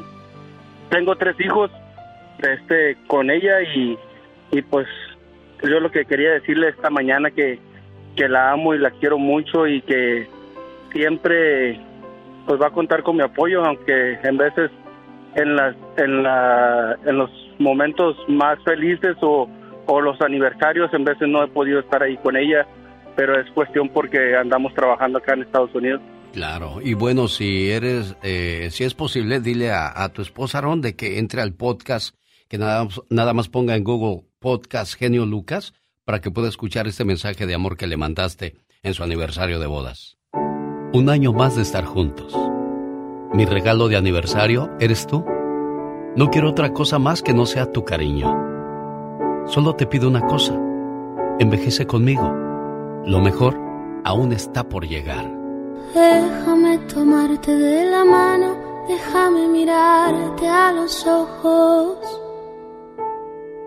tengo 0.91 1.17
tres 1.17 1.39
hijos 1.41 1.71
este 2.39 2.97
con 3.07 3.31
ella 3.31 3.63
y, 3.63 3.99
y 4.51 4.63
pues 4.63 4.87
yo 5.63 5.81
lo 5.81 5.91
que 5.91 6.05
quería 6.05 6.33
decirle 6.33 6.69
esta 6.69 6.89
mañana 6.91 7.31
que, 7.31 7.59
que 8.17 8.29
la 8.29 8.53
amo 8.53 8.75
y 8.75 8.79
la 8.79 8.91
quiero 8.93 9.19
mucho 9.19 9.67
y 9.67 9.83
que 9.83 10.29
siempre 10.93 11.81
pues 12.47 12.61
va 12.61 12.69
a 12.69 12.73
contar 12.73 13.03
con 13.03 13.17
mi 13.17 13.23
apoyo 13.23 13.65
aunque 13.65 14.19
en 14.23 14.37
veces 14.37 14.71
en 15.35 15.57
las 15.57 15.77
en 15.97 16.23
la 16.23 16.97
en 17.05 17.19
los 17.19 17.31
momentos 17.59 18.17
más 18.29 18.63
felices 18.63 19.17
o, 19.21 19.49
o 19.89 20.01
los 20.01 20.21
aniversarios 20.21 20.93
en 20.95 21.05
veces 21.05 21.29
no 21.29 21.43
he 21.43 21.49
podido 21.49 21.81
estar 21.81 22.03
ahí 22.03 22.17
con 22.19 22.37
ella 22.37 22.67
pero 23.17 23.39
es 23.41 23.51
cuestión 23.51 23.89
porque 23.89 24.37
andamos 24.37 24.73
trabajando 24.75 25.19
acá 25.19 25.35
en 25.35 25.43
Estados 25.43 25.75
Unidos 25.75 26.01
Claro, 26.33 26.81
y 26.83 26.95
bueno, 26.95 27.27
si 27.27 27.71
eres, 27.71 28.15
eh, 28.23 28.69
si 28.71 28.85
es 28.85 28.95
posible, 28.95 29.41
dile 29.41 29.71
a, 29.73 30.05
a 30.05 30.11
tu 30.11 30.23
esposa 30.23 30.61
Ron 30.61 30.81
de 30.81 30.95
que 30.95 31.19
entre 31.19 31.41
al 31.41 31.55
podcast, 31.55 32.15
que 32.49 32.59
nada, 32.59 32.87
nada 33.09 33.33
más 33.33 33.49
ponga 33.49 33.77
en 33.77 33.83
Google 33.83 34.25
Podcast 34.39 34.95
Genio 34.95 35.27
Lucas 35.27 35.73
para 36.05 36.21
que 36.21 36.31
pueda 36.31 36.49
escuchar 36.49 36.87
este 36.87 37.05
mensaje 37.05 37.47
de 37.47 37.55
amor 37.55 37.77
que 37.77 37.87
le 37.87 37.97
mandaste 37.97 38.57
en 38.83 38.95
su 38.95 39.03
aniversario 39.03 39.59
de 39.59 39.67
bodas. 39.67 40.19
Un 40.93 41.09
año 41.11 41.33
más 41.33 41.57
de 41.57 41.63
estar 41.63 41.85
juntos. 41.85 42.37
Mi 43.35 43.45
regalo 43.45 43.89
de 43.89 43.97
aniversario 43.97 44.71
eres 44.81 45.07
tú. 45.07 45.25
No 46.17 46.31
quiero 46.31 46.51
otra 46.51 46.73
cosa 46.73 46.99
más 46.99 47.23
que 47.23 47.35
no 47.35 47.47
sea 47.47 47.73
tu 47.73 47.85
cariño. 47.85 48.58
Solo 49.49 49.75
te 49.75 49.87
pido 49.87 50.09
una 50.09 50.27
cosa. 50.27 50.55
Envejece 51.39 51.87
conmigo. 51.87 52.31
Lo 53.07 53.21
mejor 53.21 53.59
aún 54.05 54.33
está 54.33 54.69
por 54.69 54.87
llegar. 54.87 55.25
Déjame 55.95 56.79
tomarte 56.93 57.57
de 57.57 57.91
la 57.91 58.05
mano, 58.05 58.57
déjame 58.87 59.49
mirarte 59.49 60.47
a 60.47 60.73
los 60.73 61.07
ojos. 61.07 61.97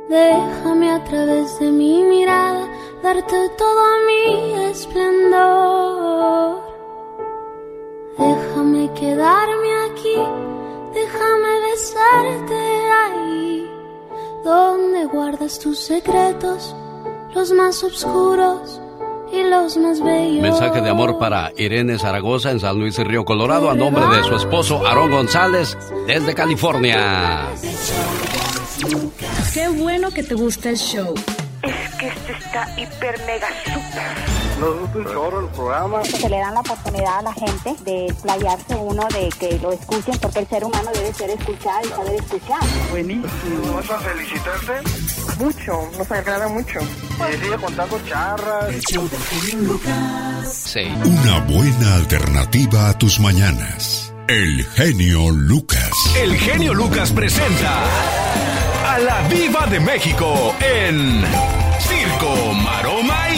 Déjame 0.07 0.91
a 0.91 1.03
través 1.03 1.59
de 1.59 1.71
mi 1.71 2.03
mirada 2.03 2.67
darte 3.01 3.49
todo 3.57 3.83
mi 4.05 4.63
esplendor. 4.65 6.61
Déjame 8.19 8.91
quedarme 8.93 9.69
aquí, 9.89 10.17
déjame 10.93 11.59
besarte 11.71 12.55
ahí, 13.03 13.70
donde 14.43 15.05
guardas 15.05 15.59
tus 15.59 15.79
secretos, 15.79 16.75
los 17.33 17.51
más 17.51 17.83
oscuros 17.83 18.81
y 19.31 19.43
los 19.43 19.77
más 19.77 20.03
bellos. 20.03 20.41
Mensaje 20.41 20.81
de 20.81 20.89
amor 20.89 21.17
para 21.17 21.51
Irene 21.57 21.97
Zaragoza 21.97 22.51
en 22.51 22.59
San 22.59 22.77
Luis 22.77 22.97
Río 22.97 23.23
Colorado 23.23 23.69
a 23.69 23.75
nombre 23.75 24.05
de 24.07 24.23
su 24.23 24.35
esposo 24.35 24.85
Aarón 24.85 25.11
González 25.11 25.77
desde 26.07 26.33
California. 26.33 27.47
Qué 29.53 29.67
bueno 29.69 30.11
que 30.11 30.23
te 30.23 30.33
gusta 30.33 30.69
el 30.69 30.77
show. 30.77 31.13
Es 31.61 31.95
que 31.95 32.07
este 32.07 32.31
está 32.33 32.67
hiper 32.77 33.19
mega 33.25 33.47
super. 33.65 34.40
Nos 34.61 34.79
gusta 34.79 34.97
un 34.99 35.05
chorro 35.05 35.39
el 35.39 35.47
programa. 35.47 36.05
Se 36.05 36.29
le 36.29 36.37
dan 36.37 36.53
la 36.53 36.59
oportunidad 36.59 37.17
a 37.17 37.21
la 37.23 37.33
gente 37.33 37.75
de 37.83 38.13
playarse 38.21 38.75
uno, 38.75 39.07
de 39.07 39.29
que 39.39 39.57
lo 39.57 39.71
escuchen, 39.71 40.15
porque 40.21 40.39
el 40.39 40.47
ser 40.47 40.63
humano 40.63 40.91
debe 40.93 41.11
ser 41.15 41.31
escuchado 41.31 41.79
y 41.83 41.89
saber 41.89 42.13
escuchar. 42.13 42.59
Buenísimo. 42.91 43.73
¿Vas 43.73 43.89
a 43.89 43.97
felicitarte? 43.97 44.73
Mucho, 45.39 45.89
nos 45.97 46.11
agrada 46.11 46.47
mucho. 46.47 46.79
Y 46.79 47.37
sigue 47.43 47.57
contando 47.57 47.99
charras. 48.07 48.75
Sí. 50.45 50.87
Una 51.05 51.39
buena 51.39 51.95
alternativa 51.95 52.89
a 52.89 52.97
tus 52.99 53.19
mañanas. 53.19 54.13
El 54.27 54.63
genio 54.75 55.31
Lucas. 55.31 55.91
El 56.15 56.35
genio 56.35 56.75
Lucas 56.75 57.11
presenta 57.11 57.83
a 58.87 58.99
la 58.99 59.27
Viva 59.27 59.65
de 59.65 59.79
México 59.79 60.53
en 60.61 61.23
Circo, 61.79 62.53
Maroma 62.53 63.30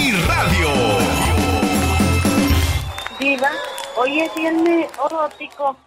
Viva, 3.24 3.52
hoy 3.96 4.20
es 4.20 4.36
viernes 4.36 4.92
erótico. 5.06 5.78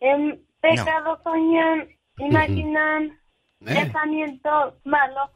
En 0.00 0.44
pecado 0.60 1.16
soñan, 1.22 1.88
imaginan, 2.18 3.20
pensamientos 3.64 4.74
malos. 4.82 5.30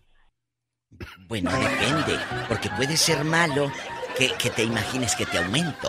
Bueno, 1.28 1.52
depende, 1.52 2.18
porque 2.48 2.68
puede 2.70 2.96
ser 2.96 3.22
malo 3.24 3.70
que, 4.18 4.32
que 4.32 4.50
te 4.50 4.64
imagines 4.64 5.14
que 5.14 5.24
te 5.24 5.38
aumento. 5.38 5.88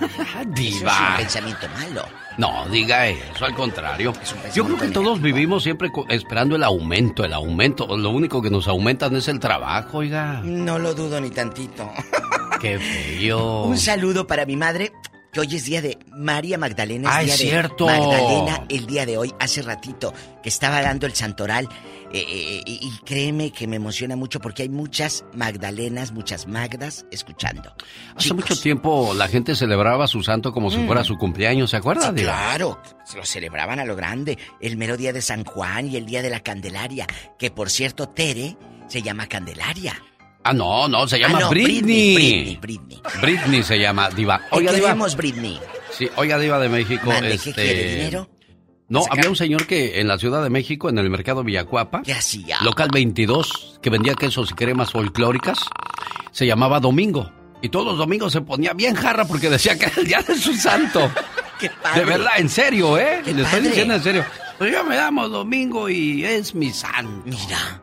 Eso 0.00 0.22
es 0.22 0.46
un 0.46 0.54
Diva. 0.54 1.14
pensamiento 1.16 1.66
malo. 1.78 2.04
No, 2.36 2.66
diga 2.68 3.06
eso, 3.06 3.44
al 3.44 3.54
contrario. 3.54 4.12
Yo 4.54 4.64
creo 4.64 4.76
que 4.76 4.88
todos 4.88 5.20
vivimos 5.20 5.62
siempre 5.62 5.90
esperando 6.08 6.56
el 6.56 6.64
aumento, 6.64 7.24
el 7.24 7.32
aumento. 7.32 7.96
Lo 7.96 8.10
único 8.10 8.42
que 8.42 8.50
nos 8.50 8.66
aumentan 8.66 9.14
es 9.16 9.28
el 9.28 9.38
trabajo, 9.38 9.98
oiga. 9.98 10.40
No 10.42 10.78
lo 10.78 10.94
dudo 10.94 11.20
ni 11.20 11.30
tantito. 11.30 11.90
Qué 12.60 12.78
feo. 12.78 13.64
Un 13.64 13.78
saludo 13.78 14.26
para 14.26 14.46
mi 14.46 14.56
madre, 14.56 14.92
que 15.34 15.40
hoy 15.40 15.54
es 15.56 15.64
día 15.66 15.82
de 15.82 15.98
María 16.16 16.56
Magdalena. 16.56 17.10
Es 17.10 17.14
Ah, 17.16 17.20
día 17.24 17.34
es 17.34 17.38
de 17.40 17.44
cierto. 17.46 17.86
Magdalena 17.86 18.64
el 18.70 18.86
día 18.86 19.04
de 19.04 19.18
hoy, 19.18 19.34
hace 19.38 19.60
ratito, 19.60 20.14
que 20.42 20.48
estaba 20.48 20.80
dando 20.80 21.06
el 21.06 21.14
santoral. 21.14 21.68
eh, 22.16 22.24
eh, 22.28 22.62
y 22.64 22.78
y 22.86 22.90
créeme 23.04 23.50
que 23.50 23.66
me 23.66 23.74
emociona 23.74 24.14
mucho 24.14 24.38
porque 24.38 24.62
hay 24.62 24.68
muchas 24.68 25.24
Magdalenas, 25.34 26.12
muchas 26.12 26.46
Magdas 26.46 27.04
escuchando. 27.10 27.74
Hace 28.14 28.32
mucho 28.34 28.54
tiempo 28.56 29.12
la 29.16 29.26
gente 29.26 29.56
celebraba 29.56 30.04
a 30.04 30.06
su 30.06 30.22
santo 30.22 30.52
como 30.52 30.70
si 30.70 30.78
Mm. 30.78 30.86
fuera 30.86 31.02
su 31.02 31.16
cumpleaños, 31.16 31.70
¿se 31.70 31.76
acuerda? 31.76 32.10
Sí, 32.16 32.22
claro, 32.22 32.80
se 33.04 33.16
lo 33.16 33.24
celebraban 33.24 33.80
a 33.80 33.84
lo 33.84 33.96
grande. 33.96 34.38
El 34.60 34.76
mero 34.76 34.96
día 34.96 35.12
de 35.12 35.22
San 35.22 35.42
Juan 35.44 35.88
y 35.88 35.96
el 35.96 36.06
día 36.06 36.22
de 36.22 36.30
la 36.30 36.38
Candelaria. 36.38 37.08
Que 37.36 37.50
por 37.50 37.68
cierto, 37.68 38.08
Tere 38.08 38.56
se 38.86 39.02
llama 39.02 39.26
Candelaria. 39.26 40.00
Ah, 40.44 40.52
no, 40.52 40.86
no, 40.88 41.08
se 41.08 41.18
llama 41.18 41.38
Ah, 41.38 41.40
no, 41.42 41.50
Britney. 41.50 42.14
Britney, 42.14 42.56
Britney. 42.60 43.02
Britney 43.20 43.62
se 43.62 43.78
llama, 43.78 44.10
Diva. 44.10 44.42
Hoy 44.50 44.66
Oiga, 44.68 44.72
Diva. 44.72 44.94
Britney. 45.16 45.58
Sí, 45.90 46.08
oiga, 46.16 46.38
Diva 46.38 46.58
de 46.58 46.68
México. 46.68 47.06
Mande, 47.08 47.30
¿qué 47.30 47.50
este... 47.50 47.52
quiere, 47.54 47.94
dinero? 47.96 48.28
No, 48.88 49.02
había 49.10 49.30
un 49.30 49.36
señor 49.36 49.66
que 49.66 50.00
en 50.00 50.08
la 50.08 50.18
Ciudad 50.18 50.42
de 50.42 50.50
México, 50.50 50.90
en 50.90 50.98
el 50.98 51.08
mercado 51.08 51.42
Villacuapa, 51.42 52.02
¿Qué 52.02 52.12
hacía? 52.12 52.58
local 52.62 52.90
22, 52.92 53.78
que 53.80 53.88
vendía 53.88 54.14
quesos 54.14 54.50
y 54.50 54.54
cremas 54.54 54.92
folclóricas, 54.92 55.58
se 56.30 56.46
llamaba 56.46 56.78
Domingo. 56.80 57.32
Y 57.62 57.70
todos 57.70 57.86
los 57.86 57.96
domingos 57.96 58.30
se 58.34 58.42
ponía 58.42 58.74
bien 58.74 58.94
jarra 58.94 59.24
porque 59.24 59.48
decía 59.48 59.78
que 59.78 59.86
era 59.86 59.94
el 59.96 60.06
día 60.06 60.20
de 60.20 60.36
su 60.36 60.52
santo. 60.54 61.10
¡Qué 61.58 61.70
padre! 61.70 62.00
De 62.00 62.06
verdad, 62.06 62.32
en 62.36 62.50
serio, 62.50 62.98
¿eh? 62.98 63.22
¡Qué 63.24 63.32
Le 63.32 63.42
estoy 63.42 63.60
diciendo 63.62 63.94
en 63.94 64.02
serio. 64.02 64.24
Pues 64.58 64.70
yo 64.70 64.84
me 64.84 64.96
llamo 64.96 65.28
Domingo 65.30 65.88
y 65.88 66.22
es 66.24 66.54
mi 66.54 66.70
santo. 66.70 67.22
Mira, 67.24 67.80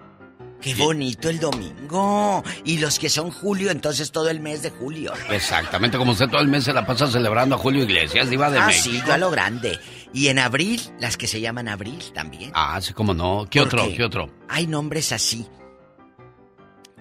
qué 0.62 0.76
bonito 0.76 1.30
el 1.30 1.40
domingo. 1.40 2.44
Y 2.64 2.78
los 2.78 3.00
que 3.00 3.10
son 3.10 3.32
julio, 3.32 3.72
entonces 3.72 4.12
todo 4.12 4.30
el 4.30 4.40
mes 4.40 4.62
de 4.62 4.70
julio. 4.70 5.14
Exactamente, 5.30 5.98
como 5.98 6.12
usted 6.12 6.30
todo 6.30 6.42
el 6.42 6.48
mes 6.48 6.64
se 6.64 6.74
la 6.74 6.86
pasa 6.86 7.08
celebrando 7.08 7.56
a 7.56 7.58
Julio 7.58 7.84
Iglesias, 7.84 8.30
Diva 8.30 8.50
de 8.50 8.60
ah, 8.60 8.68
México. 8.68 8.96
sí, 8.96 9.04
yo 9.06 9.14
a 9.14 9.18
lo 9.18 9.32
grande. 9.32 9.80
Y 10.14 10.28
en 10.28 10.40
abril, 10.40 10.82
las 11.00 11.18
que 11.18 11.28
se 11.28 11.42
llaman 11.42 11.68
abril 11.68 12.00
también. 12.14 12.52
Ah, 12.54 12.80
sí, 12.82 12.94
cómo 12.94 13.14
no. 13.14 13.48
¿Qué 13.50 13.62
otro? 13.62 13.88
¿Qué 13.96 14.04
otro? 14.04 14.30
Hay 14.48 14.68
nombres 14.68 15.12
así. 15.12 15.48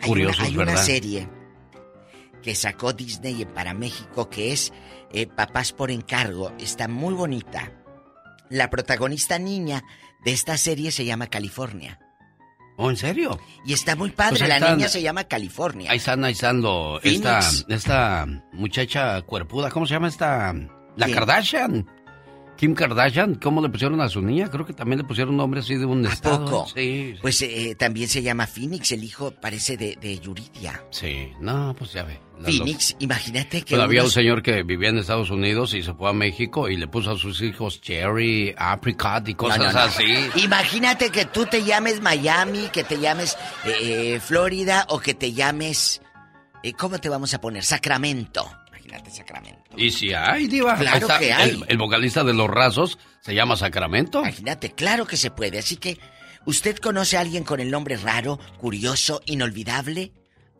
Hay 0.01 0.09
Curiosos, 0.09 0.39
una, 0.41 0.49
hay 0.49 0.57
una 0.57 0.77
serie 0.77 1.29
que 2.43 2.55
sacó 2.55 2.93
Disney 2.93 3.45
para 3.45 3.75
México, 3.75 4.31
que 4.31 4.53
es 4.53 4.73
eh, 5.13 5.27
Papás 5.27 5.73
por 5.73 5.91
encargo. 5.91 6.53
Está 6.59 6.89
muy 6.89 7.15
bonita. 7.15 7.73
La 8.49 8.71
protagonista 8.71 9.39
niña 9.39 9.85
de 10.25 10.33
esta 10.33 10.57
serie 10.57 10.91
se 10.91 11.05
llama 11.05 11.29
California. 11.29 12.00
¿Oh, 12.83 12.89
en 12.89 12.97
serio? 12.97 13.39
Y 13.67 13.75
está 13.75 13.95
muy 13.95 14.09
padre. 14.11 14.39
Pues 14.39 14.49
la 14.49 14.57
están- 14.57 14.77
niña 14.79 14.89
se 14.89 15.03
llama 15.03 15.25
California. 15.25 15.91
Ahí 15.91 15.99
están, 15.99 16.25
ahí 16.25 16.33
están 16.33 16.63
lo- 16.63 16.99
esta, 17.03 17.41
esta 17.69 18.27
muchacha 18.55 19.21
cuerpuda, 19.23 19.71
¿cómo 19.71 19.85
se 19.87 19.93
llama 19.95 20.09
esta? 20.09 20.55
La 20.97 21.07
¿Quién? 21.07 21.19
Kardashian. 21.19 21.87
Kim 22.61 22.75
Kardashian, 22.75 23.37
¿cómo 23.37 23.63
le 23.63 23.71
pusieron 23.71 24.03
a 24.03 24.09
su 24.11 24.21
niña? 24.21 24.51
Creo 24.51 24.67
que 24.67 24.75
también 24.75 24.99
le 24.99 25.05
pusieron 25.05 25.35
nombre 25.35 25.61
así 25.61 25.77
de 25.77 25.87
un 25.87 26.05
¿A 26.07 26.13
estado. 26.13 26.45
poco? 26.45 26.69
Sí, 26.75 27.15
Pues 27.23 27.41
eh, 27.41 27.75
también 27.79 28.07
se 28.07 28.21
llama 28.23 28.47
Phoenix, 28.47 28.93
el 28.93 29.03
hijo 29.03 29.31
parece 29.31 29.79
de, 29.79 29.97
de 29.97 30.19
Yuridia. 30.19 30.85
sí. 30.91 31.33
No, 31.41 31.75
pues 31.79 31.95
ya 31.95 32.03
ve. 32.05 32.21
Phoenix, 32.45 32.97
imagínate 32.99 33.63
que. 33.63 33.77
Había 33.77 34.03
un 34.05 34.11
señor 34.11 34.43
que 34.43 34.63
vivía 34.63 34.91
en 34.91 34.99
Estados 34.99 35.31
Unidos 35.31 35.73
y 35.75 35.83
se 35.83 35.95
fue 35.95 36.11
a 36.11 36.13
México 36.13 36.69
y 36.69 36.77
le 36.77 36.87
puso 36.87 37.13
a 37.13 37.17
sus 37.19 37.41
hijos 37.43 37.81
Cherry, 37.81 38.55
Apricot 38.59 39.27
y 39.29 39.35
cosas 39.35 39.59
No, 39.59 39.65
no, 39.67 39.73
no. 39.73 39.79
así. 39.81 40.05
Imagínate 40.37 41.09
que 41.11 41.25
tú 41.27 41.47
te 41.47 41.65
llames 41.65 42.01
Miami, 42.03 42.69
que 42.73 42.85
te 42.85 42.99
llames 43.01 43.37
eh, 43.65 43.73
eh, 44.15 44.21
Florida 44.21 44.85
o 44.91 45.01
que 45.01 45.15
te 45.15 45.33
llames. 45.33 46.01
eh, 46.63 46.73
¿Cómo 46.75 46.99
te 46.99 47.09
vamos 47.09 47.33
a 47.35 47.41
poner? 47.41 47.63
Sacramento. 47.65 48.47
Imagínate 48.91 49.11
Sacramento. 49.11 49.63
Y 49.77 49.91
si 49.91 50.13
hay, 50.13 50.49
Diva. 50.49 50.77
Claro 50.77 51.07
está, 51.07 51.19
que 51.19 51.33
hay. 51.33 51.51
El, 51.51 51.65
el 51.69 51.79
vocalista 51.79 52.25
de 52.25 52.35
Los 52.35 52.51
Rasos 52.51 52.99
se 53.21 53.35
llama 53.35 53.57
Sacramento. 53.57 54.21
Imagínate, 54.21 54.73
claro 54.73 55.07
que 55.07 55.17
se 55.17 55.31
puede. 55.31 55.59
Así 55.59 55.77
que, 55.77 55.99
¿usted 56.45 56.77
conoce 56.79 57.17
a 57.17 57.21
alguien 57.21 57.45
con 57.45 57.61
el 57.61 57.71
nombre 57.71 57.97
raro, 57.97 58.39
curioso, 58.59 59.23
inolvidable? 59.27 60.13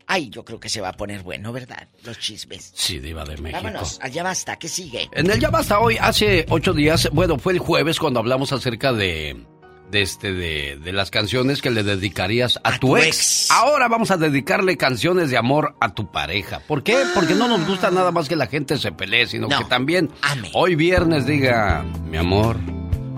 Ay, 0.07 0.29
yo 0.29 0.43
creo 0.43 0.59
que 0.59 0.69
se 0.69 0.81
va 0.81 0.89
a 0.89 0.93
poner 0.93 1.23
bueno, 1.23 1.53
¿verdad? 1.53 1.87
Los 2.03 2.19
chismes. 2.19 2.71
Sí, 2.75 2.99
Diva 2.99 3.23
de 3.23 3.37
México. 3.37 3.63
Vámonos, 3.63 3.99
allá 4.01 4.23
basta, 4.23 4.57
¿qué 4.57 4.67
sigue? 4.67 5.09
En 5.13 5.29
el 5.29 5.39
Ya 5.39 5.49
Basta 5.49 5.79
hoy, 5.79 5.97
hace 5.99 6.45
ocho 6.49 6.73
días, 6.73 7.09
bueno, 7.13 7.37
fue 7.37 7.53
el 7.53 7.59
jueves 7.59 7.99
cuando 7.99 8.19
hablamos 8.19 8.51
acerca 8.51 8.91
de, 8.91 9.45
de 9.91 10.01
este, 10.01 10.33
de, 10.33 10.79
de 10.81 10.93
las 10.93 11.11
canciones 11.11 11.61
que 11.61 11.69
le 11.69 11.83
dedicarías 11.83 12.59
a, 12.63 12.71
tu, 12.79 12.87
tu 12.87 12.97
ex. 12.97 13.07
ex. 13.07 13.51
Ahora 13.51 13.87
vamos 13.87 14.09
a 14.11 14.17
dedicarle 14.17 14.77
canciones 14.77 15.29
de 15.29 15.37
amor 15.37 15.75
a 15.79 15.93
tu 15.93 16.11
pareja. 16.11 16.59
¿Por 16.67 16.81
qué? 16.83 16.97
Porque 17.13 17.35
no 17.35 17.47
nos 17.47 17.67
gusta 17.67 17.91
nada 17.91 18.11
más 18.11 18.29
que 18.29 18.35
la 18.35 18.47
gente 18.47 18.77
se 18.77 18.91
pelee, 18.91 19.27
sino 19.27 19.47
No. 19.47 19.59
que 19.59 19.65
también 19.65 20.09
hoy 20.53 20.75
viernes 20.75 21.25
diga, 21.25 21.83
mi 22.09 22.17
amor, 22.17 22.57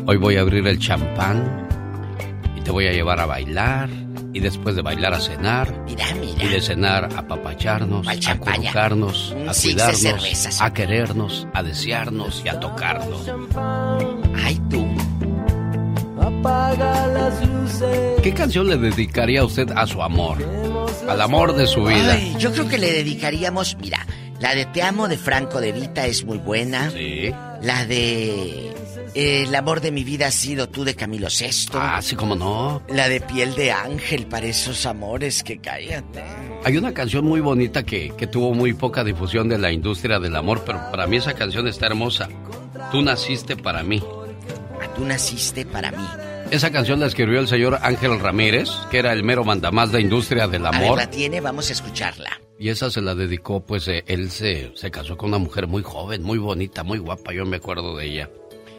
hoy 0.07 0.17
voy 0.17 0.37
a 0.37 0.41
abrir 0.41 0.65
el 0.67 0.79
champán 0.79 1.67
y 2.57 2.61
te 2.61 2.71
voy 2.71 2.87
a 2.87 2.91
llevar 2.91 3.19
a 3.19 3.25
bailar 3.25 3.89
y 4.33 4.39
después 4.39 4.75
de 4.75 4.81
bailar 4.81 5.13
a 5.13 5.19
cenar. 5.19 5.83
Mira, 5.85 6.05
mira. 6.19 6.43
Y 6.43 6.47
de 6.47 6.59
cenar 6.59 7.07
a 7.15 7.27
papacharnos, 7.27 8.07
a 8.07 8.17
champaña. 8.17 8.57
colocarnos, 8.71 9.35
a 9.47 9.53
cuidarnos, 9.53 10.59
a 10.61 10.73
querernos, 10.73 11.47
a 11.53 11.61
desearnos 11.61 12.41
y 12.43 12.49
a 12.49 12.59
tocarnos. 12.59 13.29
Ay, 14.43 14.59
tú. 14.71 14.82
Apaga 16.43 17.07
las 17.07 17.47
luces. 17.47 18.21
¿Qué 18.21 18.33
canción 18.33 18.67
le 18.67 18.75
dedicaría 18.75 19.45
usted 19.45 19.71
a 19.73 19.87
su 19.87 20.03
amor? 20.03 20.39
Al 21.07 21.21
amor 21.21 21.55
de 21.55 21.65
su 21.65 21.85
vida. 21.85 22.15
Ay, 22.15 22.35
yo 22.37 22.51
creo 22.51 22.67
que 22.67 22.77
le 22.77 22.91
dedicaríamos, 22.91 23.77
mira, 23.79 24.05
la 24.41 24.53
de 24.53 24.65
Te 24.65 24.81
amo 24.81 25.07
de 25.07 25.15
Franco 25.15 25.61
de 25.61 25.71
Vita 25.71 26.05
es 26.05 26.25
muy 26.25 26.39
buena. 26.39 26.91
Sí. 26.91 27.31
La 27.61 27.85
de 27.85 28.73
eh, 29.15 29.43
El 29.47 29.55
amor 29.55 29.79
de 29.79 29.93
mi 29.93 30.03
vida 30.03 30.27
ha 30.27 30.31
sido 30.31 30.67
tú 30.67 30.83
de 30.83 30.95
Camilo 30.95 31.29
Sesto. 31.29 31.79
Ah, 31.81 32.01
sí, 32.01 32.17
cómo 32.17 32.35
no. 32.35 32.81
La 32.89 33.07
de 33.07 33.21
Piel 33.21 33.55
de 33.55 33.71
Ángel 33.71 34.25
para 34.25 34.45
esos 34.45 34.85
amores 34.85 35.43
que 35.43 35.59
cállate. 35.59 36.25
Hay 36.65 36.75
una 36.75 36.93
canción 36.93 37.23
muy 37.23 37.39
bonita 37.39 37.83
que, 37.83 38.11
que 38.17 38.27
tuvo 38.27 38.53
muy 38.53 38.73
poca 38.73 39.05
difusión 39.05 39.47
de 39.47 39.59
la 39.59 39.71
industria 39.71 40.19
del 40.19 40.35
amor, 40.35 40.63
pero 40.65 40.91
para 40.91 41.07
mí 41.07 41.15
esa 41.15 41.35
canción 41.35 41.69
está 41.69 41.85
hermosa. 41.85 42.27
Tú 42.91 43.01
naciste 43.01 43.55
para 43.55 43.81
mí. 43.81 44.03
Tú 44.97 45.05
naciste 45.05 45.65
para 45.65 45.91
mí. 45.91 46.32
Esa 46.53 46.71
canción 46.71 46.99
la 46.99 47.07
escribió 47.07 47.39
el 47.39 47.47
señor 47.47 47.79
Ángel 47.81 48.19
Ramírez, 48.19 48.69
que 48.91 48.99
era 48.99 49.11
el 49.11 49.23
mero 49.23 49.43
mandamás 49.43 49.91
de 49.91 49.99
industria 50.01 50.47
del 50.47 50.63
A 50.67 50.69
ver, 50.69 50.83
amor. 50.83 50.97
la 50.99 51.09
tiene, 51.09 51.41
vamos 51.41 51.67
a 51.71 51.73
escucharla. 51.73 52.39
Y 52.59 52.69
esa 52.69 52.91
se 52.91 53.01
la 53.01 53.15
dedicó, 53.15 53.65
pues 53.65 53.87
eh, 53.87 54.03
él 54.05 54.29
se, 54.29 54.71
se 54.75 54.91
casó 54.91 55.17
con 55.17 55.29
una 55.29 55.39
mujer 55.39 55.65
muy 55.65 55.81
joven, 55.81 56.21
muy 56.21 56.37
bonita, 56.37 56.83
muy 56.83 56.99
guapa, 56.99 57.33
yo 57.33 57.43
me 57.47 57.57
acuerdo 57.57 57.97
de 57.97 58.05
ella. 58.05 58.29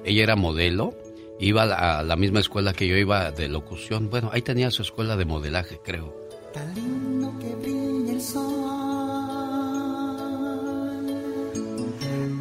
Ella 0.04 0.22
era 0.22 0.36
modelo, 0.36 0.96
iba 1.40 1.64
a 1.64 1.66
la, 1.66 1.98
a 1.98 2.02
la 2.04 2.14
misma 2.14 2.38
escuela 2.38 2.72
que 2.72 2.86
yo 2.86 2.96
iba 2.96 3.32
de 3.32 3.48
locución. 3.48 4.08
Bueno, 4.08 4.30
ahí 4.32 4.42
tenía 4.42 4.70
su 4.70 4.82
escuela 4.82 5.16
de 5.16 5.24
modelaje, 5.24 5.80
creo. 5.84 6.14
Tan 6.52 6.72
lindo 6.76 7.34
que 7.40 7.56
brilla 7.56 8.12
el 8.12 8.20
sol. 8.20 8.54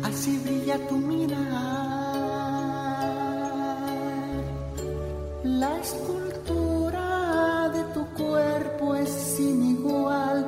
Así 0.04 0.38
brilla 0.46 0.78
tu 0.88 0.96
mirar. 0.96 1.53
La 5.44 5.78
escultura 5.80 7.70
de 7.74 7.84
tu 7.94 8.06
cuerpo 8.14 8.96
es 8.96 9.10
sin 9.10 9.72
igual. 9.78 10.46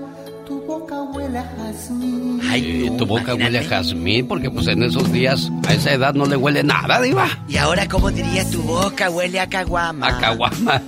Tu 0.48 0.62
boca 0.62 1.02
huele 1.02 1.40
a 1.40 1.44
jazmín. 1.58 2.40
y 2.56 2.90
tu 2.98 3.06
boca 3.06 3.34
huele 3.36 3.60
a 3.60 3.64
jazmín, 3.64 4.28
porque 4.28 4.50
pues 4.50 4.68
en 4.68 4.84
esos 4.84 5.12
días, 5.12 5.52
a 5.68 5.74
esa 5.74 5.92
edad 5.94 6.14
no 6.14 6.26
le 6.26 6.36
huele 6.38 6.64
nada, 6.64 7.02
diva. 7.02 7.28
Y 7.48 7.58
ahora, 7.58 7.88
¿cómo 7.90 8.10
diría 8.12 8.50
tu 8.50 8.62
boca? 8.62 9.10
Huele 9.10 9.40
a 9.40 9.48
caguama. 9.50 10.08
A 10.08 10.18
caguama. 10.20 10.82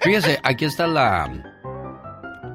Fíjese, 0.00 0.40
aquí 0.42 0.64
está 0.64 0.86
la 0.86 1.30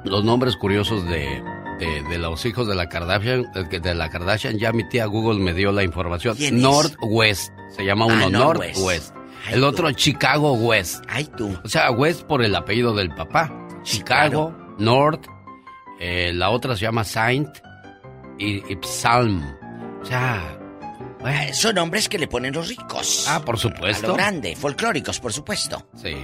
los 0.03 0.23
nombres 0.23 0.55
curiosos 0.57 1.05
de, 1.07 1.41
de, 1.79 2.03
de 2.09 2.17
los 2.17 2.45
hijos 2.45 2.67
de 2.67 2.75
la 2.75 2.89
Kardashian. 2.89 3.45
De, 3.53 3.79
de 3.79 3.95
la 3.95 4.09
Kardashian, 4.09 4.57
ya 4.57 4.73
mi 4.73 4.87
tía 4.89 5.05
Google 5.05 5.39
me 5.39 5.53
dio 5.53 5.71
la 5.71 5.83
información. 5.83 6.35
¿Quién 6.35 6.55
es? 6.57 6.61
Northwest, 6.61 7.53
se 7.75 7.85
llama 7.85 8.05
uno 8.07 8.25
Ah, 8.25 8.29
Northwest. 8.29 8.77
Northwest. 8.79 9.13
El 9.51 9.63
otro 9.63 9.91
Chicago 9.91 10.53
West. 10.53 11.03
Ay, 11.07 11.25
tú. 11.37 11.55
O 11.63 11.67
sea, 11.67 11.91
West 11.91 12.23
por 12.23 12.43
el 12.43 12.55
apellido 12.55 12.93
del 12.93 13.09
papá. 13.15 13.51
Chicago, 13.83 14.53
North. 14.77 15.25
eh, 15.99 16.31
la 16.33 16.49
otra 16.49 16.75
se 16.75 16.81
llama 16.83 17.03
Saint 17.03 17.49
y, 18.37 18.57
y 18.71 18.77
Psalm. 18.81 19.41
O 20.01 20.05
sea, 20.05 20.53
Eh, 21.25 21.51
Son 21.53 21.73
nombres 21.75 22.07
que 22.07 22.19
le 22.19 22.27
ponen 22.27 22.53
los 22.53 22.67
ricos. 22.67 23.25
ah, 23.27 23.41
por 23.43 23.55
A 23.55 23.57
supuesto. 23.57 24.07
lo 24.07 24.13
grande, 24.13 24.55
folclóricos, 24.55 25.19
por 25.19 25.33
supuesto. 25.33 25.87
Sí. 25.95 26.15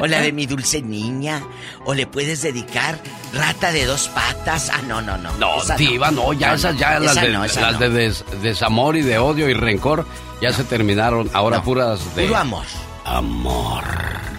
O 0.01 0.07
la 0.07 0.19
de 0.21 0.31
Mi 0.31 0.45
Dulce 0.45 0.81
Niña. 0.81 1.41
O 1.85 1.93
le 1.93 2.07
puedes 2.07 2.41
dedicar 2.41 2.99
Rata 3.33 3.71
de 3.71 3.85
dos 3.85 4.07
patas. 4.09 4.69
Ah, 4.73 4.81
no, 4.87 5.01
no, 5.01 5.17
no. 5.17 5.31
No, 5.37 5.61
Esa 5.61 5.75
diva, 5.75 6.11
no, 6.11 6.33
ya 6.33 6.49
No, 6.49 6.53
esas 6.55 6.73
no, 6.73 6.79
ya 6.79 6.99
las, 6.99 7.11
esa 7.17 7.21
de, 7.21 7.29
las 7.61 7.79
de 7.79 7.89
des- 7.89 8.25
desamor 8.41 8.97
y 8.97 9.01
de 9.01 9.17
odio 9.19 9.47
y 9.49 9.53
rencor 9.53 10.05
ya 10.41 10.51
se 10.51 10.63
terminaron. 10.63 11.29
Ahora 11.33 11.61
puras 11.61 12.15
de... 12.15 12.23
Puro 12.23 12.35
amor. 12.37 12.65
Amor. 13.05 13.83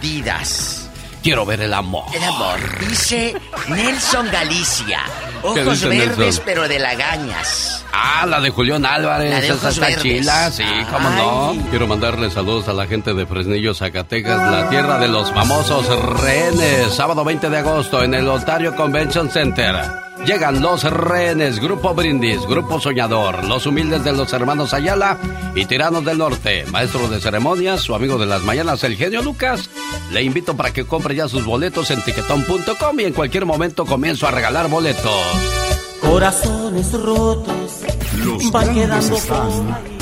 Vidas. 0.01 0.81
Quiero 1.23 1.47
ver 1.47 1.61
el 1.61 1.73
amor. 1.73 2.05
El 2.15 2.24
amor. 2.24 2.59
Dice 2.89 3.35
Nelson 3.69 4.28
Galicia. 4.31 5.01
¿Qué 5.55 5.62
Ojos 5.62 5.82
verdes, 5.85 6.19
Nelson? 6.19 6.43
pero 6.44 6.66
de 6.69 6.78
lagañas. 6.78 7.85
Ah, 7.93 8.27
la 8.27 8.40
de 8.40 8.51
Julián 8.51 8.85
Álvarez. 8.86 9.31
La 9.31 9.40
de 9.40 9.53
ojos 9.53 9.78
verdes. 9.78 10.03
chila, 10.03 10.51
sí, 10.51 10.65
cómo 10.90 11.09
no. 11.11 11.57
Quiero 11.70 11.86
mandarle 11.86 12.31
saludos 12.31 12.69
a 12.69 12.73
la 12.73 12.86
gente 12.86 13.15
de 13.15 13.27
Fresnillo, 13.27 13.74
Zacatecas, 13.74 14.51
la 14.51 14.69
tierra 14.69 14.99
de 14.99 15.09
los 15.09 15.31
famosos 15.32 15.86
rehenes. 16.20 16.93
Sábado 16.93 17.23
20 17.24 17.51
de 17.51 17.59
agosto 17.59 18.03
en 18.03 18.15
el 18.15 18.27
Ontario 18.28 18.74
Convention 18.74 19.31
Center. 19.31 19.77
Llegan 20.27 20.62
los 20.62 20.85
rehenes, 20.85 21.59
Grupo 21.59 21.94
Brindis, 21.94 22.47
Grupo 22.47 22.78
Soñador, 22.78 23.44
los 23.44 23.66
humildes 23.66 24.05
de 24.05 24.12
los 24.12 24.32
hermanos 24.32 24.73
Ayala 24.73 25.19
y 25.57 25.65
Tiranos 25.65 26.05
del 26.05 26.19
Norte. 26.19 26.65
Maestro 26.70 27.09
de 27.09 27.20
ceremonias, 27.20 27.81
su 27.81 27.93
amigo 27.94 28.19
de 28.19 28.27
las 28.27 28.43
mañanas, 28.43 28.85
el 28.85 28.97
genio 28.97 29.23
Lucas. 29.23 29.69
Le 30.12 30.23
invito 30.23 30.57
para 30.57 30.73
que 30.73 30.85
compre 30.85 31.16
ya 31.16 31.27
sus 31.27 31.44
boletos 31.44 31.90
en 31.90 32.03
tiquetón.com 32.03 33.01
y 33.01 33.05
en 33.05 33.12
cualquier 33.12 33.47
momento 33.47 33.85
comienzo 33.85 34.28
a 34.28 34.31
regalar 34.31 34.69
boletos. 34.69 35.12
Corazones 36.01 36.93
rotos 36.93 37.81
Los 38.24 38.51
van 38.53 38.74
quedando 38.74 39.16
están 39.16 40.01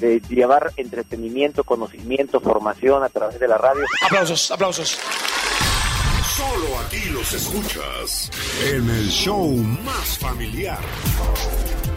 de 0.00 0.20
llevar 0.28 0.72
entretenimiento, 0.76 1.64
conocimiento, 1.64 2.40
formación 2.40 3.04
a 3.04 3.08
través 3.08 3.38
de 3.38 3.48
la 3.48 3.58
radio. 3.58 3.84
Aplausos, 4.06 4.50
aplausos. 4.50 4.98
Solo 6.36 6.78
aquí 6.86 7.10
los 7.10 7.32
escuchas 7.34 8.30
en 8.72 8.88
el 8.88 9.08
show 9.08 9.56
más 9.84 10.18
familiar. 10.18 10.78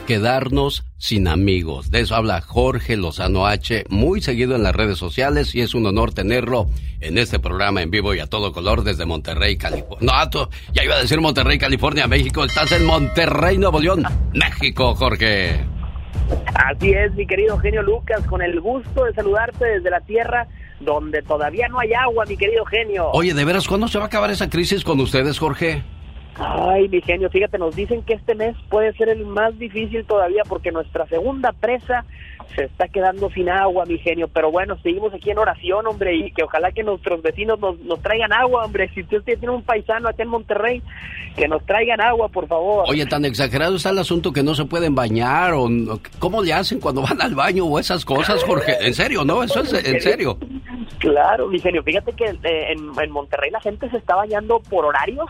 Quedarnos 0.05 0.83
sin 0.97 1.29
amigos. 1.29 1.91
De 1.91 2.01
eso 2.01 2.15
habla 2.15 2.41
Jorge 2.41 2.97
Lozano 2.97 3.47
H, 3.47 3.85
muy 3.87 4.21
seguido 4.21 4.55
en 4.55 4.63
las 4.63 4.75
redes 4.75 4.97
sociales 4.97 5.55
y 5.55 5.61
es 5.61 5.73
un 5.73 5.85
honor 5.85 6.13
tenerlo 6.13 6.67
en 6.99 7.17
este 7.17 7.39
programa 7.39 7.81
en 7.81 7.91
vivo 7.91 8.13
y 8.13 8.19
a 8.19 8.27
todo 8.27 8.51
color 8.51 8.83
desde 8.83 9.05
Monterrey, 9.05 9.55
California. 9.57 10.27
No, 10.33 10.49
ya 10.73 10.83
iba 10.83 10.95
a 10.95 10.99
decir 10.99 11.21
Monterrey, 11.21 11.57
California, 11.57 12.07
México. 12.07 12.43
Estás 12.43 12.71
en 12.73 12.85
Monterrey, 12.85 13.57
Nuevo 13.57 13.79
León, 13.79 14.03
México, 14.33 14.93
Jorge. 14.95 15.65
Así 16.55 16.91
es, 16.93 17.13
mi 17.15 17.25
querido 17.25 17.57
genio 17.57 17.81
Lucas, 17.81 18.25
con 18.27 18.41
el 18.41 18.59
gusto 18.59 19.05
de 19.05 19.13
saludarte 19.13 19.65
desde 19.65 19.89
la 19.89 20.01
tierra 20.01 20.47
donde 20.79 21.21
todavía 21.21 21.67
no 21.67 21.79
hay 21.79 21.93
agua, 21.93 22.25
mi 22.25 22.37
querido 22.37 22.65
genio. 22.65 23.09
Oye, 23.11 23.33
¿de 23.33 23.45
veras 23.45 23.67
cuándo 23.67 23.87
se 23.87 23.97
va 23.97 24.05
a 24.05 24.07
acabar 24.07 24.31
esa 24.31 24.49
crisis 24.49 24.83
con 24.83 24.99
ustedes, 24.99 25.39
Jorge? 25.39 25.83
Ay, 26.35 26.89
mi 26.89 27.01
genio, 27.01 27.29
fíjate, 27.29 27.57
nos 27.57 27.75
dicen 27.75 28.01
que 28.01 28.13
este 28.13 28.33
mes 28.33 28.55
puede 28.69 28.93
ser 28.93 29.09
el 29.09 29.25
más 29.25 29.57
difícil 29.59 30.03
todavía 30.05 30.43
porque 30.47 30.71
nuestra 30.71 31.05
segunda 31.07 31.51
presa 31.51 32.05
se 32.55 32.65
está 32.65 32.87
quedando 32.87 33.29
sin 33.29 33.49
agua, 33.49 33.85
mi 33.85 33.97
genio. 33.97 34.27
Pero 34.27 34.51
bueno, 34.51 34.77
seguimos 34.81 35.13
aquí 35.13 35.31
en 35.31 35.37
oración, 35.37 35.85
hombre, 35.87 36.15
y 36.15 36.31
que 36.31 36.43
ojalá 36.43 36.71
que 36.71 36.83
nuestros 36.83 37.21
vecinos 37.21 37.59
nos, 37.59 37.79
nos 37.79 38.01
traigan 38.01 38.33
agua, 38.33 38.65
hombre. 38.65 38.89
Si 38.93 39.01
usted 39.01 39.23
tiene 39.23 39.49
un 39.49 39.63
paisano 39.63 40.09
acá 40.09 40.23
en 40.23 40.29
Monterrey, 40.29 40.81
que 41.35 41.47
nos 41.47 41.65
traigan 41.65 42.01
agua, 42.01 42.29
por 42.29 42.47
favor. 42.47 42.85
Oye, 42.87 43.05
tan 43.05 43.25
exagerado 43.25 43.75
está 43.75 43.89
el 43.89 43.99
asunto 43.99 44.31
que 44.31 44.43
no 44.43 44.55
se 44.55 44.65
pueden 44.65 44.95
bañar 44.95 45.53
o 45.53 45.67
cómo 46.19 46.41
le 46.41 46.53
hacen 46.53 46.79
cuando 46.79 47.01
van 47.01 47.21
al 47.21 47.35
baño 47.35 47.65
o 47.65 47.79
esas 47.79 48.05
cosas, 48.05 48.43
Jorge. 48.43 48.77
En 48.81 48.93
serio, 48.93 49.23
¿no? 49.23 49.43
Eso 49.43 49.61
es 49.61 49.73
en 49.73 50.01
serio. 50.01 50.37
Claro, 50.99 51.47
mi 51.47 51.59
genio. 51.59 51.83
Fíjate 51.83 52.13
que 52.13 52.25
eh, 52.25 52.71
en, 52.71 52.91
en 53.01 53.11
Monterrey 53.11 53.51
la 53.51 53.61
gente 53.61 53.89
se 53.89 53.97
está 53.97 54.15
bañando 54.15 54.59
por 54.59 54.85
horarios 54.85 55.29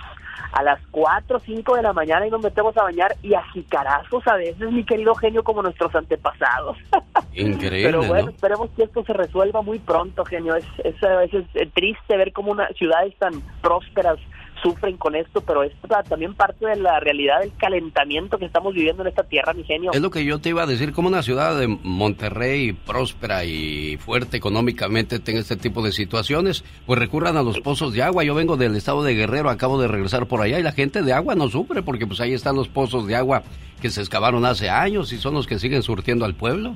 a 0.54 0.62
las 0.62 0.80
4 0.92 1.38
o 1.38 1.40
5 1.40 1.76
de 1.76 1.82
la 1.82 1.94
mañana 1.94 2.28
y 2.28 2.30
nos 2.30 2.42
metemos 2.42 2.78
a 2.78 2.84
bañar 2.84 3.16
y 3.24 3.34
a 3.34 3.44
jicarazos 3.54 4.26
a 4.28 4.36
veces, 4.36 4.72
mi 4.72 4.86
querido 4.86 5.16
genio, 5.16 5.44
como 5.44 5.64
nuestros 5.64 5.94
antepasados. 5.96 6.78
Increíble, 7.34 7.92
Pero 7.92 8.04
bueno, 8.08 8.26
¿no? 8.26 8.32
esperemos 8.32 8.70
que 8.76 8.84
esto 8.84 9.04
se 9.04 9.14
resuelva 9.14 9.64
muy 9.64 9.80
pronto, 9.80 10.24
genio. 10.24 10.56
Es, 10.56 10.66
es 10.84 11.04
a 11.04 11.18
veces 11.18 11.46
eh, 11.56 11.68
triste 11.74 12.16
ver 12.16 12.32
cómo 12.32 12.52
una, 12.52 12.68
ciudades 12.70 13.16
tan 13.18 13.42
prósperas 13.62 14.20
sufren 14.64 14.98
con 14.98 15.16
esto, 15.16 15.42
pero 15.42 15.64
es 15.64 15.74
también 16.10 16.34
parte 16.34 16.66
de 16.66 16.78
la 16.78 17.00
realidad 17.00 17.42
del 17.42 17.52
calentamiento 17.58 18.38
que 18.38 18.46
estamos 18.46 18.74
viviendo 18.74 19.04
en 19.04 19.10
esta 19.10 19.24
tierra, 19.24 19.54
mi 19.54 19.64
genio. 19.64 19.92
Es 19.94 20.02
lo 20.02 20.10
que 20.10 20.24
yo 20.24 20.40
te 20.40 20.50
iba 20.50 20.64
a 20.64 20.66
decir, 20.66 20.94
como 20.94 21.10
una 21.10 21.22
ciudad 21.22 21.60
de 21.60 21.68
Monterrey 21.68 22.72
próspera 22.72 23.44
y 23.44 23.98
fuerte 23.98 24.38
económicamente 24.38 25.20
tenga 25.20 25.42
este 25.42 25.58
tipo 25.58 25.84
de 25.84 25.92
situaciones, 25.92 26.64
pues 26.86 26.98
recurran 26.98 27.36
a 27.36 27.44
los 27.44 27.60
pozos 27.60 27.94
de 27.94 28.02
agua. 28.02 28.24
Yo 28.24 28.34
vengo 28.34 28.56
del 28.56 28.76
estado 28.76 29.04
de 29.04 29.14
Guerrero, 29.14 29.50
acabo 29.50 29.80
de 29.80 29.90
regresar 29.90 30.28
por 30.28 30.42
allá 30.42 30.58
y 30.60 30.64
la 30.64 30.72
gente 30.72 31.04
de 31.04 31.14
agua 31.14 31.36
no 31.36 31.50
sufre 31.50 31.84
porque 31.84 32.08
pues 32.08 32.22
ahí 32.22 32.34
están 32.34 32.56
los 32.56 32.70
pozos 32.70 33.06
de 33.06 33.16
agua 33.16 33.44
que 33.82 33.90
se 33.90 34.00
excavaron 34.00 34.46
hace 34.46 34.70
años 34.70 35.12
y 35.12 35.18
son 35.18 35.34
los 35.34 35.46
que 35.46 35.60
siguen 35.60 35.84
surtiendo 35.84 36.24
al 36.24 36.36
pueblo. 36.36 36.76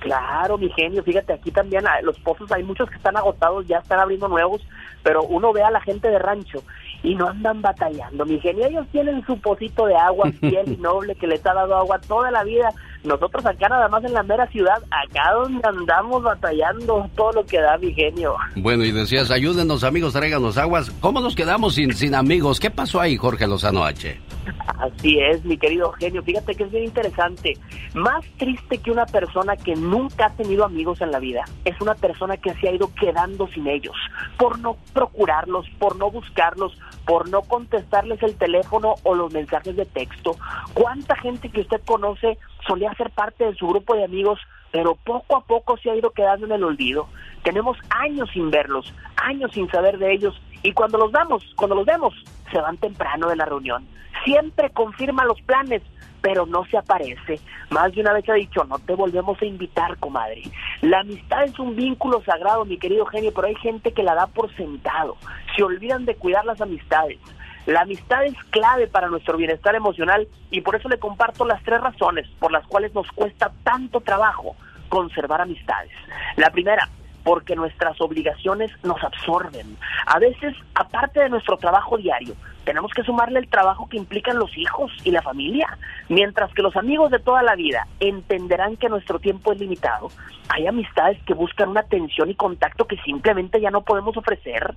Claro, 0.00 0.56
mi 0.56 0.70
genio, 0.70 1.02
fíjate, 1.02 1.34
aquí 1.34 1.50
también 1.50 1.86
ah, 1.86 2.00
los 2.02 2.18
pozos 2.20 2.50
hay 2.52 2.62
muchos 2.62 2.88
que 2.88 2.96
están 2.96 3.18
agotados, 3.18 3.66
ya 3.66 3.78
están 3.78 4.00
abriendo 4.00 4.28
nuevos, 4.28 4.62
pero 5.02 5.22
uno 5.22 5.52
ve 5.52 5.62
a 5.62 5.70
la 5.70 5.82
gente 5.82 6.08
de 6.08 6.18
rancho 6.18 6.62
y 7.02 7.14
no 7.14 7.28
andan 7.28 7.62
batallando, 7.62 8.24
mi 8.26 8.38
genio, 8.40 8.66
ellos 8.66 8.86
tienen 8.92 9.24
su 9.26 9.38
pocito 9.40 9.86
de 9.86 9.96
agua 9.96 10.30
fiel 10.40 10.72
y 10.72 10.76
noble 10.76 11.14
que 11.14 11.26
les 11.26 11.44
ha 11.46 11.54
dado 11.54 11.76
agua 11.76 11.98
toda 12.00 12.30
la 12.30 12.44
vida. 12.44 12.70
Nosotros 13.04 13.44
acá 13.46 13.68
nada 13.68 13.88
más 13.88 14.04
en 14.04 14.12
la 14.12 14.22
mera 14.22 14.46
ciudad, 14.48 14.82
acá 14.90 15.32
donde 15.32 15.66
andamos 15.66 16.22
batallando 16.22 17.08
todo 17.16 17.32
lo 17.32 17.46
que 17.46 17.60
da 17.60 17.78
mi 17.78 17.94
genio. 17.94 18.36
Bueno, 18.56 18.84
y 18.84 18.92
decías, 18.92 19.30
ayúdenos 19.30 19.84
amigos, 19.84 20.12
tráiganos 20.12 20.58
aguas. 20.58 20.90
¿Cómo 21.00 21.20
nos 21.20 21.34
quedamos 21.34 21.74
sin, 21.74 21.94
sin 21.94 22.14
amigos? 22.14 22.60
¿Qué 22.60 22.70
pasó 22.70 23.00
ahí, 23.00 23.16
Jorge 23.16 23.46
Lozano 23.46 23.84
H? 23.84 24.29
Así 24.78 25.18
es, 25.20 25.44
mi 25.44 25.58
querido 25.58 25.92
genio. 25.92 26.22
Fíjate 26.22 26.54
que 26.54 26.64
es 26.64 26.70
bien 26.70 26.84
interesante. 26.84 27.54
Más 27.94 28.24
triste 28.38 28.78
que 28.78 28.90
una 28.90 29.06
persona 29.06 29.56
que 29.56 29.76
nunca 29.76 30.26
ha 30.26 30.30
tenido 30.30 30.64
amigos 30.64 31.00
en 31.00 31.10
la 31.10 31.18
vida 31.18 31.44
es 31.64 31.78
una 31.80 31.94
persona 31.94 32.36
que 32.36 32.54
se 32.54 32.68
ha 32.68 32.72
ido 32.72 32.90
quedando 32.94 33.46
sin 33.48 33.66
ellos 33.66 33.96
por 34.38 34.58
no 34.58 34.76
procurarlos, 34.94 35.66
por 35.78 35.96
no 35.96 36.10
buscarlos, 36.10 36.72
por 37.06 37.28
no 37.28 37.42
contestarles 37.42 38.22
el 38.22 38.36
teléfono 38.36 38.94
o 39.02 39.14
los 39.14 39.32
mensajes 39.32 39.76
de 39.76 39.84
texto. 39.84 40.36
¿Cuánta 40.72 41.16
gente 41.16 41.50
que 41.50 41.60
usted 41.60 41.80
conoce 41.84 42.38
solía 42.66 42.94
ser 42.94 43.10
parte 43.10 43.44
de 43.44 43.54
su 43.54 43.66
grupo 43.66 43.94
de 43.94 44.04
amigos, 44.04 44.38
pero 44.72 44.94
poco 44.94 45.36
a 45.36 45.44
poco 45.44 45.76
se 45.78 45.90
ha 45.90 45.96
ido 45.96 46.10
quedando 46.10 46.46
en 46.46 46.52
el 46.52 46.64
olvido? 46.64 47.08
Tenemos 47.42 47.76
años 47.90 48.30
sin 48.32 48.50
verlos, 48.50 48.94
años 49.16 49.50
sin 49.52 49.70
saber 49.70 49.98
de 49.98 50.12
ellos 50.12 50.40
y 50.62 50.72
cuando 50.72 50.98
los 50.98 51.12
damos, 51.12 51.42
cuando 51.56 51.76
los 51.76 51.86
vemos, 51.86 52.14
se 52.50 52.60
van 52.60 52.76
temprano 52.76 53.28
de 53.28 53.36
la 53.36 53.44
reunión. 53.44 53.86
Siempre 54.24 54.70
confirma 54.70 55.24
los 55.24 55.40
planes, 55.42 55.82
pero 56.20 56.46
no 56.46 56.64
se 56.66 56.76
aparece. 56.76 57.40
Más 57.70 57.92
de 57.94 58.00
una 58.00 58.12
vez 58.12 58.28
ha 58.28 58.34
dicho, 58.34 58.64
no 58.64 58.78
te 58.78 58.94
volvemos 58.94 59.40
a 59.40 59.46
invitar, 59.46 59.96
comadre. 59.98 60.42
La 60.82 61.00
amistad 61.00 61.44
es 61.44 61.58
un 61.58 61.76
vínculo 61.76 62.22
sagrado, 62.24 62.64
mi 62.64 62.78
querido 62.78 63.06
genio, 63.06 63.32
pero 63.34 63.46
hay 63.48 63.54
gente 63.56 63.92
que 63.92 64.02
la 64.02 64.14
da 64.14 64.26
por 64.26 64.54
sentado. 64.56 65.16
Se 65.56 65.62
olvidan 65.62 66.04
de 66.04 66.16
cuidar 66.16 66.44
las 66.44 66.60
amistades. 66.60 67.18
La 67.66 67.82
amistad 67.82 68.24
es 68.24 68.34
clave 68.50 68.86
para 68.86 69.08
nuestro 69.08 69.36
bienestar 69.36 69.74
emocional 69.74 70.26
y 70.50 70.60
por 70.62 70.76
eso 70.76 70.88
le 70.88 70.98
comparto 70.98 71.44
las 71.44 71.62
tres 71.62 71.80
razones 71.80 72.26
por 72.38 72.52
las 72.52 72.66
cuales 72.66 72.94
nos 72.94 73.06
cuesta 73.12 73.52
tanto 73.62 74.00
trabajo 74.00 74.56
conservar 74.88 75.42
amistades. 75.42 75.92
La 76.36 76.50
primera, 76.50 76.88
porque 77.24 77.54
nuestras 77.56 78.00
obligaciones 78.00 78.70
nos 78.82 79.02
absorben. 79.02 79.76
A 80.06 80.18
veces, 80.18 80.54
aparte 80.74 81.20
de 81.20 81.28
nuestro 81.28 81.56
trabajo 81.56 81.96
diario, 81.96 82.34
tenemos 82.70 82.92
que 82.92 83.02
sumarle 83.02 83.40
el 83.40 83.48
trabajo 83.48 83.88
que 83.88 83.96
implican 83.96 84.38
los 84.38 84.56
hijos 84.56 84.92
y 85.02 85.10
la 85.10 85.22
familia. 85.22 85.76
Mientras 86.08 86.54
que 86.54 86.62
los 86.62 86.76
amigos 86.76 87.10
de 87.10 87.18
toda 87.18 87.42
la 87.42 87.56
vida 87.56 87.88
entenderán 87.98 88.76
que 88.76 88.88
nuestro 88.88 89.18
tiempo 89.18 89.50
es 89.50 89.58
limitado, 89.58 90.08
hay 90.48 90.68
amistades 90.68 91.20
que 91.24 91.34
buscan 91.34 91.70
una 91.70 91.80
atención 91.80 92.30
y 92.30 92.36
contacto 92.36 92.86
que 92.86 92.96
simplemente 92.98 93.60
ya 93.60 93.72
no 93.72 93.80
podemos 93.80 94.16
ofrecer. 94.16 94.72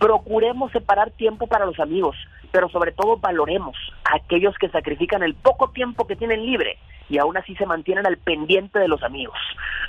Procuremos 0.00 0.72
separar 0.72 1.12
tiempo 1.12 1.46
para 1.46 1.66
los 1.66 1.78
amigos, 1.78 2.16
pero 2.50 2.68
sobre 2.68 2.90
todo 2.90 3.16
valoremos 3.18 3.76
a 4.02 4.16
aquellos 4.16 4.56
que 4.58 4.68
sacrifican 4.68 5.22
el 5.22 5.36
poco 5.36 5.70
tiempo 5.70 6.08
que 6.08 6.16
tienen 6.16 6.44
libre 6.44 6.78
y 7.08 7.18
aún 7.18 7.36
así 7.36 7.54
se 7.54 7.64
mantienen 7.64 8.08
al 8.08 8.16
pendiente 8.16 8.80
de 8.80 8.88
los 8.88 9.04
amigos. 9.04 9.38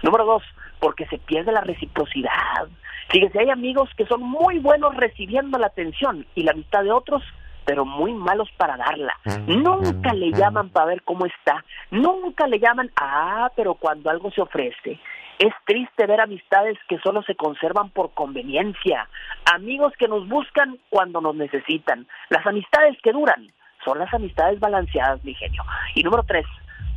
Número 0.04 0.26
dos, 0.26 0.44
porque 0.80 1.08
se 1.08 1.18
pierde 1.18 1.52
la 1.52 1.62
reciprocidad. 1.62 2.68
Fíjese, 3.10 3.40
hay 3.40 3.50
amigos 3.50 3.90
que 3.98 4.06
son 4.06 4.22
muy 4.22 4.60
buenos 4.60 4.96
recibiendo 4.96 5.58
la 5.58 5.68
atención 5.68 6.28
y 6.36 6.44
la 6.44 6.52
amistad 6.52 6.84
de 6.84 6.92
otros, 6.92 7.24
pero 7.68 7.84
muy 7.84 8.14
malos 8.14 8.50
para 8.56 8.78
darla. 8.78 9.14
Nunca 9.46 10.14
le 10.14 10.32
llaman 10.32 10.70
para 10.70 10.86
ver 10.86 11.02
cómo 11.04 11.26
está. 11.26 11.66
Nunca 11.92 12.48
le 12.48 12.60
llaman, 12.60 12.90
ah, 12.96 13.52
pero 13.58 13.74
cuando 13.74 14.10
algo 14.10 14.32
se 14.32 14.42
ofrece. 14.42 14.98
Es 15.38 15.54
triste 15.66 16.08
ver 16.08 16.22
amistades 16.22 16.78
que 16.88 16.98
solo 17.00 17.22
se 17.24 17.36
conservan 17.36 17.90
por 17.90 18.14
conveniencia. 18.14 19.10
Amigos 19.54 19.92
que 20.00 20.08
nos 20.08 20.26
buscan 20.30 20.80
cuando 20.90 21.20
nos 21.20 21.36
necesitan. 21.36 22.08
Las 22.30 22.48
amistades 22.48 22.98
que 23.04 23.12
duran 23.12 23.46
son 23.84 24.00
las 24.00 24.14
amistades 24.14 24.62
balanceadas, 24.62 25.22
mi 25.26 25.34
genio. 25.34 25.62
Y 25.94 26.04
número 26.04 26.24
tres, 26.24 26.46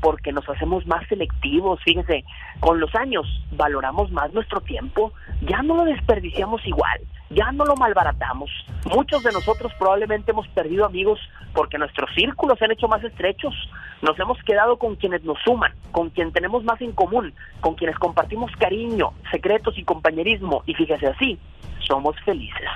porque 0.01 0.33
nos 0.33 0.49
hacemos 0.49 0.87
más 0.87 1.07
selectivos. 1.09 1.81
Fíjese, 1.85 2.25
con 2.61 2.81
los 2.81 2.95
años 2.95 3.27
valoramos 3.53 4.11
más 4.11 4.33
nuestro 4.33 4.61
tiempo, 4.61 5.13
ya 5.43 5.63
no 5.63 5.77
lo 5.77 5.85
desperdiciamos 5.85 6.67
igual, 6.67 7.01
ya 7.31 7.53
no 7.53 7.65
lo 7.65 7.75
malbaratamos. 7.77 8.51
Muchos 8.87 9.23
de 9.23 9.33
nosotros 9.33 9.73
probablemente 9.79 10.33
hemos 10.33 10.49
perdido 10.49 10.87
amigos 10.87 11.21
porque 11.55 11.79
nuestros 11.79 12.11
círculos 12.15 12.59
se 12.59 12.65
han 12.65 12.73
hecho 12.73 12.89
más 12.89 13.03
estrechos. 13.05 13.55
Nos 14.03 14.19
hemos 14.19 14.43
quedado 14.43 14.79
con 14.79 14.97
quienes 14.97 15.23
nos 15.25 15.39
suman, 15.45 15.73
con 15.93 16.11
quien 16.11 16.33
tenemos 16.33 16.65
más 16.65 16.81
en 16.81 16.93
común, 16.93 17.33
con 17.61 17.75
quienes 17.75 17.99
compartimos 17.99 18.51
cariño, 18.59 19.13
secretos 19.31 19.77
y 19.79 19.85
compañerismo. 19.85 20.63
Y 20.67 20.75
fíjese 20.75 21.09
así, 21.09 21.39
somos 21.87 22.17
felices. 22.25 22.69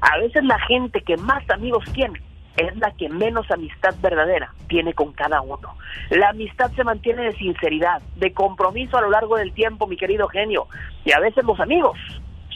A 0.00 0.18
veces 0.18 0.44
la 0.44 0.58
gente 0.60 1.02
que 1.02 1.16
más 1.16 1.48
amigos 1.50 1.84
tiene 1.92 2.20
es 2.56 2.76
la 2.76 2.90
que 2.92 3.08
menos 3.08 3.50
amistad 3.50 3.94
verdadera 4.00 4.52
tiene 4.68 4.92
con 4.94 5.12
cada 5.12 5.40
uno. 5.40 5.76
La 6.10 6.30
amistad 6.30 6.70
se 6.72 6.84
mantiene 6.84 7.24
de 7.24 7.36
sinceridad, 7.36 8.02
de 8.16 8.32
compromiso 8.32 8.98
a 8.98 9.02
lo 9.02 9.10
largo 9.10 9.36
del 9.36 9.52
tiempo, 9.52 9.86
mi 9.86 9.96
querido 9.96 10.28
genio. 10.28 10.66
Y 11.04 11.12
a 11.12 11.20
veces 11.20 11.44
los 11.44 11.58
amigos 11.60 11.98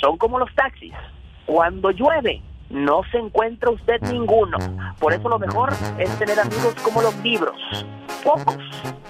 son 0.01 0.16
como 0.18 0.39
los 0.39 0.55
taxis. 0.55 0.93
Cuando 1.47 1.90
llueve, 1.90 2.43
no 2.70 3.02
se 3.10 3.18
encuentra 3.18 3.70
usted 3.70 4.01
ninguno. 4.10 4.59
Por 4.98 5.12
eso 5.12 5.28
lo 5.28 5.38
mejor 5.38 5.72
es 5.98 6.10
tener 6.18 6.38
amigos 6.40 6.74
como 6.82 7.02
los 7.02 7.16
libros. 7.18 7.55
Pocos, 8.24 8.56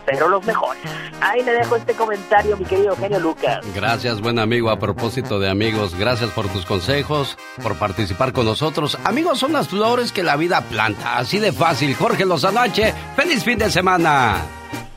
pero 0.05 0.29
los 0.29 0.45
mejores. 0.45 0.83
Ahí 1.21 1.43
le 1.43 1.53
dejo 1.53 1.77
este 1.77 1.95
comentario, 1.95 2.57
mi 2.57 2.65
querido 2.65 2.95
genio 2.97 3.19
Lucas. 3.19 3.61
Gracias, 3.75 4.21
buen 4.21 4.39
amigo. 4.39 4.71
A 4.71 4.79
propósito 4.79 5.39
de 5.39 5.49
amigos, 5.49 5.95
gracias 5.99 6.31
por 6.31 6.49
tus 6.49 6.67
consejos, 6.67 7.39
por 7.63 7.79
participar 7.79 8.33
con 8.33 8.45
nosotros. 8.45 8.99
Amigos 9.05 9.39
son 9.39 9.53
las 9.53 9.69
flores 9.69 10.13
que 10.13 10.23
la 10.23 10.37
vida 10.37 10.61
planta. 10.63 11.19
Así 11.19 11.39
de 11.39 11.53
fácil. 11.53 11.95
Jorge 11.95 12.27
Lozanoche, 12.27 12.93
feliz 13.15 13.43
fin 13.43 13.59
de 13.59 13.71
semana. 13.71 14.43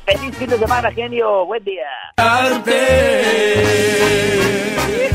Feliz 0.06 0.36
fin 0.38 0.50
de 0.50 0.58
semana, 0.58 0.92
genio. 0.92 1.46
Buen 1.46 1.64
día. 1.64 1.86
que 2.66 5.09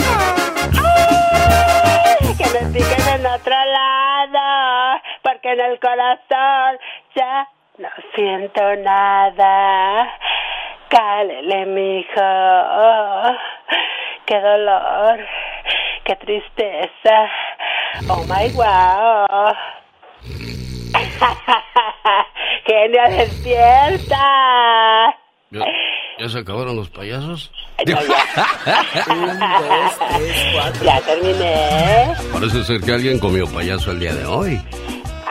otro 3.35 3.53
lado, 3.53 5.03
porque 5.23 5.53
en 5.53 5.61
el 5.61 5.79
corazón 5.81 6.79
ya 7.15 7.47
no 7.79 7.89
siento 8.15 8.77
nada. 8.77 10.09
Cálele, 10.89 11.67
mijo. 11.67 13.37
Qué 14.27 14.41
dolor, 14.41 15.19
qué 16.05 16.17
tristeza. 16.17 17.31
Oh 18.09 18.25
my 18.29 18.49
wow. 18.55 19.27
Genio, 22.67 23.03
despierta. 23.11 25.15
¿Ya, 25.55 25.65
ya 26.19 26.29
se 26.29 26.39
acabaron 26.39 26.77
los 26.77 26.91
payasos? 26.91 27.51
Ya 30.85 31.01
terminé. 31.01 32.13
Parece 32.33 32.65
ser 32.65 32.81
que 32.81 32.93
alguien 32.93 33.19
comió 33.19 33.47
payaso 33.47 33.93
el 33.93 34.01
día 34.01 34.15
de 34.15 34.25
hoy. 34.27 34.61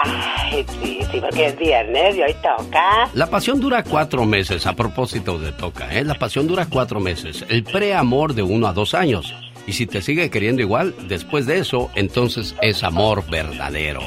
Ay, 0.03 0.65
sí, 0.81 0.99
sí, 1.11 1.19
porque 1.19 1.47
es 1.47 1.57
viernes 1.57 2.15
y 2.15 2.21
hoy 2.21 2.33
toca. 2.41 3.09
La 3.13 3.27
pasión 3.27 3.59
dura 3.59 3.83
cuatro 3.83 4.25
meses, 4.25 4.65
a 4.65 4.73
propósito 4.73 5.39
de 5.39 5.51
toca, 5.51 5.93
¿eh? 5.93 6.03
La 6.03 6.15
pasión 6.15 6.47
dura 6.47 6.67
cuatro 6.69 6.99
meses. 6.99 7.45
El 7.49 7.63
preamor 7.63 8.33
de 8.33 8.41
uno 8.41 8.67
a 8.67 8.73
dos 8.73 8.93
años. 8.93 9.33
Y 9.65 9.73
si 9.73 9.87
te 9.87 10.01
sigue 10.01 10.29
queriendo 10.29 10.61
igual, 10.61 10.93
después 11.07 11.45
de 11.45 11.59
eso, 11.59 11.89
entonces 11.95 12.55
es 12.61 12.83
amor 12.83 13.23
verdadero. 13.29 14.01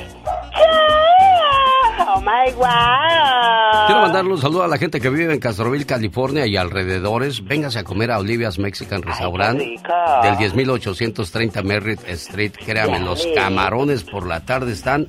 My 2.27 2.53
wow. 2.55 3.87
Quiero 3.87 4.01
mandarle 4.01 4.33
un 4.33 4.41
saludo 4.41 4.65
a 4.65 4.67
la 4.67 4.79
gente 4.79 5.01
que 5.01 5.09
vive 5.11 5.33
en 5.33 5.39
Castroville, 5.39 5.87
California 5.87 6.45
y 6.45 6.57
alrededores. 6.57 7.45
Véngase 7.45 7.79
a 7.79 7.85
comer 7.85 8.11
a 8.11 8.19
Olivia's 8.19 8.59
Mexican 8.59 9.03
Restaurant 9.03 9.61
rico. 9.61 9.93
del 10.25 10.37
10830 10.37 11.63
Merritt 11.63 12.01
Street. 12.09 12.51
Créame, 12.67 12.99
los 12.99 13.25
camarones 13.37 14.03
por 14.03 14.27
la 14.27 14.45
tarde 14.45 14.73
están 14.73 15.07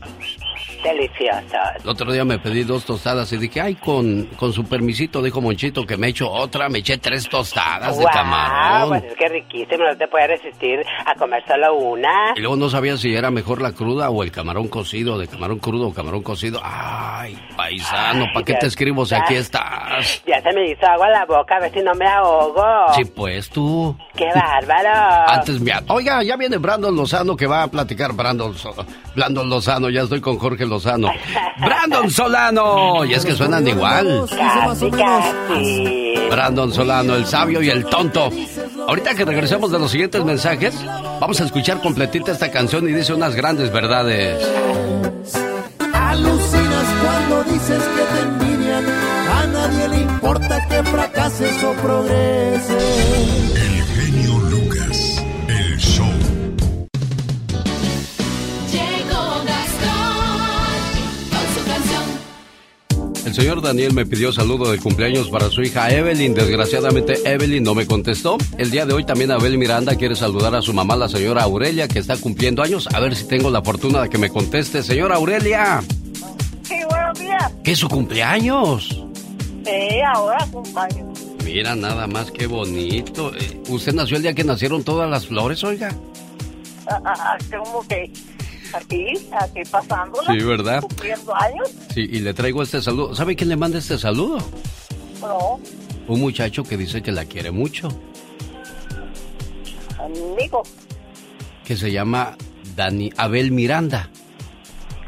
Deliciosos. 0.84 1.84
El 1.84 1.90
otro 1.90 2.12
día 2.12 2.24
me 2.24 2.40
pedí 2.40 2.64
dos 2.64 2.86
tostadas 2.86 3.32
y 3.34 3.38
dije, 3.38 3.62
ay, 3.62 3.76
con, 3.76 4.26
con 4.38 4.54
su 4.54 4.64
permisito, 4.66 5.22
dijo 5.22 5.42
Monchito 5.42 5.86
que 5.86 5.98
me 5.98 6.08
echo 6.10 6.32
otra, 6.32 6.70
me 6.70 6.80
eché 6.80 6.98
tres 6.98 7.28
tostadas 7.28 7.98
de 7.98 8.06
camarón. 8.06 8.90
Pues 8.90 9.04
es 9.04 9.16
que 9.16 9.30
riquísimo, 9.30 9.84
no 9.84 9.98
te 9.98 10.08
puedes 10.08 10.30
resistir 10.30 10.80
a 11.06 11.16
comer 11.16 11.44
solo 11.48 11.76
una. 11.76 12.34
Y 12.36 12.40
luego 12.40 12.56
no 12.56 12.70
sabía 12.70 12.98
si 12.98 13.14
era 13.14 13.32
mejor 13.32 13.62
la 13.62 13.72
cruda 13.72 14.10
o 14.10 14.24
el 14.24 14.32
camarón 14.32 14.68
cocido, 14.68 15.18
de 15.18 15.28
camarón 15.28 15.60
crudo 15.60 15.88
o 15.88 15.94
camarón 15.94 16.22
cocido. 16.24 16.62
Ay, 16.64 17.38
paisano, 17.56 18.26
¿para 18.34 18.46
qué 18.46 18.54
te 18.56 18.68
escribo 18.68 19.06
si 19.06 19.16
aquí 19.16 19.36
estás? 19.36 20.24
Ya 20.26 20.42
se 20.42 20.54
me 20.54 20.72
hizo 20.72 20.86
agua 20.86 21.08
en 21.08 21.14
la 21.14 21.26
boca, 21.26 21.56
a 21.56 21.60
ver 21.60 21.74
si 21.74 21.82
no 21.82 21.94
me 21.96 22.06
ahogo. 22.08 22.94
Sí, 22.96 23.06
pues 23.06 23.50
tú. 23.50 23.98
¡Qué 24.16 24.28
bárbaro! 24.34 25.28
Antes 25.28 25.60
me... 25.60 25.72
Oiga, 25.90 26.24
ya 26.24 26.36
viene 26.38 26.58
Brandon 26.58 26.96
Lozano 26.96 27.36
que 27.36 27.48
va 27.48 27.64
a 27.64 27.68
platicar. 27.68 28.14
Brandon, 28.14 28.54
Brandon 29.16 29.50
Lozano, 29.50 29.90
ya 29.90 30.02
estoy 30.02 30.22
con 30.22 30.38
Jorge 30.38 30.66
Lozano. 30.68 31.10
Brandon 31.60 32.10
Solano. 32.10 33.06
Y 33.06 33.14
es 33.14 33.26
que 33.26 33.34
suenan 33.34 33.68
igual. 33.68 34.26
Casi, 34.30 34.92
casi. 34.92 36.14
Brandon 36.30 36.74
Solano, 36.74 37.16
el 37.16 37.26
sabio 37.26 37.62
y 37.62 37.70
el 37.70 37.86
tonto. 37.86 38.30
Ahorita 38.88 39.16
que 39.16 39.26
regresemos 39.26 39.72
de 39.72 39.80
los 39.80 39.92
siguientes 39.92 40.24
mensajes, 40.24 40.76
vamos 41.20 41.42
a 41.42 41.46
escuchar 41.46 41.82
completita 41.82 42.32
esta 42.32 42.52
canción 42.52 42.88
y 42.88 42.94
dice 42.94 43.14
unas 43.14 43.36
grandes 43.36 43.72
verdades. 43.72 44.48
Alucinas 45.94 46.86
cuando 47.02 47.44
dices 47.52 47.84
que 47.84 48.04
te 48.16 48.22
envidian. 48.22 48.86
A 49.30 49.48
nadie 49.48 49.90
le 49.90 49.98
importa 50.02 50.68
que 50.68 50.84
fracases 50.84 51.64
o 51.64 51.72
progreses. 51.74 53.57
El 63.28 63.34
señor 63.34 63.62
Daniel 63.62 63.94
me 63.94 64.06
pidió 64.06 64.32
saludo 64.32 64.72
de 64.72 64.78
cumpleaños 64.78 65.28
para 65.30 65.50
su 65.50 65.62
hija 65.62 65.90
Evelyn. 65.90 66.34
Desgraciadamente 66.34 67.20
Evelyn 67.26 67.62
no 67.62 67.76
me 67.76 67.86
contestó. 67.86 68.38
El 68.58 68.72
día 68.72 68.86
de 68.86 68.94
hoy 68.94 69.04
también 69.04 69.32
Abel 69.32 69.58
Miranda 69.58 69.96
quiere 69.96 70.16
saludar 70.16 70.56
a 70.56 70.62
su 70.62 70.72
mamá, 70.72 70.96
la 70.96 71.10
señora 71.10 71.44
Aurelia, 71.44 71.90
que 71.90 72.00
está 72.00 72.16
cumpliendo 72.16 72.64
años. 72.64 72.88
A 72.94 73.02
ver 73.02 73.18
si 73.18 73.28
tengo 73.28 73.50
la 73.50 73.62
fortuna 73.62 74.02
de 74.04 74.10
que 74.10 74.18
me 74.18 74.30
conteste. 74.30 74.82
Señora 74.82 75.18
Aurelia, 75.18 75.82
Sí, 76.64 76.76
buenos 76.90 77.20
días. 77.20 77.52
¿qué 77.66 77.72
es 77.74 77.80
su 77.80 77.90
cumpleaños? 77.90 79.04
Sí, 79.66 80.00
ahora 80.16 80.48
cumpleaños. 80.50 81.20
Mira, 81.44 81.76
nada 81.76 82.08
más 82.08 82.32
qué 82.32 82.48
bonito. 82.48 83.36
Eh, 83.36 83.62
¿Usted 83.68 83.94
nació 83.94 84.16
el 84.16 84.24
día 84.24 84.34
que 84.36 84.46
nacieron 84.46 84.86
todas 84.86 85.10
las 85.10 85.28
flores, 85.28 85.66
oiga? 85.66 85.94
Ah, 86.90 87.02
ah, 87.04 87.14
ah, 87.18 87.38
como 87.62 87.86
que 87.90 88.10
aquí, 88.74 89.06
aquí 89.40 89.62
pasándola. 89.70 90.32
Sí, 90.32 90.44
¿verdad? 90.44 90.82
Cumpliendo 90.82 91.36
años. 91.36 91.70
Sí, 91.94 92.02
y 92.02 92.20
le 92.20 92.34
traigo 92.34 92.62
este 92.64 92.82
saludo. 92.82 93.16
¿Sabe 93.16 93.36
quién 93.36 93.50
le 93.50 93.56
manda 93.58 93.78
este 93.80 93.98
saludo? 93.98 94.38
No, 95.22 95.60
Un 96.08 96.20
muchacho 96.22 96.64
que 96.64 96.78
dice 96.78 97.02
que 97.02 97.12
la 97.12 97.26
quiere 97.26 97.52
mucho, 97.52 97.90
amigo. 100.00 100.64
que 101.66 101.76
se 101.76 101.92
llama 101.92 102.38
Dani 102.76 103.12
Abel 103.18 103.52
Miranda. 103.52 104.10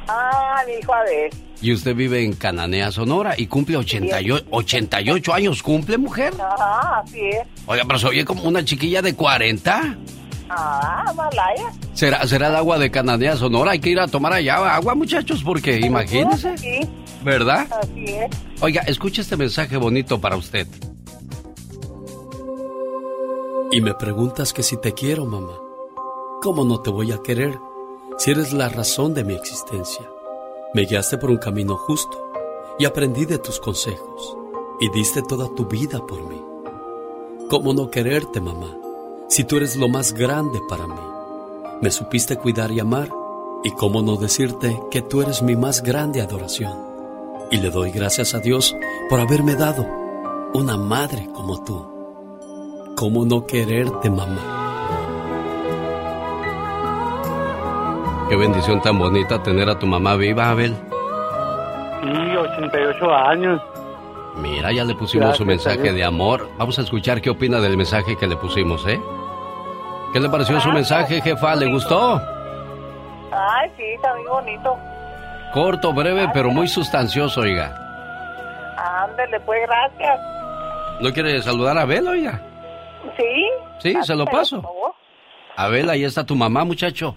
Ah, 0.08 0.62
mi 0.66 0.74
hijo, 0.74 0.94
a 0.94 1.04
ver. 1.04 1.30
Y 1.62 1.74
usted 1.74 1.94
vive 1.96 2.24
en 2.24 2.34
Cananea, 2.34 2.92
Sonora, 2.92 3.36
y 3.38 3.48
cumple 3.48 3.78
88, 3.78 4.48
88 4.50 5.34
años. 5.34 5.62
¿Cumple, 5.62 5.98
mujer? 5.98 6.34
Ajá, 6.40 7.02
así 7.02 7.20
es. 7.20 7.46
Oiga, 7.68 7.84
pero 7.86 8.00
se 8.00 8.08
oye 8.08 8.26
como 8.26 8.44
una 8.44 8.64
chiquilla 8.66 9.02
de 9.02 9.14
40. 9.14 9.98
Ah, 10.50 11.14
Malaya. 11.16 11.72
¿Será, 11.94 12.26
será 12.28 12.48
el 12.48 12.56
agua 12.56 12.78
de 12.78 12.90
Cananea, 12.92 13.36
Sonora? 13.38 13.72
Hay 13.72 13.80
que 13.80 13.90
ir 13.90 14.00
a 14.00 14.08
tomar 14.08 14.34
allá 14.34 14.76
agua, 14.76 14.96
muchachos, 14.96 15.44
porque 15.44 15.80
imagínense. 15.80 16.58
Sí, 16.58 16.80
¿Verdad? 17.24 17.68
así 17.82 18.06
es. 18.06 18.30
Oiga, 18.62 18.82
escuche 18.88 19.22
este 19.22 19.38
mensaje 19.38 19.78
bonito 19.78 20.20
para 20.20 20.36
usted. 20.36 20.68
Y 23.72 23.82
me 23.82 23.94
preguntas 23.94 24.52
que 24.54 24.64
si 24.64 24.78
te 24.78 24.94
quiero, 24.94 25.26
mamá. 25.26 25.54
¿Cómo 26.42 26.64
no 26.66 26.82
te 26.82 26.90
voy 26.90 27.12
a 27.12 27.22
querer 27.22 27.60
si 28.18 28.32
eres 28.32 28.54
la 28.54 28.70
razón 28.70 29.14
de 29.14 29.24
mi 29.24 29.34
existencia? 29.36 30.10
Me 30.74 30.86
guiaste 30.86 31.18
por 31.18 31.30
un 31.30 31.38
camino 31.38 31.76
justo 31.76 32.32
y 32.80 32.86
aprendí 32.86 33.26
de 33.26 33.38
tus 33.38 33.60
consejos 33.60 34.38
y 34.80 34.90
diste 34.90 35.22
toda 35.22 35.54
tu 35.54 35.66
vida 35.66 36.00
por 36.08 36.24
mí. 36.28 36.42
¿Cómo 37.50 37.74
no 37.74 37.90
quererte, 37.92 38.40
mamá, 38.40 38.78
si 39.30 39.44
tú 39.44 39.58
eres 39.58 39.76
lo 39.76 39.88
más 39.88 40.14
grande 40.14 40.60
para 40.68 40.88
mí? 40.88 41.00
Me 41.82 41.92
supiste 41.92 42.36
cuidar 42.38 42.72
y 42.72 42.80
amar 42.80 43.10
y 43.64 43.72
cómo 43.72 44.02
no 44.02 44.16
decirte 44.18 44.80
que 44.92 45.02
tú 45.02 45.22
eres 45.22 45.42
mi 45.42 45.56
más 45.56 45.82
grande 45.84 46.22
adoración. 46.22 46.74
Y 47.52 47.58
le 47.58 47.70
doy 47.70 47.92
gracias 47.92 48.34
a 48.36 48.40
Dios 48.40 48.76
por 49.10 49.20
haberme 49.20 49.56
dado 49.56 49.86
una 50.54 50.78
madre 50.78 51.28
como 51.34 51.64
tú. 51.64 51.86
¿Cómo 52.96 53.26
no 53.26 53.46
quererte, 53.46 54.10
mamá? 54.10 54.56
Qué 58.30 58.36
bendición 58.36 58.82
tan 58.82 59.00
bonita 59.00 59.42
tener 59.42 59.70
a 59.70 59.80
tu 59.80 59.88
mamá 59.88 60.16
viva, 60.16 60.50
Abel. 60.52 60.76
Sí, 62.02 62.36
88 62.38 63.16
años. 63.16 63.62
Mira, 64.38 64.72
ya 64.72 64.84
le 64.84 64.94
pusimos 64.94 65.36
su 65.36 65.44
Gracias, 65.44 65.48
mensaje 65.48 65.80
Abel. 65.90 65.96
de 65.96 66.04
amor. 66.04 66.48
Vamos 66.58 66.78
a 66.78 66.84
escuchar 66.84 67.22
qué 67.22 67.30
opina 67.32 67.60
del 67.60 67.76
mensaje 67.78 68.16
que 68.16 68.28
le 68.28 68.36
pusimos, 68.38 68.86
¿eh? 68.88 69.02
¿Qué 70.14 70.20
le 70.20 70.30
pareció 70.30 70.60
su 70.60 70.72
mensaje, 70.72 71.22
jefa? 71.22 71.56
¿Le 71.56 71.68
gustó? 71.68 72.20
Ay, 73.32 73.72
sí, 73.78 73.84
está 73.84 74.16
muy 74.16 74.26
bonito. 74.26 74.78
Corto, 75.54 75.94
breve, 75.94 76.28
pero 76.34 76.50
muy 76.50 76.68
sustancioso, 76.68 77.42
oiga. 77.42 77.76
Ándele, 78.78 79.40
pues, 79.42 79.62
gracias. 79.68 80.20
¿No 81.00 81.12
quiere 81.12 81.42
saludar 81.42 81.78
a 81.78 81.82
Abel, 81.82 82.08
oiga? 82.08 82.42
Sí. 83.18 83.50
Sí, 83.80 84.04
se 84.04 84.16
lo 84.16 84.26
paso. 84.26 84.64
Abel, 85.56 85.90
ahí 85.90 86.04
está 86.04 86.26
tu 86.26 86.36
mamá, 86.36 86.64
muchacho. 86.66 87.16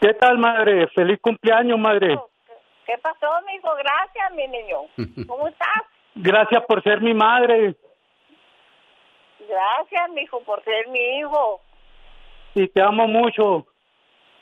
¿Qué 0.00 0.14
tal, 0.14 0.38
madre? 0.38 0.88
Feliz 0.88 1.18
cumpleaños, 1.20 1.78
madre. 1.78 2.18
¿Qué 2.86 2.94
pasó, 3.02 3.26
mijo? 3.46 3.68
Gracias, 3.76 4.32
mi 4.34 4.48
niño. 4.48 5.26
¿Cómo 5.28 5.46
estás? 5.46 5.82
Gracias 6.16 6.64
por 6.66 6.82
ser 6.82 7.00
mi 7.00 7.14
madre. 7.14 7.76
Gracias, 9.50 10.10
mijo, 10.14 10.40
por 10.44 10.62
ser 10.64 10.88
mi 10.88 11.18
hijo. 11.18 11.60
y 12.54 12.68
te 12.68 12.82
amo 12.82 13.06
mucho. 13.06 13.66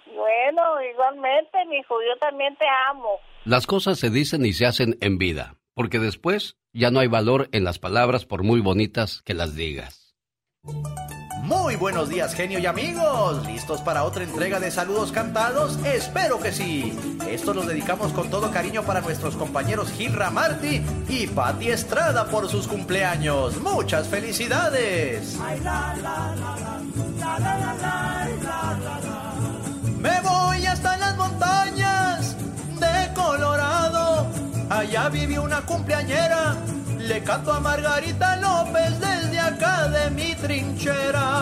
Bueno, 0.06 0.62
igualmente, 0.90 1.64
mi 1.66 1.76
hijo, 1.78 1.97
yo 2.02 2.18
también 2.18 2.56
te 2.56 2.64
amo. 2.90 3.20
Las 3.44 3.66
cosas 3.66 3.98
se 3.98 4.10
dicen 4.10 4.44
y 4.47 4.52
se 4.52 4.66
hacen 4.66 4.97
en 5.01 5.18
vida, 5.18 5.55
porque 5.74 5.98
después 5.98 6.56
ya 6.72 6.90
no 6.90 7.01
hay 7.01 7.09
valor 7.09 7.48
en 7.52 7.64
las 7.64 7.78
palabras 7.78 8.24
por 8.24 8.43
muy 8.43 8.60
bonitas 8.60 9.22
que 9.22 9.35
las 9.35 9.55
digas. 9.55 10.16
Muy 11.49 11.77
buenos 11.77 12.11
días, 12.11 12.35
genio 12.35 12.59
y 12.59 12.66
amigos. 12.66 13.47
¿Listos 13.47 13.81
para 13.81 14.05
otra 14.05 14.23
entrega 14.23 14.61
de 14.61 14.70
saludos 14.70 15.12
cantados? 15.12 15.79
Espero 15.83 16.39
que 16.39 16.53
sí. 16.53 16.95
Esto 17.27 17.55
los 17.55 17.66
dedicamos 17.66 18.12
con 18.12 18.29
todo 18.29 18.51
cariño 18.51 18.83
para 18.83 19.01
nuestros 19.01 19.35
compañeros 19.35 19.91
Gilra 19.91 20.29
Marty 20.29 20.83
y 21.09 21.27
Patti 21.27 21.70
Estrada 21.70 22.27
por 22.27 22.51
sus 22.51 22.69
cumpleaños. 22.69 23.62
Muchas 23.62 24.09
felicidades. 24.09 25.39
Me 29.99 30.20
voy 30.20 30.66
hasta 30.66 30.97
las 30.99 31.16
montañas 31.16 32.37
de 32.79 33.15
Colorado. 33.15 34.27
Allá 34.69 35.09
vive 35.09 35.39
una 35.39 35.62
cumpleañera. 35.62 36.57
Le 36.99 37.23
canto 37.23 37.53
a 37.53 37.61
Margarita 37.61 38.37
López 38.37 39.01
desde 39.01 39.41
acá 39.41 39.89
de 39.89 40.11
mi 40.11 40.35
trinchera. 40.35 41.38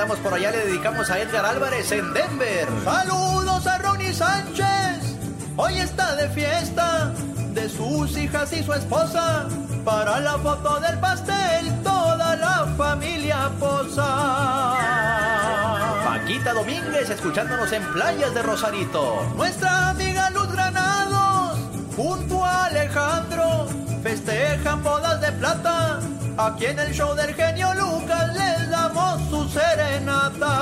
Andamos 0.00 0.20
por 0.20 0.32
allá, 0.32 0.52
le 0.52 0.58
dedicamos 0.58 1.10
a 1.10 1.18
Edgar 1.18 1.44
Álvarez 1.44 1.90
en 1.90 2.14
Denver. 2.14 2.68
Saludos 2.84 3.66
a 3.66 3.78
Ronnie 3.78 4.14
Sánchez. 4.14 5.16
Hoy 5.56 5.76
está 5.80 6.14
de 6.14 6.28
fiesta 6.28 7.12
de 7.52 7.68
sus 7.68 8.16
hijas 8.16 8.52
y 8.52 8.62
su 8.62 8.72
esposa. 8.74 9.48
Para 9.84 10.20
la 10.20 10.38
foto 10.38 10.78
del 10.78 11.00
pastel, 11.00 11.82
toda 11.82 12.36
la 12.36 12.72
familia 12.76 13.50
posa. 13.58 14.76
Paquita 16.04 16.52
Domínguez 16.52 17.10
escuchándonos 17.10 17.72
en 17.72 17.82
playas 17.92 18.32
de 18.34 18.42
Rosarito. 18.42 19.32
Nuestra 19.34 19.88
amiga 19.88 20.30
Luz 20.30 20.52
Granados, 20.52 21.58
junto 21.96 22.44
a 22.44 22.66
Alejandro, 22.66 23.66
festejan 24.08 24.82
bodas 24.82 25.20
de 25.20 25.30
plata. 25.32 26.00
Aquí 26.38 26.64
en 26.66 26.78
el 26.78 26.94
show 26.94 27.14
del 27.14 27.34
genio 27.34 27.74
Lucas 27.74 28.32
les 28.32 28.70
damos 28.70 29.20
su 29.28 29.46
serenata. 29.48 30.54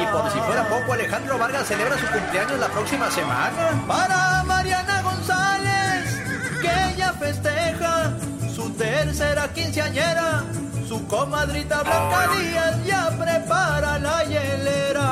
Y 0.00 0.06
por 0.12 0.30
si 0.30 0.38
fuera 0.38 0.68
poco, 0.68 0.92
Alejandro 0.92 1.36
Vargas 1.38 1.66
celebra 1.66 1.98
su 1.98 2.06
cumpleaños 2.06 2.60
la 2.60 2.68
próxima 2.68 3.10
semana. 3.10 3.82
Para 3.88 4.44
Mariana 4.44 5.02
González, 5.02 6.22
que 6.60 6.92
ella 6.92 7.12
festeja 7.14 8.12
su 8.54 8.70
tercera 8.74 9.48
quinceañera. 9.52 10.44
Su 10.86 11.04
comadrita 11.08 11.82
Blanca 11.82 12.28
Díaz 12.36 12.84
ya 12.84 13.10
prepara 13.18 13.98
la 13.98 14.22
hielera. 14.22 15.08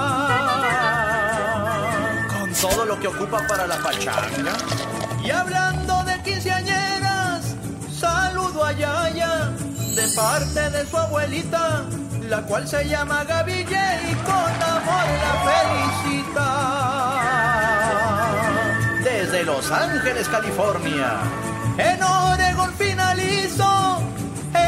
Con 2.38 2.52
todo 2.52 2.84
lo 2.84 3.00
que 3.00 3.08
ocupa 3.08 3.44
para 3.48 3.66
la 3.66 3.78
pachanga. 3.78 4.52
Y 5.24 5.30
hablando 5.30 5.93
quinceañeras, 6.24 7.54
saludo 7.92 8.64
a 8.64 8.72
Yaya 8.72 9.50
de 9.94 10.08
parte 10.16 10.70
de 10.70 10.86
su 10.86 10.96
abuelita, 10.96 11.84
la 12.28 12.42
cual 12.42 12.66
se 12.66 12.88
llama 12.88 13.22
Gaby 13.24 13.52
y 13.52 14.14
con 14.24 14.62
amor 14.74 15.06
la 15.22 15.34
felicita. 15.46 16.48
Desde 19.04 19.44
Los 19.44 19.70
Ángeles, 19.70 20.28
California, 20.28 21.20
en 21.78 22.02
Oregon 22.02 22.72
finalizo 22.74 24.02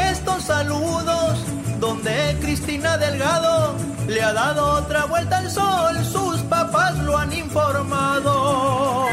estos 0.09 0.43
saludos 0.43 1.39
donde 1.79 2.37
Cristina 2.41 2.97
Delgado 2.97 3.75
le 4.07 4.21
ha 4.21 4.31
dado 4.33 4.75
otra 4.75 5.05
vuelta 5.05 5.39
al 5.39 5.49
sol, 5.49 5.97
sus 6.05 6.39
papás 6.43 6.97
lo 6.99 7.17
han 7.17 7.33
informado. 7.33 9.07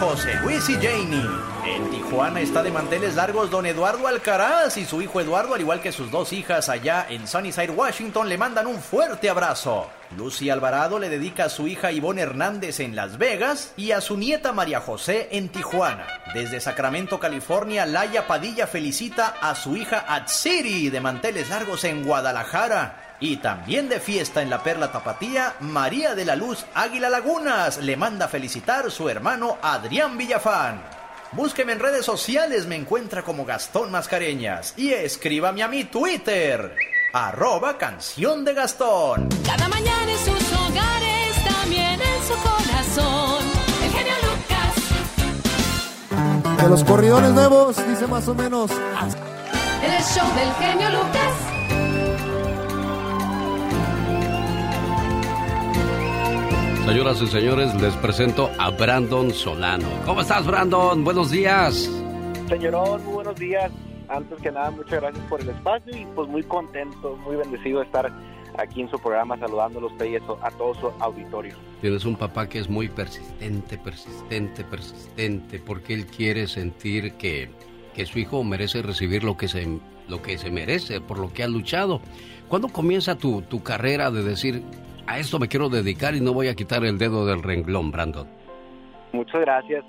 José 0.00 0.34
Luis 0.36 0.66
y 0.70 0.74
Janie. 0.76 1.28
En 1.66 1.90
Tijuana 1.90 2.40
está 2.40 2.62
de 2.62 2.70
manteles 2.70 3.16
largos 3.16 3.50
don 3.50 3.66
Eduardo 3.66 4.08
Alcaraz 4.08 4.78
y 4.78 4.86
su 4.86 5.02
hijo 5.02 5.20
Eduardo, 5.20 5.54
al 5.54 5.60
igual 5.60 5.82
que 5.82 5.92
sus 5.92 6.10
dos 6.10 6.32
hijas 6.32 6.70
allá 6.70 7.06
en 7.10 7.28
Sunnyside, 7.28 7.70
Washington, 7.70 8.26
le 8.26 8.38
mandan 8.38 8.66
un 8.66 8.80
fuerte 8.80 9.28
abrazo. 9.28 9.90
Lucy 10.16 10.48
Alvarado 10.48 10.98
le 10.98 11.10
dedica 11.10 11.44
a 11.44 11.48
su 11.50 11.68
hija 11.68 11.92
Ivonne 11.92 12.22
Hernández 12.22 12.80
en 12.80 12.96
Las 12.96 13.18
Vegas 13.18 13.74
y 13.76 13.92
a 13.92 14.00
su 14.00 14.16
nieta 14.16 14.52
María 14.52 14.80
José 14.80 15.28
en 15.32 15.50
Tijuana. 15.50 16.06
Desde 16.32 16.60
Sacramento, 16.60 17.20
California, 17.20 17.84
Laia 17.84 18.26
Padilla 18.26 18.66
felicita 18.66 19.34
a 19.40 19.54
su 19.54 19.76
hija 19.76 20.06
Atsiri 20.08 20.88
de 20.88 21.00
manteles 21.02 21.50
largos 21.50 21.84
en 21.84 22.04
Guadalajara. 22.04 22.99
Y 23.22 23.36
también 23.36 23.90
de 23.90 24.00
fiesta 24.00 24.40
en 24.40 24.48
la 24.48 24.62
Perla 24.62 24.90
Tapatía, 24.90 25.54
María 25.60 26.14
de 26.14 26.24
la 26.24 26.36
Luz 26.36 26.64
Águila 26.74 27.10
Lagunas 27.10 27.76
le 27.76 27.94
manda 27.94 28.28
felicitar 28.28 28.90
su 28.90 29.10
hermano 29.10 29.58
Adrián 29.60 30.16
Villafán. 30.16 30.82
Búsqueme 31.32 31.72
en 31.72 31.80
redes 31.80 32.06
sociales, 32.06 32.66
me 32.66 32.76
encuentra 32.76 33.22
como 33.22 33.44
Gastón 33.44 33.90
Mascareñas 33.90 34.72
y 34.78 34.92
escríbame 34.92 35.62
a 35.62 35.68
mi 35.68 35.84
Twitter, 35.84 36.74
arroba 37.12 37.76
canción 37.76 38.42
de 38.42 38.54
Gastón. 38.54 39.28
Cada 39.44 39.68
mañana 39.68 40.10
en 40.10 40.18
sus 40.18 40.52
hogares, 40.54 41.44
también 41.44 42.00
en 42.00 42.22
su 42.26 42.34
corazón. 42.42 43.44
El 43.84 43.90
genio 43.90 44.14
Lucas. 44.22 44.74
De 46.62 46.68
los 46.70 46.82
corridores 46.84 47.30
nuevos, 47.32 47.76
dice 47.86 48.06
más 48.06 48.26
o 48.28 48.34
menos. 48.34 48.70
En 48.70 49.92
el 49.92 50.02
show 50.02 50.26
del 50.34 50.52
genio 50.54 50.88
Lucas. 50.88 51.59
Señoras 56.86 57.22
y 57.22 57.26
señores, 57.28 57.80
les 57.80 57.94
presento 57.96 58.50
a 58.58 58.70
Brandon 58.70 59.32
Solano. 59.32 59.88
¿Cómo 60.04 60.22
estás, 60.22 60.46
Brandon? 60.46 61.04
Buenos 61.04 61.30
días. 61.30 61.88
Señorón, 62.48 63.04
muy 63.04 63.14
buenos 63.14 63.36
días. 63.36 63.70
Antes 64.08 64.40
que 64.40 64.50
nada, 64.50 64.70
muchas 64.72 65.00
gracias 65.00 65.24
por 65.26 65.40
el 65.40 65.50
espacio 65.50 65.96
y 65.96 66.04
pues 66.16 66.28
muy 66.28 66.42
contento, 66.42 67.16
muy 67.24 67.36
bendecido 67.36 67.78
de 67.78 67.86
estar 67.86 68.12
aquí 68.58 68.80
en 68.80 68.90
su 68.90 68.98
programa 68.98 69.38
saludándolo 69.38 69.88
a 69.88 69.92
usted 69.92 70.06
y 70.06 70.16
eso, 70.16 70.38
a 70.42 70.50
todo 70.50 70.74
su 70.74 70.86
auditorio. 70.98 71.54
Tienes 71.80 72.04
un 72.04 72.16
papá 72.16 72.48
que 72.48 72.58
es 72.58 72.68
muy 72.68 72.88
persistente, 72.88 73.78
persistente, 73.78 74.64
persistente, 74.64 75.60
porque 75.60 75.94
él 75.94 76.06
quiere 76.06 76.48
sentir 76.48 77.12
que, 77.14 77.50
que 77.94 78.06
su 78.06 78.18
hijo 78.18 78.42
merece 78.42 78.82
recibir 78.82 79.22
lo 79.22 79.36
que, 79.36 79.48
se, 79.48 79.80
lo 80.08 80.22
que 80.22 80.38
se 80.38 80.50
merece, 80.50 81.00
por 81.00 81.18
lo 81.18 81.32
que 81.32 81.42
ha 81.44 81.48
luchado. 81.48 82.00
¿Cuándo 82.48 82.68
comienza 82.68 83.16
tu, 83.16 83.42
tu 83.42 83.62
carrera 83.62 84.10
de 84.10 84.24
decir, 84.24 84.62
a 85.12 85.18
esto 85.18 85.38
me 85.38 85.48
quiero 85.48 85.68
dedicar 85.68 86.14
y 86.14 86.20
no 86.20 86.32
voy 86.32 86.48
a 86.48 86.54
quitar 86.54 86.84
el 86.84 86.98
dedo 86.98 87.26
del 87.26 87.42
renglón, 87.42 87.90
Brandon? 87.90 88.28
Muchas 89.12 89.40
gracias. 89.40 89.84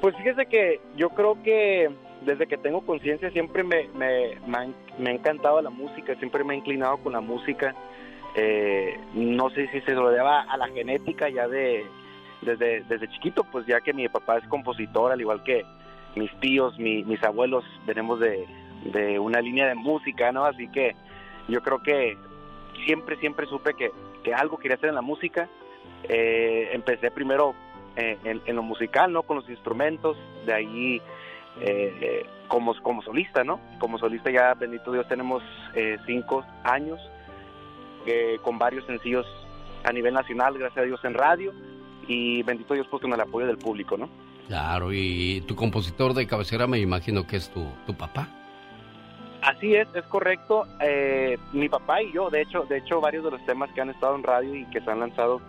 Pues 0.00 0.16
fíjese 0.16 0.46
que 0.46 0.80
yo 0.96 1.10
creo 1.10 1.42
que 1.42 1.90
desde 2.22 2.46
que 2.46 2.56
tengo 2.56 2.80
conciencia 2.82 3.30
siempre 3.30 3.62
me, 3.62 3.88
me, 3.94 4.36
me, 4.46 4.58
ha, 4.58 4.60
ha 4.62 5.10
encantado 5.12 5.60
la 5.60 5.70
música, 5.70 6.14
siempre 6.16 6.42
me 6.44 6.54
he 6.54 6.58
inclinado 6.58 6.96
con 6.98 7.12
la 7.12 7.20
música. 7.20 7.74
Eh, 8.36 8.96
no 9.14 9.50
sé 9.50 9.68
si 9.72 9.80
se 9.82 9.92
lo 9.92 10.10
deba 10.10 10.42
a 10.42 10.56
la 10.56 10.68
genética 10.68 11.28
ya 11.28 11.48
de 11.48 11.84
desde, 12.42 12.82
desde 12.84 13.08
chiquito, 13.08 13.44
pues 13.44 13.66
ya 13.66 13.80
que 13.80 13.92
mi 13.92 14.08
papá 14.08 14.38
es 14.38 14.48
compositor, 14.48 15.12
al 15.12 15.20
igual 15.20 15.42
que 15.42 15.62
mis 16.16 16.30
tíos, 16.40 16.78
mi- 16.78 17.04
mis 17.04 17.22
abuelos, 17.22 17.64
venimos 17.86 18.18
de, 18.20 18.46
de 18.84 19.18
una 19.18 19.40
línea 19.42 19.66
de 19.66 19.74
música, 19.74 20.32
¿no? 20.32 20.44
Así 20.46 20.66
que 20.68 20.94
yo 21.48 21.60
creo 21.60 21.82
que 21.82 22.16
siempre, 22.86 23.16
siempre 23.16 23.46
supe 23.46 23.74
que, 23.74 23.90
que 24.22 24.34
algo 24.34 24.58
quería 24.58 24.76
hacer 24.76 24.88
en 24.88 24.94
la 24.94 25.02
música. 25.02 25.48
Eh, 26.04 26.70
empecé 26.72 27.10
primero 27.10 27.54
eh, 27.96 28.18
en, 28.24 28.56
lo 28.56 28.62
musical, 28.62 29.12
¿no? 29.12 29.22
Con 29.22 29.36
los 29.36 29.48
instrumentos, 29.48 30.16
de 30.46 30.54
ahí 30.54 31.02
eh, 31.60 32.24
como, 32.48 32.74
como 32.82 33.02
solista, 33.02 33.44
¿no? 33.44 33.60
Como 33.78 33.98
solista 33.98 34.30
ya, 34.30 34.54
bendito 34.54 34.92
Dios, 34.92 35.06
tenemos 35.08 35.42
eh, 35.74 35.98
cinco 36.06 36.44
años 36.64 37.00
eh, 38.06 38.38
con 38.42 38.58
varios 38.58 38.84
sencillos 38.86 39.26
a 39.84 39.92
nivel 39.92 40.14
nacional, 40.14 40.58
gracias 40.58 40.82
a 40.82 40.86
Dios 40.86 41.00
en 41.04 41.14
radio 41.14 41.52
y 42.06 42.42
bendito 42.42 42.74
Dios 42.74 42.86
pues 42.90 43.02
con 43.02 43.12
el 43.12 43.20
apoyo 43.20 43.46
del 43.46 43.58
público, 43.58 43.96
¿no? 43.96 44.08
Claro, 44.48 44.92
y 44.92 45.42
tu 45.46 45.54
compositor 45.54 46.12
de 46.12 46.26
cabecera 46.26 46.66
me 46.66 46.78
imagino 46.78 47.26
que 47.26 47.36
es 47.36 47.50
tu, 47.50 47.64
tu 47.86 47.94
papá. 47.94 48.28
Así 49.42 49.74
es, 49.74 49.88
es 49.94 50.04
correcto. 50.04 50.66
Eh, 50.80 51.38
mi 51.52 51.68
papá 51.68 52.02
y 52.02 52.12
yo, 52.12 52.28
de 52.30 52.42
hecho, 52.42 52.64
de 52.68 52.78
hecho, 52.78 53.00
varios 53.00 53.24
de 53.24 53.30
los 53.30 53.44
temas 53.46 53.70
que 53.74 53.80
han 53.80 53.90
estado 53.90 54.14
en 54.16 54.22
radio 54.22 54.54
y 54.54 54.64
que 54.70 54.80
se 54.80 54.90
han 54.90 55.00
lanzado 55.00 55.40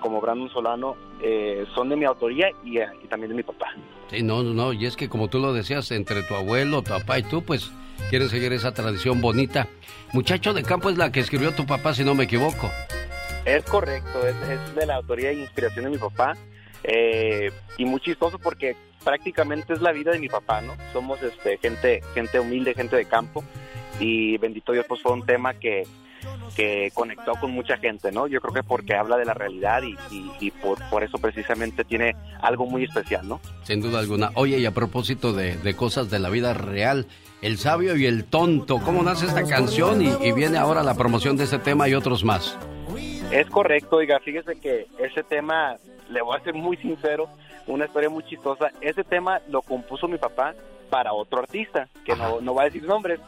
como 0.00 0.20
Brandon 0.20 0.50
Solano 0.50 0.96
eh, 1.22 1.64
son 1.74 1.88
de 1.88 1.96
mi 1.96 2.04
autoría 2.04 2.48
y, 2.64 2.78
eh, 2.78 2.86
y 3.02 3.06
también 3.06 3.30
de 3.30 3.36
mi 3.36 3.42
papá. 3.42 3.66
Sí, 4.10 4.22
no, 4.22 4.42
no, 4.42 4.52
no, 4.52 4.72
y 4.72 4.86
es 4.86 4.96
que 4.96 5.08
como 5.08 5.28
tú 5.28 5.38
lo 5.38 5.52
decías, 5.52 5.90
entre 5.90 6.22
tu 6.22 6.34
abuelo, 6.34 6.82
tu 6.82 6.90
papá 6.90 7.18
y 7.18 7.22
tú, 7.22 7.42
pues 7.42 7.70
quieren 8.10 8.28
seguir 8.28 8.52
esa 8.52 8.74
tradición 8.74 9.20
bonita. 9.20 9.68
Muchacho 10.12 10.52
de 10.52 10.62
campo 10.62 10.90
es 10.90 10.98
la 10.98 11.10
que 11.12 11.20
escribió 11.20 11.52
tu 11.52 11.66
papá, 11.66 11.94
si 11.94 12.04
no 12.04 12.14
me 12.14 12.24
equivoco. 12.24 12.70
Es 13.44 13.64
correcto, 13.64 14.26
es, 14.26 14.34
es 14.50 14.74
de 14.74 14.86
la 14.86 14.96
autoría 14.96 15.30
e 15.30 15.34
inspiración 15.34 15.84
de 15.86 15.90
mi 15.92 15.98
papá. 15.98 16.36
eh, 16.84 17.50
y 17.78 17.84
muy 17.84 18.00
chistoso 18.00 18.38
porque 18.38 18.76
prácticamente 19.06 19.72
es 19.72 19.80
la 19.80 19.92
vida 19.92 20.10
de 20.10 20.18
mi 20.18 20.28
papá, 20.28 20.60
¿no? 20.60 20.74
Somos 20.92 21.22
este, 21.22 21.58
gente, 21.58 22.02
gente 22.12 22.40
humilde, 22.40 22.74
gente 22.74 22.96
de 22.96 23.04
campo. 23.04 23.44
y 24.00 24.36
bendito 24.38 24.72
Dios 24.72 24.84
pues 24.88 25.00
fue 25.00 25.12
un 25.12 25.24
tema 25.24 25.54
que, 25.54 25.84
que 26.56 26.90
conectó 26.92 27.34
con 27.40 27.52
mucha 27.52 27.76
gente, 27.76 28.10
¿no? 28.10 28.26
Yo 28.26 28.40
creo 28.40 28.52
que 28.52 28.62
porque 28.64 28.96
habla 28.96 29.16
de 29.16 29.24
la 29.24 29.32
realidad 29.32 29.82
y, 29.84 29.96
y, 30.40 30.50
por, 30.50 30.78
por, 30.90 31.04
eso 31.04 31.18
precisamente 31.18 31.84
tiene 31.84 32.16
algo 32.40 32.66
muy 32.66 32.82
especial, 32.82 33.28
¿no? 33.28 33.40
Sin 33.62 33.80
duda 33.80 34.00
alguna. 34.00 34.32
Oye, 34.34 34.58
y 34.58 34.66
a 34.66 34.74
propósito 34.74 35.32
de, 35.32 35.56
de 35.56 35.74
cosas 35.76 36.10
de 36.10 36.18
la 36.18 36.28
vida 36.28 36.52
real, 36.52 37.06
El 37.42 37.58
sabio 37.58 37.94
y 37.94 38.06
el 38.06 38.24
tonto, 38.24 38.80
¿cómo 38.80 39.04
nace 39.04 39.26
esta 39.26 39.44
canción 39.44 40.02
y, 40.02 40.08
y 40.20 40.32
viene 40.32 40.58
ahora 40.58 40.82
la 40.82 40.94
promoción 40.94 41.36
de 41.36 41.44
este 41.44 41.60
tema 41.60 41.88
y 41.88 41.94
otros 41.94 42.24
más? 42.24 42.58
Es 43.30 43.50
correcto, 43.50 43.96
oiga, 43.96 44.20
fíjese 44.20 44.58
que 44.60 44.86
ese 44.98 45.22
tema, 45.22 45.76
le 46.08 46.22
voy 46.22 46.36
a 46.36 46.40
ser 46.44 46.54
muy 46.54 46.76
sincero, 46.76 47.28
una 47.66 47.86
historia 47.86 48.08
muy 48.08 48.22
chistosa, 48.24 48.70
ese 48.80 49.02
tema 49.04 49.40
lo 49.48 49.62
compuso 49.62 50.06
mi 50.06 50.16
papá 50.16 50.54
para 50.88 51.12
otro 51.12 51.40
artista, 51.40 51.88
que 52.04 52.14
no, 52.14 52.40
no 52.40 52.54
va 52.54 52.62
a 52.62 52.64
decir 52.66 52.84
nombres, 52.84 53.18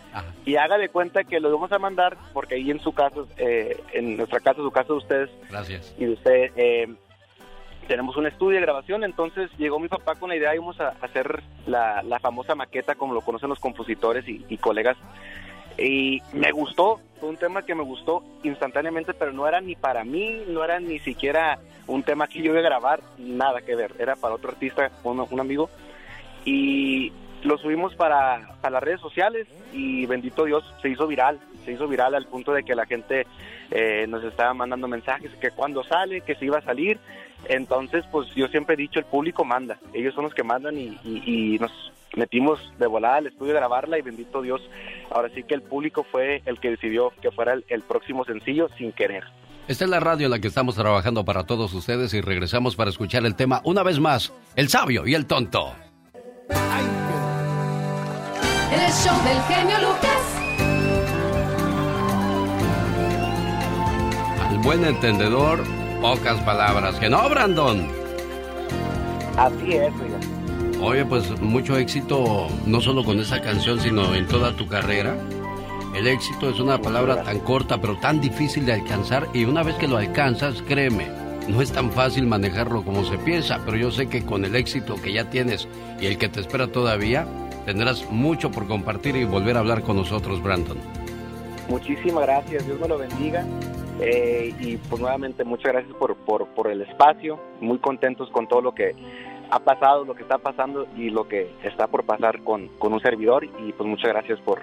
y 0.44 0.54
haga 0.56 0.78
de 0.78 0.88
cuenta 0.88 1.24
que 1.24 1.40
lo 1.40 1.50
vamos 1.52 1.72
a 1.72 1.78
mandar, 1.78 2.16
porque 2.32 2.54
ahí 2.54 2.70
en 2.70 2.78
su 2.78 2.92
casa, 2.92 3.16
eh, 3.36 3.76
en 3.92 4.16
nuestra 4.16 4.38
casa, 4.38 4.62
su 4.62 4.70
casa 4.70 4.88
de 4.92 4.98
ustedes, 4.98 5.30
Gracias. 5.50 5.94
y 5.98 6.04
de 6.04 6.12
usted, 6.12 6.52
eh, 6.54 6.94
tenemos 7.88 8.16
un 8.16 8.26
estudio 8.26 8.60
de 8.60 8.66
grabación, 8.66 9.02
entonces 9.02 9.50
llegó 9.58 9.80
mi 9.80 9.88
papá 9.88 10.14
con 10.14 10.28
la 10.28 10.36
idea, 10.36 10.54
íbamos 10.54 10.80
a 10.80 10.90
hacer 11.02 11.42
la, 11.66 12.02
la 12.04 12.20
famosa 12.20 12.54
maqueta, 12.54 12.94
como 12.94 13.14
lo 13.14 13.22
conocen 13.22 13.48
los 13.48 13.58
compositores 13.58 14.28
y, 14.28 14.44
y 14.48 14.58
colegas, 14.58 14.96
y 15.78 16.20
me 16.32 16.50
gustó, 16.50 17.00
fue 17.20 17.28
un 17.28 17.36
tema 17.36 17.62
que 17.62 17.74
me 17.74 17.82
gustó 17.82 18.22
instantáneamente, 18.42 19.14
pero 19.14 19.32
no 19.32 19.46
era 19.46 19.60
ni 19.60 19.76
para 19.76 20.04
mí, 20.04 20.42
no 20.48 20.64
era 20.64 20.80
ni 20.80 20.98
siquiera 20.98 21.58
un 21.86 22.02
tema 22.02 22.26
que 22.26 22.40
yo 22.40 22.52
iba 22.52 22.60
a 22.60 22.62
grabar, 22.62 23.00
nada 23.18 23.62
que 23.62 23.74
ver, 23.74 23.94
era 23.98 24.16
para 24.16 24.34
otro 24.34 24.50
artista, 24.50 24.90
un, 25.04 25.40
amigo, 25.40 25.70
y 26.44 27.12
lo 27.42 27.58
subimos 27.58 27.94
para, 27.94 28.56
para, 28.60 28.74
las 28.74 28.82
redes 28.82 29.00
sociales 29.00 29.46
y 29.72 30.06
bendito 30.06 30.44
Dios, 30.44 30.64
se 30.82 30.88
hizo 30.88 31.06
viral, 31.06 31.38
se 31.64 31.72
hizo 31.72 31.86
viral 31.86 32.14
al 32.14 32.26
punto 32.26 32.52
de 32.52 32.64
que 32.64 32.74
la 32.74 32.86
gente 32.86 33.26
eh, 33.70 34.06
nos 34.08 34.24
estaba 34.24 34.54
mandando 34.54 34.88
mensajes 34.88 35.30
que 35.40 35.50
cuando 35.50 35.84
sale, 35.84 36.22
que 36.22 36.34
se 36.34 36.44
iba 36.44 36.58
a 36.58 36.62
salir, 36.62 36.98
entonces 37.48 38.04
pues 38.10 38.28
yo 38.34 38.48
siempre 38.48 38.74
he 38.74 38.76
dicho, 38.76 38.98
el 38.98 39.06
público 39.06 39.44
manda, 39.44 39.78
ellos 39.92 40.14
son 40.14 40.24
los 40.24 40.34
que 40.34 40.42
mandan 40.42 40.78
y, 40.78 40.98
y, 41.04 41.54
y 41.54 41.58
nos 41.58 41.72
metimos 42.16 42.58
de 42.78 42.86
volada 42.86 43.16
al 43.16 43.26
estudio 43.26 43.52
a 43.52 43.56
grabarla 43.56 43.98
y 43.98 44.02
bendito 44.02 44.42
Dios, 44.42 44.60
ahora 45.10 45.28
sí 45.34 45.42
que 45.42 45.54
el 45.54 45.62
público 45.62 46.04
fue 46.10 46.42
el 46.46 46.58
que 46.60 46.70
decidió 46.70 47.12
que 47.20 47.30
fuera 47.30 47.52
el, 47.52 47.64
el 47.68 47.82
próximo 47.82 48.24
sencillo 48.24 48.68
sin 48.76 48.92
querer. 48.92 49.24
Esta 49.68 49.84
es 49.84 49.90
la 49.90 50.00
radio 50.00 50.26
en 50.26 50.30
la 50.30 50.38
que 50.38 50.48
estamos 50.48 50.76
trabajando 50.76 51.26
para 51.26 51.44
todos 51.44 51.74
ustedes 51.74 52.14
y 52.14 52.22
regresamos 52.22 52.74
para 52.74 52.88
escuchar 52.88 53.26
el 53.26 53.34
tema 53.34 53.60
una 53.64 53.82
vez 53.82 54.00
más, 54.00 54.32
El 54.56 54.68
sabio 54.70 55.06
y 55.06 55.14
el 55.14 55.26
tonto. 55.26 55.74
El 58.72 58.92
show 58.92 59.22
del 59.24 59.40
genio 59.42 59.78
Lucas. 59.80 60.34
Al 64.48 64.58
buen 64.58 64.84
entendedor, 64.84 65.62
pocas 66.00 66.40
palabras. 66.42 66.96
¿Que 66.96 67.08
no, 67.08 67.28
Brandon? 67.28 67.88
Así 69.36 69.72
es, 69.72 69.92
oiga. 70.02 70.18
Oye, 70.80 71.04
pues 71.04 71.40
mucho 71.40 71.76
éxito, 71.76 72.48
no 72.66 72.80
solo 72.80 73.04
con 73.04 73.18
esa 73.18 73.40
canción, 73.40 73.80
sino 73.80 74.14
en 74.14 74.26
toda 74.26 74.54
tu 74.54 74.66
carrera. 74.68 75.16
El 75.94 76.06
éxito 76.06 76.50
es 76.50 76.60
una 76.60 76.80
palabra 76.80 77.22
tan 77.24 77.40
corta, 77.40 77.80
pero 77.80 77.96
tan 77.98 78.20
difícil 78.20 78.64
de 78.64 78.74
alcanzar. 78.74 79.26
Y 79.34 79.44
una 79.44 79.62
vez 79.62 79.74
que 79.76 79.88
lo 79.88 79.96
alcanzas, 79.96 80.62
créeme, 80.62 81.08
no 81.48 81.60
es 81.62 81.72
tan 81.72 81.90
fácil 81.90 82.26
manejarlo 82.26 82.84
como 82.84 83.04
se 83.04 83.18
piensa. 83.18 83.60
Pero 83.64 83.76
yo 83.76 83.90
sé 83.90 84.06
que 84.06 84.24
con 84.24 84.44
el 84.44 84.54
éxito 84.54 84.94
que 84.96 85.12
ya 85.12 85.28
tienes 85.30 85.66
y 86.00 86.06
el 86.06 86.18
que 86.18 86.28
te 86.28 86.40
espera 86.40 86.68
todavía, 86.68 87.26
tendrás 87.64 88.08
mucho 88.10 88.50
por 88.50 88.68
compartir 88.68 89.16
y 89.16 89.24
volver 89.24 89.56
a 89.56 89.60
hablar 89.60 89.82
con 89.82 89.96
nosotros, 89.96 90.40
Brandon. 90.42 90.78
Muchísimas 91.68 92.24
gracias, 92.24 92.64
Dios 92.64 92.78
me 92.78 92.88
lo 92.88 92.98
bendiga. 92.98 93.44
Eh, 94.00 94.54
y 94.60 94.76
pues 94.76 95.00
nuevamente 95.00 95.44
muchas 95.44 95.72
gracias 95.72 95.94
por, 95.96 96.16
por, 96.16 96.46
por 96.48 96.70
el 96.70 96.82
espacio, 96.82 97.38
muy 97.60 97.78
contentos 97.78 98.30
con 98.30 98.46
todo 98.46 98.60
lo 98.60 98.74
que 98.74 98.94
ha 99.50 99.58
pasado, 99.60 100.04
lo 100.04 100.14
que 100.14 100.22
está 100.22 100.38
pasando 100.38 100.86
y 100.96 101.10
lo 101.10 101.26
que 101.26 101.50
está 101.64 101.86
por 101.88 102.04
pasar 102.04 102.42
con, 102.42 102.68
con 102.78 102.92
un 102.92 103.00
servidor. 103.00 103.44
Y 103.44 103.72
pues 103.72 103.88
muchas 103.88 104.10
gracias 104.10 104.38
por, 104.40 104.60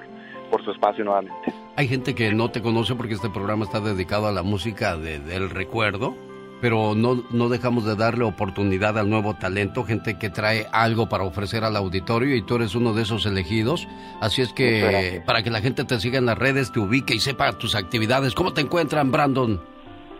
por 0.49 0.63
su 0.63 0.71
espacio 0.71 1.03
nuevamente. 1.03 1.53
Hay 1.75 1.87
gente 1.87 2.15
que 2.15 2.33
no 2.33 2.51
te 2.51 2.61
conoce 2.61 2.95
porque 2.95 3.15
este 3.15 3.29
programa 3.29 3.65
está 3.65 3.79
dedicado 3.79 4.27
a 4.27 4.31
la 4.31 4.43
música 4.43 4.95
de, 4.95 5.19
del 5.19 5.49
recuerdo, 5.49 6.15
pero 6.61 6.95
no, 6.95 7.23
no 7.31 7.49
dejamos 7.49 7.85
de 7.85 7.95
darle 7.95 8.23
oportunidad 8.23 8.97
al 8.97 9.09
nuevo 9.09 9.35
talento, 9.35 9.83
gente 9.83 10.17
que 10.17 10.29
trae 10.29 10.67
algo 10.71 11.09
para 11.09 11.23
ofrecer 11.23 11.63
al 11.63 11.75
auditorio 11.75 12.35
y 12.35 12.41
tú 12.41 12.55
eres 12.55 12.75
uno 12.75 12.93
de 12.93 13.03
esos 13.03 13.25
elegidos. 13.25 13.87
Así 14.21 14.41
es 14.41 14.53
que 14.53 15.21
para 15.25 15.43
que 15.43 15.49
la 15.49 15.61
gente 15.61 15.83
te 15.83 15.99
siga 15.99 16.17
en 16.17 16.25
las 16.25 16.37
redes, 16.37 16.71
te 16.71 16.79
ubique 16.79 17.13
y 17.13 17.19
sepa 17.19 17.51
tus 17.53 17.75
actividades. 17.75 18.33
¿Cómo 18.33 18.53
te 18.53 18.61
encuentran, 18.61 19.11
Brandon? 19.11 19.61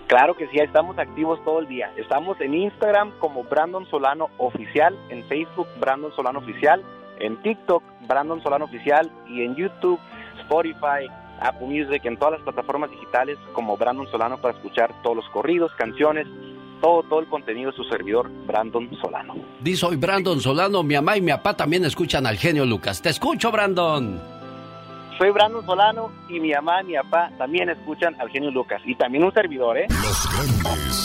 Claro 0.08 0.36
que 0.36 0.48
sí, 0.48 0.60
estamos 0.60 1.00
activos 1.00 1.44
todo 1.44 1.60
el 1.60 1.68
día. 1.68 1.92
Estamos 1.98 2.40
en 2.40 2.54
Instagram 2.54 3.12
como 3.20 3.44
Brandon 3.44 3.86
Solano 3.88 4.30
Oficial, 4.38 4.96
en 5.10 5.24
Facebook 5.28 5.68
Brandon 5.80 6.12
Solano 6.16 6.40
Oficial, 6.40 6.84
en 7.20 7.42
TikTok 7.42 7.84
Brandon 8.08 8.42
Solano 8.44 8.66
Oficial 8.66 9.12
y 9.28 9.42
en 9.42 9.56
YouTube, 9.56 10.00
Spotify, 10.42 11.10
Apple 11.42 11.68
Music, 11.68 12.06
en 12.06 12.18
todas 12.18 12.34
las 12.34 12.42
plataformas 12.42 12.92
digitales 12.92 13.38
como 13.54 13.78
Brandon 13.78 14.08
Solano 14.10 14.38
para 14.38 14.56
escuchar 14.56 14.94
todos 15.04 15.16
los 15.16 15.30
corridos, 15.30 15.72
canciones, 15.78 16.28
todo, 16.82 17.04
todo 17.04 17.20
el 17.20 17.28
contenido 17.28 17.72
de 17.72 17.78
su 17.78 17.84
servidor 17.86 18.30
Brandon 18.46 18.90
Solano. 19.02 19.36
Dice 19.62 19.78
soy 19.78 19.96
Brandon 19.96 20.40
Solano, 20.40 20.84
mi 20.84 20.96
mamá 20.96 21.18
y 21.18 21.22
mi 21.22 21.32
papá 21.32 21.56
también 21.56 21.86
escuchan 21.86 22.26
al 22.26 22.38
genio 22.38 22.66
Lucas. 22.66 23.02
Te 23.02 23.10
escucho, 23.10 23.52
Brandon. 23.52 24.20
Soy 25.18 25.30
Brandon 25.32 25.66
Solano 25.66 26.12
y 26.30 26.40
mi 26.40 26.52
mamá 26.52 26.82
y 26.82 26.86
mi 26.86 26.94
papá 26.96 27.32
también 27.38 27.70
escuchan 27.70 28.16
al 28.20 28.30
genio 28.30 28.52
Lucas. 28.52 28.82
Y 28.86 28.96
también 28.96 29.24
un 29.24 29.34
servidor, 29.34 29.78
¿eh? 29.78 29.88
Los 29.90 30.28
grandes. 30.64 31.05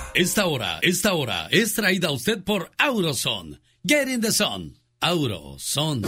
Esta 0.13 0.45
hora, 0.45 0.79
esta 0.81 1.13
hora 1.13 1.47
es 1.51 1.73
traída 1.73 2.09
a 2.09 2.11
usted 2.11 2.43
por 2.43 2.69
Auroson. 2.77 3.61
Get 3.87 4.09
in 4.09 4.19
the 4.19 4.33
sun. 4.33 4.75
Auroson. 4.99 6.01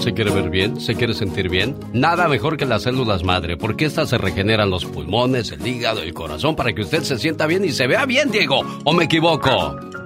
¿Se 0.00 0.14
quiere 0.14 0.30
ver 0.30 0.48
bien? 0.48 0.80
¿Se 0.80 0.94
quiere 0.94 1.12
sentir 1.12 1.50
bien? 1.50 1.76
Nada 1.92 2.26
mejor 2.26 2.56
que 2.56 2.64
las 2.64 2.84
células 2.84 3.22
madre, 3.22 3.58
porque 3.58 3.84
estas 3.84 4.08
se 4.08 4.16
regeneran 4.16 4.70
los 4.70 4.86
pulmones, 4.86 5.52
el 5.52 5.66
hígado, 5.66 6.02
el 6.02 6.14
corazón, 6.14 6.56
para 6.56 6.72
que 6.72 6.80
usted 6.80 7.02
se 7.02 7.18
sienta 7.18 7.46
bien 7.46 7.66
y 7.66 7.72
se 7.72 7.86
vea 7.86 8.06
bien, 8.06 8.30
Diego. 8.30 8.60
¿O 8.84 8.94
me 8.94 9.04
equivoco? 9.04 9.97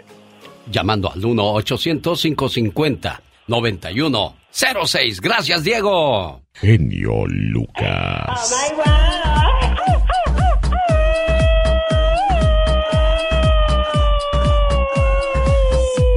Llamando 0.69 1.09
al 1.09 1.21
1-800-550-9106. 3.47 5.21
Gracias, 5.21 5.63
Diego. 5.63 6.41
Genio 6.53 7.25
Lucas. 7.27 8.53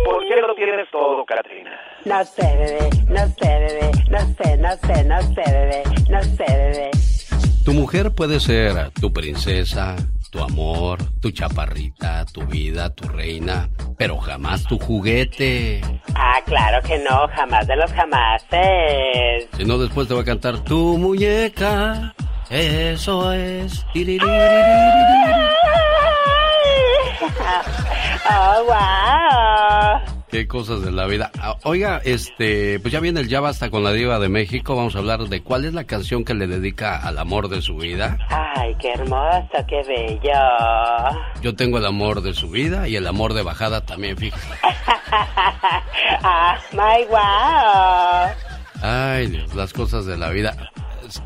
¿Por 0.04 0.26
qué 0.26 0.40
lo 0.40 0.54
tienes 0.54 0.90
todo, 0.90 1.24
Katrina? 1.24 1.70
No 2.04 2.24
sé, 2.24 2.42
bebé, 2.42 2.90
no 3.08 3.26
sé, 3.28 3.46
bebé, 3.46 3.90
no 4.08 4.18
sé, 4.34 4.56
no 4.56 4.70
sé, 4.76 5.04
no 5.04 5.20
sé, 5.22 5.42
bebé, 5.52 5.82
no 6.08 6.22
sé, 6.22 6.44
bebé. 6.48 6.90
Tu 7.64 7.72
mujer 7.74 8.10
puede 8.12 8.40
ser 8.40 8.90
tu 8.92 9.12
princesa, 9.12 9.96
tu 10.30 10.42
amor, 10.42 10.98
tu 11.20 11.30
chaparrita, 11.30 12.24
tu 12.32 12.42
vida, 12.46 12.94
tu 12.94 13.08
reina, 13.08 13.68
pero 13.98 14.18
jamás 14.18 14.64
tu 14.64 14.78
juguete. 14.78 15.80
Ah, 16.14 16.40
claro 16.46 16.80
que 16.82 16.98
no, 16.98 17.28
jamás 17.34 17.66
de 17.66 17.76
los 17.76 17.92
jamases. 17.92 19.48
Si 19.56 19.64
no, 19.64 19.78
después 19.78 20.08
te 20.08 20.14
va 20.14 20.20
a 20.22 20.24
cantar 20.24 20.58
tu 20.60 20.96
muñeca. 20.98 22.14
Eso 22.48 23.32
es. 23.32 23.84
Oh, 28.32 28.64
wow. 28.66 30.09
Qué 30.30 30.46
cosas 30.46 30.82
de 30.82 30.92
la 30.92 31.06
vida. 31.06 31.32
Ah, 31.40 31.56
Oiga, 31.64 32.00
este, 32.04 32.78
pues 32.78 32.92
ya 32.92 33.00
viene 33.00 33.20
el 33.20 33.28
Ya 33.28 33.40
Basta 33.40 33.68
con 33.68 33.82
la 33.82 33.92
Diva 33.92 34.20
de 34.20 34.28
México. 34.28 34.76
Vamos 34.76 34.94
a 34.94 35.00
hablar 35.00 35.20
de 35.24 35.42
cuál 35.42 35.64
es 35.64 35.74
la 35.74 35.84
canción 35.84 36.24
que 36.24 36.34
le 36.34 36.46
dedica 36.46 36.96
al 36.96 37.18
amor 37.18 37.48
de 37.48 37.60
su 37.62 37.76
vida. 37.76 38.16
Ay, 38.28 38.76
qué 38.80 38.92
hermoso, 38.92 39.48
qué 39.68 39.82
bello. 39.82 40.38
Yo 41.42 41.56
tengo 41.56 41.78
el 41.78 41.86
amor 41.86 42.22
de 42.22 42.32
su 42.32 42.48
vida 42.48 42.86
y 42.86 42.94
el 42.94 43.08
amor 43.08 43.34
de 43.34 43.42
bajada 43.42 43.84
también, 43.84 44.16
fíjate. 44.16 44.44
ah, 46.22 46.56
my 46.72 47.04
wow. 47.08 48.32
Ay, 48.82 49.26
Dios, 49.26 49.52
las 49.54 49.72
cosas 49.72 50.06
de 50.06 50.16
la 50.16 50.30
vida. 50.30 50.70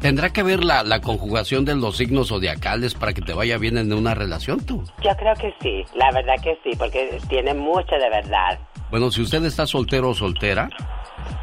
¿Tendrá 0.01 0.31
que 0.31 0.43
ver 0.43 0.65
la, 0.65 0.83
la 0.83 1.03
conjugación 1.03 1.67
de 1.67 1.75
los 1.75 1.99
signos 1.99 2.29
zodiacales 2.29 2.95
para 2.95 3.13
que 3.13 3.21
te 3.21 3.35
vaya 3.35 3.59
bien 3.59 3.77
en 3.77 3.93
una 3.93 4.15
relación 4.15 4.65
tú? 4.65 4.83
Yo 5.03 5.15
creo 5.17 5.35
que 5.35 5.55
sí, 5.61 5.85
la 5.95 6.11
verdad 6.11 6.37
que 6.43 6.59
sí, 6.65 6.71
porque 6.79 7.19
tiene 7.29 7.53
mucho 7.53 7.95
de 7.97 8.09
verdad. 8.09 8.59
Bueno, 8.95 9.11
si 9.11 9.23
usted 9.23 9.45
está 9.45 9.67
soltero 9.67 10.11
o 10.11 10.15
soltera, 10.15 10.69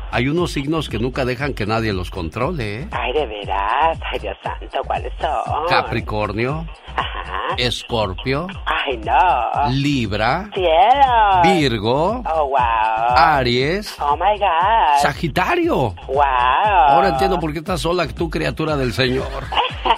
hay 0.10 0.30
unos 0.30 0.54
signos 0.54 0.88
que 0.88 1.00
nunca 1.00 1.26
dejan 1.26 1.54
que 1.54 1.66
nadie 1.66 1.92
los 1.92 2.10
controle, 2.10 2.84
¿eh? 2.84 2.88
Ay, 2.92 3.12
de 3.12 3.26
veras, 3.26 4.00
ay 4.10 4.20
Dios 4.20 4.38
santo, 4.42 4.80
¿cuáles 4.88 5.12
son? 5.20 5.68
Capricornio, 5.68 6.66
Ajá. 6.96 7.56
Escorpio, 7.58 8.48
Ay, 8.66 8.98
no. 9.00 9.70
Libra, 9.70 10.50
Cielo. 10.54 11.42
Virgo, 11.44 12.24
Oh, 12.26 12.46
wow. 12.52 13.18
Aries, 13.18 13.98
Oh, 14.00 14.16
my 14.16 14.40
God. 14.40 15.02
Sagitario. 15.02 15.94
Wow. 16.08 16.24
Ahora 16.24 17.10
entiendo 17.10 17.38
por 17.38 17.52
qué 17.52 17.60
estás 17.60 17.82
sola, 17.82 18.08
tú 18.08 18.30
criatura 18.30 18.78
del 18.78 18.94
Señor. 18.94 19.28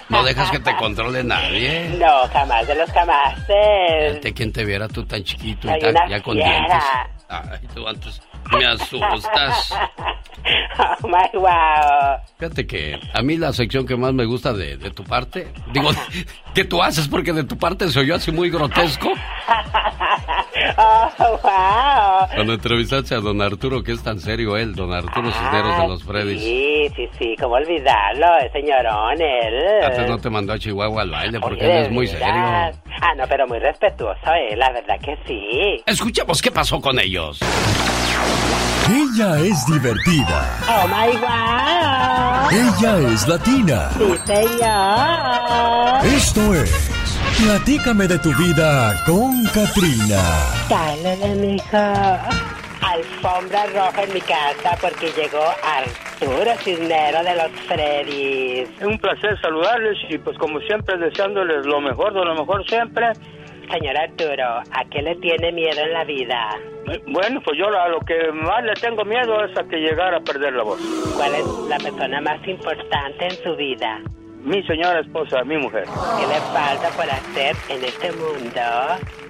No 0.09 0.23
dejas 0.23 0.49
que 0.49 0.57
te 0.59 0.75
controle 0.77 1.23
nadie. 1.23 1.97
No, 1.99 2.27
jamás 2.33 2.65
de 2.65 2.73
los 2.73 2.89
jamases. 2.89 4.23
De 4.23 4.33
quien 4.35 4.51
te 4.51 4.65
viera 4.65 4.87
tú 4.87 5.05
tan 5.05 5.23
chiquito 5.23 5.67
y 5.67 5.79
tan, 5.79 6.09
ya 6.09 6.19
con 6.23 6.33
fiera. 6.35 6.81
Dientes. 7.29 7.49
Ay, 7.51 7.67
tú 7.73 7.87
antes 7.87 8.21
me 8.51 8.65
asustas. 8.65 9.73
Oh, 10.77 11.07
my 11.07 11.39
wow. 11.39 12.19
Fíjate 12.37 12.67
que 12.67 12.99
a 13.13 13.21
mí 13.21 13.37
la 13.37 13.53
sección 13.53 13.85
que 13.85 13.95
más 13.95 14.13
me 14.13 14.25
gusta 14.25 14.53
de, 14.53 14.77
de 14.77 14.91
tu 14.91 15.03
parte, 15.03 15.47
digo, 15.71 15.89
¿qué 16.53 16.65
tú 16.65 16.81
haces? 16.81 17.07
Porque 17.07 17.33
de 17.33 17.43
tu 17.43 17.57
parte 17.57 17.87
se 17.89 17.99
oyó 17.99 18.15
así 18.15 18.31
muy 18.31 18.49
grotesco. 18.49 19.11
Oh, 20.77 21.09
wow. 21.19 22.27
Cuando 22.33 22.53
entrevistaste 22.53 23.15
a 23.15 23.19
don 23.19 23.41
Arturo, 23.41 23.83
que 23.83 23.91
es 23.91 24.01
tan 24.03 24.19
serio 24.19 24.55
él, 24.55 24.75
don 24.75 24.93
Arturo 24.93 25.31
Cisneros 25.31 25.81
de 25.81 25.87
los 25.87 26.03
Freddys. 26.03 26.41
Sí, 26.41 26.87
sí, 26.95 27.09
sí, 27.17 27.35
cómo 27.39 27.55
olvidarlo, 27.55 28.27
señorón, 28.51 29.19
él. 29.21 29.83
Antes 29.83 30.07
no 30.07 30.17
te 30.19 30.29
mandó 30.29 30.53
a 30.53 30.59
Chihuahua 30.59 31.01
al 31.01 31.11
baile 31.11 31.39
porque 31.39 31.65
Oye, 31.65 31.79
él 31.79 31.85
es 31.85 31.91
muy 31.91 32.07
serio. 32.07 32.25
Ah, 32.27 32.71
no, 33.17 33.25
pero 33.27 33.47
muy 33.47 33.59
respetuoso, 33.59 34.31
eh, 34.33 34.55
la 34.55 34.71
verdad 34.71 34.99
que 34.99 35.17
sí. 35.27 35.83
Escuchemos 35.85 36.41
qué 36.41 36.51
pasó 36.51 36.79
con 36.79 36.99
ellos. 36.99 37.39
Ella 38.89 39.39
es 39.39 39.65
divertida. 39.65 40.59
Oh, 40.67 40.87
my 40.87 41.17
wow. 41.17 42.49
Ella 42.51 43.13
es 43.13 43.27
latina. 43.27 43.89
Sí, 43.97 44.19
señor. 44.25 46.05
Esto 46.05 46.53
es 46.53 46.93
Platícame 47.37 48.07
de 48.07 48.19
tu 48.19 48.31
vida 48.35 48.93
con 49.05 49.43
Katrina. 49.45 50.21
Dale, 50.69 51.35
mijo. 51.35 51.77
Alfombra 52.81 53.65
roja 53.73 54.03
en 54.03 54.13
mi 54.13 54.21
casa 54.21 54.77
porque 54.79 55.11
llegó 55.11 55.43
Arturo 55.63 56.51
Cisnero 56.63 57.23
de 57.23 57.35
los 57.35 57.51
Freddys. 57.67 58.69
Es 58.79 58.85
un 58.85 58.99
placer 58.99 59.39
saludarles 59.41 59.97
y 60.09 60.17
pues 60.19 60.37
como 60.37 60.59
siempre 60.61 60.97
deseándoles 60.97 61.65
lo 61.65 61.81
mejor 61.81 62.13
de 62.13 62.23
lo 62.23 62.35
mejor 62.35 62.65
siempre. 62.67 63.11
Señor 63.73 63.97
Arturo, 63.97 64.43
¿a 64.71 64.85
qué 64.91 65.01
le 65.01 65.15
tiene 65.15 65.51
miedo 65.51 65.81
en 65.81 65.93
la 65.93 66.03
vida? 66.03 66.49
Eh, 66.91 67.01
Bueno, 67.07 67.41
pues 67.43 67.57
yo 67.57 67.67
a 67.67 67.87
lo 67.87 67.99
que 68.01 68.31
más 68.31 68.63
le 68.63 68.73
tengo 68.73 69.03
miedo 69.03 69.43
es 69.45 69.57
a 69.57 69.63
que 69.63 69.77
llegara 69.77 70.17
a 70.17 70.19
perder 70.19 70.53
la 70.53 70.61
voz. 70.61 70.79
¿Cuál 71.17 71.33
es 71.33 71.47
la 71.67 71.77
persona 71.77 72.21
más 72.21 72.47
importante 72.47 73.25
en 73.25 73.31
su 73.43 73.55
vida? 73.55 73.99
Mi 74.43 74.61
señora 74.67 74.99
esposa, 74.99 75.43
mi 75.43 75.57
mujer. 75.57 75.85
¿Qué 75.85 76.27
le 76.27 76.39
falta 76.53 76.89
por 76.89 77.09
hacer 77.09 77.55
en 77.69 77.83
este 77.83 78.11
mundo? 78.11 78.61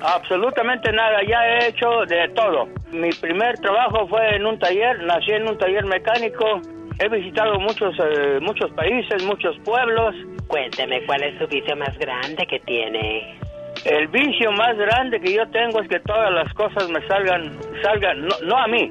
Absolutamente 0.02 0.92
nada, 0.92 1.20
ya 1.26 1.48
he 1.48 1.70
hecho 1.70 2.04
de 2.08 2.28
todo. 2.36 2.68
Mi 2.92 3.12
primer 3.12 3.58
trabajo 3.60 4.08
fue 4.10 4.36
en 4.36 4.46
un 4.46 4.60
taller, 4.60 5.02
nací 5.04 5.32
en 5.32 5.48
un 5.48 5.58
taller 5.58 5.86
mecánico. 5.86 6.60
He 7.00 7.08
visitado 7.08 7.60
muchos, 7.62 7.96
eh, 7.98 8.40
muchos 8.42 8.70
países, 8.72 9.24
muchos 9.24 9.56
pueblos. 9.64 10.14
Cuénteme, 10.48 11.06
¿cuál 11.06 11.24
es 11.24 11.40
su 11.40 11.48
vicio 11.48 11.78
más 11.78 11.98
grande 11.98 12.46
que 12.46 12.60
tiene? 12.60 13.40
El 13.86 14.08
vicio 14.08 14.52
más 14.54 14.78
grande 14.78 15.20
que 15.20 15.34
yo 15.34 15.46
tengo 15.50 15.82
es 15.82 15.90
que 15.90 16.00
todas 16.00 16.32
las 16.32 16.54
cosas 16.54 16.90
me 16.90 17.06
salgan, 17.08 17.58
salgan, 17.82 18.26
no, 18.26 18.36
no 18.46 18.58
a 18.58 18.68
mí, 18.68 18.90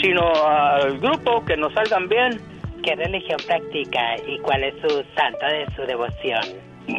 sino 0.00 0.22
al 0.44 0.98
grupo, 0.98 1.44
que 1.44 1.56
nos 1.56 1.72
salgan 1.72 2.08
bien. 2.08 2.40
¿Qué 2.82 2.96
religión 2.96 3.38
practica 3.46 4.16
y 4.26 4.38
cuál 4.40 4.64
es 4.64 4.74
su 4.82 4.88
santo 5.16 5.46
de 5.46 5.66
su 5.76 5.82
devoción? 5.82 6.42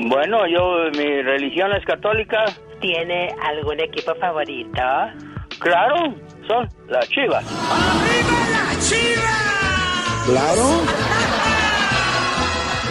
Bueno, 0.08 0.48
yo, 0.48 0.90
mi 0.98 1.22
religión 1.22 1.72
es 1.74 1.86
católica. 1.86 2.46
¿Tiene 2.80 3.30
algún 3.44 3.80
equipo 3.80 4.16
favorito? 4.16 4.82
Claro, 5.60 6.14
son 6.48 6.68
las 6.88 7.08
chivas. 7.10 7.46
Claro. 10.26 10.64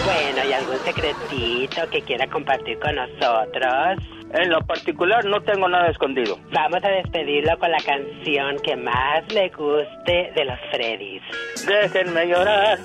Bueno, 0.04 0.48
¿y 0.48 0.52
algún 0.52 0.78
secretito 0.78 1.90
que 1.90 2.02
quiera 2.02 2.26
compartir 2.28 2.78
con 2.78 2.94
nosotros? 2.94 3.98
En 4.34 4.50
lo 4.50 4.60
particular 4.66 5.24
no 5.24 5.40
tengo 5.42 5.68
nada 5.68 5.88
escondido. 5.90 6.36
Vamos 6.52 6.82
a 6.82 6.88
despedirlo 6.88 7.56
con 7.58 7.70
la 7.70 7.78
canción 7.78 8.58
que 8.64 8.74
más 8.74 9.22
le 9.32 9.48
guste 9.50 10.32
de 10.34 10.44
los 10.44 10.58
Freddys. 10.72 11.22
Déjenme 11.64 12.26
llorar, 12.26 12.78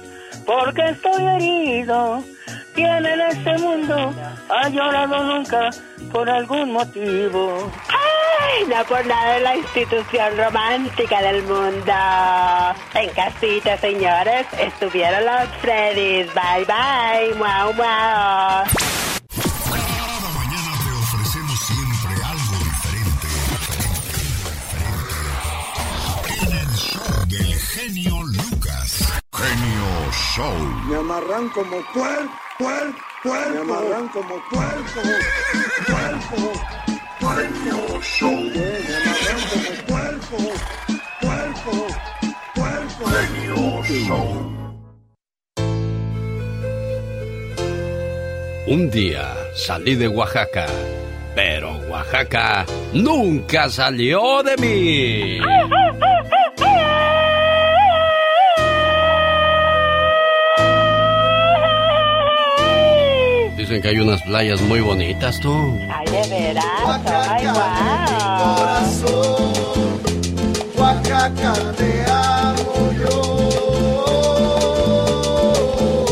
porque 0.46 0.90
estoy 0.90 1.26
herido. 1.26 2.24
¿Quién 2.76 3.04
en 3.04 3.22
este 3.22 3.58
mundo 3.58 4.14
ha 4.50 4.70
llorado 4.70 5.24
nunca 5.24 5.72
por 6.12 6.30
algún 6.30 6.72
motivo? 6.72 7.72
¡Ay! 7.90 8.66
No 8.68 8.86
por 8.86 9.04
nada 9.08 9.34
de 9.34 9.40
la 9.40 9.58
institución 9.58 10.38
romántica 10.38 11.20
del 11.24 11.42
mundo. 11.44 11.94
En 12.94 13.10
casita, 13.16 13.76
señores, 13.78 14.46
estuvieron 14.60 15.26
los 15.26 15.50
Freddys. 15.62 16.28
Bye, 16.36 16.66
bye. 16.66 17.34
Wow, 17.40 17.74
wow. 17.76 18.90
Genio 29.42 30.12
Show. 30.12 30.54
Me 30.90 30.96
amarran 30.98 31.48
como 31.50 31.78
puerco, 31.94 32.30
puerco, 32.58 32.98
puerco. 33.24 33.50
Me 33.52 33.60
amarran 33.60 34.08
como 34.10 34.36
puerco, 34.52 35.02
puerco, 35.88 36.40
puerco. 37.22 38.02
Show. 38.02 38.36
Me 38.36 38.96
amarran 39.00 39.40
como 39.50 39.72
puerco, 39.88 40.38
puerco, 41.22 41.88
puerco. 42.54 43.02
Genio 43.16 43.84
Show. 43.84 44.30
Un 48.68 48.92
día 48.92 49.38
salí 49.56 49.96
de 49.96 50.10
Oaxaca, 50.10 50.68
pero 51.34 51.78
Oaxaca 51.90 52.66
nunca 52.92 53.70
salió 53.70 54.44
de 54.44 54.58
mí. 54.58 55.40
Dicen 63.70 63.84
que 63.84 63.90
hay 63.90 64.00
unas 64.00 64.20
playas 64.24 64.62
muy 64.62 64.80
bonitas, 64.80 65.40
tú. 65.40 65.78
Ay, 65.94 66.06
de 66.08 66.28
veras. 66.28 66.66
Ay, 67.06 67.46
wow. 67.46 67.54
Corazón, 68.56 69.54
Oaxaca 70.76 71.54
te 71.78 72.04
amo 72.10 72.92
yo. 73.00 73.26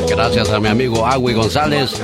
Gracias 0.07 0.51
a 0.51 0.59
mi 0.59 0.67
amigo 0.67 1.07
Agui 1.07 1.33
González, 1.33 1.99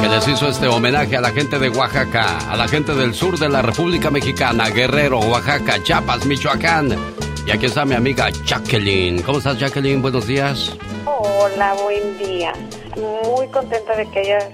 que 0.00 0.08
les 0.08 0.28
hizo 0.28 0.46
este 0.46 0.68
homenaje 0.68 1.16
a 1.16 1.20
la 1.20 1.32
gente 1.32 1.58
de 1.58 1.68
Oaxaca, 1.68 2.38
a 2.48 2.56
la 2.56 2.68
gente 2.68 2.94
del 2.94 3.12
sur 3.12 3.40
de 3.40 3.48
la 3.48 3.62
República 3.62 4.12
Mexicana, 4.12 4.70
Guerrero, 4.70 5.18
Oaxaca, 5.18 5.82
Chiapas, 5.82 6.26
Michoacán. 6.26 6.96
Y 7.44 7.50
aquí 7.50 7.66
está 7.66 7.84
mi 7.84 7.96
amiga 7.96 8.30
Jacqueline. 8.44 9.20
¿Cómo 9.22 9.38
estás, 9.38 9.58
Jacqueline? 9.58 10.00
Buenos 10.00 10.28
días. 10.28 10.76
Hola, 11.06 11.74
buen 11.82 12.16
día. 12.18 12.52
Muy 12.96 13.48
contenta 13.48 13.96
de 13.96 14.08
que 14.10 14.20
hayas 14.20 14.44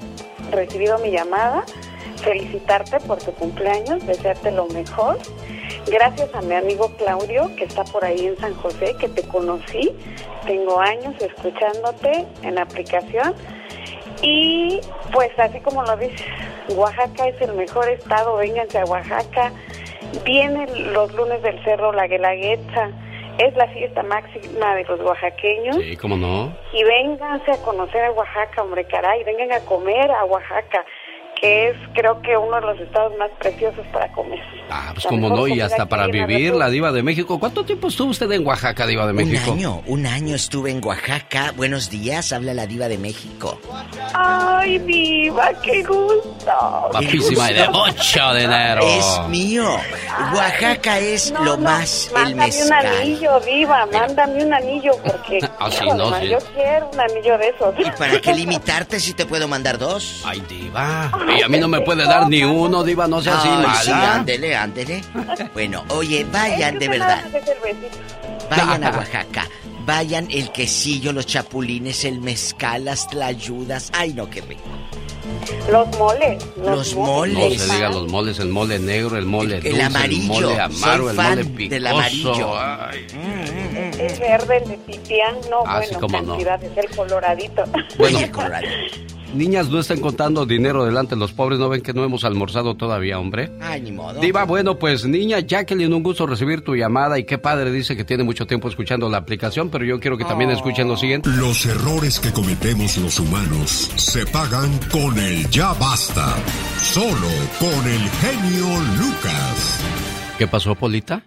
recibido 0.52 0.98
mi 0.98 1.10
llamada. 1.10 1.64
Felicitarte 2.22 3.00
por 3.00 3.18
tu 3.18 3.32
cumpleaños, 3.32 4.06
desearte 4.06 4.52
lo 4.52 4.66
mejor. 4.68 5.18
Gracias 5.86 6.32
a 6.34 6.40
mi 6.42 6.54
amigo 6.54 6.88
Claudio, 6.96 7.50
que 7.56 7.64
está 7.64 7.82
por 7.84 8.04
ahí 8.04 8.26
en 8.26 8.38
San 8.38 8.54
José, 8.54 8.94
que 9.00 9.08
te 9.08 9.22
conocí. 9.22 9.90
Tengo 10.46 10.78
años 10.78 11.14
escuchándote 11.20 12.26
en 12.42 12.54
la 12.54 12.62
aplicación. 12.62 13.34
Y 14.22 14.80
pues 15.12 15.30
así 15.36 15.58
como 15.60 15.82
lo 15.82 15.96
dices, 15.96 16.22
Oaxaca 16.76 17.26
es 17.26 17.40
el 17.40 17.54
mejor 17.54 17.88
estado, 17.88 18.36
vénganse 18.36 18.78
a 18.78 18.84
Oaxaca. 18.84 19.52
Vienen 20.24 20.92
los 20.92 21.12
lunes 21.14 21.42
del 21.42 21.62
Cerro 21.64 21.92
La 21.92 22.06
Guelaguetza, 22.06 22.90
es 23.38 23.56
la 23.56 23.66
fiesta 23.68 24.02
máxima 24.02 24.74
de 24.76 24.84
los 24.84 25.00
oaxaqueños. 25.00 25.76
Sí, 25.76 25.96
¿cómo 25.96 26.16
no? 26.16 26.54
Y 26.72 26.84
vénganse 26.84 27.52
a 27.52 27.62
conocer 27.62 28.04
a 28.04 28.12
Oaxaca, 28.12 28.62
hombre, 28.62 28.84
caray, 28.84 29.24
vengan 29.24 29.52
a 29.52 29.60
comer 29.60 30.10
a 30.10 30.24
Oaxaca, 30.24 30.84
que 31.42 31.70
es 31.70 31.76
creo 31.92 32.22
que 32.22 32.36
uno 32.36 32.54
de 32.54 32.60
los 32.68 32.78
estados 32.78 33.12
más 33.18 33.28
preciosos 33.40 33.84
para 33.92 34.10
comer. 34.12 34.38
Ah, 34.70 34.92
pues 34.94 35.04
como 35.06 35.28
no, 35.28 35.48
y 35.48 35.60
hasta 35.60 35.86
para 35.86 36.06
vivir, 36.06 36.54
la 36.54 36.70
diva 36.70 36.92
de 36.92 37.02
México. 37.02 37.38
¿Cuánto 37.40 37.64
tiempo 37.64 37.88
estuvo 37.88 38.10
usted 38.10 38.30
en 38.30 38.46
Oaxaca, 38.46 38.86
diva 38.86 39.06
de 39.08 39.12
México? 39.12 39.50
Un 39.50 39.58
año, 39.58 39.82
un 39.86 40.06
año 40.06 40.36
estuve 40.36 40.70
en 40.70 40.82
Oaxaca. 40.84 41.52
Buenos 41.56 41.90
días, 41.90 42.32
habla 42.32 42.54
la 42.54 42.66
diva 42.66 42.86
de 42.86 42.96
México. 42.96 43.58
Ay, 44.14 44.78
viva, 44.78 45.50
qué 45.62 45.82
gusto. 45.82 46.88
Guapísima 46.92 47.50
y 47.50 47.54
de 47.54 47.68
mucho 47.70 48.34
dinero. 48.34 48.82
Es 48.86 49.20
mío. 49.28 49.66
Oaxaca 50.34 50.98
es 51.00 51.32
No, 51.32 51.44
lo 51.44 51.56
no, 51.56 51.64
más 51.64 52.06
el 52.08 52.14
Mándame 52.14 52.32
un 52.32 52.38
mezcal. 52.38 52.86
anillo, 52.86 53.40
viva, 53.40 53.86
mándame 53.92 54.44
un 54.44 54.54
anillo, 54.54 54.92
porque 55.04 55.40
Ah, 55.58 55.70
sí, 55.70 55.86
no, 55.96 56.08
man, 56.10 56.22
sí. 56.22 56.28
yo 56.28 56.38
quiero 56.54 56.88
un 56.92 57.00
anillo 57.00 57.36
de 57.38 57.48
esos. 57.48 57.74
¿Y 57.80 57.90
para 57.98 58.20
qué 58.20 58.32
limitarte 58.34 59.00
si 59.00 59.12
te 59.12 59.26
puedo 59.26 59.48
mandar 59.48 59.76
dos? 59.76 60.22
Ay, 60.24 60.40
diva. 60.48 61.10
Y 61.38 61.42
a 61.42 61.48
mí 61.48 61.58
no 61.58 61.68
me 61.68 61.80
puede 61.80 62.04
dar 62.04 62.28
ni 62.28 62.42
uno, 62.44 62.82
diva, 62.84 63.06
no 63.08 63.20
sea 63.22 63.38
así 63.38 63.48
Ay, 63.48 63.56
mala. 63.66 63.74
sí, 63.82 63.90
ándele, 63.90 64.56
ándele. 64.56 65.02
Bueno, 65.52 65.84
oye, 65.88 66.24
vayan 66.32 66.78
de 66.78 66.88
verdad. 66.88 67.24
Vayan 68.50 68.84
a 68.84 68.90
Oaxaca. 68.90 69.46
Vayan 69.84 70.28
el 70.30 70.50
quesillo, 70.52 71.12
los 71.12 71.26
chapulines, 71.26 72.04
el 72.04 72.20
mezcal, 72.20 72.84
las 72.84 73.08
tlayudas. 73.08 73.90
Ay, 73.92 74.12
no, 74.14 74.30
qué 74.30 74.40
rico. 74.42 74.62
Los 75.70 75.88
moles. 75.98 76.44
Los 76.56 76.94
No 76.94 77.00
moles. 77.04 77.60
se 77.62 77.74
diga 77.74 77.88
los 77.88 78.08
moles, 78.08 78.38
el 78.38 78.48
mole 78.48 78.78
negro, 78.78 79.16
el 79.16 79.24
mole 79.26 79.56
El 79.56 79.62
dulce, 79.64 79.82
amarillo. 79.82 80.22
el 80.22 80.28
mole 80.28 80.60
amaro, 80.60 81.02
Soy 81.04 81.10
el 81.10 81.16
fan 81.16 81.28
mole 81.30 81.44
picoso. 81.46 81.70
del 81.70 81.86
amarillo. 81.86 82.58
Ay. 82.60 83.06
Es 83.98 84.20
verde, 84.20 84.56
el 84.58 84.68
de 84.68 84.78
pipián, 84.78 85.34
no, 85.50 85.62
Ah, 85.66 85.80
sí, 85.82 85.94
bueno, 85.96 86.20
no. 86.22 86.28
cantidad, 86.28 86.62
es 86.62 86.76
el 86.76 86.96
coloradito. 86.96 87.64
Bueno, 87.98 88.18
niñas, 89.34 89.68
no 89.70 89.78
estén 89.80 90.00
contando 90.00 90.46
dinero 90.46 90.84
delante 90.84 91.14
de 91.14 91.20
los 91.20 91.32
pobres, 91.32 91.58
¿no 91.58 91.68
ven 91.68 91.80
que 91.82 91.92
no 91.92 92.04
hemos 92.04 92.24
almorzado 92.24 92.74
todavía, 92.76 93.18
hombre? 93.18 93.50
Ay, 93.60 93.80
ni 93.82 93.92
modo. 93.92 94.20
Diva, 94.20 94.44
bueno, 94.44 94.78
pues 94.78 95.04
niña 95.06 95.40
Jacqueline, 95.40 95.92
un 95.92 96.02
gusto 96.02 96.26
recibir 96.26 96.62
tu 96.62 96.74
llamada 96.74 97.18
y 97.18 97.24
qué 97.24 97.38
padre 97.38 97.70
dice 97.70 97.96
que 97.96 98.04
tiene 98.04 98.24
mucho 98.24 98.46
tiempo 98.46 98.68
escuchando 98.68 99.08
la 99.08 99.18
aplicación, 99.18 99.70
pero 99.70 99.84
yo 99.84 99.98
quiero 100.00 100.16
que 100.18 100.24
también 100.24 100.50
escuchen 100.50 100.88
lo 100.88 100.96
siguiente. 100.96 101.30
Los 101.30 101.64
errores 101.66 102.20
que 102.20 102.32
cometemos 102.32 102.96
los 102.98 103.18
humanos 103.20 103.70
se 103.96 104.24
pagan 104.26 104.70
con 104.90 105.18
el 105.18 105.48
ya 105.50 105.72
basta. 105.74 106.34
Solo 106.78 107.28
con 107.58 107.86
el 107.88 108.00
genio 108.20 108.66
Lucas. 108.98 109.84
¿Qué 110.38 110.46
pasó, 110.46 110.74
Polita? 110.74 111.22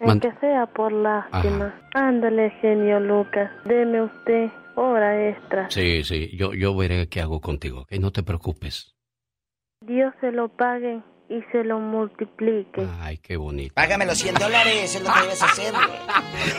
Man- 0.00 0.20
Aunque 0.22 0.30
sea 0.40 0.66
por 0.66 0.92
lástima. 0.92 1.74
Ándale, 1.94 2.50
genio 2.60 3.00
Lucas. 3.00 3.50
Deme 3.64 4.02
usted 4.02 4.48
hora 4.76 5.28
extra. 5.30 5.70
Sí, 5.70 6.04
sí, 6.04 6.36
yo, 6.36 6.54
yo 6.54 6.76
veré 6.76 7.08
qué 7.08 7.20
hago 7.20 7.40
contigo, 7.40 7.84
que 7.86 7.98
no 7.98 8.12
te 8.12 8.22
preocupes. 8.22 8.94
Dios 9.80 10.14
se 10.20 10.32
lo 10.32 10.48
pague 10.48 11.02
y 11.28 11.40
se 11.50 11.64
lo 11.64 11.78
multiplique. 11.80 12.86
Ay, 13.00 13.18
qué 13.18 13.36
bonito. 13.36 13.74
Págame 13.74 14.06
los 14.06 14.16
100 14.18 14.34
dólares, 14.36 14.94
es 14.94 15.02
lo 15.02 15.12
que 15.12 15.20
debes 15.20 15.42
hacer. 15.42 15.74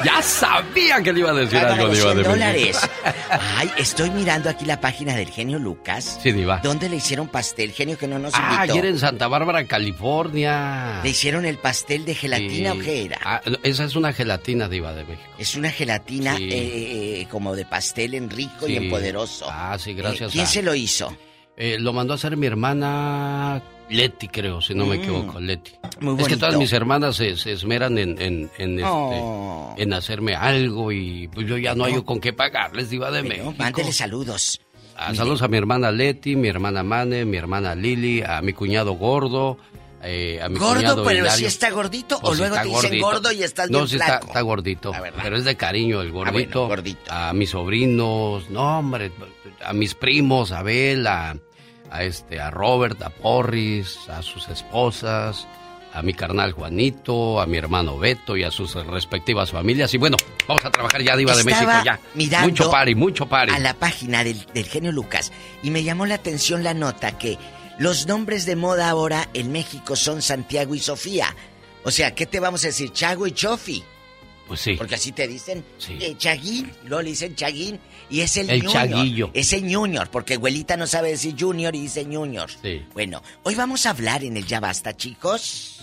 Ya 0.04 0.22
sabía 0.22 1.02
que 1.02 1.14
le 1.14 1.20
iba 1.22 1.30
a 1.32 1.34
decir 1.34 1.60
Págame 1.60 1.74
algo, 1.82 1.88
los 1.88 1.98
Diva 1.98 2.12
100 2.14 2.24
de 2.24 2.30
dólares. 2.30 2.90
Ay, 3.58 3.72
estoy 3.78 4.10
mirando 4.12 4.50
aquí 4.50 4.66
la 4.66 4.80
página 4.82 5.16
del 5.16 5.30
genio 5.30 5.60
Lucas. 5.60 6.20
Sí, 6.22 6.32
Diva. 6.32 6.60
¿Dónde 6.64 6.90
le 6.90 6.98
hicieron 6.98 7.28
pastel? 7.30 7.72
Genio 7.72 7.98
que 7.98 8.08
no 8.08 8.20
nos 8.20 8.34
Ah, 8.36 8.56
invitó. 8.62 8.74
ayer 8.74 8.86
en 8.88 9.00
Santa 9.00 9.28
Bárbara, 9.28 9.66
California. 9.66 11.02
¿Le 11.04 11.10
hicieron 11.10 11.46
el 11.46 11.58
pastel 11.58 12.06
de 12.06 12.16
gelatina 12.16 12.74
Sí. 12.74 12.80
o 12.80 12.84
qué 12.84 13.06
era? 13.06 13.20
Ah, 13.24 13.42
esa 13.64 13.86
es 13.86 13.96
una 13.96 14.12
gelatina, 14.14 14.68
Diva 14.68 14.94
de 14.94 15.04
México. 15.06 15.30
Es 15.38 15.56
una 15.56 15.70
gelatina 15.72 16.36
Sí. 16.36 16.50
eh, 16.52 17.22
eh, 17.22 17.28
como 17.30 17.56
de 17.56 17.66
pastel 17.66 18.14
en 18.16 18.30
rico 18.30 18.68
y 18.68 18.76
en 18.76 18.90
poderoso. 18.90 19.48
Ah, 19.50 19.78
sí, 19.80 19.94
gracias 19.94 20.30
Eh, 20.30 20.34
¿Quién 20.34 20.46
a- 20.46 20.50
se 20.50 20.64
lo 20.64 20.76
hizo? 20.76 21.16
Eh, 21.58 21.78
lo 21.80 21.92
mandó 21.92 22.14
a 22.14 22.16
hacer 22.16 22.38
mi 22.38 22.46
hermana 22.46 23.62
Leti, 23.90 24.28
creo, 24.28 24.62
si 24.62 24.76
no 24.76 24.86
me 24.86 24.98
Mm. 24.98 25.02
equivoco, 25.02 25.40
Leti. 25.40 25.72
Muy 26.02 26.22
es 26.22 26.28
que 26.28 26.38
todas 26.38 26.56
mis 26.58 26.72
hermanas 26.74 27.16
se, 27.16 27.36
se 27.38 27.54
esmeran 27.54 27.98
en, 27.98 28.22
en, 28.22 28.50
en, 28.58 28.72
este, 28.80 28.84
Oh. 28.86 29.74
en 29.78 29.94
hacerme 29.94 30.36
algo 30.36 30.92
y 30.92 31.28
pues 31.30 31.48
yo 31.48 31.58
ya 31.58 31.74
no 31.74 31.86
hay 31.86 32.02
con 32.04 32.20
qué 32.20 32.32
pagarles, 32.34 32.90
Diva 32.90 33.10
de 33.12 33.24
México. 33.24 33.54
Mándele 33.58 33.92
saludos. 33.94 34.62
Ah, 34.96 35.14
saludos 35.16 35.42
a 35.42 35.48
mi 35.48 35.58
hermana 35.58 35.92
Leti, 35.92 36.36
mi 36.36 36.48
hermana 36.48 36.84
Mane, 36.84 37.24
mi 37.26 37.38
hermana 37.38 37.76
Lili, 37.76 38.22
a 38.24 38.42
mi 38.42 38.52
cuñado 38.54 38.94
gordo, 38.94 39.58
eh, 40.04 40.40
a 40.42 40.50
mi 40.50 40.58
¿Gordo, 40.60 40.76
cuñado 40.76 41.04
pero 41.04 41.20
Hilario. 41.20 41.38
si 41.38 41.46
está 41.46 41.70
gordito 41.72 42.20
Pues 42.20 42.34
o 42.34 42.36
luego 42.42 42.56
está 42.56 42.64
te 42.64 42.70
dicen 42.70 42.82
gordito. 42.90 43.06
gordo 43.06 43.32
y 43.32 43.44
estás 43.44 43.70
No, 43.70 43.80
bien 43.86 43.92
está, 43.94 44.06
flaco? 44.06 44.28
está 44.28 44.42
gordito, 44.42 44.92
pero 45.24 45.38
es 45.38 45.46
de 45.46 45.56
cariño 45.56 46.02
el 46.02 46.12
bueno, 46.12 46.32
gordito. 46.34 46.68
gordito. 46.68 47.00
A 47.12 47.32
mis 47.34 47.50
sobrinos, 47.52 48.50
no 48.50 48.80
hombre, 48.80 49.12
a 49.64 49.72
mis 49.74 49.94
primos, 49.96 50.52
a 50.52 50.60
Abel, 50.60 51.06
a, 51.92 52.04
este, 52.04 52.40
a 52.40 52.52
Robert, 52.52 53.02
a 53.02 53.10
Porris, 53.10 53.98
a 54.10 54.22
sus 54.22 54.48
esposas, 54.50 55.48
a 55.94 56.02
mi 56.02 56.14
carnal 56.14 56.52
Juanito, 56.52 57.42
a 57.42 57.46
mi 57.46 57.58
hermano 57.58 57.98
Beto 57.98 58.38
y 58.38 58.44
a 58.44 58.52
sus 58.52 58.76
respectivas 58.86 59.52
familias. 59.52 59.94
Y 59.94 59.98
bueno, 59.98 60.18
vamos 60.48 60.64
a 60.66 60.70
trabajar 60.70 61.02
ya, 61.02 61.16
Diva 61.16 61.36
de 61.36 61.44
México, 61.44 61.72
ya. 61.84 62.00
mirando 62.14 62.50
mucho 62.50 62.72
pari, 62.72 62.96
mucho 62.96 63.28
pari. 63.28 63.52
A 63.54 63.60
la 63.60 63.74
página 63.74 64.24
del, 64.24 64.46
del 64.54 64.66
genio 64.66 64.92
Lucas 64.92 65.32
y 65.64 65.72
me 65.72 65.84
llamó 65.84 66.06
la 66.06 66.16
atención 66.16 66.64
la 66.64 66.74
nota 66.74 67.18
que 67.18 67.38
los 67.80 68.08
nombres 68.08 68.46
de 68.46 68.56
moda 68.56 68.90
ahora 68.90 69.30
en 69.34 69.52
México 69.52 69.96
son 69.96 70.22
Santiago 70.22 70.76
y 70.76 70.80
Sofía. 70.80 71.36
O 71.84 71.92
sea, 71.92 72.14
¿qué 72.14 72.26
te 72.26 72.40
vamos 72.40 72.64
a 72.64 72.68
decir? 72.68 72.92
Chago 72.92 73.28
y 73.28 73.32
Chofi. 73.32 73.84
Pues 74.48 74.62
sí. 74.62 74.76
Porque 74.76 74.96
así 74.96 75.12
te 75.12 75.28
dicen 75.28 75.64
eh, 75.90 76.16
Chaguín, 76.18 76.72
luego 76.86 77.02
le 77.02 77.10
dicen 77.10 77.36
Chaguín 77.36 77.80
y 78.10 78.22
es 78.22 78.38
el, 78.38 78.50
El 78.50 78.62
Junior. 78.62 78.74
Chaguillo. 78.74 79.30
Es 79.34 79.54
el 79.54 79.74
Junior, 79.74 80.10
porque 80.10 80.36
abuelita 80.36 80.78
no 80.78 80.88
sabe 80.88 81.10
decir 81.10 81.36
Junior 81.38 81.76
y 81.76 81.82
dice 81.82 82.06
Junior. 82.06 82.50
Sí. 82.62 82.86
Bueno, 82.94 83.22
hoy 83.44 83.56
vamos 83.56 83.86
a 83.86 83.92
hablar 83.92 84.24
en 84.24 84.38
el 84.38 84.46
Ya 84.46 84.60
Basta, 84.60 84.96
chicos. 84.96 85.82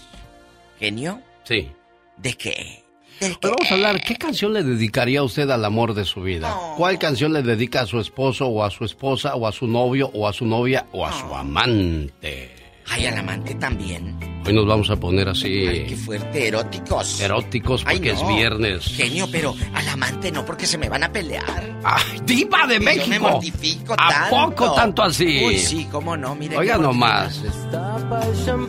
¿Genio? 0.78 1.20
Sí. 1.44 1.70
¿De 2.16 2.34
qué? 2.34 2.84
Hoy 3.20 3.36
vamos 3.42 3.70
a 3.70 3.74
hablar, 3.74 4.00
¿qué 4.00 4.16
canción 4.16 4.52
le 4.52 4.62
dedicaría 4.62 5.22
usted 5.22 5.48
al 5.48 5.64
amor 5.64 5.94
de 5.94 6.04
su 6.04 6.22
vida? 6.22 6.54
¿Cuál 6.76 6.98
canción 6.98 7.32
le 7.32 7.42
dedica 7.42 7.82
a 7.82 7.86
su 7.86 8.00
esposo 8.00 8.46
o 8.48 8.64
a 8.64 8.70
su 8.70 8.84
esposa 8.84 9.36
o 9.36 9.46
a 9.46 9.52
su 9.52 9.66
novio 9.66 10.10
o 10.12 10.26
a 10.26 10.32
su 10.32 10.44
novia 10.44 10.86
o 10.92 11.06
a 11.06 11.12
su 11.12 11.32
amante? 11.34 12.63
Ay, 12.88 13.06
al 13.06 13.18
amante 13.18 13.54
también. 13.54 14.16
Hoy 14.46 14.52
nos 14.52 14.66
vamos 14.66 14.90
a 14.90 14.96
poner 14.96 15.26
así 15.28 15.84
Qué 15.88 15.96
fuerte, 15.96 16.48
eróticos. 16.48 17.18
eróticos 17.20 17.82
Ay, 17.86 17.96
porque 17.96 18.12
no. 18.12 18.20
es 18.30 18.36
viernes. 18.36 18.84
Genio, 18.84 19.26
pero 19.32 19.54
al 19.72 19.88
amante 19.88 20.30
no, 20.30 20.44
porque 20.44 20.66
se 20.66 20.76
me 20.76 20.88
van 20.90 21.02
a 21.04 21.10
pelear. 21.10 21.78
¡Ay, 21.82 22.20
diva 22.26 22.66
de 22.66 22.76
Y 22.76 22.80
México! 22.80 23.04
Yo 23.06 23.10
me 23.10 23.18
mortifico 23.20 23.94
¿A 23.96 24.08
tanto. 24.08 24.36
poco 24.36 24.74
tanto 24.74 25.02
así? 25.02 25.44
Uy, 25.46 25.58
sí, 25.58 25.88
cómo 25.90 26.14
no, 26.16 26.34
mire. 26.34 26.56
Oiga 26.58 26.76
nomás. 26.76 27.40
mortificación. 27.72 28.68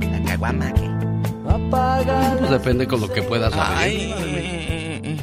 La 0.00 0.22
caguama. 0.30 0.72
Pues 2.38 2.50
depende 2.50 2.86
con 2.86 3.00
lo 3.00 3.10
que 3.10 3.22
puedas 3.22 3.52
abrir. 3.54 4.14
Ay. 4.14 5.18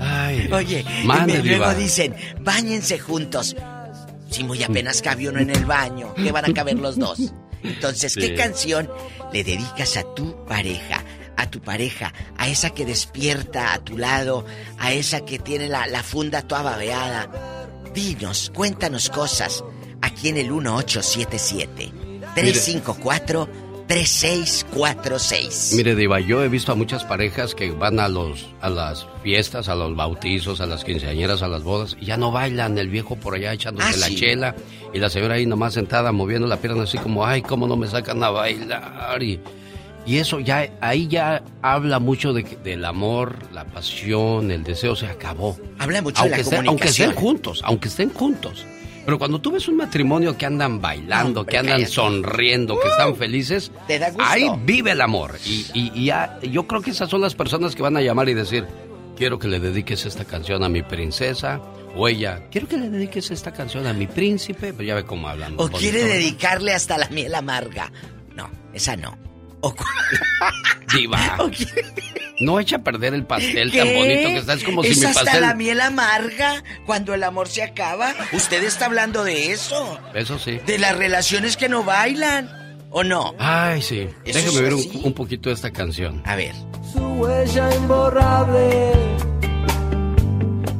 Ay, 0.00 0.48
Oye, 0.52 0.84
y 1.02 1.42
luego 1.42 1.74
dicen, 1.74 2.14
bañense 2.40 2.98
juntos. 2.98 3.54
Si 4.34 4.42
muy 4.44 4.62
apenas 4.64 5.00
cabe 5.00 5.28
uno 5.28 5.38
en 5.38 5.50
el 5.50 5.64
baño, 5.64 6.12
¿qué 6.14 6.32
van 6.32 6.44
a 6.50 6.52
caber 6.52 6.76
los 6.78 6.98
dos? 6.98 7.18
Entonces, 7.62 8.14
¿qué 8.16 8.28
Sí. 8.28 8.34
canción 8.34 8.90
le 9.32 9.44
dedicas 9.44 9.96
a 9.96 10.02
tu 10.14 10.44
pareja? 10.44 11.02
A 11.36 11.48
tu 11.50 11.60
pareja, 11.60 12.12
a 12.36 12.48
esa 12.48 12.70
que 12.70 12.84
despierta 12.84 13.72
a 13.74 13.78
tu 13.78 13.96
lado, 13.98 14.44
a 14.78 14.92
esa 14.92 15.24
que 15.24 15.38
tiene 15.38 15.68
la, 15.68 15.86
la 15.86 16.02
funda 16.02 16.42
toda 16.42 16.62
babeada. 16.62 17.28
Dinos, 17.94 18.50
cuéntanos 18.54 19.08
cosas 19.10 19.62
aquí 20.02 20.28
en 20.30 20.36
el 20.38 20.50
1877 20.50 21.92
354 22.34 23.48
3646. 23.86 25.74
Mire, 25.76 25.94
Diva, 25.94 26.20
yo 26.20 26.42
he 26.42 26.48
visto 26.48 26.72
a 26.72 26.74
muchas 26.74 27.04
parejas 27.04 27.54
que 27.54 27.70
van 27.70 28.00
a 28.00 28.08
los 28.08 28.46
a 28.60 28.68
las 28.70 29.06
fiestas, 29.22 29.68
a 29.68 29.74
los 29.74 29.94
bautizos, 29.94 30.60
a 30.60 30.66
las 30.66 30.84
quinceañeras, 30.84 31.42
a 31.42 31.48
las 31.48 31.62
bodas, 31.62 31.96
y 32.00 32.06
ya 32.06 32.16
no 32.16 32.30
bailan, 32.32 32.78
el 32.78 32.88
viejo 32.88 33.16
por 33.16 33.34
allá 33.34 33.52
echándose 33.52 33.88
Ah, 33.88 33.96
la 33.98 34.06
sí. 34.06 34.16
chela, 34.16 34.54
y 34.92 34.98
la 34.98 35.10
señora 35.10 35.34
ahí 35.34 35.46
nomás 35.46 35.74
sentada 35.74 36.12
moviendo 36.12 36.46
la 36.46 36.56
pierna 36.58 36.84
así 36.84 36.98
como, 36.98 37.26
ay, 37.26 37.42
cómo 37.42 37.66
no 37.66 37.76
me 37.76 37.86
sacan 37.86 38.22
a 38.22 38.30
bailar. 38.30 39.22
Y, 39.22 39.40
y 40.06 40.18
eso 40.18 40.40
ya, 40.40 40.68
ahí 40.80 41.06
ya 41.08 41.42
habla 41.62 41.98
mucho 41.98 42.32
de, 42.32 42.42
del 42.62 42.84
amor, 42.84 43.36
la 43.52 43.64
pasión, 43.64 44.50
el 44.50 44.62
deseo, 44.64 44.94
se 44.96 45.06
acabó. 45.06 45.56
Habla 45.78 46.02
mucho 46.02 46.20
aunque 46.22 46.38
de 46.38 46.42
la 46.42 46.48
estén- 46.58 46.68
Aunque 46.68 46.88
estén 46.88 47.12
juntos, 47.12 47.60
aunque 47.64 47.88
estén 47.88 48.10
juntos. 48.10 48.66
Pero 49.04 49.18
cuando 49.18 49.40
tú 49.40 49.52
ves 49.52 49.68
un 49.68 49.76
matrimonio 49.76 50.36
que 50.36 50.46
andan 50.46 50.80
bailando, 50.80 51.40
Hombre, 51.40 51.52
que 51.52 51.58
andan 51.58 51.74
cállate. 51.76 51.92
sonriendo, 51.92 52.78
que 52.80 52.88
están 52.88 53.16
felices, 53.16 53.70
Te 53.86 53.98
da 53.98 54.08
gusto. 54.08 54.24
ahí 54.24 54.46
vive 54.64 54.92
el 54.92 55.00
amor. 55.00 55.36
Y, 55.44 55.66
y- 55.74 55.92
y 55.94 56.04
ya- 56.06 56.38
yo 56.42 56.66
creo 56.66 56.80
que 56.82 56.90
esas 56.90 57.08
son 57.10 57.20
las 57.20 57.34
personas 57.34 57.74
que 57.76 57.82
van 57.82 57.96
a 57.96 58.00
llamar 58.00 58.28
y 58.28 58.34
decir, 58.34 58.66
quiero 59.16 59.38
que 59.38 59.48
le 59.48 59.60
dediques 59.60 60.06
esta 60.06 60.24
canción 60.24 60.64
a 60.64 60.68
mi 60.68 60.82
princesa. 60.82 61.60
O 61.96 62.08
ella, 62.08 62.48
quiero 62.50 62.66
que 62.66 62.76
le 62.76 62.90
dediques 62.90 63.30
esta 63.30 63.52
canción 63.52 63.86
a 63.86 63.92
mi 63.92 64.06
príncipe. 64.08 64.72
Pues 64.72 64.86
ya 64.88 64.94
ve 64.96 65.04
cómo 65.04 65.28
hablan. 65.28 65.54
O 65.58 65.68
quiere 65.68 66.02
dedicarle 66.04 66.72
hasta 66.74 66.98
la 66.98 67.08
miel 67.10 67.32
amarga. 67.34 67.92
No, 68.34 68.50
esa 68.72 68.96
no. 68.96 69.16
O 69.60 69.72
Diva. 70.94 71.36
No 72.40 72.58
echa 72.58 72.76
a 72.76 72.78
perder 72.80 73.14
el 73.14 73.24
pastel 73.24 73.70
¿Qué? 73.70 73.78
tan 73.78 73.94
bonito 73.94 74.28
que 74.28 74.36
está. 74.38 74.54
Es 74.54 74.64
como 74.64 74.82
¿Es 74.82 74.94
si 74.94 75.00
mi 75.00 75.06
hasta 75.06 75.22
pastel... 75.24 75.40
la 75.42 75.54
miel 75.54 75.80
amarga 75.80 76.62
cuando 76.86 77.14
el 77.14 77.22
amor 77.22 77.48
se 77.48 77.62
acaba? 77.62 78.12
Usted 78.32 78.62
está 78.64 78.86
hablando 78.86 79.22
de 79.24 79.52
eso. 79.52 79.98
Eso 80.14 80.38
sí. 80.38 80.58
De 80.66 80.78
las 80.78 80.96
relaciones 80.96 81.56
que 81.56 81.68
no 81.68 81.84
bailan. 81.84 82.50
¿O 82.90 83.02
no? 83.04 83.34
Ay, 83.38 83.82
sí. 83.82 84.08
Déjame 84.24 84.60
ver 84.60 84.74
un 84.74 85.12
poquito 85.14 85.48
de 85.48 85.54
esta 85.54 85.70
canción. 85.72 86.22
A 86.24 86.36
ver. 86.36 86.54
su 86.92 87.00
huella 87.00 87.74
imborrable. 87.76 88.92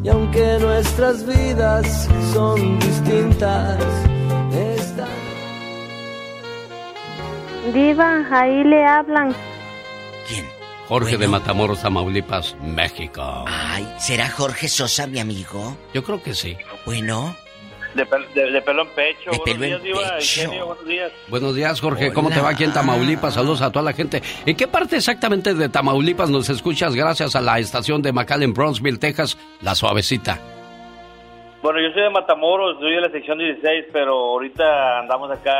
Y 0.04 0.08
aunque 0.08 0.58
nuestras 0.60 1.26
vidas 1.26 2.08
son 2.32 2.78
distintas, 2.78 3.78
esta 4.76 5.06
Diva, 7.72 8.26
ahí 8.30 8.62
le 8.64 8.84
hablan. 8.84 9.34
Jorge 10.88 11.16
de 11.16 11.28
Matamoros, 11.28 11.80
Tamaulipas, 11.80 12.56
México. 12.62 13.44
Ay, 13.48 13.86
¿será 13.98 14.28
Jorge 14.28 14.68
Sosa 14.68 15.06
mi 15.06 15.18
amigo? 15.18 15.76
Yo 15.94 16.02
creo 16.04 16.22
que 16.22 16.34
sí. 16.34 16.56
Bueno. 16.84 17.34
De, 17.94 18.04
pel- 18.06 18.28
de- 18.34 18.50
de 18.50 18.60
pelo 18.60 18.82
en 18.82 18.88
pecho. 18.88 19.30
De 19.30 19.38
buenos 19.38 19.44
pelo 19.44 19.78
días, 19.78 19.80
en 20.10 20.16
pecho. 20.18 20.40
Eugenio, 20.42 20.66
buenos 20.66 20.86
días. 20.86 21.12
Buenos 21.28 21.54
días, 21.54 21.80
Jorge. 21.80 22.12
¿Cómo 22.12 22.28
te 22.30 22.40
va 22.40 22.50
aquí 22.50 22.64
en 22.64 22.72
Tamaulipas? 22.72 23.34
Saludos 23.34 23.62
a 23.62 23.70
toda 23.70 23.84
la 23.84 23.92
gente. 23.92 24.20
¿En 24.44 24.56
qué 24.56 24.66
parte 24.68 24.96
exactamente 24.96 25.54
de 25.54 25.68
Tamaulipas 25.68 26.28
nos 26.28 26.50
escuchas 26.50 26.94
gracias 26.94 27.34
a 27.36 27.40
la 27.40 27.58
estación 27.60 28.02
de 28.02 28.12
McAllen, 28.12 28.52
Bronzeville, 28.52 28.98
Texas, 28.98 29.38
La 29.62 29.74
Suavecita? 29.74 30.38
Bueno, 31.62 31.78
yo 31.80 31.94
soy 31.94 32.02
de 32.02 32.10
Matamoros, 32.10 32.76
soy 32.78 32.94
de 32.96 33.00
la 33.00 33.10
sección 33.10 33.38
16, 33.38 33.86
pero 33.92 34.12
ahorita 34.32 34.98
andamos 34.98 35.30
acá 35.30 35.56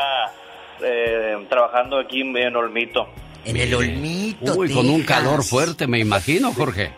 eh, 0.83 1.37
trabajando 1.49 1.99
aquí 1.99 2.21
en 2.21 2.57
Olmito. 2.57 3.09
En 3.45 3.57
el 3.57 3.75
Olmito. 3.75 4.55
Uy, 4.55 4.73
con 4.73 4.89
un 4.89 5.03
calor 5.03 5.43
fuerte, 5.45 5.87
me 5.87 5.99
imagino, 5.99 6.53
Jorge. 6.53 6.93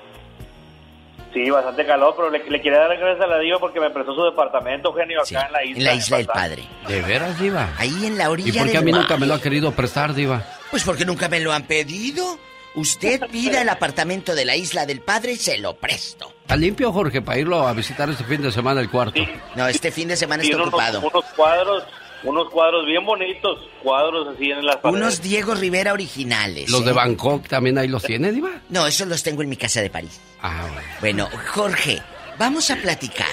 Sí, 1.35 1.51
bastante 1.51 1.85
calor, 1.85 2.15
pero 2.17 2.31
le, 2.31 2.39
le 2.49 2.63
quería 2.63 2.79
dar 2.79 2.89
las 2.91 2.99
gracias 2.99 3.23
a 3.25 3.27
la 3.27 3.39
diva 3.39 3.59
porque 3.59 3.79
me 3.79 3.91
prestó 3.91 4.15
su 4.15 4.25
departamento, 4.25 4.89
Eugenio, 4.89 5.21
acá 5.21 5.47
en 5.47 5.53
la 5.53 5.65
isla. 5.65 5.79
En 5.79 5.85
la 5.85 5.95
isla 5.95 6.17
del 6.17 6.27
padre. 6.27 6.63
¿De 6.89 7.03
veras, 7.03 7.39
Diva? 7.39 7.69
Ahí 7.77 8.07
en 8.07 8.17
la 8.17 8.31
orilla 8.31 8.49
¿Y 8.49 8.53
por 8.59 8.67
qué 8.67 8.73
del 8.73 8.77
a 8.79 8.81
mí 8.83 8.93
mar. 8.93 9.03
nunca 9.03 9.17
me 9.19 9.27
lo 9.27 9.35
ha 9.35 9.41
querido 9.43 9.73
prestar, 9.73 10.15
Diva? 10.15 10.43
Pues 10.71 10.83
porque 10.85 11.05
nunca 11.05 11.29
me 11.29 11.41
lo 11.41 11.53
han 11.53 11.65
pedido. 11.65 12.39
Usted 12.75 13.21
pida 13.31 13.61
el 13.61 13.69
apartamento 13.69 14.35
de 14.35 14.47
la 14.47 14.57
isla 14.57 14.87
del 14.87 15.01
padre 15.01 15.33
y 15.33 15.37
se 15.37 15.59
lo 15.59 15.77
presto. 15.77 16.33
¿Está 16.41 16.57
limpio, 16.57 16.91
Jorge, 16.91 17.21
para 17.21 17.39
irlo 17.39 17.67
a 17.67 17.73
visitar 17.75 18.09
este 18.09 18.25
fin 18.25 18.41
de 18.41 18.51
semana 18.51 18.81
el 18.81 18.89
cuarto? 18.89 19.21
No, 19.57 19.67
este 19.69 19.91
fin 19.93 20.09
de 20.09 20.17
semana 20.17 20.43
está 20.43 20.57
unos, 20.57 20.69
ocupado. 20.69 21.01
unos 21.01 21.25
cuadros, 21.37 21.85
unos 22.25 22.51
cuadros 22.51 22.87
bien 22.87 23.05
bonitos, 23.05 23.59
cuadros 23.83 24.29
así 24.35 24.51
en 24.51 24.65
las 24.65 24.77
paredes. 24.77 25.01
Unos 25.01 25.23
Diego 25.23 25.55
Rivera 25.55 25.93
originales. 25.93 26.69
¿Los 26.71 26.85
de 26.85 26.91
¿eh? 26.91 26.95
Bangkok 26.95 27.47
también 27.49 27.79
ahí 27.79 27.89
los 27.89 28.03
tiene, 28.03 28.33
Diva? 28.33 28.51
No, 28.69 28.87
esos 28.87 29.07
los 29.09 29.23
tengo 29.23 29.43
en 29.43 29.49
mi 29.49 29.57
casa 29.57 29.81
de 29.81 29.91
París. 29.91 30.21
Ah, 30.43 30.67
bueno. 31.01 31.29
Bueno, 31.29 31.29
Jorge, 31.53 32.03
vamos 32.39 32.71
a 32.71 32.77
platicar. 32.77 33.29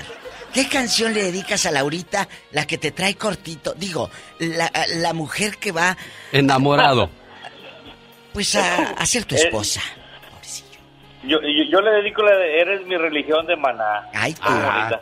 ¿Qué 0.54 0.68
canción 0.70 1.14
le 1.16 1.24
dedicas 1.24 1.66
a 1.66 1.72
Laurita, 1.72 2.28
la 2.52 2.68
que 2.68 2.78
te 2.78 2.92
trae 2.92 3.16
cortito? 3.16 3.74
Digo, 3.74 4.10
la, 4.40 4.72
la 4.98 5.14
mujer 5.14 5.58
que 5.58 5.72
va, 5.72 5.98
Enamorado. 6.32 7.10
pues, 8.34 8.56
a, 8.56 8.92
a 8.92 9.06
ser 9.08 9.26
tu 9.26 9.34
Eh, 9.36 9.40
esposa. 9.40 9.82
Yo, 11.24 11.40
yo, 11.42 11.64
yo 11.72 11.80
le 11.82 11.90
dedico 11.92 12.22
la 12.22 12.38
de 12.38 12.60
Eres 12.60 12.86
mi 12.86 12.98
religión 12.98 13.48
de 13.48 13.56
maná. 13.56 14.10
Ay, 14.14 14.34
tú. 14.34 14.42
Ah. 14.46 15.02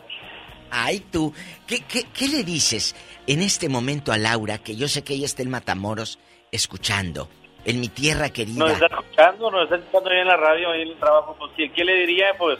Ay, 0.70 1.00
tú. 1.10 1.34
¿Qué, 1.66 1.80
qué, 1.80 2.04
qué 2.14 2.28
le 2.28 2.44
dices 2.44 2.94
en 3.26 3.42
este 3.42 3.68
momento 3.68 4.12
a 4.12 4.18
Laura, 4.18 4.58
que 4.58 4.76
yo 4.76 4.88
sé 4.88 5.04
que 5.04 5.14
ella 5.14 5.26
está 5.26 5.42
en 5.42 5.50
Matamoros, 5.50 6.18
escuchando, 6.50 7.28
en 7.64 7.80
mi 7.80 7.88
tierra 7.88 8.30
querida? 8.30 8.58
Nos 8.58 8.72
está 8.72 8.86
escuchando, 8.86 9.50
nos 9.50 9.64
está 9.64 9.76
escuchando 9.76 10.10
ahí 10.10 10.18
en 10.18 10.26
la 10.26 10.36
radio, 10.36 10.70
ahí 10.70 10.82
en 10.82 10.88
el 10.88 10.98
trabajo. 10.98 11.36
Pues, 11.38 11.70
¿qué, 11.74 11.84
le 11.84 11.94
diría? 11.98 12.26
Pues, 12.38 12.58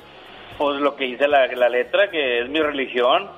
pues 0.59 0.81
lo 0.81 0.95
que 0.97 1.05
dice 1.05 1.27
la, 1.29 1.47
la 1.47 1.69
letra, 1.69 2.11
que 2.11 2.43
es 2.43 2.49
mi 2.49 2.61
religión. 2.61 3.29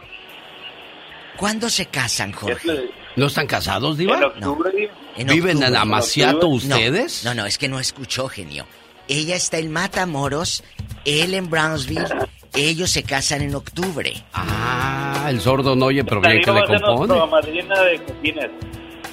¿Cuándo 1.37 1.69
se 1.69 1.87
casan, 1.87 2.33
Jorge? 2.33 2.91
¿No 3.17 3.27
están 3.27 3.47
casados, 3.47 3.97
Diva? 3.97 4.17
En 4.17 4.25
octubre. 4.25 4.91
En 5.17 5.27
¿Viven 5.27 5.57
octubre. 5.57 5.69
en 5.69 5.77
Amaciato 5.77 6.49
No, 6.49 6.55
ustedes? 6.55 7.25
No, 7.25 7.35
no, 7.35 7.47
es 7.47 7.59
que 7.59 7.69
no 7.69 7.81
escuchó, 7.81 8.29
genio. 8.29 8.67
Ella 9.09 9.37
está 9.37 9.59
en 9.59 9.71
Matamoros, 9.71 10.65
él 11.05 11.35
en 11.35 11.51
Brownsville. 11.51 12.07
Ellos 12.57 12.91
se 12.91 13.03
casan 13.03 13.43
en 13.43 13.55
octubre. 13.55 14.23
Ah, 14.33 15.27
el 15.29 15.41
sordo 15.41 15.75
no 15.75 15.87
oye, 15.87 16.05
pero 16.05 16.21
bien 16.21 16.41
que 16.41 16.53
le 16.53 16.61
va 16.61 16.65
a 16.65 16.67
ser 16.69 16.81
compone. 16.81 17.09
nuestra 17.15 17.27
madrina 17.27 17.81
de 17.81 18.03
cojines. 18.05 18.51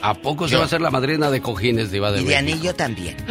¿A 0.04 0.14
poco 0.14 0.48
se 0.48 0.56
va 0.56 0.64
a 0.64 0.66
hacer 0.66 0.82
la 0.82 0.90
madrina 0.92 1.30
de 1.32 1.42
cojines, 1.42 1.92
Diva 1.92 2.12
de 2.12 2.22
Y 2.22 2.26
de 2.26 2.30
México? 2.42 2.52
anillo 2.54 2.76
también. 2.76 3.18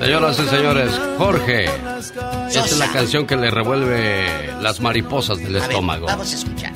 Señoras 0.00 0.38
y 0.38 0.46
señores, 0.48 1.00
Jorge. 1.18 1.64
Esta 1.64 2.64
es 2.64 2.78
la 2.78 2.88
canción 2.92 3.26
que 3.26 3.36
le 3.36 3.50
revuelve 3.50 4.52
las 4.60 4.80
mariposas 4.80 5.38
del 5.38 5.56
A 5.56 5.60
ver, 5.60 5.70
estómago. 5.70 6.06
vamos 6.06 6.32
a 6.32 6.36
escuchar. 6.36 6.72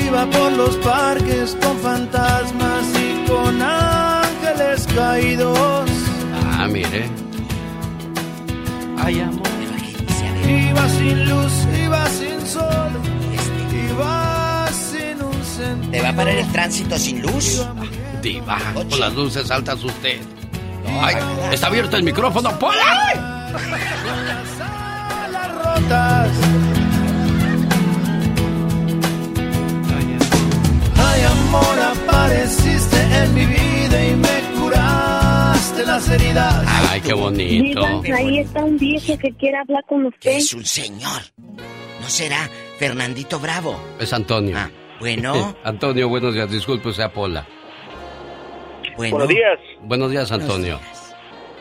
iba 0.00 0.24
por 0.26 0.52
los 0.52 0.76
parques 0.76 1.56
con 1.60 1.76
fantasmas 1.78 2.84
y 2.94 3.28
con 3.28 3.60
ángeles 3.60 4.86
caídos. 4.94 5.90
Ah, 6.66 6.68
mire. 6.68 7.08
Ay, 8.98 9.20
amor. 9.20 9.46
Iba 10.48 10.88
sin 10.88 11.28
luz, 11.28 11.52
iba 11.84 12.08
sin 12.08 12.40
sol, 12.44 12.90
iba 13.88 14.66
sin 14.72 15.22
un 15.22 15.44
sentido. 15.44 15.92
¿Te 15.92 16.00
va 16.02 16.08
a 16.08 16.16
parar 16.16 16.34
el 16.34 16.50
tránsito 16.50 16.98
sin 16.98 17.22
luz? 17.22 17.64
Diva, 18.20 18.58
con 18.74 18.98
las 18.98 19.14
luces 19.14 19.48
altas 19.48 19.84
usted. 19.84 20.18
Ay, 21.00 21.14
está 21.52 21.68
abierto 21.68 21.96
el 21.98 22.02
micrófono, 22.02 22.58
Pola. 22.58 23.52
Las 25.30 25.54
rotas. 25.54 26.30
Ay, 30.96 31.22
amor, 31.22 31.78
apareciste 31.94 32.96
en 33.22 33.34
mi 33.34 33.46
vida 33.46 34.04
y 34.04 34.16
me 34.16 34.58
curaste 34.58 35.15
las 35.84 36.08
heridas. 36.10 36.64
Ay, 36.90 37.00
qué 37.00 37.14
bonito. 37.14 38.00
Diva, 38.02 38.16
ahí 38.16 38.38
está 38.38 38.64
un 38.64 38.78
viejo 38.78 39.18
que 39.18 39.32
quiere 39.32 39.58
hablar 39.58 39.84
con 39.88 40.06
usted. 40.06 40.32
Es 40.32 40.54
un 40.54 40.64
señor. 40.64 41.22
¿No 42.00 42.08
será 42.08 42.48
Fernandito 42.78 43.38
Bravo? 43.38 43.78
Es 43.98 44.12
Antonio. 44.12 44.56
Ah, 44.56 44.70
bueno. 45.00 45.56
Antonio, 45.64 46.08
buenos 46.08 46.34
días. 46.34 46.50
Disculpe, 46.50 46.92
sea 46.92 47.12
Pola. 47.12 47.46
Bueno. 48.96 49.16
Buenos 49.16 49.28
días. 49.28 49.58
Buenos 49.82 50.10
días, 50.10 50.32
Antonio. 50.32 50.80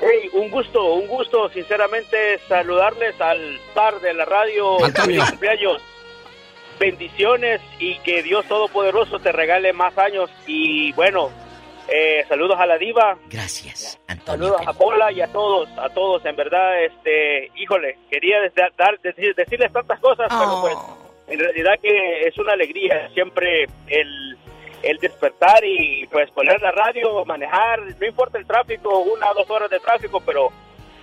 Hey, 0.02 0.30
un 0.34 0.50
gusto, 0.50 0.94
un 0.94 1.08
gusto, 1.08 1.50
sinceramente, 1.50 2.40
saludarles 2.48 3.20
al 3.20 3.60
par 3.74 4.00
de 4.02 4.14
la 4.14 4.26
radio. 4.26 4.84
Antonio. 4.84 5.22
Feliz 5.22 5.30
cumpleaños. 5.32 5.82
Bendiciones 6.80 7.62
y 7.80 7.98
que 8.00 8.22
Dios 8.22 8.46
Todopoderoso 8.48 9.20
te 9.20 9.32
regale 9.32 9.74
más 9.74 9.98
años. 9.98 10.30
Y 10.46 10.92
bueno, 10.94 11.32
eh, 11.88 12.26
saludos 12.28 12.58
a 12.60 12.66
la 12.66 12.78
diva. 12.78 13.18
Gracias, 13.30 14.00
Saludos 14.26 14.58
a 14.66 14.74
Pola 14.74 15.12
y 15.12 15.22
a 15.22 15.28
todos, 15.28 15.70
a 15.78 15.90
todos. 15.90 16.26
En 16.26 16.36
verdad, 16.36 16.84
este, 16.84 17.52
híjole, 17.56 17.98
quería 18.10 18.38
dar, 18.78 19.00
decir- 19.02 19.36
decirles 19.36 19.72
tantas 19.72 20.00
cosas, 20.00 20.28
pero 20.30 20.62
pues, 20.62 20.76
en 21.28 21.40
realidad 21.40 21.74
que 21.82 22.22
es 22.28 22.38
una 22.38 22.54
alegría 22.54 23.10
siempre 23.14 23.68
el, 23.88 24.38
el 24.84 24.98
despertar 24.98 25.64
y 25.64 26.08
pues 26.08 26.30
poner 26.32 26.62
la 26.62 26.72
radio, 26.72 27.24
manejar, 27.26 27.82
no 27.82 28.06
importa 28.06 28.38
el 28.38 28.46
tráfico, 28.48 29.00
una 29.00 29.32
o 29.32 29.34
dos 29.36 29.50
horas 29.50 29.70
de 29.70 29.80
tráfico, 29.80 30.22
pero 30.26 30.50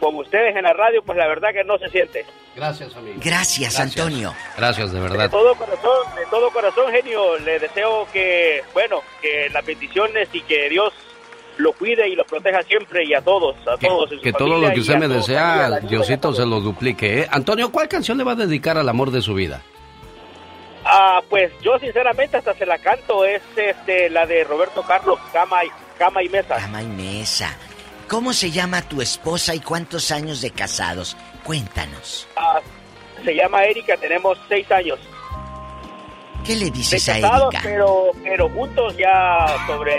con 0.03 0.17
ustedes 0.17 0.57
en 0.57 0.65
la 0.65 0.73
radio, 0.73 1.01
pues 1.05 1.17
la 1.17 1.29
verdad 1.29 1.51
que 1.53 1.63
no 1.63 1.79
se 1.79 1.89
siente. 1.89 2.27
Gracias, 2.57 2.97
amigo. 2.97 3.21
Gracias, 3.25 3.79
Antonio. 3.79 4.35
Gracias, 4.59 4.91
de 4.91 5.01
De 5.01 5.09
verdad. 5.09 5.31
todo 5.31 5.55
corazón, 5.55 6.17
de 6.17 6.27
todo 6.29 6.51
corazón, 6.51 6.91
genio, 6.91 7.39
le 7.39 7.61
deseo 7.61 8.09
que, 8.13 8.65
bueno, 8.75 9.01
que 9.21 9.49
las 9.51 9.65
bendiciones 9.65 10.29
y 10.33 10.41
que 10.41 10.69
Dios 10.69 10.93
lo 11.59 11.73
cuide 11.75 12.09
y 12.09 12.17
lo 12.17 12.25
proteja 12.25 12.65
siempre 12.65 13.05
y 13.05 13.15
a 13.15 13.21
todos, 13.23 13.55
a 13.69 13.77
todos. 13.77 14.11
en 14.11 14.19
su 14.19 14.25
Que 14.25 14.33
todo 14.33 14.59
lo 14.59 14.73
que 14.73 14.81
usted 14.81 14.97
me 14.97 15.07
desea, 15.07 15.79
Diosito 15.83 16.35
se 16.35 16.45
lo 16.47 16.59
duplique. 16.61 17.21
¿eh? 17.21 17.29
Antonio, 17.31 17.71
¿cuál 17.71 17.87
canción 17.87 18.19
le 18.19 18.25
va 18.25 18.33
a 18.33 18.35
dedicar 18.35 18.77
al 18.77 18.89
amor 18.89 19.13
de 19.13 19.23
su 19.23 19.35
vida? 19.35 19.63
Ah, 20.85 21.23
pues 21.31 21.53
yo 21.63 21.79
sinceramente 21.79 22.39
hasta 22.39 22.55
se 22.55 22.67
la 22.67 22.79
canto, 22.79 23.25
es 23.25 23.41
este 23.55 24.11
la 24.11 24.27
de 24.27 24.43
Roberto 24.43 24.83
Carlos, 24.83 25.21
Cama 25.33 25.65
y, 25.65 25.69
Cama 25.97 26.25
y 26.25 26.29
Mesa. 26.29 26.57
Cama 26.57 26.83
y 26.83 26.87
mesa. 26.87 27.57
¿Cómo 28.09 28.33
se 28.33 28.51
llama 28.51 28.83
tu 28.83 29.01
esposa 29.01 29.55
y 29.55 29.61
cuántos 29.61 30.11
años 30.11 30.41
de 30.41 30.51
casados? 30.51 31.17
Cuéntanos. 31.45 32.27
Ah, 32.37 32.61
se 33.25 33.35
llama 33.35 33.65
Erika, 33.65 33.97
tenemos 33.97 34.39
seis 34.49 34.71
años. 34.71 34.99
¿Qué 36.45 36.57
le 36.57 36.67
De 36.67 36.71
dices 36.73 37.09
a 37.09 37.15
casados, 37.21 37.55
Erika? 37.55 37.61
pero, 37.69 38.11
pero 38.23 38.49
juntos 38.51 38.97
ya 38.99 39.47
sobre, 39.67 39.95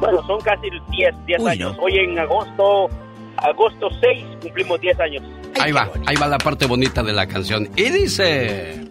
bueno, 0.00 0.24
son 0.26 0.40
casi 0.40 0.68
10, 0.90 1.14
10 1.26 1.40
Uy, 1.40 1.50
años. 1.50 1.76
Hoy 1.80 1.98
en 1.98 2.18
agosto, 2.18 2.88
agosto 3.36 3.88
6 4.00 4.24
cumplimos 4.40 4.80
10 4.80 5.00
años. 5.00 5.22
Ahí 5.60 5.72
va, 5.72 5.90
ahí 6.06 6.16
va 6.16 6.26
la 6.28 6.38
parte 6.38 6.66
bonita 6.66 7.02
de 7.02 7.12
la 7.12 7.26
canción. 7.26 7.68
Y 7.76 7.90
dice... 7.90 8.86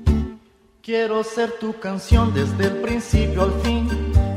Quiero 0.83 1.23
ser 1.23 1.51
tu 1.59 1.77
canción 1.79 2.33
desde 2.33 2.65
el 2.65 2.81
principio 2.81 3.43
al 3.43 3.53
fin. 3.61 3.87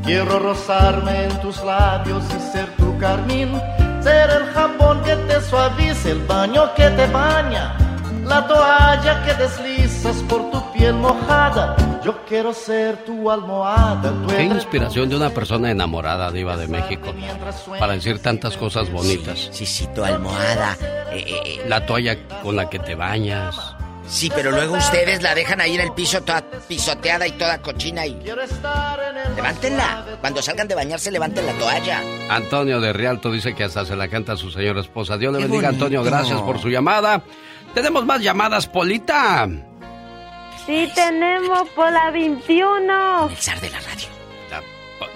Quiero 0.05 0.37
rozarme 0.39 1.23
en 1.25 1.41
tus 1.41 1.63
labios 1.63 2.23
y 2.29 2.51
ser 2.51 2.67
tu 2.75 2.95
carmín. 2.99 3.59
Ser 4.03 4.29
el 4.29 4.45
jabón 4.53 5.01
que 5.03 5.15
te 5.15 5.41
suavice, 5.41 6.11
el 6.11 6.19
baño 6.25 6.73
que 6.75 6.89
te 6.89 7.07
baña. 7.07 7.75
La 8.25 8.45
toalla 8.47 9.23
que 9.25 9.33
deslizas 9.33 10.15
por 10.23 10.49
tu 10.51 10.71
piel 10.73 10.93
mojada. 10.95 11.75
Yo 12.03 12.13
quiero 12.25 12.53
ser 12.53 12.97
tu 13.05 13.29
almohada, 13.29 14.11
tu 14.11 14.27
Qué 14.27 14.43
inspiración 14.43 15.09
de 15.09 15.15
una 15.15 15.29
persona 15.29 15.71
enamorada, 15.71 16.31
Diva 16.31 16.55
de 16.57 16.67
México, 16.67 17.13
para 17.79 17.93
decir 17.93 18.21
tantas 18.21 18.57
cosas 18.57 18.89
bonitas. 18.91 19.49
Sí, 19.51 19.65
sí, 19.65 19.87
tu 19.93 20.03
almohada. 20.03 20.77
eh, 21.11 21.23
eh, 21.25 21.41
eh. 21.45 21.61
La 21.67 21.85
toalla 21.85 22.17
con 22.41 22.55
la 22.55 22.69
que 22.69 22.79
te 22.79 22.95
bañas. 22.95 23.75
Sí, 24.07 24.31
pero 24.33 24.51
luego 24.51 24.75
ustedes 24.75 25.21
la 25.21 25.33
dejan 25.33 25.61
ahí 25.61 25.75
en 25.75 25.81
el 25.81 25.93
piso 25.93 26.21
toda 26.21 26.43
pisoteada 26.67 27.25
y 27.27 27.31
toda 27.31 27.61
cochina 27.61 28.05
y... 28.05 28.19
Levántenla. 29.35 30.17
Cuando 30.21 30.41
salgan 30.41 30.67
de 30.67 30.75
bañarse, 30.75 31.09
levanten 31.11 31.45
la 31.45 31.53
toalla. 31.53 32.01
Antonio 32.29 32.79
de 32.79 32.93
Rialto 32.93 33.31
dice 33.31 33.55
que 33.55 33.63
hasta 33.63 33.85
se 33.85 33.95
la 33.95 34.07
canta 34.07 34.33
a 34.33 34.37
su 34.37 34.51
señora 34.51 34.81
esposa. 34.81 35.17
Dios 35.17 35.33
le 35.33 35.39
Qué 35.39 35.43
bendiga, 35.45 35.69
bonito. 35.69 35.85
Antonio. 35.85 36.03
Gracias 36.03 36.41
por 36.41 36.59
su 36.59 36.69
llamada. 36.69 37.23
Tenemos 37.73 38.05
más 38.05 38.21
llamadas, 38.21 38.67
Polita. 38.67 39.47
Sí, 40.65 40.89
tenemos 40.93 41.67
por 41.69 41.91
la 41.91 42.11
21. 42.11 43.29
El 43.29 43.37
zar 43.37 43.59
de 43.59 43.69
la 43.69 43.79
radio. 43.79 44.07
La 44.51 44.61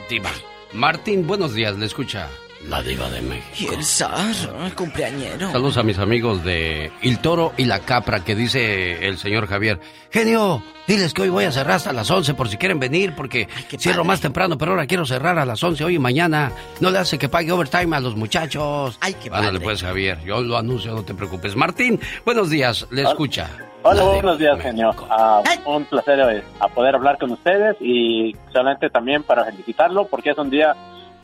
diva. 0.09 0.31
Martín, 0.73 1.27
buenos 1.27 1.53
días. 1.53 1.77
Le 1.77 1.85
escucha 1.85 2.27
la 2.67 2.81
diva 2.81 3.09
de 3.09 3.21
México. 3.21 3.71
Y 3.71 3.75
el 3.75 3.83
zar, 3.83 4.35
el 4.65 4.73
cumpleañero. 4.75 5.51
Saludos 5.51 5.77
a 5.77 5.83
mis 5.83 5.97
amigos 5.99 6.43
de 6.43 6.91
El 7.01 7.19
Toro 7.19 7.53
y 7.57 7.65
la 7.65 7.79
Capra, 7.79 8.23
que 8.23 8.35
dice 8.35 9.07
el 9.07 9.17
señor 9.17 9.47
Javier. 9.47 9.79
Genio, 10.11 10.61
diles 10.87 11.13
que 11.13 11.21
hoy 11.23 11.29
voy 11.29 11.45
a 11.45 11.51
cerrar 11.51 11.75
hasta 11.77 11.93
las 11.93 12.09
11 12.11 12.33
por 12.33 12.49
si 12.49 12.57
quieren 12.57 12.79
venir, 12.79 13.13
porque 13.15 13.47
cierro 13.77 14.03
más 14.03 14.19
temprano, 14.19 14.57
pero 14.57 14.71
ahora 14.71 14.85
quiero 14.85 15.05
cerrar 15.05 15.39
a 15.39 15.45
las 15.45 15.63
11 15.63 15.83
hoy 15.85 15.95
y 15.95 15.99
mañana. 15.99 16.51
No 16.81 16.91
le 16.91 16.99
hace 16.99 17.17
que 17.17 17.29
pague 17.29 17.51
overtime 17.51 17.95
a 17.95 17.99
los 17.99 18.15
muchachos. 18.15 18.97
Ay, 19.01 19.13
qué 19.13 19.29
Ándale 19.29 19.53
padre. 19.59 19.63
pues, 19.63 19.81
Javier. 19.81 20.19
Yo 20.25 20.41
lo 20.41 20.57
anuncio, 20.57 20.93
no 20.93 21.03
te 21.03 21.13
preocupes. 21.13 21.55
Martín, 21.55 21.99
buenos 22.25 22.49
días. 22.49 22.85
Le 22.91 23.03
escucha. 23.03 23.49
Hola, 23.83 24.03
buenos 24.03 24.37
días, 24.39 24.59
genio. 24.61 24.93
Ah, 25.09 25.41
un 25.65 25.85
placer 25.85 26.19
eh, 26.19 26.43
a 26.59 26.67
poder 26.67 26.95
hablar 26.95 27.17
con 27.17 27.31
ustedes 27.31 27.77
y 27.79 28.35
solamente 28.51 28.89
también 28.89 29.23
para 29.23 29.45
felicitarlo 29.45 30.07
porque 30.07 30.31
es 30.31 30.37
un 30.37 30.49
día 30.49 30.75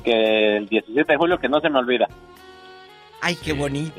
que 0.04 0.58
el 0.58 0.68
17 0.70 1.12
de 1.12 1.18
julio 1.18 1.38
que 1.40 1.50
no 1.50 1.60
se 1.62 1.70
me 1.70 1.80
olvida. 1.80 2.08
Ay, 3.22 3.36
qué 3.38 3.54
bonito. 3.54 3.94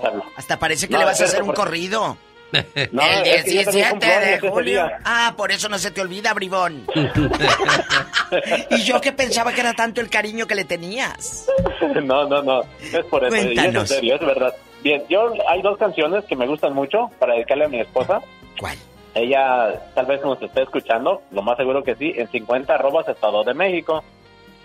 felicitarlo. 0.00 0.24
Hasta 0.36 0.58
parece 0.58 0.86
que 0.88 0.92
No, 0.94 0.98
le 1.00 1.04
vas 1.04 1.20
a 1.20 1.24
hacer 1.24 1.40
un 1.42 1.48
porque- 1.48 1.60
corrido. 1.62 2.16
No, 2.90 3.02
el 3.02 3.26
es 3.28 3.44
que 3.44 3.54
yo 3.54 3.64
también 3.64 3.64
17 3.64 3.90
cumplo 3.90 4.08
años 4.08 4.42
de 4.42 4.48
julio. 4.50 4.90
Ah, 5.04 5.34
por 5.36 5.52
eso 5.52 5.68
no 5.68 5.78
se 5.78 5.92
te 5.92 6.00
olvida, 6.00 6.34
bribón. 6.34 6.84
y 8.70 8.82
yo 8.82 9.00
que 9.00 9.12
pensaba 9.12 9.52
que 9.52 9.60
era 9.60 9.72
tanto 9.74 10.00
el 10.00 10.08
cariño 10.10 10.46
que 10.48 10.54
le 10.54 10.64
tenías. 10.64 11.46
no, 12.02 12.26
no, 12.26 12.42
no. 12.42 12.62
Es 12.82 13.04
por 13.06 13.24
eso. 13.24 13.36
Y 13.36 13.38
es 13.38 13.44
en 13.46 13.54
Cuéntanos. 13.54 13.88
serio, 13.88 14.14
es 14.16 14.20
verdad. 14.20 14.54
Bien, 14.82 15.02
yo 15.08 15.32
hay 15.48 15.62
dos 15.62 15.78
canciones 15.78 16.24
que 16.24 16.34
me 16.36 16.46
gustan 16.46 16.74
mucho 16.74 17.10
para 17.18 17.34
dedicarle 17.34 17.66
a 17.66 17.68
mi 17.68 17.80
esposa. 17.80 18.20
¿Cuál? 18.58 18.76
Ella 19.14 19.80
tal 19.94 20.06
vez 20.06 20.20
nos 20.22 20.40
esté 20.40 20.62
escuchando, 20.62 21.22
lo 21.32 21.42
más 21.42 21.56
seguro 21.56 21.82
que 21.82 21.94
sí, 21.96 22.12
en 22.16 22.28
50 22.30 22.74
arrobas 22.74 23.06
Estado 23.08 23.42
de 23.44 23.54
México. 23.54 24.02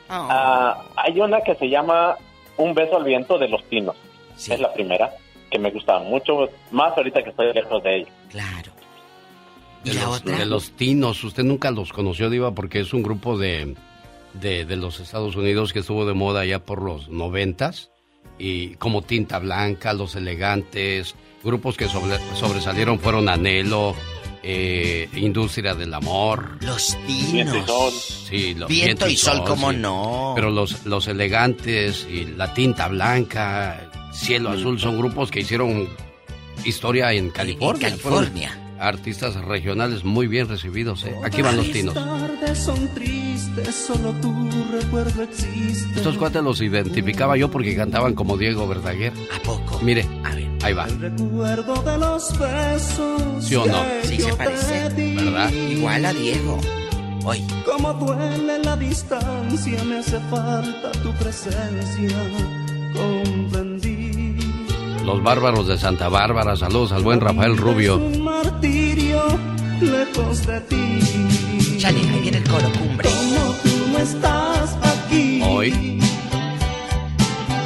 Ah, 0.09 0.83
hay 0.95 1.19
una 1.19 1.41
que 1.41 1.55
se 1.55 1.69
llama 1.69 2.15
Un 2.57 2.73
beso 2.73 2.97
al 2.97 3.03
viento 3.03 3.37
de 3.37 3.47
los 3.47 3.61
pinos. 3.63 3.95
Es 4.37 4.59
la 4.59 4.71
primera, 4.73 5.11
que 5.49 5.57
me 5.59 5.71
gusta 5.71 5.99
mucho, 5.99 6.49
más 6.71 6.95
ahorita 6.97 7.23
que 7.23 7.29
estoy 7.29 7.53
lejos 7.53 7.81
de 7.83 7.97
ella. 7.97 8.09
Claro. 8.29 8.71
De 9.83 9.93
los, 9.93 10.23
de 10.25 10.45
los 10.45 10.71
Tinos, 10.71 11.23
usted 11.23 11.43
nunca 11.43 11.69
los 11.71 11.93
conoció, 11.93 12.29
Diva, 12.29 12.51
porque 12.51 12.79
es 12.79 12.93
un 12.93 13.03
grupo 13.03 13.37
de, 13.37 13.75
de, 14.33 14.65
de 14.65 14.75
los 14.77 14.99
Estados 14.99 15.35
Unidos 15.35 15.73
que 15.73 15.79
estuvo 15.79 16.05
de 16.05 16.13
moda 16.15 16.43
ya 16.45 16.59
por 16.59 16.81
los 16.81 17.07
noventas. 17.09 17.91
Y 18.39 18.75
como 18.75 19.03
Tinta 19.03 19.39
Blanca, 19.39 19.93
Los 19.93 20.15
Elegantes, 20.15 21.15
grupos 21.43 21.77
que 21.77 21.87
sobre- 21.87 22.17
sobresalieron 22.33 22.99
fueron 22.99 23.29
Anhelo, 23.29 23.93
eh, 24.47 25.09
Industria 25.15 25.73
del 25.73 25.91
Amor. 25.93 26.57
Los 26.61 26.95
sol. 27.65 27.91
Sí, 28.29 28.53
lo- 28.53 28.67
Viento 28.67 29.07
y 29.07 29.17
sol, 29.17 29.43
¿cómo 29.45 29.71
no? 29.73 30.33
Pero 30.35 30.51
los, 30.51 30.85
los 30.85 31.07
Elegantes 31.07 32.05
y 32.09 32.25
La 32.25 32.53
Tinta 32.53 32.87
Blanca, 32.87 33.89
Cielo 34.13 34.51
Azul 34.51 34.79
son 34.79 34.97
grupos 34.99 35.31
que 35.31 35.39
hicieron 35.39 35.89
historia 36.63 37.11
en 37.11 37.31
California. 37.31 37.89
California. 37.89 38.61
Artistas 38.85 39.33
regionales 39.35 40.03
muy 40.03 40.27
bien 40.27 40.47
recibidos. 40.47 41.03
¿eh? 41.05 41.15
Aquí 41.23 41.41
van 41.41 41.57
los 41.57 41.71
tinos. 41.71 41.95
tardes 41.95 42.59
son 42.59 42.87
tristes, 42.93 43.73
solo 43.73 44.11
tu 44.21 44.31
recuerdo 44.71 45.23
existe. 45.23 45.95
Estos 45.95 46.17
cuates 46.17 46.43
los 46.43 46.61
identificaba 46.61 47.35
yo 47.35 47.49
porque 47.49 47.75
cantaban 47.75 48.13
como 48.13 48.37
Diego 48.37 48.67
Verdaguer. 48.67 49.11
¿A 49.35 49.41
poco? 49.41 49.79
Mire, 49.81 50.05
ahí 50.61 50.73
va. 50.73 50.85
Recuerdo 50.85 51.81
de 51.81 51.97
los 51.97 52.39
besos. 52.39 53.43
¿Sí 53.43 53.55
o 53.55 53.65
no? 53.65 53.83
Sí, 54.03 54.19
se 54.19 54.33
parece. 54.35 54.89
¿Verdad? 55.15 55.51
Igual 55.51 56.05
a 56.05 56.13
Diego. 56.13 56.59
Hoy. 57.23 57.43
Como 57.65 57.91
duele 57.93 58.59
la 58.63 58.77
distancia, 58.77 59.83
me 59.83 59.97
hace 59.97 60.19
falta 60.29 60.91
tu 61.01 61.11
presencia. 61.13 62.17
Comprendí. 62.93 64.35
Los 65.03 65.21
bárbaros 65.21 65.67
de 65.67 65.77
Santa 65.77 66.09
Bárbara. 66.09 66.55
Saludos 66.55 66.91
al 66.91 67.03
buen 67.03 67.21
Rafael 67.21 67.57
Rubio. 67.57 67.99
Martirio 68.45 69.39
lejos 69.81 70.45
de 70.45 70.59
ti. 70.61 71.77
Chale, 71.79 71.99
ahí 71.99 72.19
viene 72.21 72.37
el 72.37 72.47
coro 72.47 72.71
cumbre. 72.77 73.09
Como 73.09 73.51
tú 73.63 73.87
no 73.91 73.97
estás 73.97 74.77
aquí. 74.83 75.41
Hoy. 75.43 75.99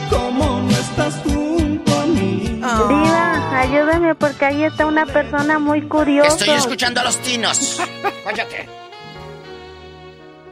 Como 0.10 0.62
no 0.62 0.72
estás 0.72 1.16
junto 1.24 2.00
a 2.00 2.06
mí. 2.06 2.62
Diva, 2.62 3.60
ayúdame 3.60 4.16
porque 4.16 4.46
ahí 4.46 4.64
está 4.64 4.86
una 4.86 5.06
persona 5.06 5.60
muy 5.60 5.82
curiosa. 5.82 6.30
Estoy 6.30 6.56
escuchando 6.56 7.02
a 7.02 7.04
los 7.04 7.18
tinos. 7.18 7.82
Cállate. 8.24 8.68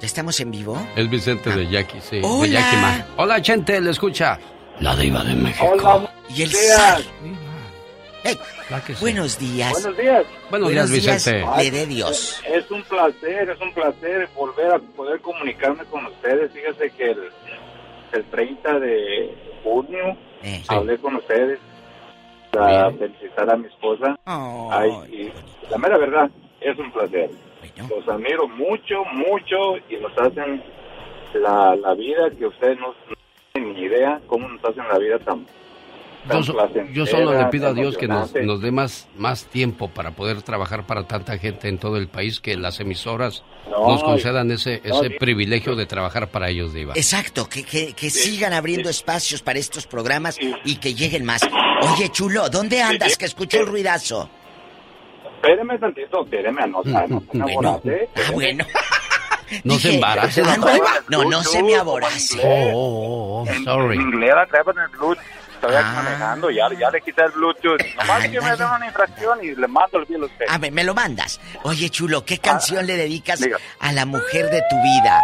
¿Ya 0.01 0.05
estamos 0.05 0.39
en 0.41 0.51
vivo? 0.51 0.77
Es 0.95 1.09
Vicente 1.09 1.49
de 1.51 1.69
Jackie, 1.69 2.01
sí. 2.01 2.19
Hola. 2.21 2.43
De 2.43 2.51
Jackie 2.51 2.77
Ma. 2.77 3.05
Hola, 3.15 3.41
gente, 3.41 3.79
le 3.79 3.91
escucha. 3.91 4.39
La 4.81 4.95
diva 4.95 5.23
de 5.23 5.35
México. 5.35 6.09
Y 6.29 6.41
el 6.43 6.49
días. 6.51 7.03
Sí. 8.27 8.95
buenos 9.01 9.39
días. 9.39 9.71
Buenos 9.73 9.97
días. 9.97 10.25
Buenos 10.49 10.69
días, 10.69 10.91
Vicente. 10.91 11.45
Le 11.57 11.71
dé 11.71 11.85
Dios. 11.85 12.41
Es 12.47 12.69
un 12.71 12.81
placer, 12.83 13.49
es 13.49 13.61
un 13.61 13.73
placer 13.73 14.29
volver 14.35 14.71
a 14.71 14.79
poder 14.79 15.19
comunicarme 15.21 15.83
con 15.85 16.05
ustedes. 16.05 16.51
Fíjese 16.51 16.89
que 16.91 17.11
el, 17.11 17.29
el 18.13 18.23
30 18.25 18.79
de 18.79 19.35
junio 19.63 20.17
Eh. 20.43 20.61
hablé 20.67 20.97
con 20.97 21.15
ustedes 21.15 21.59
para 22.51 22.91
felicitar 22.91 23.49
a 23.49 23.57
mi 23.57 23.67
esposa. 23.67 24.17
Oh, 24.25 24.69
Ay, 24.71 24.91
y 25.11 25.69
la 25.71 25.77
mera 25.77 25.97
verdad, 25.97 26.29
es 26.61 26.77
un 26.77 26.91
placer. 26.91 27.29
Los 27.89 28.07
admiro 28.07 28.47
mucho, 28.47 29.03
mucho 29.13 29.77
y 29.89 29.97
nos 29.97 30.17
hacen 30.17 30.63
la, 31.33 31.75
la 31.75 31.93
vida 31.93 32.29
que 32.37 32.47
ustedes 32.47 32.79
no, 32.79 32.87
no 32.87 33.15
tienen 33.53 33.73
ni 33.73 33.81
idea 33.81 34.19
cómo 34.27 34.47
nos 34.47 34.63
hacen 34.63 34.87
la 34.87 34.97
vida 34.97 35.19
tan 35.19 35.45
yo, 36.93 37.05
solo 37.05 37.37
le 37.37 37.45
pido 37.45 37.67
a 37.67 37.73
Dios 37.73 37.97
que 37.97 38.07
nos, 38.07 38.33
nos 38.33 38.61
dé 38.61 38.71
más, 38.71 39.07
más 39.17 39.45
tiempo 39.45 39.89
para 39.89 40.11
poder 40.11 40.41
trabajar 40.41 40.85
para 40.85 41.07
tanta 41.07 41.37
gente 41.37 41.69
en 41.69 41.77
todo 41.77 41.97
el 41.97 42.07
país, 42.07 42.39
que 42.39 42.55
las 42.57 42.79
emisoras 42.79 43.43
nos 43.69 44.03
concedan 44.03 44.51
ese, 44.51 44.81
ese 44.83 45.11
privilegio 45.11 45.75
de 45.75 45.85
trabajar 45.85 46.29
para 46.29 46.49
ellos, 46.49 46.73
Diva. 46.73 46.93
Exacto, 46.95 47.47
que, 47.47 47.63
que, 47.63 48.09
sigan 48.09 48.53
abriendo 48.53 48.89
espacios 48.89 49.41
para 49.41 49.59
estos 49.59 49.87
programas 49.87 50.37
y 50.63 50.75
que 50.77 50.93
lleguen 50.93 51.25
más. 51.25 51.41
Oye, 51.81 52.09
chulo, 52.09 52.49
¿dónde 52.49 52.81
andas? 52.81 53.17
Que 53.17 53.25
escucho 53.25 53.59
el 53.59 53.67
ruidazo. 53.67 54.29
Espéreme 55.35 55.77
tantito, 55.77 56.23
espéreme, 56.23 56.67
no, 56.67 56.81
no, 56.83 57.23
no, 57.33 57.45
bueno. 57.45 57.81
Ah, 58.15 58.31
bueno. 58.33 58.65
No 59.63 59.75
se 59.75 59.95
embarace. 59.95 60.43
No, 61.09 61.23
no 61.23 61.43
se 61.43 61.63
me 61.63 61.75
aborrace. 61.75 62.39
Oh, 62.43 62.71
oh, 62.73 63.41
oh, 63.43 63.63
sorry. 63.63 63.95
En 63.95 64.01
inglés 64.01 64.33
en 64.33 64.79
el. 64.79 65.17
Estoy 65.57 65.75
ah. 65.75 65.91
manejando, 65.95 66.51
ya, 66.51 66.69
ya 66.77 66.91
le 66.91 67.01
quité 67.01 67.23
el 67.23 67.31
Bluetooth. 67.31 67.79
Nomás 67.97 68.27
que 68.29 68.39
me 68.39 68.55
den 68.55 68.67
una 68.67 68.85
infracción 68.85 69.39
y 69.43 69.55
le 69.55 69.67
mando 69.67 69.97
el 69.97 70.05
bill 70.05 70.23
a 70.23 70.25
usted. 70.25 70.45
A 70.47 70.57
ver, 70.59 70.71
me 70.71 70.83
lo 70.83 70.93
mandas. 70.93 71.41
Oye, 71.63 71.89
chulo, 71.89 72.23
¿qué 72.23 72.37
canción 72.37 72.85
le 72.85 72.95
dedicas 72.95 73.41
a 73.79 73.91
la 73.91 74.05
mujer 74.05 74.49
de 74.51 74.61
tu 74.69 74.75
vida? 74.75 75.19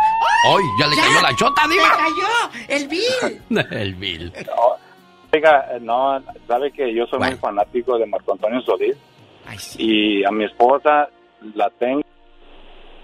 ¡Ay, 0.45 0.63
ya 0.79 0.87
le 0.87 0.95
cayó 0.95 1.21
la 1.21 1.35
chota, 1.35 1.61
diva! 1.67 1.83
¡Le 1.83 1.97
cayó! 2.03 2.67
¡El 2.67 2.87
bill! 2.87 3.67
el 3.71 3.95
bill. 3.95 4.33
oiga, 5.31 5.67
no, 5.81 6.21
sabe 6.47 6.71
que 6.71 6.93
yo 6.93 7.05
soy 7.05 7.19
muy 7.19 7.35
fanático 7.35 7.97
de 7.99 8.07
Marco 8.07 8.33
Antonio 8.33 8.59
Solís. 8.61 8.97
Ay, 9.45 9.59
sí. 9.59 9.77
Y 9.79 10.25
a 10.25 10.31
mi 10.31 10.45
esposa 10.45 11.09
la 11.53 11.69
tengo 11.77 12.01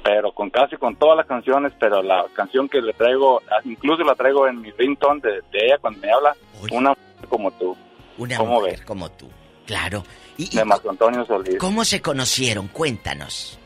pero 0.04 0.32
con 0.32 0.50
casi 0.50 0.78
con 0.78 0.96
todas 0.96 1.18
las 1.18 1.28
canciones, 1.28 1.74
pero 1.80 2.02
la 2.02 2.26
canción 2.34 2.68
que 2.68 2.82
le 2.82 2.94
traigo, 2.94 3.42
incluso 3.66 4.04
la 4.04 4.16
traigo 4.16 4.48
en 4.48 4.62
mi 4.62 4.72
ringtone 4.72 5.22
de, 5.22 5.42
ella 5.54 5.78
cuando 5.80 6.00
me 6.00 6.12
habla, 6.12 6.36
una 6.72 6.90
mujer 6.90 7.09
como 7.28 7.52
tú. 7.52 7.76
Una 8.18 8.42
mujer 8.44 8.84
como 8.86 9.10
tú, 9.12 9.28
claro. 9.66 10.04
Y, 10.38 10.56
de 10.56 10.66
Marco 10.66 10.90
Antonio 10.90 11.26
Solís. 11.26 11.58
¿Cómo 11.58 11.86
se 11.86 12.02
conocieron? 12.02 12.68
Cuéntanos. 12.68 13.60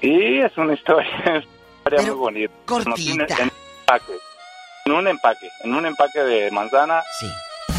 Y 0.00 0.38
es 0.40 0.56
una 0.56 0.74
historia, 0.74 1.08
muy 2.00 2.10
bonita. 2.10 2.54
Cortita. 2.64 3.36
En, 3.36 3.50
empaque, 3.50 4.12
en 4.84 4.92
un 4.92 5.08
empaque, 5.08 5.48
en 5.64 5.74
un 5.74 5.86
empaque 5.86 6.20
de 6.20 6.50
manzana. 6.50 7.02
Sí. 7.18 7.26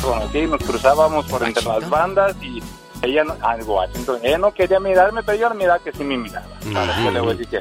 Conocí, 0.01 0.41
nos 0.47 0.63
cruzábamos 0.63 1.25
por 1.27 1.43
entre 1.43 1.63
las 1.63 1.89
bandas 1.89 2.35
y 2.41 2.61
ella 3.01 3.23
no, 3.23 3.37
algo 3.41 3.81
ella 4.23 4.37
no 4.37 4.53
quería 4.53 4.79
mirarme, 4.79 5.23
pero 5.23 5.37
yo 5.37 5.53
miraba 5.53 5.79
que 5.79 5.91
sí 5.91 6.03
me 6.03 6.17
miraba. 6.17 6.47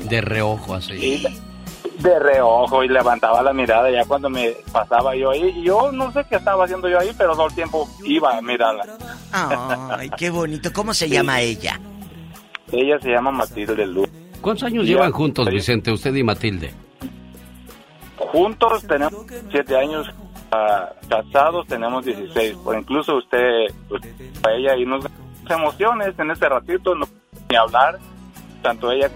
De 0.01 0.21
reojo 0.21 0.75
así. 0.75 1.25
De 1.99 2.19
reojo 2.19 2.85
y 2.85 2.89
levantaba 2.89 3.43
la 3.43 3.53
mirada 3.53 3.91
ya 3.91 4.05
cuando 4.05 4.31
me 4.31 4.55
pasaba 4.73 5.15
yo 5.17 5.31
ahí. 5.31 5.53
Y 5.57 5.65
yo 5.65 5.93
no 5.93 6.13
sé 6.13 6.25
qué 6.29 6.37
estaba 6.37 6.65
haciendo 6.65 6.89
yo 6.89 6.99
ahí, 6.99 7.11
pero 7.17 7.33
todo 7.33 7.47
el 7.47 7.55
tiempo 7.55 7.89
iba 8.05 8.37
a 8.37 8.41
mirarla. 8.41 8.85
Ay, 9.33 10.11
qué 10.17 10.31
bonito. 10.31 10.73
¿Cómo 10.73 10.95
se 10.95 11.09
llama 11.09 11.41
ella? 11.41 11.81
Ella 12.71 12.99
se 13.01 13.11
llama 13.11 13.31
Matilde 13.31 13.87
Luz. 13.87 14.09
¿Cuántos 14.41 14.65
años 14.65 14.87
llevan 14.87 15.13
juntos, 15.13 15.49
Vicente, 15.49 15.91
usted 15.91 16.15
y 16.15 16.23
Matilde? 16.23 16.73
Juntos 18.17 18.87
tenemos 18.87 19.25
siete 19.51 19.77
años 19.77 20.07
ah, 20.53 20.91
casados 21.09 21.67
tenemos 21.67 22.05
16, 22.05 22.57
o 22.65 22.75
incluso 22.75 23.17
usted, 23.17 23.67
pues, 23.89 24.03
a 24.47 24.53
ella 24.53 24.77
y 24.77 24.85
nos 24.85 25.05
emociones 25.49 26.19
en 26.19 26.31
este 26.31 26.49
ratito, 26.49 26.95
no 26.95 27.07
ni 27.49 27.57
hablar, 27.57 27.99
tanto 28.63 28.91
ella, 28.91 29.11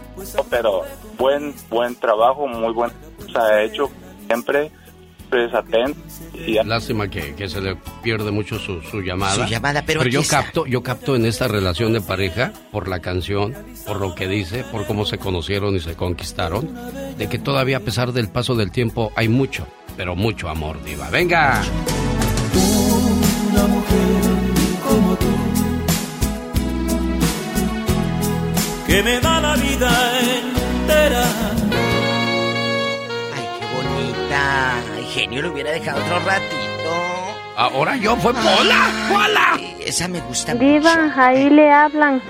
pero 0.51 0.82
buen 1.19 1.55
buen 1.69 1.94
trabajo, 1.97 2.47
muy 2.47 2.73
buen, 2.73 2.90
se 3.31 3.39
ha 3.39 3.62
hecho 3.62 3.90
siempre, 4.27 4.70
pues 5.31 5.52
atento. 5.55 5.98
Lástima 6.64 7.09
que, 7.09 7.35
que, 7.35 7.48
se 7.48 7.60
le 7.60 7.77
pierde 8.02 8.31
mucho 8.31 8.59
su, 8.59 8.82
su 8.82 9.01
llamada. 9.01 9.35
Su 9.35 9.44
llamada, 9.44 9.82
pero, 9.86 10.05
yo 10.05 10.23
capto, 10.28 10.66
yo 10.66 10.82
capto 10.82 11.16
en 11.16 11.24
esta 11.27 11.48
relación 11.48 11.93
de 11.93 12.01
pareja, 12.01 12.52
por 12.70 12.89
la 12.89 13.01
canción, 13.01 13.55
por 13.86 14.01
lo 14.01 14.14
que 14.14 14.28
dice, 14.28 14.64
por 14.64 14.86
cómo 14.86 15.05
se 15.06 15.19
conocieron 15.19 15.74
y 15.77 15.81
se 15.81 15.94
conquistaron, 15.94 16.74
de 17.16 17.28
que 17.28 17.39
todavía 17.39 17.78
a 17.78 17.81
pesar 17.81 18.12
del 18.12 18.28
paso 18.28 18.55
del 18.55 18.70
tiempo 18.70 19.12
hay 19.16 19.28
mucho, 19.28 19.66
pero 19.97 20.16
mucho 20.16 20.48
amor, 20.48 20.82
diva. 20.82 21.09
¡Venga! 21.10 21.62
Que 28.93 29.02
me 29.02 29.19
da 29.20 29.40
la 29.40 29.56
vida 29.56 29.90
entera. 30.20 31.24
Ay, 33.35 33.48
qué 33.59 33.66
bonita. 33.74 34.74
Ay, 34.94 35.05
genio, 35.06 35.40
lo 35.40 35.52
hubiera 35.52 35.70
dejado 35.70 35.98
otro 36.05 36.19
ratito. 36.19 36.93
Ahora 37.56 37.97
yo 37.97 38.14
fue 38.16 38.35
Pola, 38.35 38.90
Pola. 39.09 39.59
Esa 39.81 40.09
me 40.09 40.20
gusta 40.20 40.55
Diva, 40.55 41.10
ahí 41.16 41.48
le 41.48 41.73
hablan. 41.73 42.20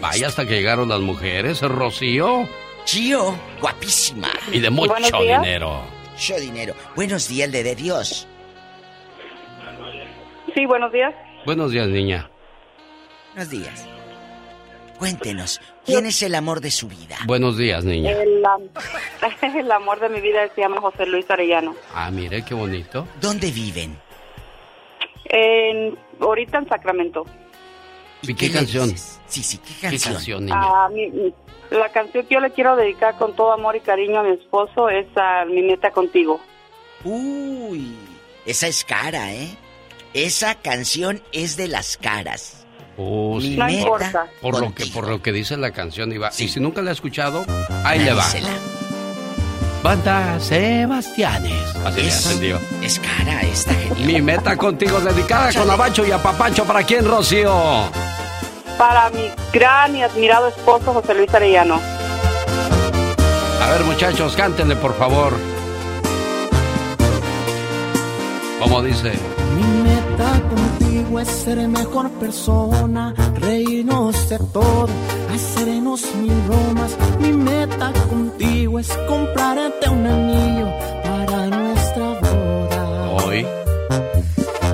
Vaya 0.00 0.28
hasta 0.28 0.46
que 0.46 0.54
llegaron 0.54 0.88
las 0.88 1.00
mujeres, 1.00 1.60
Rocío. 1.60 2.48
Chío, 2.86 3.34
guapísima. 3.60 4.30
Y 4.50 4.60
de 4.60 4.70
mucho 4.70 4.94
dinero. 5.20 5.82
Mucho 6.10 6.36
dinero. 6.36 6.74
Buenos 6.94 7.28
días, 7.28 7.52
de, 7.52 7.62
de 7.62 7.74
Dios. 7.74 8.26
Sí, 10.54 10.64
buenos 10.64 10.90
días. 10.90 11.14
Buenos 11.44 11.70
días, 11.70 11.86
niña. 11.88 12.30
Buenos 13.34 13.50
días. 13.50 13.95
Cuéntenos, 14.98 15.60
¿quién 15.84 16.06
es 16.06 16.22
el 16.22 16.34
amor 16.34 16.60
de 16.60 16.70
su 16.70 16.88
vida? 16.88 17.16
Buenos 17.26 17.58
días, 17.58 17.84
niña. 17.84 18.12
El, 19.42 19.70
amor 19.70 20.00
de 20.00 20.08
mi 20.08 20.20
vida 20.20 20.48
se 20.54 20.60
llama 20.60 20.80
José 20.80 21.06
Luis 21.06 21.28
Arellano. 21.30 21.74
Ah, 21.94 22.10
mire, 22.10 22.44
qué 22.44 22.54
bonito. 22.54 23.06
¿Dónde 23.20 23.50
viven? 23.50 23.98
En, 25.24 25.98
ahorita 26.20 26.58
en 26.58 26.68
Sacramento. 26.68 27.24
¿Y, 28.22 28.34
qué, 28.34 28.50
canción? 28.50 28.90
Sí, 29.26 29.42
sí, 29.42 29.58
¿qué 29.58 29.98
canción? 29.98 30.46
niña? 30.46 30.58
Ah, 30.58 30.88
la 31.70 31.88
canción 31.90 32.26
que 32.26 32.34
yo 32.34 32.40
le 32.40 32.50
quiero 32.50 32.76
dedicar 32.76 33.16
con 33.18 33.34
todo 33.34 33.52
amor 33.52 33.76
y 33.76 33.80
cariño 33.80 34.20
a 34.20 34.22
mi 34.22 34.34
esposo 34.34 34.88
es 34.88 35.06
a 35.16 35.44
Mi 35.44 35.62
Meta 35.62 35.90
Contigo. 35.90 36.40
Uy, 37.04 37.94
esa 38.46 38.68
es 38.68 38.84
cara, 38.84 39.32
¿eh? 39.34 39.48
Esa 40.14 40.54
canción 40.54 41.22
es 41.32 41.56
de 41.56 41.68
las 41.68 41.96
caras. 41.96 42.65
Oh, 42.98 43.38
sí. 43.40 43.56
No 43.56 43.68
importa. 43.68 44.26
Por 44.40 44.58
lo, 44.58 44.74
que, 44.74 44.86
por 44.86 45.08
lo 45.08 45.20
que 45.20 45.32
dice 45.32 45.56
la 45.56 45.70
canción, 45.72 46.12
Iba. 46.12 46.30
Y 46.38 46.48
si 46.48 46.60
nunca 46.60 46.82
la 46.82 46.90
ha 46.90 46.92
escuchado, 46.92 47.44
ahí 47.84 47.98
le 48.00 48.14
va. 48.14 48.24
Banda 49.82 50.40
Sebastianes. 50.40 51.76
Así 51.84 52.40
le 52.40 52.56
Es 52.84 52.98
cara 52.98 53.42
esta 53.42 53.72
genial. 53.74 54.04
Mi 54.04 54.20
meta 54.20 54.56
contigo 54.56 54.98
dedicada 55.00 55.52
con 55.52 55.70
Abacho 55.70 56.04
y 56.04 56.10
a 56.10 56.20
Papacho. 56.20 56.64
¿Para 56.64 56.82
quién, 56.82 57.04
Rocío? 57.06 57.88
Para 58.78 59.10
mi 59.10 59.30
gran 59.52 59.94
y 59.94 60.02
admirado 60.02 60.48
esposo, 60.48 60.92
José 60.92 61.14
Luis 61.14 61.32
Arellano. 61.32 61.80
A 63.62 63.70
ver, 63.70 63.84
muchachos, 63.84 64.34
cántenle, 64.34 64.76
por 64.76 64.96
favor. 64.98 65.34
¿Cómo 68.58 68.82
dice? 68.82 69.12
Es 71.20 71.28
ser 71.28 71.66
mejor 71.66 72.10
persona, 72.20 73.14
reírnos 73.36 74.28
de 74.28 74.38
todo, 74.52 74.86
hacernos 75.34 76.04
mil 76.16 76.34
bromas. 76.46 76.94
Mi 77.18 77.32
meta 77.32 77.90
contigo 78.10 78.78
es 78.78 78.88
comprarte 79.08 79.88
un 79.88 80.06
anillo 80.06 80.66
para 81.02 81.46
nuestra 81.46 82.20
boda. 82.20 83.10
Hoy. 83.12 83.46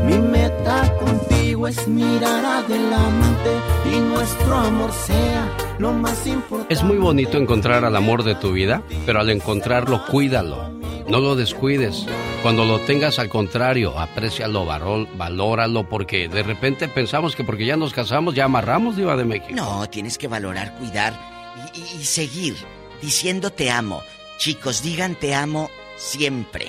Mi 0.05 0.19
meta 0.19 0.93
contigo 0.99 1.69
es 1.69 1.87
mirar 1.87 2.45
adelante 2.45 3.51
y 3.95 4.01
nuestro 4.01 4.57
amor 4.57 4.91
sea 4.91 5.49
lo 5.79 5.93
más 5.93 6.27
importante. 6.27 6.75
Es 6.75 6.83
muy 6.83 6.97
bonito 6.97 7.39
encontrar 7.39 7.85
al 7.85 7.95
amor 7.95 8.25
de 8.25 8.35
tu 8.35 8.51
vida, 8.51 8.83
pero 9.07 9.21
al 9.21 9.31
encontrarlo, 9.31 10.05
cuídalo. 10.11 10.82
No 11.13 11.21
lo 11.21 11.37
descuides. 11.37 12.07
Cuando 12.41 12.65
lo 12.65 12.79
tengas 12.81 13.19
al 13.19 13.29
contrario, 13.29 13.99
aprecialo, 13.99 14.65
valóralo, 14.65 15.87
porque 15.87 16.27
de 16.27 16.43
repente 16.43 16.89
pensamos 16.89 17.37
que 17.37 17.45
porque 17.45 17.67
ya 17.67 17.77
nos 17.77 17.93
casamos 17.93 18.35
ya 18.35 18.47
amarramos, 18.47 18.97
Diva 18.97 19.15
de 19.15 19.27
México. 19.27 19.55
No, 19.55 19.87
tienes 19.91 20.17
que 20.17 20.27
valorar, 20.27 20.75
cuidar 20.79 21.13
y, 21.75 22.01
y 22.01 22.05
seguir 22.05 22.57
diciendo 23.03 23.51
te 23.51 23.71
amo. 23.71 24.03
Chicos, 24.39 24.83
digan 24.83 25.15
te 25.15 25.35
amo 25.35 25.69
siempre. 25.99 26.69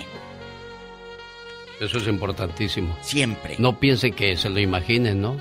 Eso 1.80 2.00
es 2.00 2.08
importantísimo. 2.10 2.98
Siempre. 3.02 3.56
No 3.60 3.80
piense 3.80 4.12
que 4.12 4.36
se 4.36 4.50
lo 4.50 4.60
imaginen, 4.60 5.22
¿no? 5.22 5.38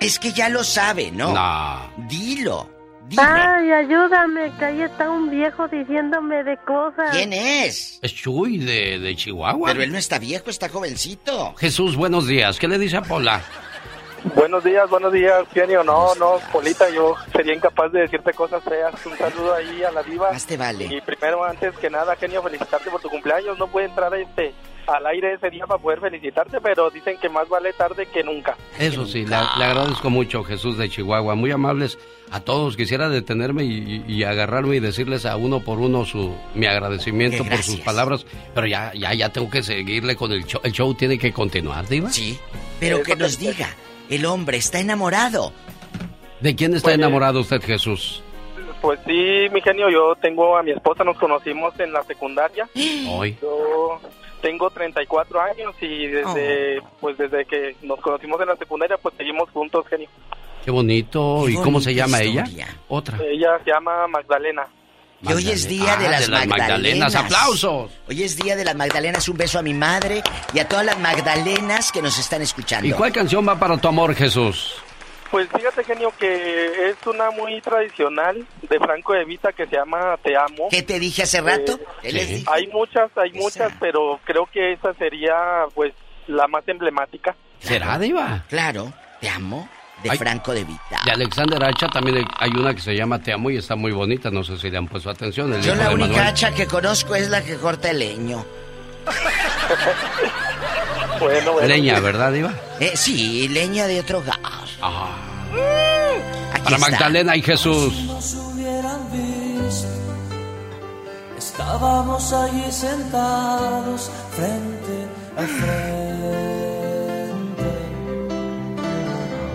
Es 0.00 0.18
que 0.18 0.32
ya 0.32 0.48
lo 0.48 0.64
sabe, 0.64 1.10
¿no? 1.10 1.34
No. 1.34 1.92
Dilo. 2.08 2.79
Ay, 3.16 3.72
ayúdame, 3.72 4.52
que 4.58 4.64
ahí 4.64 4.82
está 4.82 5.10
un 5.10 5.30
viejo 5.30 5.66
diciéndome 5.68 6.44
de 6.44 6.56
cosas. 6.58 7.10
¿Quién 7.10 7.32
es? 7.32 7.98
Es 8.02 8.14
Chuy 8.14 8.58
de, 8.58 8.98
de 8.98 9.16
Chihuahua. 9.16 9.70
Pero 9.72 9.82
él 9.82 9.92
no 9.92 9.98
está 9.98 10.18
viejo, 10.18 10.50
está 10.50 10.68
jovencito. 10.68 11.54
Jesús, 11.56 11.96
buenos 11.96 12.26
días. 12.26 12.58
¿Qué 12.58 12.68
le 12.68 12.78
dice 12.78 12.98
a 12.98 13.02
Pola? 13.02 13.40
Buenos 14.34 14.62
días, 14.62 14.88
buenos 14.90 15.12
días, 15.12 15.44
genio. 15.52 15.82
No, 15.82 16.14
no, 16.16 16.38
Polita, 16.52 16.90
yo 16.90 17.14
sería 17.34 17.54
incapaz 17.54 17.90
de 17.90 18.00
decirte 18.00 18.32
cosas 18.34 18.62
feas. 18.62 18.94
Un 19.06 19.16
saludo 19.16 19.54
ahí 19.54 19.82
a 19.82 19.90
la 19.90 20.02
diva. 20.02 20.30
Más 20.30 20.46
te 20.46 20.56
vale. 20.58 20.84
Y 20.84 21.00
primero, 21.00 21.42
antes 21.42 21.74
que 21.78 21.88
nada, 21.88 22.14
genio, 22.16 22.42
felicitarte 22.42 22.90
por 22.90 23.00
tu 23.00 23.08
cumpleaños. 23.08 23.58
No 23.58 23.66
puede 23.68 23.86
entrar 23.86 24.14
este 24.14 24.52
al 24.90 25.06
aire 25.06 25.34
ese 25.34 25.50
día 25.50 25.66
para 25.66 25.80
poder 25.80 26.00
felicitarte, 26.00 26.60
pero 26.60 26.90
dicen 26.90 27.16
que 27.20 27.28
más 27.28 27.48
vale 27.48 27.72
tarde 27.72 28.06
que 28.06 28.22
nunca. 28.22 28.56
Eso 28.78 29.06
sí, 29.06 29.24
le, 29.24 29.34
agradezco 29.34 30.10
mucho, 30.10 30.42
Jesús 30.42 30.76
de 30.78 30.88
Chihuahua. 30.88 31.34
Muy 31.34 31.50
amables 31.50 31.98
a 32.30 32.40
todos. 32.40 32.76
Quisiera 32.76 33.08
detenerme 33.08 33.64
y, 33.64 34.24
agarrarme 34.24 34.76
y 34.76 34.80
decirles 34.80 35.26
a 35.26 35.36
uno 35.36 35.60
por 35.60 35.78
uno 35.78 36.04
su 36.04 36.34
mi 36.54 36.66
agradecimiento 36.66 37.44
por 37.44 37.62
sus 37.62 37.80
palabras, 37.80 38.26
pero 38.54 38.66
ya, 38.66 38.92
ya, 38.94 39.14
ya 39.14 39.28
tengo 39.30 39.50
que 39.50 39.62
seguirle 39.62 40.16
con 40.16 40.32
el 40.32 40.44
show. 40.44 40.60
El 40.64 40.72
show 40.72 40.92
tiene 40.94 41.18
que 41.18 41.32
continuar, 41.32 41.86
Diva. 41.88 42.10
Sí, 42.10 42.38
pero 42.78 43.02
que 43.02 43.16
nos 43.16 43.38
diga, 43.38 43.68
el 44.08 44.26
hombre 44.26 44.58
está 44.58 44.80
enamorado. 44.80 45.52
¿De 46.40 46.54
quién 46.54 46.74
está 46.74 46.86
pues, 46.86 46.96
enamorado 46.96 47.40
usted, 47.40 47.62
Jesús? 47.62 48.22
Pues 48.80 48.98
sí, 49.06 49.46
mi 49.52 49.60
genio, 49.60 49.90
yo 49.90 50.14
tengo 50.20 50.56
a 50.56 50.62
mi 50.62 50.70
esposa, 50.70 51.04
nos 51.04 51.18
conocimos 51.18 51.78
en 51.78 51.92
la 51.92 52.02
secundaria. 52.04 52.68
Hoy. 53.08 53.36
Yo 53.42 54.00
tengo 54.40 54.70
34 54.70 55.40
años 55.40 55.74
y 55.80 56.06
desde 56.06 56.78
oh. 56.80 56.90
pues 57.00 57.18
desde 57.18 57.44
que 57.44 57.76
nos 57.82 58.00
conocimos 58.00 58.40
en 58.40 58.48
la 58.48 58.56
secundaria, 58.56 58.96
pues 58.98 59.14
seguimos 59.16 59.50
juntos, 59.50 59.86
genio. 59.88 60.08
Qué 60.64 60.70
bonito. 60.70 61.48
¿Y 61.48 61.54
cómo 61.56 61.80
se 61.80 61.94
llama 61.94 62.20
ella? 62.20 62.44
Otra. 62.88 63.18
Ella 63.22 63.58
se 63.64 63.70
llama 63.70 64.06
Magdalena. 64.08 64.66
Y 65.22 65.32
hoy 65.32 65.50
es 65.50 65.68
día 65.68 65.96
de, 65.96 66.06
ah, 66.06 66.10
las, 66.10 66.28
Magdalenas. 66.46 67.14
¡Aplausos! 67.14 67.90
Hoy 68.08 68.22
es 68.22 68.36
día 68.36 68.56
de 68.56 68.64
las 68.64 68.74
Magdalenas. 68.74 69.28
Un 69.28 69.36
beso 69.36 69.58
a 69.58 69.62
mi 69.62 69.74
madre 69.74 70.22
y 70.54 70.58
a 70.58 70.66
todas 70.66 70.84
las 70.84 70.98
Magdalenas 70.98 71.92
que 71.92 72.00
nos 72.00 72.18
están 72.18 72.40
escuchando. 72.40 72.88
¿Y 72.88 72.92
cuál 72.92 73.12
canción 73.12 73.46
va 73.46 73.58
para 73.58 73.76
tu 73.76 73.88
amor, 73.88 74.14
Jesús? 74.14 74.76
Pues 75.30 75.48
fíjate, 75.54 75.84
genio, 75.84 76.12
que 76.18 76.90
es 76.90 76.96
una 77.06 77.30
muy 77.30 77.60
tradicional 77.60 78.44
de 78.68 78.78
Franco 78.80 79.12
de 79.12 79.24
Vita 79.24 79.52
que 79.52 79.66
se 79.66 79.76
llama 79.76 80.16
Te 80.22 80.36
Amo. 80.36 80.68
¿Qué 80.70 80.82
te 80.82 80.98
dije 80.98 81.22
hace 81.22 81.40
rato? 81.40 81.78
Eh, 82.02 82.42
hay 82.52 82.66
muchas, 82.66 83.10
hay 83.16 83.32
muchas, 83.32 83.72
pero 83.78 84.18
creo 84.24 84.46
que 84.46 84.72
esa 84.72 84.92
sería, 84.94 85.66
pues, 85.74 85.92
la 86.26 86.48
más 86.48 86.66
emblemática. 86.66 87.36
¿Será, 87.60 87.98
Diva? 87.98 88.44
Claro, 88.48 88.92
Te 89.20 89.28
Amo, 89.28 89.68
de 90.02 90.10
Franco 90.16 90.52
de 90.52 90.64
Vita. 90.64 91.00
De 91.04 91.12
Alexander 91.12 91.62
Hacha 91.62 91.86
también 91.88 92.24
hay 92.38 92.50
una 92.50 92.74
que 92.74 92.80
se 92.80 92.96
llama 92.96 93.20
Te 93.20 93.32
Amo 93.32 93.50
y 93.50 93.56
está 93.58 93.76
muy 93.76 93.92
bonita, 93.92 94.30
no 94.30 94.42
sé 94.42 94.56
si 94.58 94.68
le 94.68 94.78
han 94.78 94.88
puesto 94.88 95.10
atención. 95.10 95.60
Yo 95.62 95.76
la 95.76 95.92
única 95.92 96.26
hacha 96.26 96.52
que 96.52 96.66
conozco 96.66 97.14
es 97.14 97.30
la 97.30 97.44
que 97.44 97.56
corta 97.56 97.90
el 97.90 98.00
leño. 98.00 98.44
bueno, 101.20 101.52
bueno. 101.52 101.68
Leña, 101.68 102.00
¿verdad, 102.00 102.32
Diva? 102.32 102.52
Eh, 102.78 102.92
sí, 102.94 103.48
leña 103.48 103.86
de 103.86 104.00
otro 104.00 104.22
gas. 104.22 104.38
Ah. 104.82 105.16
Para 106.64 106.78
Magdalena 106.78 107.36
y 107.36 107.42
Jesús. 107.42 107.94
estábamos 111.60 112.32
allí 112.32 112.72
sentados 112.72 114.10
frente 114.32 115.06
a 115.36 115.42
frente. 115.42 115.68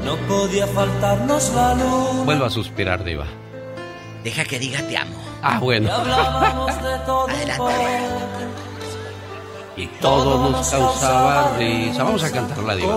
No 0.03 0.15
podía 0.27 0.67
faltarnos 0.67 1.53
valor. 1.53 2.25
Vuelvo 2.25 2.45
a 2.45 2.49
suspirar, 2.49 3.03
Diva. 3.03 3.25
Deja 4.23 4.45
que 4.45 4.59
diga 4.59 4.79
te 4.87 4.95
amo. 4.97 5.17
Ah, 5.41 5.59
bueno. 5.59 5.89
Y 9.77 9.87
todo 9.87 10.51
nos 10.51 10.69
causaba 10.69 11.55
risa. 11.57 12.03
Vamos 12.03 12.23
a 12.23 12.31
cantar 12.31 12.59
la 12.59 12.75
diva. 12.75 12.95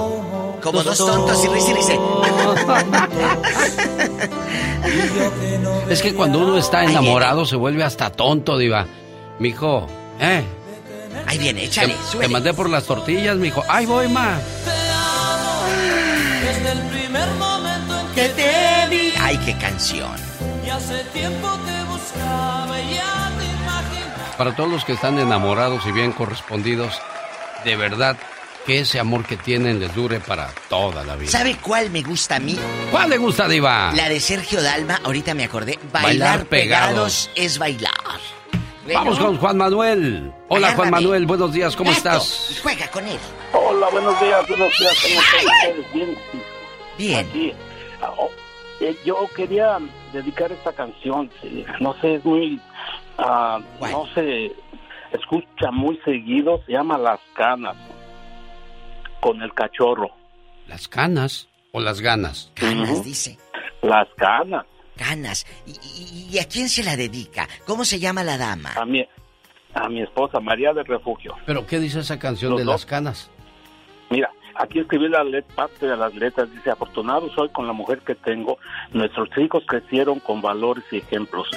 Como 0.62 0.82
dos 0.82 0.98
tontos 0.98 1.44
y 1.44 1.48
risa 1.48 1.70
y 1.70 1.74
risa. 1.74 1.92
es 5.90 6.02
que 6.02 6.14
cuando 6.14 6.38
uno 6.40 6.58
está 6.58 6.84
enamorado 6.84 7.46
se 7.46 7.56
vuelve 7.56 7.82
hasta 7.84 8.10
tonto, 8.10 8.58
diva. 8.58 8.86
Mijo, 9.38 9.86
¿eh? 10.20 10.44
Ahí 11.26 11.38
viene, 11.38 11.64
échale, 11.64 11.94
te, 12.12 12.18
te 12.18 12.28
mandé 12.28 12.54
por 12.54 12.68
las 12.70 12.84
tortillas, 12.84 13.36
mijo. 13.36 13.62
¡Ay, 13.68 13.86
voy, 13.86 14.08
ma! 14.08 14.38
Desde 16.42 16.72
el 16.72 16.80
primer 16.88 17.28
momento 17.34 18.00
en 18.00 18.06
que 18.14 18.28
te 18.30 18.86
vi. 18.88 19.12
¡Ay, 19.20 19.36
qué 19.44 19.54
canción! 19.58 20.10
Y 20.66 20.70
hace 20.70 21.04
tiempo 21.12 21.48
te 21.66 21.84
buscaba 21.84 22.80
y 22.80 22.94
ya 22.94 23.27
para 24.38 24.54
todos 24.54 24.70
los 24.70 24.84
que 24.84 24.92
están 24.92 25.18
enamorados 25.18 25.84
y 25.84 25.90
bien 25.90 26.12
correspondidos, 26.12 27.02
de 27.64 27.76
verdad 27.76 28.16
que 28.64 28.78
ese 28.80 29.00
amor 29.00 29.24
que 29.24 29.36
tienen 29.36 29.80
les 29.80 29.92
dure 29.94 30.20
para 30.20 30.48
toda 30.68 31.04
la 31.04 31.16
vida. 31.16 31.30
¿Sabe 31.30 31.56
cuál 31.56 31.90
me 31.90 32.02
gusta 32.02 32.36
a 32.36 32.38
mí? 32.38 32.56
¿Cuál 32.92 33.10
le 33.10 33.18
gusta, 33.18 33.48
Diva? 33.48 33.92
La 33.94 34.08
de 34.08 34.20
Sergio 34.20 34.62
Dalma, 34.62 35.00
ahorita 35.04 35.34
me 35.34 35.44
acordé. 35.44 35.76
Bailar, 35.92 36.46
pegados. 36.46 37.30
es 37.34 37.58
bailar. 37.58 37.92
Vamos 38.94 39.18
con 39.18 39.36
Juan 39.36 39.58
Manuel. 39.58 40.32
Hola, 40.48 40.72
Juan 40.74 40.90
Manuel, 40.90 41.26
buenos 41.26 41.52
días, 41.52 41.74
¿cómo 41.74 41.90
estás? 41.90 42.60
juega 42.62 42.88
con 42.90 43.06
él. 43.06 43.18
Hola, 43.52 43.88
buenos 43.90 44.20
días, 44.20 44.48
buenos 44.48 44.72
días, 44.78 44.94
¿cómo 45.02 45.20
están 45.20 46.16
Bien. 46.96 47.28
Bien. 47.32 47.56
Ah, 48.00 48.12
oh, 48.16 48.30
eh, 48.80 48.96
yo 49.04 49.28
quería 49.34 49.78
dedicar 50.12 50.52
esta 50.52 50.72
canción, 50.72 51.30
no 51.80 51.94
sé, 52.00 52.14
es 52.14 52.24
muy 52.24 52.60
Ah, 53.18 53.60
no 53.80 54.06
se 54.14 54.52
escucha 55.12 55.70
muy 55.72 55.98
seguido, 56.04 56.62
se 56.66 56.72
llama 56.72 56.96
Las 56.96 57.20
Canas, 57.34 57.76
con 59.20 59.42
el 59.42 59.52
cachorro. 59.54 60.10
¿Las 60.68 60.86
canas 60.86 61.48
o 61.72 61.80
las 61.80 62.00
ganas? 62.00 62.52
Canas, 62.54 63.02
dice. 63.04 63.38
Las 63.82 64.06
canas. 64.16 64.66
Canas. 64.96 65.46
¿Y, 65.66 66.38
a 66.38 66.44
quién 66.44 66.68
se 66.68 66.82
la 66.84 66.96
dedica? 66.96 67.48
¿Cómo 67.66 67.84
se 67.84 67.98
llama 67.98 68.22
la 68.22 68.36
dama? 68.36 68.74
A 68.76 68.84
mi, 68.84 69.06
a 69.74 69.88
mi 69.88 70.02
esposa, 70.02 70.40
María 70.40 70.72
del 70.72 70.84
Refugio. 70.84 71.34
¿Pero 71.46 71.66
qué 71.66 71.78
dice 71.78 72.00
esa 72.00 72.18
canción 72.18 72.56
de 72.56 72.64
las 72.64 72.84
canas? 72.84 73.30
Aquí 74.58 74.80
escribí 74.80 75.08
la 75.08 75.24
parte 75.54 75.86
de 75.86 75.96
las 75.96 76.12
letras, 76.16 76.52
dice, 76.52 76.70
afortunado 76.70 77.28
soy 77.30 77.48
con 77.50 77.68
la 77.68 77.72
mujer 77.72 78.00
que 78.00 78.16
tengo, 78.16 78.58
nuestros 78.92 79.28
hijos 79.38 79.62
crecieron 79.68 80.18
con 80.18 80.42
valores 80.42 80.84
y 80.90 80.96
ejemplos, 80.96 81.48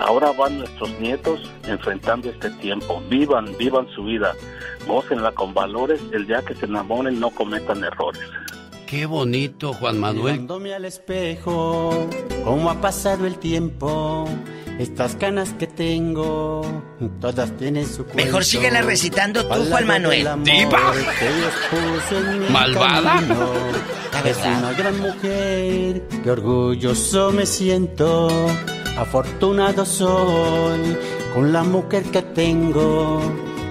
ahora 0.00 0.32
van 0.32 0.58
nuestros 0.58 0.98
nietos 0.98 1.52
enfrentando 1.64 2.30
este 2.30 2.50
tiempo, 2.52 3.02
vivan, 3.10 3.54
vivan 3.58 3.86
su 3.90 4.04
vida, 4.04 4.32
gócenla 4.86 5.32
con 5.32 5.52
valores, 5.52 6.00
el 6.12 6.26
día 6.26 6.42
que 6.42 6.54
se 6.54 6.64
enamoren 6.64 7.20
no 7.20 7.28
cometan 7.28 7.84
errores. 7.84 8.22
Qué 8.86 9.04
bonito, 9.04 9.74
Juan 9.74 9.98
Manuel. 10.00 10.34
Mirándome 10.34 10.72
al 10.72 10.86
espejo, 10.86 12.08
cómo 12.42 12.70
ha 12.70 12.80
pasado 12.80 13.26
el 13.26 13.36
tiempo. 13.38 14.26
Estas 14.78 15.16
canas 15.16 15.54
que 15.58 15.66
tengo, 15.66 16.62
todas 17.20 17.56
tienen 17.56 17.86
su 17.86 18.04
cuento. 18.04 18.24
Mejor 18.24 18.44
síguela 18.44 18.82
recitando 18.82 19.46
tú, 19.46 19.64
Juan 19.70 19.86
Manuel. 19.86 20.28
¿Diva? 20.44 20.92
¿Malvada? 22.50 23.22
Es 24.24 24.38
una 24.38 24.72
gran 24.72 25.00
mujer, 25.00 26.02
que 26.22 26.30
orgulloso 26.30 27.32
me 27.32 27.46
siento. 27.46 28.28
Afortunado 28.98 29.84
soy 29.84 30.96
con 31.34 31.52
la 31.52 31.62
mujer 31.62 32.04
que 32.04 32.22
tengo, 32.22 33.20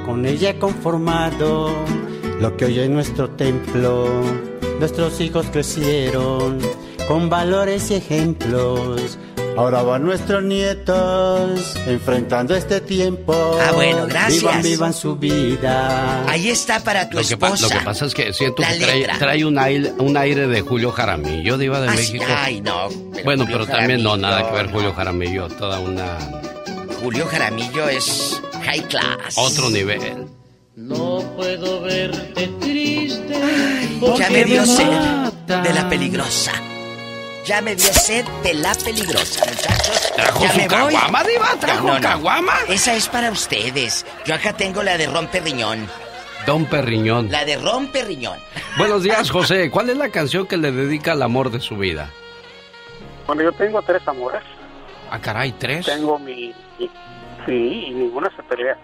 con 0.06 0.25
ella 0.25 0.51
he 0.51 0.59
conformado 0.59 1.72
lo 2.40 2.58
que 2.58 2.66
hoy 2.66 2.80
es 2.80 2.90
nuestro 2.90 3.30
templo 3.32 4.22
Nuestros 4.80 5.22
hijos 5.22 5.45
crecieron 5.51 6.59
con 7.08 7.30
valores 7.30 7.92
y 7.92 7.95
ejemplos. 7.95 9.17
Ahora 9.58 9.84
van 9.84 10.03
nuestros 10.03 10.43
nietos 10.43 11.75
enfrentando 11.88 12.56
este 12.56 12.82
tiempo. 12.82 13.34
Ah, 13.61 13.72
bueno, 13.72 14.06
gracias. 14.06 14.42
Vivan, 14.42 14.61
vivan 14.61 14.93
su 14.93 15.16
vida. 15.16 16.30
Ahí 16.30 16.50
está 16.50 16.82
para 16.82 17.09
tu 17.09 17.16
lo 17.16 17.22
esposa. 17.22 17.67
Que 17.67 17.74
lo 17.74 17.80
que 17.80 17.85
pasa 17.85 18.06
es 18.06 18.14
que 18.14 18.34
siento 18.34 18.64
que 18.64 19.08
trae, 19.17 19.45
un, 19.45 19.58
aire, 19.58 19.93
un 19.98 20.17
aire 20.17 20.48
de 20.48 20.59
Julio 20.61 20.92
Jaramillo, 20.92 21.58
Diva 21.58 21.80
de 21.80 21.88
México. 21.88 22.25
Ay, 22.27 22.59
no. 22.59 22.90
bueno, 23.24 23.45
pero 23.45 23.66
también 23.66 24.03
no, 24.03 24.17
nada 24.17 24.45
que 24.45 24.53
ver 24.53 24.72
Julio 24.72 24.93
Jaramillo, 24.93 25.48
toda 25.48 25.80
una... 25.80 26.17
Julio 27.01 27.25
Jaramillo 27.25 27.88
es 27.88 28.42
high 28.66 28.84
class. 28.90 29.38
Otro 29.38 29.69
nivel. 29.69 30.27
No 30.75 31.24
puedo 31.38 31.82
verte 31.82 32.48
triste. 32.59 33.40
ya 34.17 34.30
me 34.30 34.43
dio 34.43 34.66
sed 34.66 35.32
de 35.48 35.74
la 35.74 35.88
peligrosa. 35.88 36.51
Ya 37.45 37.61
me 37.61 37.75
dio 37.75 37.93
sed 37.93 38.25
de 38.41 38.56
la 38.56 38.74
peligrosa, 38.74 39.45
muchachos. 39.45 40.11
¿Trajo 40.15 40.43
ya 40.43 40.51
su 40.51 40.57
me 40.57 40.67
caguama, 40.67 41.24
Diva? 41.24 41.48
¿Trajo 41.59 41.88
no, 41.88 42.01
caguama? 42.01 42.53
Esa 42.67 42.95
es 42.95 43.07
para 43.07 43.30
ustedes. 43.30 44.03
Yo 44.25 44.33
acá 44.33 44.53
tengo 44.53 44.82
la 44.82 44.98
de 44.98 45.06
Rompe 45.06 45.40
Riñón. 45.41 45.88
Don 46.48 46.65
Perriñón. 46.65 47.32
La 47.32 47.45
de 47.45 47.57
Rompe 47.57 48.03
Riñón. 48.03 48.40
Buenos 48.77 49.03
días, 49.03 49.30
José. 49.30 49.69
¿Cuál 49.69 49.91
es 49.91 49.98
la 49.98 50.09
canción 50.09 50.48
que 50.48 50.57
le 50.57 50.72
dedica 50.72 51.11
al 51.11 51.22
amor 51.22 51.51
de 51.51 51.59
su 51.59 51.77
vida? 51.77 52.09
Bueno, 53.27 53.43
yo 53.43 53.51
tengo 53.51 53.80
tres 53.83 54.07
amores. 54.07 54.41
Ah, 55.11 55.19
caray, 55.19 55.51
¿tres? 55.51 55.85
Tengo 55.85 56.17
mi... 56.17 56.53
mi 56.80 56.90
sí, 57.45 57.85
y 57.88 57.91
ninguna 57.91 58.32
se 58.35 58.41
pelea. 58.43 58.75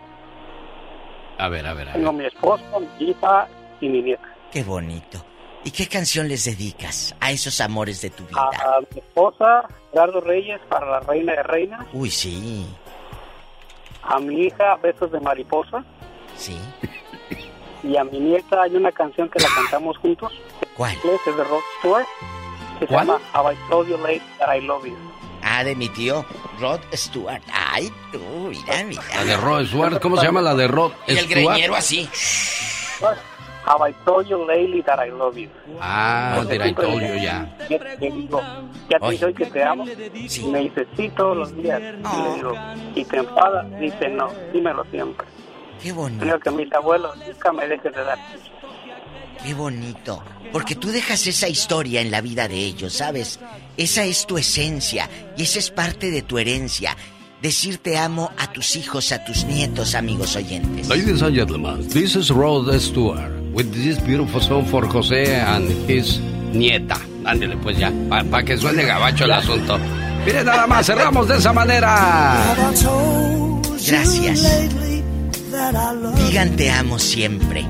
A 1.40 1.50
ver, 1.50 1.66
a 1.66 1.74
ver, 1.74 1.90
a 1.90 1.94
ver. 1.94 2.00
Tengo 2.00 2.14
mi 2.14 2.26
esposo, 2.26 2.64
mi 2.80 3.10
hija 3.10 3.48
y 3.80 3.90
mi 3.90 4.04
nieta. 4.04 4.28
Qué 4.52 4.64
bonito. 4.64 5.26
¿Y 5.64 5.72
qué 5.72 5.88
canción 5.88 6.28
les 6.28 6.46
dedicas 6.46 7.16
a 7.20 7.32
esos 7.32 7.62
amores 7.62 8.02
de 8.02 8.10
tu 8.10 8.26
vida? 8.26 8.42
A, 8.42 8.80
mi 8.80 9.00
esposa, 9.00 9.68
Gerardo 9.92 10.22
Reyes, 10.22 10.60
para 10.70 10.90
la 10.90 11.00
Reina 11.02 11.34
de 11.34 11.44
Reinas. 11.44 11.86
Uy, 11.94 12.10
sí. 12.10 12.66
A 14.02 14.20
mi 14.20 14.46
hija, 14.46 14.76
Besos 14.78 15.12
de 15.12 15.20
Mariposa. 15.20 15.84
Sí. 16.36 16.58
y 17.84 17.96
a 17.96 18.04
mi 18.04 18.20
nieta 18.20 18.64
hay 18.64 18.76
una 18.76 18.92
canción 18.92 19.30
que 19.30 19.40
la 19.40 19.50
cantamos 19.54 19.98
juntos. 20.00 20.32
¿Cuál? 20.76 20.96
Es 20.96 21.36
de 21.38 21.44
Rod 21.44 21.62
Stewart. 21.80 22.08
Que 22.80 22.88
se 22.88 22.94
llama 22.94 23.20
Have 23.34 23.54
I 23.54 23.58
Told 23.70 23.88
You 23.90 23.98
Late 23.98 24.22
That 24.40 24.56
I 24.56 24.62
Love 24.62 24.86
You. 24.86 24.98
Ah, 25.44 25.64
de 25.64 25.76
mi 25.76 25.90
tío 25.90 26.26
Rod 26.60 26.80
Stewart. 26.94 27.42
Ay, 27.54 27.92
tú, 28.12 28.20
mira, 28.50 28.84
mira. 28.84 29.04
La 29.16 29.24
de 29.26 29.38
Rod 29.38 29.66
Stewart, 29.68 30.00
¿cómo 30.00 30.18
se 30.18 30.26
llama 30.26 30.42
la 30.42 30.56
de 30.56 30.68
Rod 30.68 30.92
y 31.08 31.18
el 31.18 31.28
greñero 31.28 31.76
así. 31.76 32.10
Have 33.66 33.82
I 33.82 33.94
told 34.06 34.28
you 34.28 34.44
lately 34.44 34.82
that 34.82 35.00
I 35.00 35.10
love 35.10 35.38
you? 35.38 35.50
Ah, 35.80 36.44
did 36.50 36.62
I 36.62 36.74
told 36.74 37.02
you 37.02 37.16
ya. 37.16 37.46
Ya 37.70 37.78
te 37.78 38.10
digo, 38.10 38.42
ya 38.90 39.00
te 39.00 39.10
digo 39.12 39.34
que 39.36 39.46
te 39.46 39.64
amo. 39.64 39.86
Sí. 40.28 40.46
Me 40.48 40.62
dice 40.62 40.88
sí 40.98 41.10
todos 41.16 41.38
los 41.38 41.56
días. 41.56 41.80
Y 41.80 42.22
le 42.24 42.36
digo, 42.36 42.54
y 42.96 43.06
te 43.06 43.18
enfada, 43.18 43.64
dice 43.80 44.10
no, 44.10 44.32
dímelo 44.52 44.84
siempre. 44.90 45.28
Qué 45.82 45.92
bonito. 45.92 46.24
Creo 46.24 46.40
que 46.40 46.52
mis 46.52 46.74
abuelos 46.74 47.16
nunca 47.18 47.52
me 47.54 47.68
dejes 47.68 47.94
de 47.94 48.04
dar. 48.04 48.18
Qué 49.44 49.54
bonito. 49.54 50.24
Porque 50.52 50.76
tú 50.76 50.90
dejas 50.90 51.26
esa 51.28 51.48
historia 51.48 52.02
en 52.02 52.12
la 52.12 52.22
vida 52.22 52.48
de 52.48 52.58
ellos, 52.58 52.94
¿sabes? 52.94 53.40
Esa 53.78 54.04
es 54.04 54.26
tu 54.26 54.38
esencia 54.38 55.08
y 55.38 55.44
esa 55.44 55.60
es 55.60 55.70
parte 55.70 56.12
de 56.12 56.24
tu 56.24 56.40
herencia. 56.40 56.98
Decir 57.42 57.78
te 57.78 57.98
amo 57.98 58.32
a 58.38 58.52
tus 58.52 58.76
hijos, 58.76 59.12
a 59.12 59.24
tus 59.24 59.46
nietos, 59.46 59.96
amigos 59.96 60.36
oyentes. 60.36 60.88
Ladies 60.90 61.24
and 61.24 61.36
gentlemen, 61.36 61.88
this 61.88 62.16
is 62.16 62.30
Rod 62.30 62.72
Stewart 62.80 63.41
with 63.54 63.72
this 63.74 64.00
beautiful 64.00 64.42
song 64.42 64.66
for 64.66 64.84
José 64.86 65.28
and 65.28 65.70
his 65.90 66.20
nieta. 66.54 66.98
Ándele 67.24 67.58
pues 67.58 67.78
ya, 67.78 67.92
para 68.10 68.44
que 68.44 68.58
suene 68.58 68.84
gabacho 68.84 69.26
el 69.26 69.32
asunto. 69.32 69.78
Mire 70.26 70.44
nada 70.44 70.68
más, 70.68 70.86
cerramos 70.86 71.28
de 71.28 71.38
esa 71.38 71.54
manera. 71.54 72.56
Gracias. 73.88 74.42
Digan 76.18 76.56
te 76.56 76.72
amo 76.72 76.98
siempre. 76.98 77.66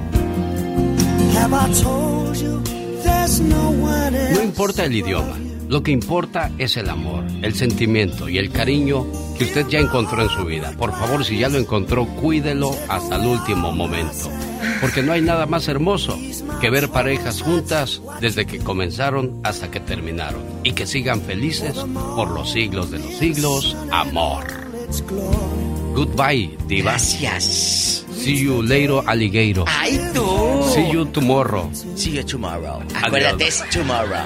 No 4.33 4.43
importa 4.43 4.85
el 4.85 4.95
idioma, 4.95 5.37
lo 5.71 5.81
que 5.83 5.91
importa 5.91 6.51
es 6.57 6.75
el 6.75 6.89
amor, 6.89 7.23
el 7.41 7.55
sentimiento 7.55 8.27
y 8.27 8.37
el 8.37 8.51
cariño 8.51 9.07
que 9.37 9.45
usted 9.45 9.65
ya 9.69 9.79
encontró 9.79 10.21
en 10.21 10.27
su 10.27 10.43
vida. 10.43 10.73
Por 10.77 10.91
favor, 10.91 11.23
si 11.23 11.37
ya 11.37 11.47
lo 11.47 11.57
encontró, 11.57 12.05
cuídelo 12.05 12.75
hasta 12.89 13.15
el 13.15 13.25
último 13.25 13.71
momento. 13.71 14.29
Porque 14.81 15.01
no 15.01 15.13
hay 15.13 15.21
nada 15.21 15.45
más 15.45 15.69
hermoso 15.69 16.19
que 16.59 16.69
ver 16.69 16.89
parejas 16.89 17.41
juntas 17.41 18.01
desde 18.19 18.45
que 18.45 18.59
comenzaron 18.59 19.39
hasta 19.45 19.71
que 19.71 19.79
terminaron. 19.79 20.41
Y 20.65 20.73
que 20.73 20.85
sigan 20.85 21.21
felices 21.21 21.73
por 22.17 22.31
los 22.31 22.51
siglos 22.51 22.91
de 22.91 22.99
los 22.99 23.13
siglos. 23.13 23.77
Amor. 23.93 24.43
Goodbye, 25.95 26.57
diva. 26.67 26.91
Gracias. 26.91 28.05
See 28.11 28.43
you 28.43 28.61
later, 28.61 28.99
alligator. 29.07 29.63
Ay, 29.69 30.01
tú. 30.13 30.63
See 30.75 30.91
you 30.91 31.05
tomorrow. 31.05 31.71
See 31.95 32.11
you 32.11 32.25
tomorrow. 32.25 32.83
Acuérdate, 32.93 33.47
es 33.47 33.63
tomorrow. 33.71 34.19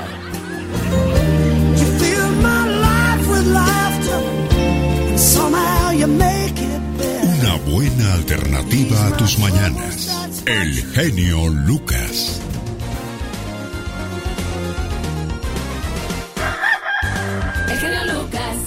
Buena 7.65 8.13
alternativa 8.13 9.07
a 9.07 9.17
tus 9.17 9.39
mañanas. 9.39 10.43
El 10.45 10.73
genio 10.93 11.47
Lucas. 11.49 12.39
El 17.69 17.79
genio 17.79 18.13
Lucas. 18.13 18.57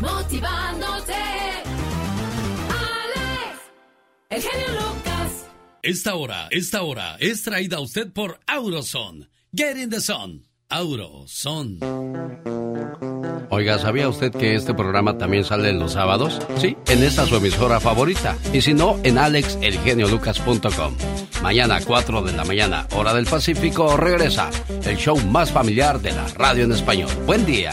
Motivándote. 0.00 1.14
Alex. 2.70 3.58
El 4.30 4.42
genio 4.42 4.68
Lucas. 4.68 5.46
Esta 5.82 6.14
hora, 6.14 6.48
esta 6.50 6.82
hora 6.82 7.16
es 7.18 7.42
traída 7.42 7.78
a 7.78 7.80
usted 7.80 8.12
por 8.12 8.40
Auroson. 8.46 9.28
Get 9.52 9.76
in 9.76 9.90
the 9.90 10.00
sun. 10.00 10.53
Auroson. 10.74 11.78
Oiga, 13.48 13.78
¿sabía 13.78 14.08
usted 14.08 14.32
que 14.32 14.56
este 14.56 14.74
programa 14.74 15.16
también 15.16 15.44
sale 15.44 15.72
los 15.72 15.92
sábados? 15.92 16.40
Sí, 16.56 16.76
en 16.88 17.04
esta 17.04 17.26
su 17.26 17.36
emisora 17.36 17.78
favorita. 17.78 18.36
Y 18.52 18.60
si 18.60 18.74
no, 18.74 18.98
en 19.04 19.18
alexelgeniolucas.com. 19.18 20.96
Mañana, 21.42 21.78
4 21.86 22.22
de 22.22 22.32
la 22.32 22.44
mañana, 22.44 22.88
hora 22.96 23.14
del 23.14 23.26
Pacífico, 23.26 23.96
regresa 23.96 24.50
el 24.84 24.96
show 24.96 25.16
más 25.20 25.52
familiar 25.52 26.00
de 26.00 26.10
la 26.10 26.26
radio 26.34 26.64
en 26.64 26.72
español. 26.72 27.10
Buen 27.24 27.46
día. 27.46 27.70